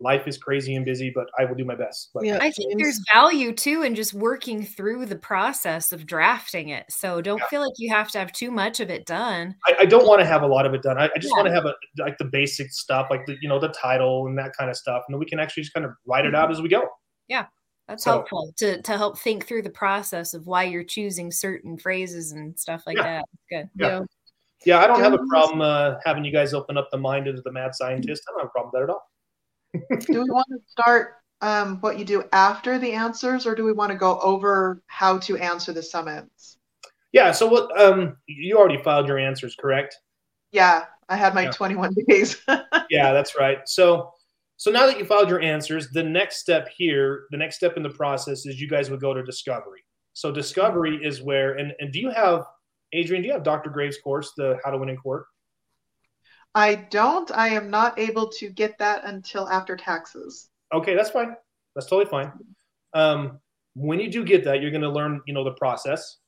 life 0.00 0.26
is 0.26 0.36
crazy 0.38 0.74
and 0.74 0.84
busy, 0.84 1.10
but 1.14 1.26
I 1.38 1.44
will 1.44 1.54
do 1.54 1.64
my 1.64 1.74
best. 1.76 2.10
But 2.12 2.24
Yeah, 2.24 2.38
I 2.40 2.50
think 2.50 2.78
there's 2.78 3.00
value 3.12 3.52
too 3.52 3.82
in 3.82 3.94
just 3.94 4.12
working 4.12 4.64
through 4.64 5.06
the 5.06 5.16
process 5.16 5.92
of 5.92 6.04
drafting 6.06 6.70
it. 6.70 6.84
So 6.90 7.20
don't 7.20 7.38
Yeah. 7.38 7.46
feel 7.46 7.60
like 7.62 7.72
you 7.78 7.94
have 7.94 8.10
to 8.10 8.18
have 8.18 8.32
too 8.32 8.50
much 8.50 8.80
of 8.80 8.90
it 8.90 9.06
done. 9.06 9.54
I, 9.66 9.74
I 9.80 9.84
don't 9.84 10.06
want 10.06 10.20
to 10.20 10.26
have 10.26 10.42
a 10.42 10.46
lot 10.46 10.66
of 10.66 10.74
it 10.74 10.82
done. 10.82 10.98
I, 10.98 11.04
I 11.04 11.18
just 11.18 11.32
Yeah. 11.32 11.42
want 11.42 11.46
to 11.48 11.54
have 11.54 11.64
a 11.64 11.74
like 11.98 12.18
the 12.18 12.24
basic 12.24 12.70
stuff, 12.72 13.06
like 13.10 13.24
the 13.26 13.36
you 13.40 13.48
know 13.48 13.58
the 13.60 13.68
title 13.68 14.26
and 14.26 14.36
that 14.38 14.52
kind 14.58 14.68
of 14.68 14.76
stuff, 14.76 15.04
and 15.06 15.14
then 15.14 15.20
we 15.20 15.26
can 15.26 15.38
actually 15.38 15.62
just 15.62 15.72
kind 15.74 15.86
of 15.86 15.92
write 16.06 16.26
it 16.26 16.34
out 16.34 16.50
as 16.50 16.60
we 16.60 16.68
go. 16.68 16.88
Yeah. 17.28 17.46
That's 17.86 18.02
So- 18.04 18.12
helpful 18.12 18.52
to 18.58 18.82
to 18.82 18.96
help 18.96 19.18
think 19.18 19.46
through 19.46 19.62
the 19.62 19.70
process 19.70 20.34
of 20.34 20.46
why 20.46 20.64
you're 20.64 20.84
choosing 20.84 21.30
certain 21.30 21.78
phrases 21.78 22.32
and 22.32 22.58
stuff 22.58 22.82
like 22.86 22.96
Yeah. 22.96 23.02
that. 23.02 23.24
Good. 23.50 23.70
Yeah. 23.76 23.88
Yeah. 23.88 24.00
Yeah, 24.66 24.78
I 24.78 24.86
don't 24.86 25.00
have 25.00 25.12
a 25.12 25.18
problem 25.28 25.60
uh, 25.60 25.96
having 26.06 26.24
you 26.24 26.32
guys 26.32 26.54
open 26.54 26.78
up 26.78 26.88
the 26.90 26.96
mind 26.96 27.28
of 27.28 27.42
the 27.44 27.52
mad 27.52 27.74
scientist. 27.74 28.22
I 28.26 28.32
don't 28.32 28.40
have 28.40 28.46
a 28.48 28.50
problem 28.50 28.70
with 28.72 28.80
that 28.80 28.84
at 28.84 28.90
all. 28.90 29.02
Do 30.00 30.22
we 30.22 30.30
want 30.30 30.46
to 30.50 30.58
start 30.66 31.14
um, 31.40 31.78
what 31.80 31.98
you 31.98 32.04
do 32.04 32.24
after 32.32 32.78
the 32.78 32.92
answers, 32.92 33.46
or 33.46 33.54
do 33.54 33.64
we 33.64 33.72
want 33.72 33.92
to 33.92 33.98
go 33.98 34.18
over 34.20 34.82
how 34.86 35.18
to 35.18 35.36
answer 35.36 35.72
the 35.72 35.82
summons? 35.82 36.58
Yeah. 37.12 37.32
So 37.32 37.46
what? 37.46 37.78
Um, 37.80 38.16
you 38.26 38.56
already 38.58 38.82
filed 38.82 39.06
your 39.06 39.18
answers, 39.18 39.56
correct? 39.56 39.96
Yeah, 40.52 40.84
I 41.08 41.16
had 41.16 41.34
my 41.34 41.42
Yeah. 41.44 41.50
21 41.50 41.94
days. 42.08 42.40
yeah, 42.90 43.12
that's 43.12 43.36
right. 43.36 43.58
So, 43.66 44.12
so 44.56 44.70
now 44.70 44.86
that 44.86 44.98
you 44.98 45.04
filed 45.04 45.28
your 45.28 45.40
answers, 45.40 45.90
the 45.90 46.02
next 46.02 46.36
step 46.38 46.68
here, 46.76 47.24
the 47.30 47.36
next 47.36 47.56
step 47.56 47.76
in 47.76 47.82
the 47.82 47.90
process 47.90 48.46
is 48.46 48.60
you 48.60 48.68
guys 48.68 48.90
would 48.90 49.00
go 49.00 49.12
to 49.12 49.22
discovery. 49.22 49.84
So 50.12 50.30
discovery 50.30 51.00
is 51.02 51.22
where, 51.22 51.54
and, 51.54 51.72
and 51.80 51.92
do 51.92 51.98
you 51.98 52.10
have, 52.10 52.44
Adrian, 52.92 53.22
do 53.22 53.26
you 53.26 53.34
have 53.34 53.42
Dr. 53.42 53.68
Graves' 53.68 53.98
course, 54.02 54.32
the 54.36 54.58
How 54.64 54.70
to 54.70 54.78
Win 54.78 54.88
in 54.88 54.96
Court? 54.96 55.26
I 56.54 56.74
don't. 56.74 57.30
I 57.32 57.48
am 57.48 57.70
not 57.70 57.98
able 57.98 58.28
to 58.38 58.48
get 58.48 58.78
that 58.78 59.04
until 59.04 59.48
after 59.48 59.76
taxes. 59.76 60.50
Okay, 60.72 60.94
that's 60.94 61.10
fine. 61.10 61.34
That's 61.74 61.88
totally 61.88 62.10
fine. 62.10 62.32
Um, 62.94 63.40
when 63.74 63.98
you 63.98 64.10
do 64.10 64.24
get 64.24 64.44
that, 64.44 64.62
you're 64.62 64.70
going 64.70 64.82
to 64.82 64.90
learn, 64.90 65.20
you 65.26 65.34
know, 65.34 65.42
the 65.42 65.52
process 65.52 66.18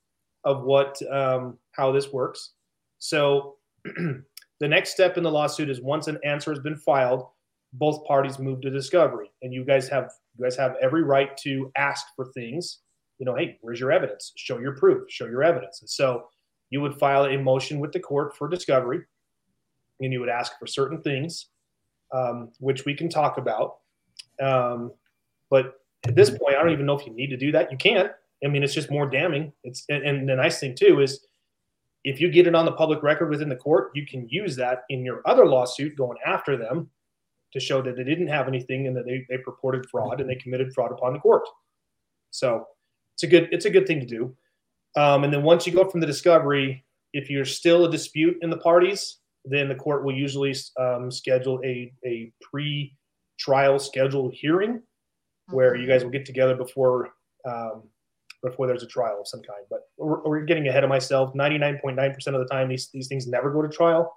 of 0.44 0.64
what, 0.64 0.96
um, 1.10 1.58
how 1.72 1.92
this 1.92 2.12
works. 2.12 2.52
So 2.98 3.56
the 3.84 4.68
next 4.68 4.90
step 4.90 5.16
in 5.16 5.22
the 5.22 5.30
lawsuit 5.30 5.70
is 5.70 5.80
once 5.80 6.08
an 6.08 6.18
answer 6.24 6.50
has 6.50 6.60
been 6.60 6.76
filed, 6.76 7.26
both 7.72 8.04
parties 8.06 8.38
move 8.38 8.60
to 8.62 8.70
discovery, 8.70 9.30
and 9.42 9.52
you 9.52 9.64
guys 9.64 9.88
have 9.88 10.10
you 10.36 10.44
guys 10.44 10.56
have 10.56 10.76
every 10.82 11.02
right 11.02 11.36
to 11.38 11.70
ask 11.76 12.06
for 12.14 12.26
things. 12.32 12.80
You 13.18 13.26
know, 13.26 13.34
hey, 13.34 13.58
where's 13.62 13.80
your 13.80 13.92
evidence? 13.92 14.32
Show 14.36 14.58
your 14.58 14.76
proof. 14.76 15.10
Show 15.10 15.26
your 15.26 15.42
evidence. 15.42 15.80
And 15.80 15.88
so 15.88 16.28
you 16.70 16.80
would 16.80 16.98
file 16.98 17.24
a 17.26 17.36
motion 17.38 17.80
with 17.80 17.92
the 17.92 18.00
court 18.00 18.36
for 18.36 18.48
discovery, 18.48 19.00
and 20.00 20.12
you 20.12 20.20
would 20.20 20.28
ask 20.28 20.58
for 20.58 20.66
certain 20.66 21.00
things, 21.02 21.48
um, 22.12 22.50
which 22.58 22.84
we 22.84 22.94
can 22.94 23.08
talk 23.08 23.38
about. 23.38 23.76
Um, 24.40 24.92
but 25.50 25.74
at 26.06 26.14
this 26.14 26.30
point, 26.30 26.56
I 26.56 26.62
don't 26.62 26.72
even 26.72 26.86
know 26.86 26.98
if 26.98 27.06
you 27.06 27.12
need 27.12 27.28
to 27.28 27.36
do 27.36 27.52
that. 27.52 27.70
You 27.70 27.78
can. 27.78 28.10
I 28.44 28.48
mean, 28.48 28.62
it's 28.62 28.74
just 28.74 28.90
more 28.90 29.08
damning. 29.08 29.52
It's 29.64 29.84
and, 29.88 30.04
and 30.04 30.28
the 30.28 30.36
nice 30.36 30.60
thing 30.60 30.74
too 30.74 31.00
is 31.00 31.26
if 32.04 32.20
you 32.20 32.30
get 32.30 32.46
it 32.46 32.54
on 32.54 32.64
the 32.64 32.72
public 32.72 33.02
record 33.02 33.30
within 33.30 33.48
the 33.48 33.56
court, 33.56 33.90
you 33.94 34.06
can 34.06 34.28
use 34.28 34.54
that 34.56 34.84
in 34.90 35.04
your 35.04 35.22
other 35.26 35.46
lawsuit 35.46 35.96
going 35.96 36.18
after 36.24 36.56
them 36.56 36.88
to 37.52 37.60
show 37.60 37.80
that 37.82 37.96
they 37.96 38.04
didn't 38.04 38.28
have 38.28 38.48
anything 38.48 38.86
and 38.86 38.96
that 38.96 39.06
they, 39.06 39.26
they 39.28 39.38
purported 39.38 39.88
fraud 39.90 40.20
and 40.20 40.28
they 40.28 40.34
committed 40.34 40.72
fraud 40.72 40.92
upon 40.92 41.14
the 41.14 41.18
court. 41.18 41.42
So 42.30 42.66
it's 43.14 43.22
a 43.22 43.26
good 43.26 43.48
it's 43.50 43.64
a 43.64 43.70
good 43.70 43.86
thing 43.86 44.00
to 44.00 44.06
do. 44.06 44.36
Um, 44.96 45.24
and 45.24 45.32
then 45.32 45.42
once 45.42 45.66
you 45.66 45.72
go 45.72 45.88
from 45.88 46.00
the 46.00 46.06
discovery, 46.06 46.84
if 47.12 47.30
you're 47.30 47.44
still 47.44 47.86
a 47.86 47.90
dispute 47.90 48.36
in 48.42 48.50
the 48.50 48.58
parties, 48.58 49.18
then 49.48 49.68
the 49.68 49.74
court 49.74 50.04
will 50.04 50.14
usually 50.14 50.54
um, 50.78 51.10
schedule 51.10 51.60
a, 51.64 51.92
a 52.04 52.32
pre-trial 52.40 53.78
scheduled 53.78 54.34
hearing 54.34 54.82
where 55.50 55.76
you 55.76 55.86
guys 55.86 56.02
will 56.02 56.10
get 56.10 56.26
together 56.26 56.56
before 56.56 57.10
um, 57.44 57.84
before 58.42 58.66
there's 58.66 58.82
a 58.82 58.86
trial 58.86 59.18
of 59.20 59.28
some 59.28 59.40
kind. 59.42 59.64
But 59.70 59.88
we're, 59.96 60.22
we're 60.22 60.40
getting 60.42 60.68
ahead 60.68 60.84
of 60.84 60.90
myself. 60.90 61.32
99.9% 61.34 62.26
of 62.28 62.34
the 62.34 62.46
time, 62.50 62.68
these, 62.68 62.88
these 62.88 63.08
things 63.08 63.26
never 63.26 63.50
go 63.50 63.62
to 63.62 63.68
trial 63.68 64.14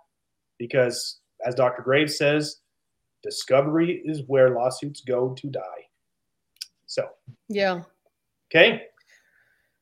because, 0.57 1.19
as 1.45 1.56
Dr. 1.56 1.81
Graves 1.81 2.18
says, 2.18 2.57
discovery 3.23 4.01
is 4.06 4.22
where 4.27 4.51
lawsuits 4.51 5.01
go 5.01 5.34
to 5.34 5.47
die. 5.49 5.61
So, 6.85 7.07
Yeah. 7.47 7.84
okay. 8.51 8.84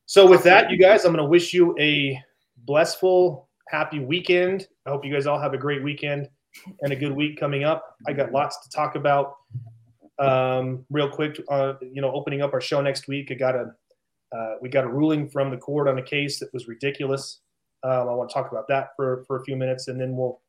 So, 0.06 0.28
with 0.28 0.44
that, 0.44 0.72
you 0.72 0.78
guys, 0.78 1.04
I'm 1.04 1.12
going 1.14 1.24
to 1.24 1.30
wish 1.30 1.54
you 1.54 1.76
a 1.80 2.22
blissful, 2.66 3.47
happy 3.70 4.00
weekend. 4.00 4.68
I 4.86 4.90
hope 4.90 5.06
you 5.06 5.14
guys 5.14 5.28
all 5.28 5.40
have 5.40 5.54
a 5.54 5.58
great 5.58 5.84
weekend 5.84 6.30
and 6.82 6.92
a 6.92 6.96
good 6.96 7.12
week 7.12 7.40
coming 7.40 7.64
up. 7.64 7.96
I 8.08 8.14
got 8.14 8.32
lots 8.32 8.64
to 8.64 8.70
talk 8.70 8.96
about. 8.96 9.36
Um, 10.20 10.86
real 10.90 11.10
quick, 11.10 11.40
uh, 11.50 11.74
you 11.82 12.02
know, 12.02 12.12
opening 12.12 12.42
up 12.42 12.54
our 12.54 12.62
show 12.62 12.82
next 12.82 13.08
week, 13.08 13.32
I 13.32 13.36
got 13.36 13.56
a 13.56 13.72
uh, 14.36 14.56
we 14.62 14.68
got 14.68 14.84
a 14.84 14.88
ruling 14.88 15.30
from 15.30 15.52
the 15.52 15.58
court 15.58 15.88
on 15.88 15.98
a 16.00 16.04
case 16.04 16.40
that 16.40 16.52
was 16.54 16.68
ridiculous. 16.68 17.42
Um, 17.84 18.10
I 18.10 18.14
want 18.14 18.30
to 18.30 18.34
talk 18.34 18.52
about 18.52 18.68
that 18.68 18.90
for, 18.96 19.24
for 19.26 19.40
a 19.40 19.44
few 19.44 19.56
minutes, 19.56 19.88
and 19.88 20.00
then 20.02 20.18
we'll 20.18 20.42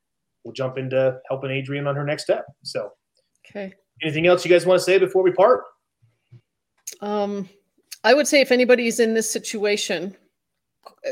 we'll 0.44 0.54
jump 0.54 0.78
into 0.78 1.18
helping 1.28 1.50
Adrian 1.50 1.86
on 1.86 1.94
her 1.94 2.04
next 2.04 2.24
step. 2.24 2.44
So, 2.62 2.92
Okay. 3.48 3.72
anything 4.02 4.26
else 4.26 4.44
you 4.44 4.50
guys 4.50 4.66
want 4.66 4.78
to 4.78 4.84
say 4.84 4.98
before 4.98 5.22
we 5.22 5.32
part? 5.32 5.64
Um, 7.00 7.48
I 8.04 8.14
would 8.14 8.26
say 8.26 8.40
if 8.40 8.50
anybody's 8.50 9.00
in 9.00 9.14
this 9.14 9.30
situation, 9.30 10.16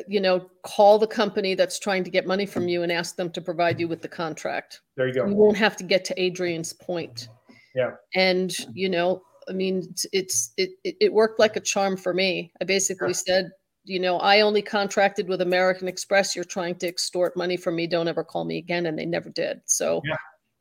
you 0.08 0.20
know, 0.20 0.48
call 0.62 0.98
the 0.98 1.06
company 1.06 1.54
that's 1.54 1.78
trying 1.78 2.04
to 2.04 2.10
get 2.10 2.26
money 2.26 2.46
from 2.46 2.68
you 2.68 2.82
and 2.82 2.92
ask 2.92 3.16
them 3.16 3.30
to 3.30 3.40
provide 3.40 3.78
you 3.80 3.88
with 3.88 4.02
the 4.02 4.08
contract. 4.08 4.80
There 4.96 5.06
you 5.08 5.14
go. 5.14 5.26
You 5.26 5.34
won't 5.34 5.56
have 5.56 5.76
to 5.78 5.84
get 5.84 6.04
to 6.06 6.20
Adrian's 6.22 6.72
point. 6.72 7.28
Yeah. 7.74 7.92
And, 8.14 8.54
you 8.74 8.88
know, 8.88 9.22
I 9.48 9.52
mean, 9.52 9.86
it's, 9.90 10.06
it's 10.12 10.52
it, 10.56 10.70
it 10.84 10.96
it 11.00 11.12
worked 11.12 11.38
like 11.38 11.56
a 11.56 11.60
charm 11.60 11.96
for 11.96 12.12
me. 12.14 12.52
I 12.60 12.64
basically 12.64 13.08
Yeah. 13.08 13.12
said, 13.14 13.50
you 13.84 14.00
know, 14.00 14.18
I 14.18 14.40
only 14.40 14.62
contracted 14.62 15.28
with 15.28 15.40
American 15.40 15.86
Express. 15.86 16.34
You're 16.34 16.44
trying 16.44 16.74
to 16.76 16.88
extort 16.88 17.36
money 17.36 17.56
from 17.56 17.76
me. 17.76 17.86
Don't 17.86 18.08
ever 18.08 18.24
call 18.24 18.44
me 18.44 18.58
again. 18.58 18.86
And 18.86 18.98
they 18.98 19.06
never 19.06 19.28
did. 19.30 19.60
So 19.66 20.00
Yeah. 20.04 20.16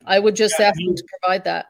I 0.06 0.18
would 0.20 0.36
just 0.36 0.54
Yeah, 0.60 0.68
ask 0.68 0.78
you- 0.78 0.88
them 0.90 0.96
to 0.96 1.04
provide 1.20 1.44
that. 1.44 1.66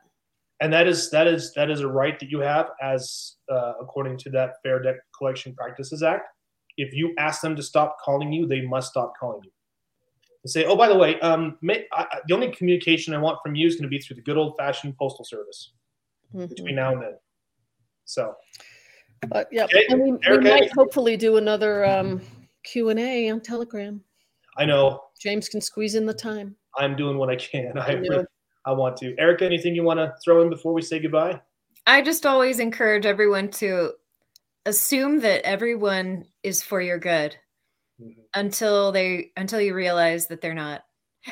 And 0.60 0.72
that 0.72 0.86
is 0.86 1.10
that 1.10 1.26
is 1.26 1.52
that 1.54 1.70
is 1.70 1.80
a 1.80 1.88
right 1.88 2.18
that 2.18 2.30
you 2.30 2.40
have 2.40 2.70
as 2.82 3.36
uh, 3.52 3.74
according 3.78 4.16
to 4.18 4.30
that 4.30 4.54
Fair 4.62 4.80
Debt 4.82 4.96
Collection 5.16 5.54
Practices 5.54 6.02
Act. 6.02 6.28
If 6.76 6.92
you 6.94 7.14
ask 7.18 7.40
them 7.40 7.56
to 7.56 7.62
stop 7.62 7.96
calling 8.04 8.32
you, 8.32 8.46
they 8.46 8.60
must 8.62 8.90
stop 8.90 9.14
calling 9.18 9.40
you. 9.44 9.50
And 10.44 10.50
say, 10.50 10.64
oh, 10.64 10.76
by 10.76 10.88
the 10.88 10.96
way, 10.96 11.18
um, 11.20 11.58
may, 11.62 11.86
I, 11.92 12.02
I- 12.10 12.20
the 12.28 12.34
only 12.34 12.50
communication 12.52 13.14
I 13.14 13.18
want 13.18 13.38
from 13.42 13.54
you 13.54 13.66
is 13.66 13.74
going 13.76 13.84
to 13.84 13.88
be 13.88 13.98
through 13.98 14.16
the 14.16 14.22
good 14.22 14.36
old 14.36 14.56
fashioned 14.56 14.96
postal 14.96 15.24
service 15.24 15.72
Mhm. 16.34 16.48
between 16.48 16.74
now 16.76 16.92
and 16.92 17.02
then. 17.02 17.14
So 18.04 18.34
But 19.28 19.48
yeah, 19.50 19.64
Okay, 19.64 19.86
and 19.88 20.00
we, 20.00 20.12
we 20.12 20.38
might 20.38 20.70
hopefully 20.72 21.16
do 21.16 21.36
another 21.38 21.84
um, 21.84 22.20
Q 22.62 22.90
and 22.90 23.00
A 23.00 23.30
on 23.30 23.40
Telegram. 23.40 24.02
I 24.56 24.64
know 24.64 25.02
James 25.20 25.48
can 25.48 25.60
squeeze 25.60 25.94
in 25.94 26.06
the 26.06 26.14
time. 26.14 26.56
I'm 26.76 26.94
doing 26.96 27.16
what 27.18 27.30
I 27.30 27.36
can. 27.36 27.78
I 27.78 27.86
I 27.86 27.94
know. 27.94 28.24
I 28.66 28.72
want 28.72 28.96
to. 28.98 29.16
Erica, 29.18 29.44
anything 29.44 29.74
you 29.74 29.82
want 29.84 29.98
to 29.98 30.12
throw 30.24 30.42
in 30.42 30.50
before 30.50 30.72
we 30.72 30.82
say 30.82 30.98
goodbye? 30.98 31.40
I 31.86 32.02
just 32.02 32.26
always 32.26 32.58
encourage 32.58 33.06
everyone 33.06 33.48
to 33.52 33.92
assume 34.66 35.20
that 35.20 35.42
everyone 35.46 36.24
is 36.42 36.62
for 36.62 36.80
your 36.82 36.98
good 36.98 37.36
Mhm. 38.00 38.14
until 38.34 38.92
they 38.92 39.32
until 39.36 39.60
you 39.60 39.72
realize 39.74 40.26
that 40.26 40.42
they're 40.42 40.52
not, 40.54 40.84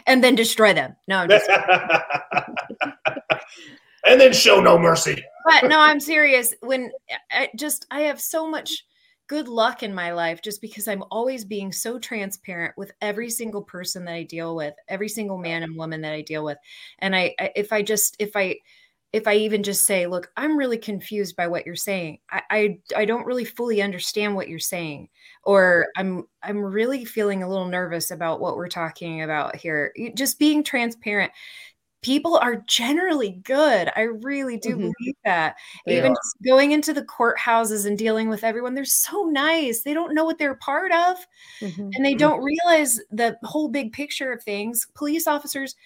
and 0.06 0.24
then 0.24 0.34
destroy 0.34 0.72
them. 0.72 0.96
No, 1.06 1.18
I'm 1.18 1.28
just 1.28 1.50
and 4.06 4.20
then 4.20 4.32
show 4.32 4.60
no 4.60 4.78
mercy. 4.78 5.22
but 5.44 5.64
no, 5.64 5.78
I'm 5.78 6.00
serious. 6.00 6.54
When 6.60 6.90
I 7.30 7.50
just 7.56 7.86
I 7.90 8.00
have 8.02 8.20
so 8.20 8.48
much 8.48 8.84
good 9.26 9.48
luck 9.48 9.82
in 9.82 9.94
my 9.94 10.12
life 10.12 10.42
just 10.42 10.60
because 10.60 10.86
I'm 10.86 11.02
always 11.10 11.44
being 11.46 11.72
so 11.72 11.98
transparent 11.98 12.74
with 12.76 12.92
every 13.00 13.30
single 13.30 13.62
person 13.62 14.04
that 14.04 14.14
I 14.14 14.22
deal 14.22 14.54
with, 14.54 14.74
every 14.88 15.08
single 15.08 15.38
man 15.38 15.62
and 15.62 15.76
woman 15.76 16.02
that 16.02 16.12
I 16.12 16.20
deal 16.20 16.44
with. 16.44 16.58
And 16.98 17.14
I, 17.16 17.34
I 17.38 17.50
if 17.56 17.72
I 17.72 17.82
just 17.82 18.16
if 18.18 18.36
I 18.36 18.56
if 19.14 19.28
I 19.28 19.34
even 19.36 19.62
just 19.62 19.86
say, 19.86 20.06
look, 20.08 20.32
I'm 20.36 20.58
really 20.58 20.78
confused 20.78 21.36
by 21.36 21.46
what 21.46 21.66
you're 21.66 21.76
saying. 21.76 22.18
I, 22.30 22.42
I 22.50 22.78
I 22.96 23.04
don't 23.06 23.26
really 23.26 23.44
fully 23.46 23.82
understand 23.82 24.34
what 24.36 24.48
you're 24.48 24.58
saying. 24.58 25.08
Or 25.44 25.86
I'm 25.96 26.24
I'm 26.42 26.58
really 26.60 27.04
feeling 27.04 27.42
a 27.42 27.48
little 27.48 27.66
nervous 27.68 28.10
about 28.10 28.40
what 28.40 28.56
we're 28.56 28.68
talking 28.68 29.22
about 29.22 29.56
here. 29.56 29.92
Just 30.16 30.38
being 30.40 30.64
transparent. 30.64 31.32
People 32.02 32.36
are 32.38 32.56
generally 32.68 33.40
good. 33.44 33.90
I 33.96 34.02
really 34.02 34.58
do 34.58 34.76
Mhm. 34.76 34.80
believe 34.80 35.14
that 35.24 35.56
They 35.86 35.98
even 35.98 36.12
are. 36.12 36.14
just 36.14 36.36
going 36.44 36.72
into 36.72 36.92
the 36.92 37.04
courthouses 37.04 37.86
and 37.86 37.96
dealing 37.98 38.28
with 38.28 38.44
everyone 38.44 38.74
they're 38.74 38.84
so 38.84 39.24
nice 39.24 39.82
they 39.82 39.94
don't 39.94 40.14
know 40.14 40.24
what 40.24 40.38
they're 40.38 40.56
part 40.56 40.92
of 40.92 41.16
Mhm. 41.60 41.96
and 41.96 42.04
they 42.04 42.14
Mhm. 42.14 42.18
don't 42.18 42.42
realize 42.42 43.00
the 43.10 43.36
whole 43.44 43.68
big 43.68 43.92
picture 43.92 44.32
of 44.32 44.42
things 44.42 44.86
police 44.94 45.26
officers 45.26 45.76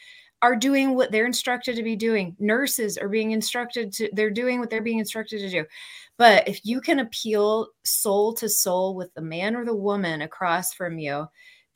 are 0.42 0.56
doing 0.56 0.94
what 0.94 1.10
they're 1.10 1.26
instructed 1.26 1.76
to 1.76 1.82
be 1.82 1.96
doing 1.96 2.36
nurses 2.38 2.96
are 2.96 3.08
being 3.08 3.32
instructed 3.32 3.92
to 3.92 4.08
they're 4.12 4.30
doing 4.30 4.60
what 4.60 4.70
they're 4.70 4.82
being 4.82 4.98
instructed 4.98 5.38
to 5.40 5.50
do 5.50 5.64
but 6.16 6.46
if 6.48 6.64
you 6.64 6.80
can 6.80 7.00
appeal 7.00 7.68
soul 7.84 8.32
to 8.32 8.48
soul 8.48 8.94
with 8.94 9.12
the 9.14 9.22
man 9.22 9.56
or 9.56 9.64
the 9.64 9.74
woman 9.74 10.22
across 10.22 10.72
from 10.72 10.98
you 10.98 11.26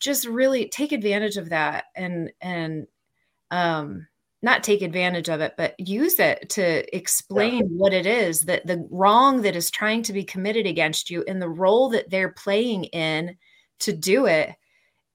just 0.00 0.26
really 0.26 0.68
take 0.68 0.92
advantage 0.92 1.36
of 1.36 1.50
that 1.50 1.84
and 1.96 2.32
and 2.40 2.86
um 3.50 4.06
not 4.42 4.64
take 4.64 4.82
advantage 4.82 5.28
of 5.28 5.40
it, 5.40 5.54
but 5.56 5.78
use 5.78 6.18
it 6.18 6.50
to 6.50 6.96
explain 6.96 7.68
what 7.68 7.92
it 7.92 8.06
is 8.06 8.40
that 8.42 8.66
the 8.66 8.86
wrong 8.90 9.42
that 9.42 9.54
is 9.54 9.70
trying 9.70 10.02
to 10.02 10.12
be 10.12 10.24
committed 10.24 10.66
against 10.66 11.10
you 11.10 11.24
and 11.28 11.40
the 11.40 11.48
role 11.48 11.88
that 11.90 12.10
they're 12.10 12.32
playing 12.32 12.84
in 12.86 13.36
to 13.78 13.92
do 13.92 14.26
it. 14.26 14.52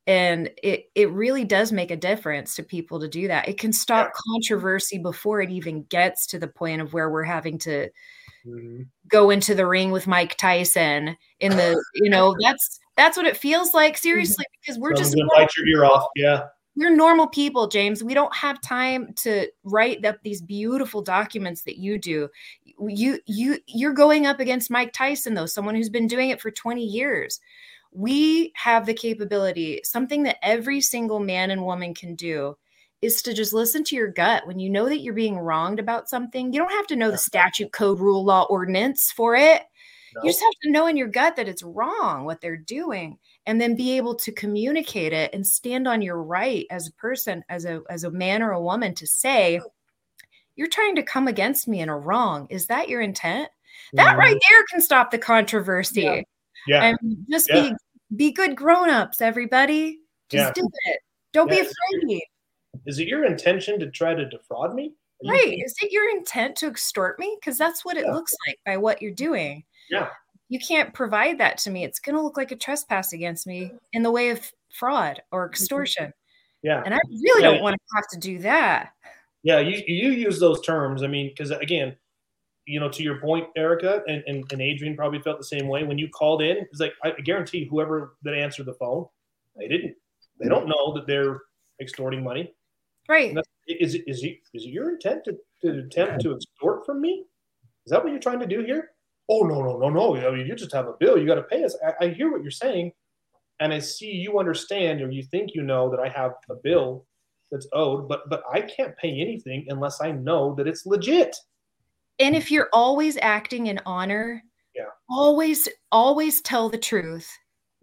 And 0.08 0.50
it, 0.64 0.86
it 0.96 1.12
really 1.12 1.44
does 1.44 1.72
make 1.74 1.92
a 1.92 1.98
difference 1.98 2.56
to 2.56 2.64
people 2.64 3.00
to 3.02 3.08
do 3.10 3.28
that. 3.28 3.48
It 3.48 3.60
can 3.60 3.74
stop 3.74 4.12
controversy 4.34 4.98
before 4.98 5.42
it 5.42 5.52
even 5.52 5.84
gets 5.84 6.26
to 6.28 6.40
the 6.40 6.48
point 6.48 6.82
of 6.82 6.94
where 6.94 7.10
we're 7.10 7.24
having 7.24 7.58
to 7.60 7.90
Mhm. 8.46 8.88
go 9.10 9.30
into 9.30 9.54
the 9.54 9.66
ring 9.68 9.92
with 9.92 10.08
Mike 10.08 10.38
Tyson 10.38 11.18
in 11.42 11.52
the, 11.58 11.84
you 11.96 12.10
know, 12.10 12.34
that's 12.42 12.80
that's 12.96 13.18
what 13.18 13.26
it 13.26 13.36
feels 13.36 13.74
like 13.74 13.98
seriously 13.98 14.46
because 14.62 14.80
we're 14.80 14.94
just 14.94 15.14
bite 15.36 15.50
your 15.58 15.68
ear 15.68 15.84
off. 15.86 16.08
Yeah. 16.16 16.46
we're 16.78 16.96
normal 16.96 17.28
people 17.28 17.68
james 17.68 18.04
we 18.04 18.14
don't 18.14 18.34
have 18.36 18.62
time 18.62 19.12
to 19.16 19.48
write 19.64 20.06
up 20.06 20.18
these 20.24 20.42
beautiful 20.42 21.02
documents 21.02 21.64
that 21.64 21.78
you 21.78 21.98
do 21.98 22.30
you 22.80 23.20
you 23.26 23.58
you're 23.68 23.94
going 23.94 24.26
up 24.28 24.40
against 24.40 24.70
mike 24.72 24.94
tyson 24.94 25.34
though 25.34 25.46
someone 25.48 25.74
who's 25.76 25.90
been 25.90 26.08
doing 26.08 26.30
it 26.30 26.40
for 26.40 26.52
20 26.52 26.84
years 26.84 27.40
we 27.98 28.52
have 28.56 28.86
the 28.86 28.94
capability 28.94 29.82
something 29.84 30.22
that 30.22 30.38
every 30.44 30.80
single 30.80 31.20
man 31.20 31.50
and 31.50 31.66
woman 31.66 31.96
can 31.96 32.14
do 32.14 32.56
is 33.02 33.24
to 33.24 33.34
just 33.34 33.54
listen 33.54 33.84
to 33.84 33.96
your 33.96 34.08
gut 34.12 34.46
when 34.46 34.60
you 34.60 34.70
know 34.70 34.88
that 34.88 35.00
you're 35.00 35.16
being 35.16 35.38
wronged 35.40 35.80
about 35.80 36.08
something 36.08 36.54
you 36.54 36.60
don't 36.60 36.72
have 36.72 36.86
to 36.86 36.96
know 36.96 37.10
the 37.10 37.18
statute 37.18 37.72
code 37.72 38.00
rule 38.00 38.24
law 38.24 38.44
ordinance 38.52 39.12
for 39.12 39.36
it 39.36 39.64
No. 40.16 40.22
you 40.24 40.30
just 40.30 40.44
have 40.44 40.54
to 40.64 40.70
know 40.72 40.86
in 40.86 40.96
your 40.96 41.08
gut 41.08 41.36
that 41.38 41.48
it's 41.50 41.64
wrong 41.64 42.24
what 42.26 42.40
they're 42.40 42.56
doing 42.56 43.18
and 43.48 43.60
then 43.60 43.76
be 43.76 43.98
able 43.98 44.14
to 44.16 44.32
communicate 44.32 45.12
it 45.14 45.34
and 45.34 45.48
stand 45.48 45.88
on 45.88 46.04
your 46.04 46.22
right 46.22 46.68
as 46.70 46.88
a 46.88 46.94
person 46.94 47.44
as 47.50 47.66
a 47.66 47.82
as 47.90 48.04
a 48.04 48.12
man 48.12 48.44
or 48.44 48.52
a 48.52 48.62
woman 48.62 48.94
to 48.94 49.08
say 49.08 49.60
you're 50.56 50.68
trying 50.70 50.96
to 50.98 51.04
come 51.04 51.28
against 51.28 51.68
me 51.68 51.80
in 51.80 51.90
a 51.90 51.98
wrong 51.98 52.46
is 52.52 52.68
that 52.68 52.90
your 52.90 53.02
intent 53.02 53.50
that 53.94 54.16
Mhm. 54.16 54.20
right 54.20 54.38
there 54.50 54.64
can 54.72 54.82
stop 54.82 55.10
the 55.10 55.18
controversy 55.18 56.02
Yeah. 56.02 56.22
Yeah. 56.68 56.84
and 56.84 57.26
just 57.30 57.50
Yeah. 57.50 57.62
be 57.70 57.76
be 58.16 58.32
good 58.32 58.56
grown-ups 58.56 59.22
everybody 59.22 60.00
just 60.30 60.48
Yeah. 60.48 60.64
do 60.64 60.70
it 60.86 61.00
don't 61.34 61.50
Yeah. 61.50 61.56
be 61.56 61.62
afraid 61.62 62.22
Is 62.86 63.00
it 63.00 63.08
your 63.08 63.26
intention 63.26 63.80
to 63.80 63.90
try 63.90 64.14
to 64.14 64.26
defraud 64.26 64.74
me? 64.76 64.94
Are 65.24 65.26
you- 65.26 65.32
right 65.32 65.60
is 65.66 65.76
it 65.82 65.92
your 65.92 66.10
intent 66.10 66.56
to 66.58 66.68
extort 66.68 67.20
me 67.20 67.38
because 67.40 67.58
that's 67.58 67.84
what 67.84 67.98
it 67.98 68.06
Yeah. 68.06 68.14
looks 68.14 68.36
like 68.48 68.60
by 68.66 68.78
what 68.78 69.02
you're 69.02 69.12
doing 69.12 69.64
Yeah. 69.90 70.10
you 70.50 70.60
can't 70.60 70.94
provide 70.94 71.38
that 71.40 71.58
to 71.60 71.72
me 71.72 71.84
it's 71.84 72.00
going 72.00 72.16
to 72.16 72.22
look 72.22 72.38
like 72.38 72.52
a 72.52 72.56
trespass 72.56 73.14
against 73.14 73.48
me 73.48 73.72
in 73.94 74.04
the 74.04 74.12
way 74.12 74.30
of 74.30 74.52
fraud 74.74 75.22
or 75.32 75.46
mm-hmm. 75.46 75.52
extortion 75.54 76.14
Yeah. 76.62 76.82
and 76.86 76.94
i 76.94 77.00
really 77.10 77.42
don't 77.42 77.62
want 77.62 77.76
to 77.76 77.96
have 77.96 78.08
to 78.12 78.20
do 78.20 78.40
that 78.40 78.94
Yeah. 79.44 79.60
You, 79.60 79.82
you 79.88 80.12
use 80.12 80.40
those 80.40 80.60
terms. 80.62 81.04
I 81.04 81.08
mean, 81.08 81.30
because 81.30 81.52
again, 81.52 81.96
you 82.68 82.80
know, 82.80 82.90
to 82.90 83.02
your 83.02 83.20
point, 83.20 83.48
Erica 83.56 84.04
and, 84.08 84.24
and, 84.28 84.44
and 84.52 84.62
Adrian 84.62 84.96
probably 84.96 85.20
felt 85.20 85.38
the 85.38 85.46
same 85.46 85.68
way. 85.68 85.84
When 85.84 85.98
you 85.98 86.10
called 86.10 86.42
in, 86.42 86.58
it's 86.58 86.82
like, 86.82 86.94
I 87.04 87.12
guarantee 87.12 87.66
whoever 87.66 88.18
that 88.24 88.34
answered 88.34 88.66
the 88.66 88.74
phone 88.74 89.08
They 89.56 89.68
didn't. 89.68 89.96
They 90.40 90.50
don't 90.50 90.68
know 90.68 90.94
that 90.94 91.08
they're 91.08 91.42
extorting 91.82 92.24
money. 92.24 92.54
Right. 93.10 93.36
Is 93.68 93.96
it 93.96 94.04
is 94.06 94.24
it 94.24 94.40
is 94.54 94.66
it 94.66 94.70
your 94.70 94.90
intent 94.90 95.24
to, 95.26 95.38
to 95.62 95.80
attempt 95.80 96.22
to 96.22 96.36
extort 96.36 96.86
from 96.86 97.02
me? 97.02 97.26
Is 97.86 97.92
that 97.92 98.04
what 98.04 98.12
you're 98.12 98.20
trying 98.20 98.42
to 98.42 98.46
do 98.46 98.64
here? 98.64 98.92
Oh 99.30 99.44
no 99.44 99.62
no 99.62 99.78
no 99.78 99.90
no! 99.90 100.28
I 100.28 100.32
mean, 100.32 100.46
you 100.46 100.56
just 100.56 100.74
have 100.74 100.88
a 100.88 100.94
bill. 101.00 101.18
You 101.18 101.26
got 101.26 101.36
to 101.36 101.44
pay 101.44 101.64
us. 101.64 101.76
I, 101.86 102.06
I 102.06 102.10
hear 102.10 102.32
what 102.32 102.42
you're 102.42 102.52
saying, 102.52 102.92
and 103.60 103.74
I 103.74 103.80
see 103.80 104.12
you 104.12 104.40
understand 104.40 105.02
or 105.02 105.10
you 105.10 105.24
think 105.24 105.52
you 105.54 105.64
know 105.64 105.90
that 105.90 106.00
I 106.00 106.10
have 106.10 106.34
a 106.50 106.56
bill 106.56 107.06
that's 107.52 107.68
owed, 107.74 108.08
but 108.10 108.30
but 108.30 108.44
I 108.52 108.62
can't 108.62 108.96
pay 108.98 109.22
anything 109.22 109.66
unless 109.70 110.02
I 110.02 110.12
know 110.12 110.54
that 110.56 110.68
it's 110.68 110.86
legit. 110.86 111.36
And 112.20 112.36
if 112.36 112.52
you're 112.52 112.70
always 112.74 113.18
acting 113.22 113.68
in 113.68 113.80
honor, 113.86 114.44
Yeah. 114.76 114.86
always, 115.10 115.70
always 115.92 116.42
tell 116.42 116.70
the 116.70 116.78
truth, 116.78 117.32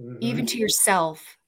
Mhm. 0.00 0.18
even 0.20 0.46
to 0.46 0.58
yourself, 0.58 1.38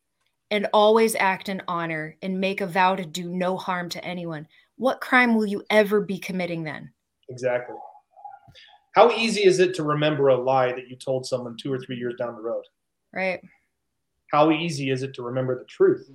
and 0.51 0.69
always 0.73 1.17
act 1.17 1.49
in 1.49 1.63
honor 1.67 2.17
and 2.23 2.41
make 2.41 2.61
a 2.61 2.67
vow 2.67 2.95
to 2.95 3.05
do 3.05 3.29
no 3.29 3.57
harm 3.57 3.89
to 3.91 4.05
anyone. 4.05 4.47
What 4.77 5.01
crime 5.01 5.35
will 5.35 5.47
you 5.47 5.65
ever 5.71 6.01
be 6.01 6.19
committing 6.19 6.63
then? 6.63 6.93
Exactly. 7.29 7.77
How 8.95 9.11
easy 9.11 9.43
is 9.45 9.59
it 9.59 9.75
to 9.75 9.83
remember 9.83 10.29
a 10.29 10.37
lie 10.37 10.73
that 10.73 10.89
you 10.89 10.97
told 10.97 11.27
someone 11.27 11.57
two 11.57 11.73
or 11.73 11.79
three 11.79 11.97
years 11.97 12.15
down 12.17 12.35
the 12.35 12.41
road? 12.41 12.65
Right. 13.13 13.43
How 14.33 14.51
easy 14.51 14.91
is 14.91 15.03
it 15.03 15.13
to 15.15 15.23
remember 15.23 15.59
the 15.59 15.65
truth 15.65 16.11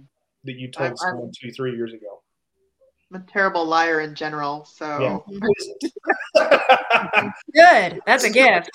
that 0.45 0.53
you 0.53 0.71
told 0.71 0.87
I'm- 0.87 0.97
I'm- 1.01 1.11
someone 1.15 1.31
two, 1.37 1.51
three 1.51 1.75
years 1.75 1.93
ago? 1.93 2.20
I'm 3.13 3.21
a 3.21 3.23
terrible 3.25 3.65
liar 3.65 4.01
in 4.01 4.15
general. 4.15 4.65
So 4.65 4.99
Yeah. 4.99 5.19
Good. 7.53 8.01
That's 8.05 8.23
a 8.23 8.29
gift. 8.29 8.69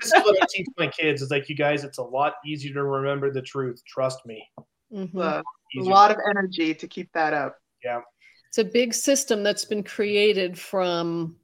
this 0.00 0.12
is 0.12 0.22
what 0.24 0.42
I 0.42 0.46
teach 0.50 0.66
my 0.78 0.86
kids. 0.88 1.20
It's 1.22 1.30
like, 1.30 1.48
you 1.48 1.54
guys, 1.54 1.84
it's 1.84 1.98
a 1.98 2.02
lot 2.02 2.34
easier 2.46 2.72
to 2.74 2.82
remember 2.84 3.30
the 3.30 3.42
truth. 3.42 3.82
Trust 3.86 4.24
me. 4.26 4.48
Mhm. 4.92 5.20
uh, 5.20 5.42
a 5.76 5.82
lot 5.82 6.10
of 6.12 6.18
energy 6.30 6.72
to 6.74 6.86
keep 6.86 7.10
that 7.12 7.34
up. 7.34 7.58
Yeah. 7.82 8.00
It's 8.48 8.58
a 8.58 8.64
big 8.64 8.94
system 8.94 9.42
that's 9.42 9.64
been 9.64 9.82
created 9.82 10.56
from 10.58 11.36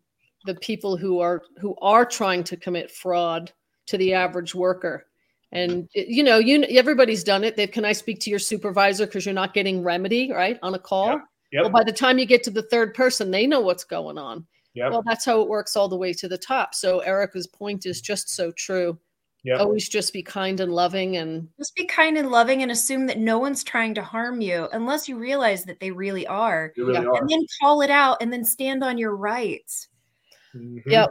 the 0.45 0.55
people 0.55 0.97
who 0.97 1.19
are 1.19 1.43
who 1.59 1.75
are 1.83 2.07
trying 2.07 2.45
to 2.45 2.57
commit 2.57 2.91
fraud 2.91 3.53
to 3.87 3.99
the 3.99 4.15
average 4.15 4.55
worker. 4.55 5.07
And 5.53 5.89
you 5.95 6.23
know, 6.23 6.39
you 6.39 6.63
everybody's 6.63 7.25
done 7.25 7.43
it. 7.43 7.57
they've 7.57 7.71
can 7.71 7.85
I 7.85 7.93
speak 7.93 8.21
to 8.21 8.31
your 8.31 8.39
supervisor 8.39 9.05
because 9.07 9.27
you're 9.27 9.35
not 9.35 9.53
getting 9.53 9.83
remedy 9.83 10.31
right 10.33 10.59
on 10.63 10.75
a 10.75 10.79
call. 10.79 11.21
Yep. 11.53 11.63
Well, 11.63 11.71
by 11.71 11.85
the 11.85 11.93
time 11.93 12.19
you 12.19 12.27
get 12.27 12.43
to 12.45 12.51
the 12.51 12.63
third 12.63 12.95
person, 12.95 13.31
they 13.31 13.47
know 13.47 13.61
what's 13.61 13.85
going 13.85 14.19
on. 14.19 14.47
Yep. 14.75 14.91
Well, 14.93 15.03
that's 15.05 15.25
how 15.25 15.41
it 15.41 15.49
works 15.49 15.77
all 15.77 15.89
the 15.89 15.97
way 15.97 16.13
to 16.13 16.29
the 16.29 16.39
top. 16.39 16.75
So 16.75 17.01
Erica's 17.01 17.47
point 17.49 17.87
is 17.87 18.01
just 18.01 18.29
so 18.31 18.53
true. 18.53 18.99
Yep. 19.43 19.59
Always 19.61 19.89
just 19.89 20.13
be 20.13 20.23
kind 20.23 20.61
and 20.61 20.73
loving 20.73 21.17
and 21.17 21.49
Just 21.59 21.75
be 21.75 21.87
kind 21.87 22.19
and 22.19 22.31
loving 22.31 22.63
and 22.63 22.71
assume 22.71 23.07
that 23.07 23.19
no 23.19 23.39
one's 23.39 23.65
trying 23.65 23.95
to 23.95 24.03
harm 24.03 24.41
you 24.43 24.69
unless 24.73 25.09
you 25.09 25.17
realize 25.19 25.65
that 25.65 25.81
they 25.81 25.91
really 25.91 26.27
are. 26.27 26.73
Really 26.77 26.93
Yeah. 26.93 27.07
are. 27.07 27.17
And 27.17 27.29
then 27.29 27.41
call 27.61 27.81
it 27.81 27.91
out 27.91 28.19
and 28.21 28.33
then 28.33 28.45
stand 28.45 28.85
on 28.85 28.99
your 28.99 29.17
rights. 29.17 29.89
Mhm. 30.55 30.83
Yep. 30.87 31.11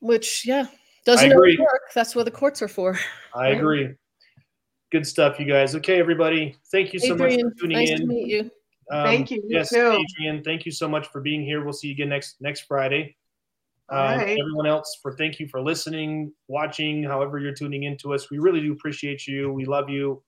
which 0.00 0.46
yeah, 0.46 0.66
doesn't 1.04 1.32
agree. 1.32 1.56
work. 1.58 1.82
That's 1.94 2.14
what 2.14 2.24
the 2.24 2.30
courts 2.30 2.60
are 2.62 2.68
for. 2.68 2.98
I 3.34 3.48
agree. 3.48 3.94
Good 4.90 5.06
stuff, 5.06 5.40
you 5.40 5.46
guys. 5.46 5.74
Okay, 5.74 5.98
everybody. 5.98 6.54
Thank 6.70 6.92
you 6.92 7.00
so 7.00 7.14
Adrian, 7.14 7.46
much 7.46 7.54
for 7.54 7.60
tuning 7.62 7.76
nice 7.78 7.90
in. 7.90 8.00
to 8.00 8.06
meet 8.06 8.28
you. 8.28 8.50
Um, 8.90 9.02
Thank 9.04 9.30
you. 9.30 9.38
You 9.38 9.58
Yes, 9.58 9.70
too. 9.70 9.98
Adrian. 10.18 10.44
Thank 10.44 10.64
you 10.64 10.72
so 10.72 10.88
much 10.88 11.08
for 11.08 11.20
being 11.20 11.44
here. 11.44 11.64
We'll 11.64 11.72
see 11.72 11.88
you 11.88 11.94
again 11.94 12.08
next 12.08 12.36
next 12.40 12.62
Friday. 12.62 13.16
Um, 13.88 14.18
right. 14.18 14.38
Everyone 14.38 14.66
else, 14.66 14.98
for 15.00 15.16
thank 15.16 15.38
you 15.38 15.46
for 15.48 15.60
listening, 15.60 16.32
watching, 16.48 17.04
however 17.04 17.38
you're 17.38 17.54
tuning 17.54 17.84
into 17.84 18.14
us. 18.14 18.30
We 18.30 18.38
really 18.38 18.60
do 18.60 18.72
appreciate 18.72 19.26
you. 19.26 19.52
We 19.52 19.64
love 19.64 19.88
you. 19.88 20.22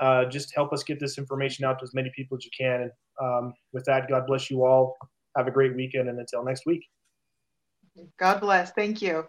Uh, 0.00 0.24
just 0.26 0.54
help 0.54 0.72
us 0.72 0.82
get 0.84 1.00
this 1.00 1.18
information 1.18 1.64
out 1.64 1.78
to 1.80 1.82
as 1.82 1.94
many 1.94 2.12
people 2.14 2.36
as 2.36 2.44
you 2.44 2.50
can. 2.56 2.82
And 2.82 2.90
um, 3.20 3.54
with 3.72 3.84
that, 3.86 4.08
God 4.08 4.26
bless 4.26 4.50
you 4.50 4.64
all. 4.64 4.96
Have 5.36 5.48
a 5.48 5.50
great 5.50 5.74
weekend, 5.74 6.08
and 6.08 6.18
until 6.18 6.44
next 6.44 6.64
week. 6.64 6.86
God 8.18 8.40
bless. 8.40 8.70
Thank 8.70 9.02
you. 9.02 9.26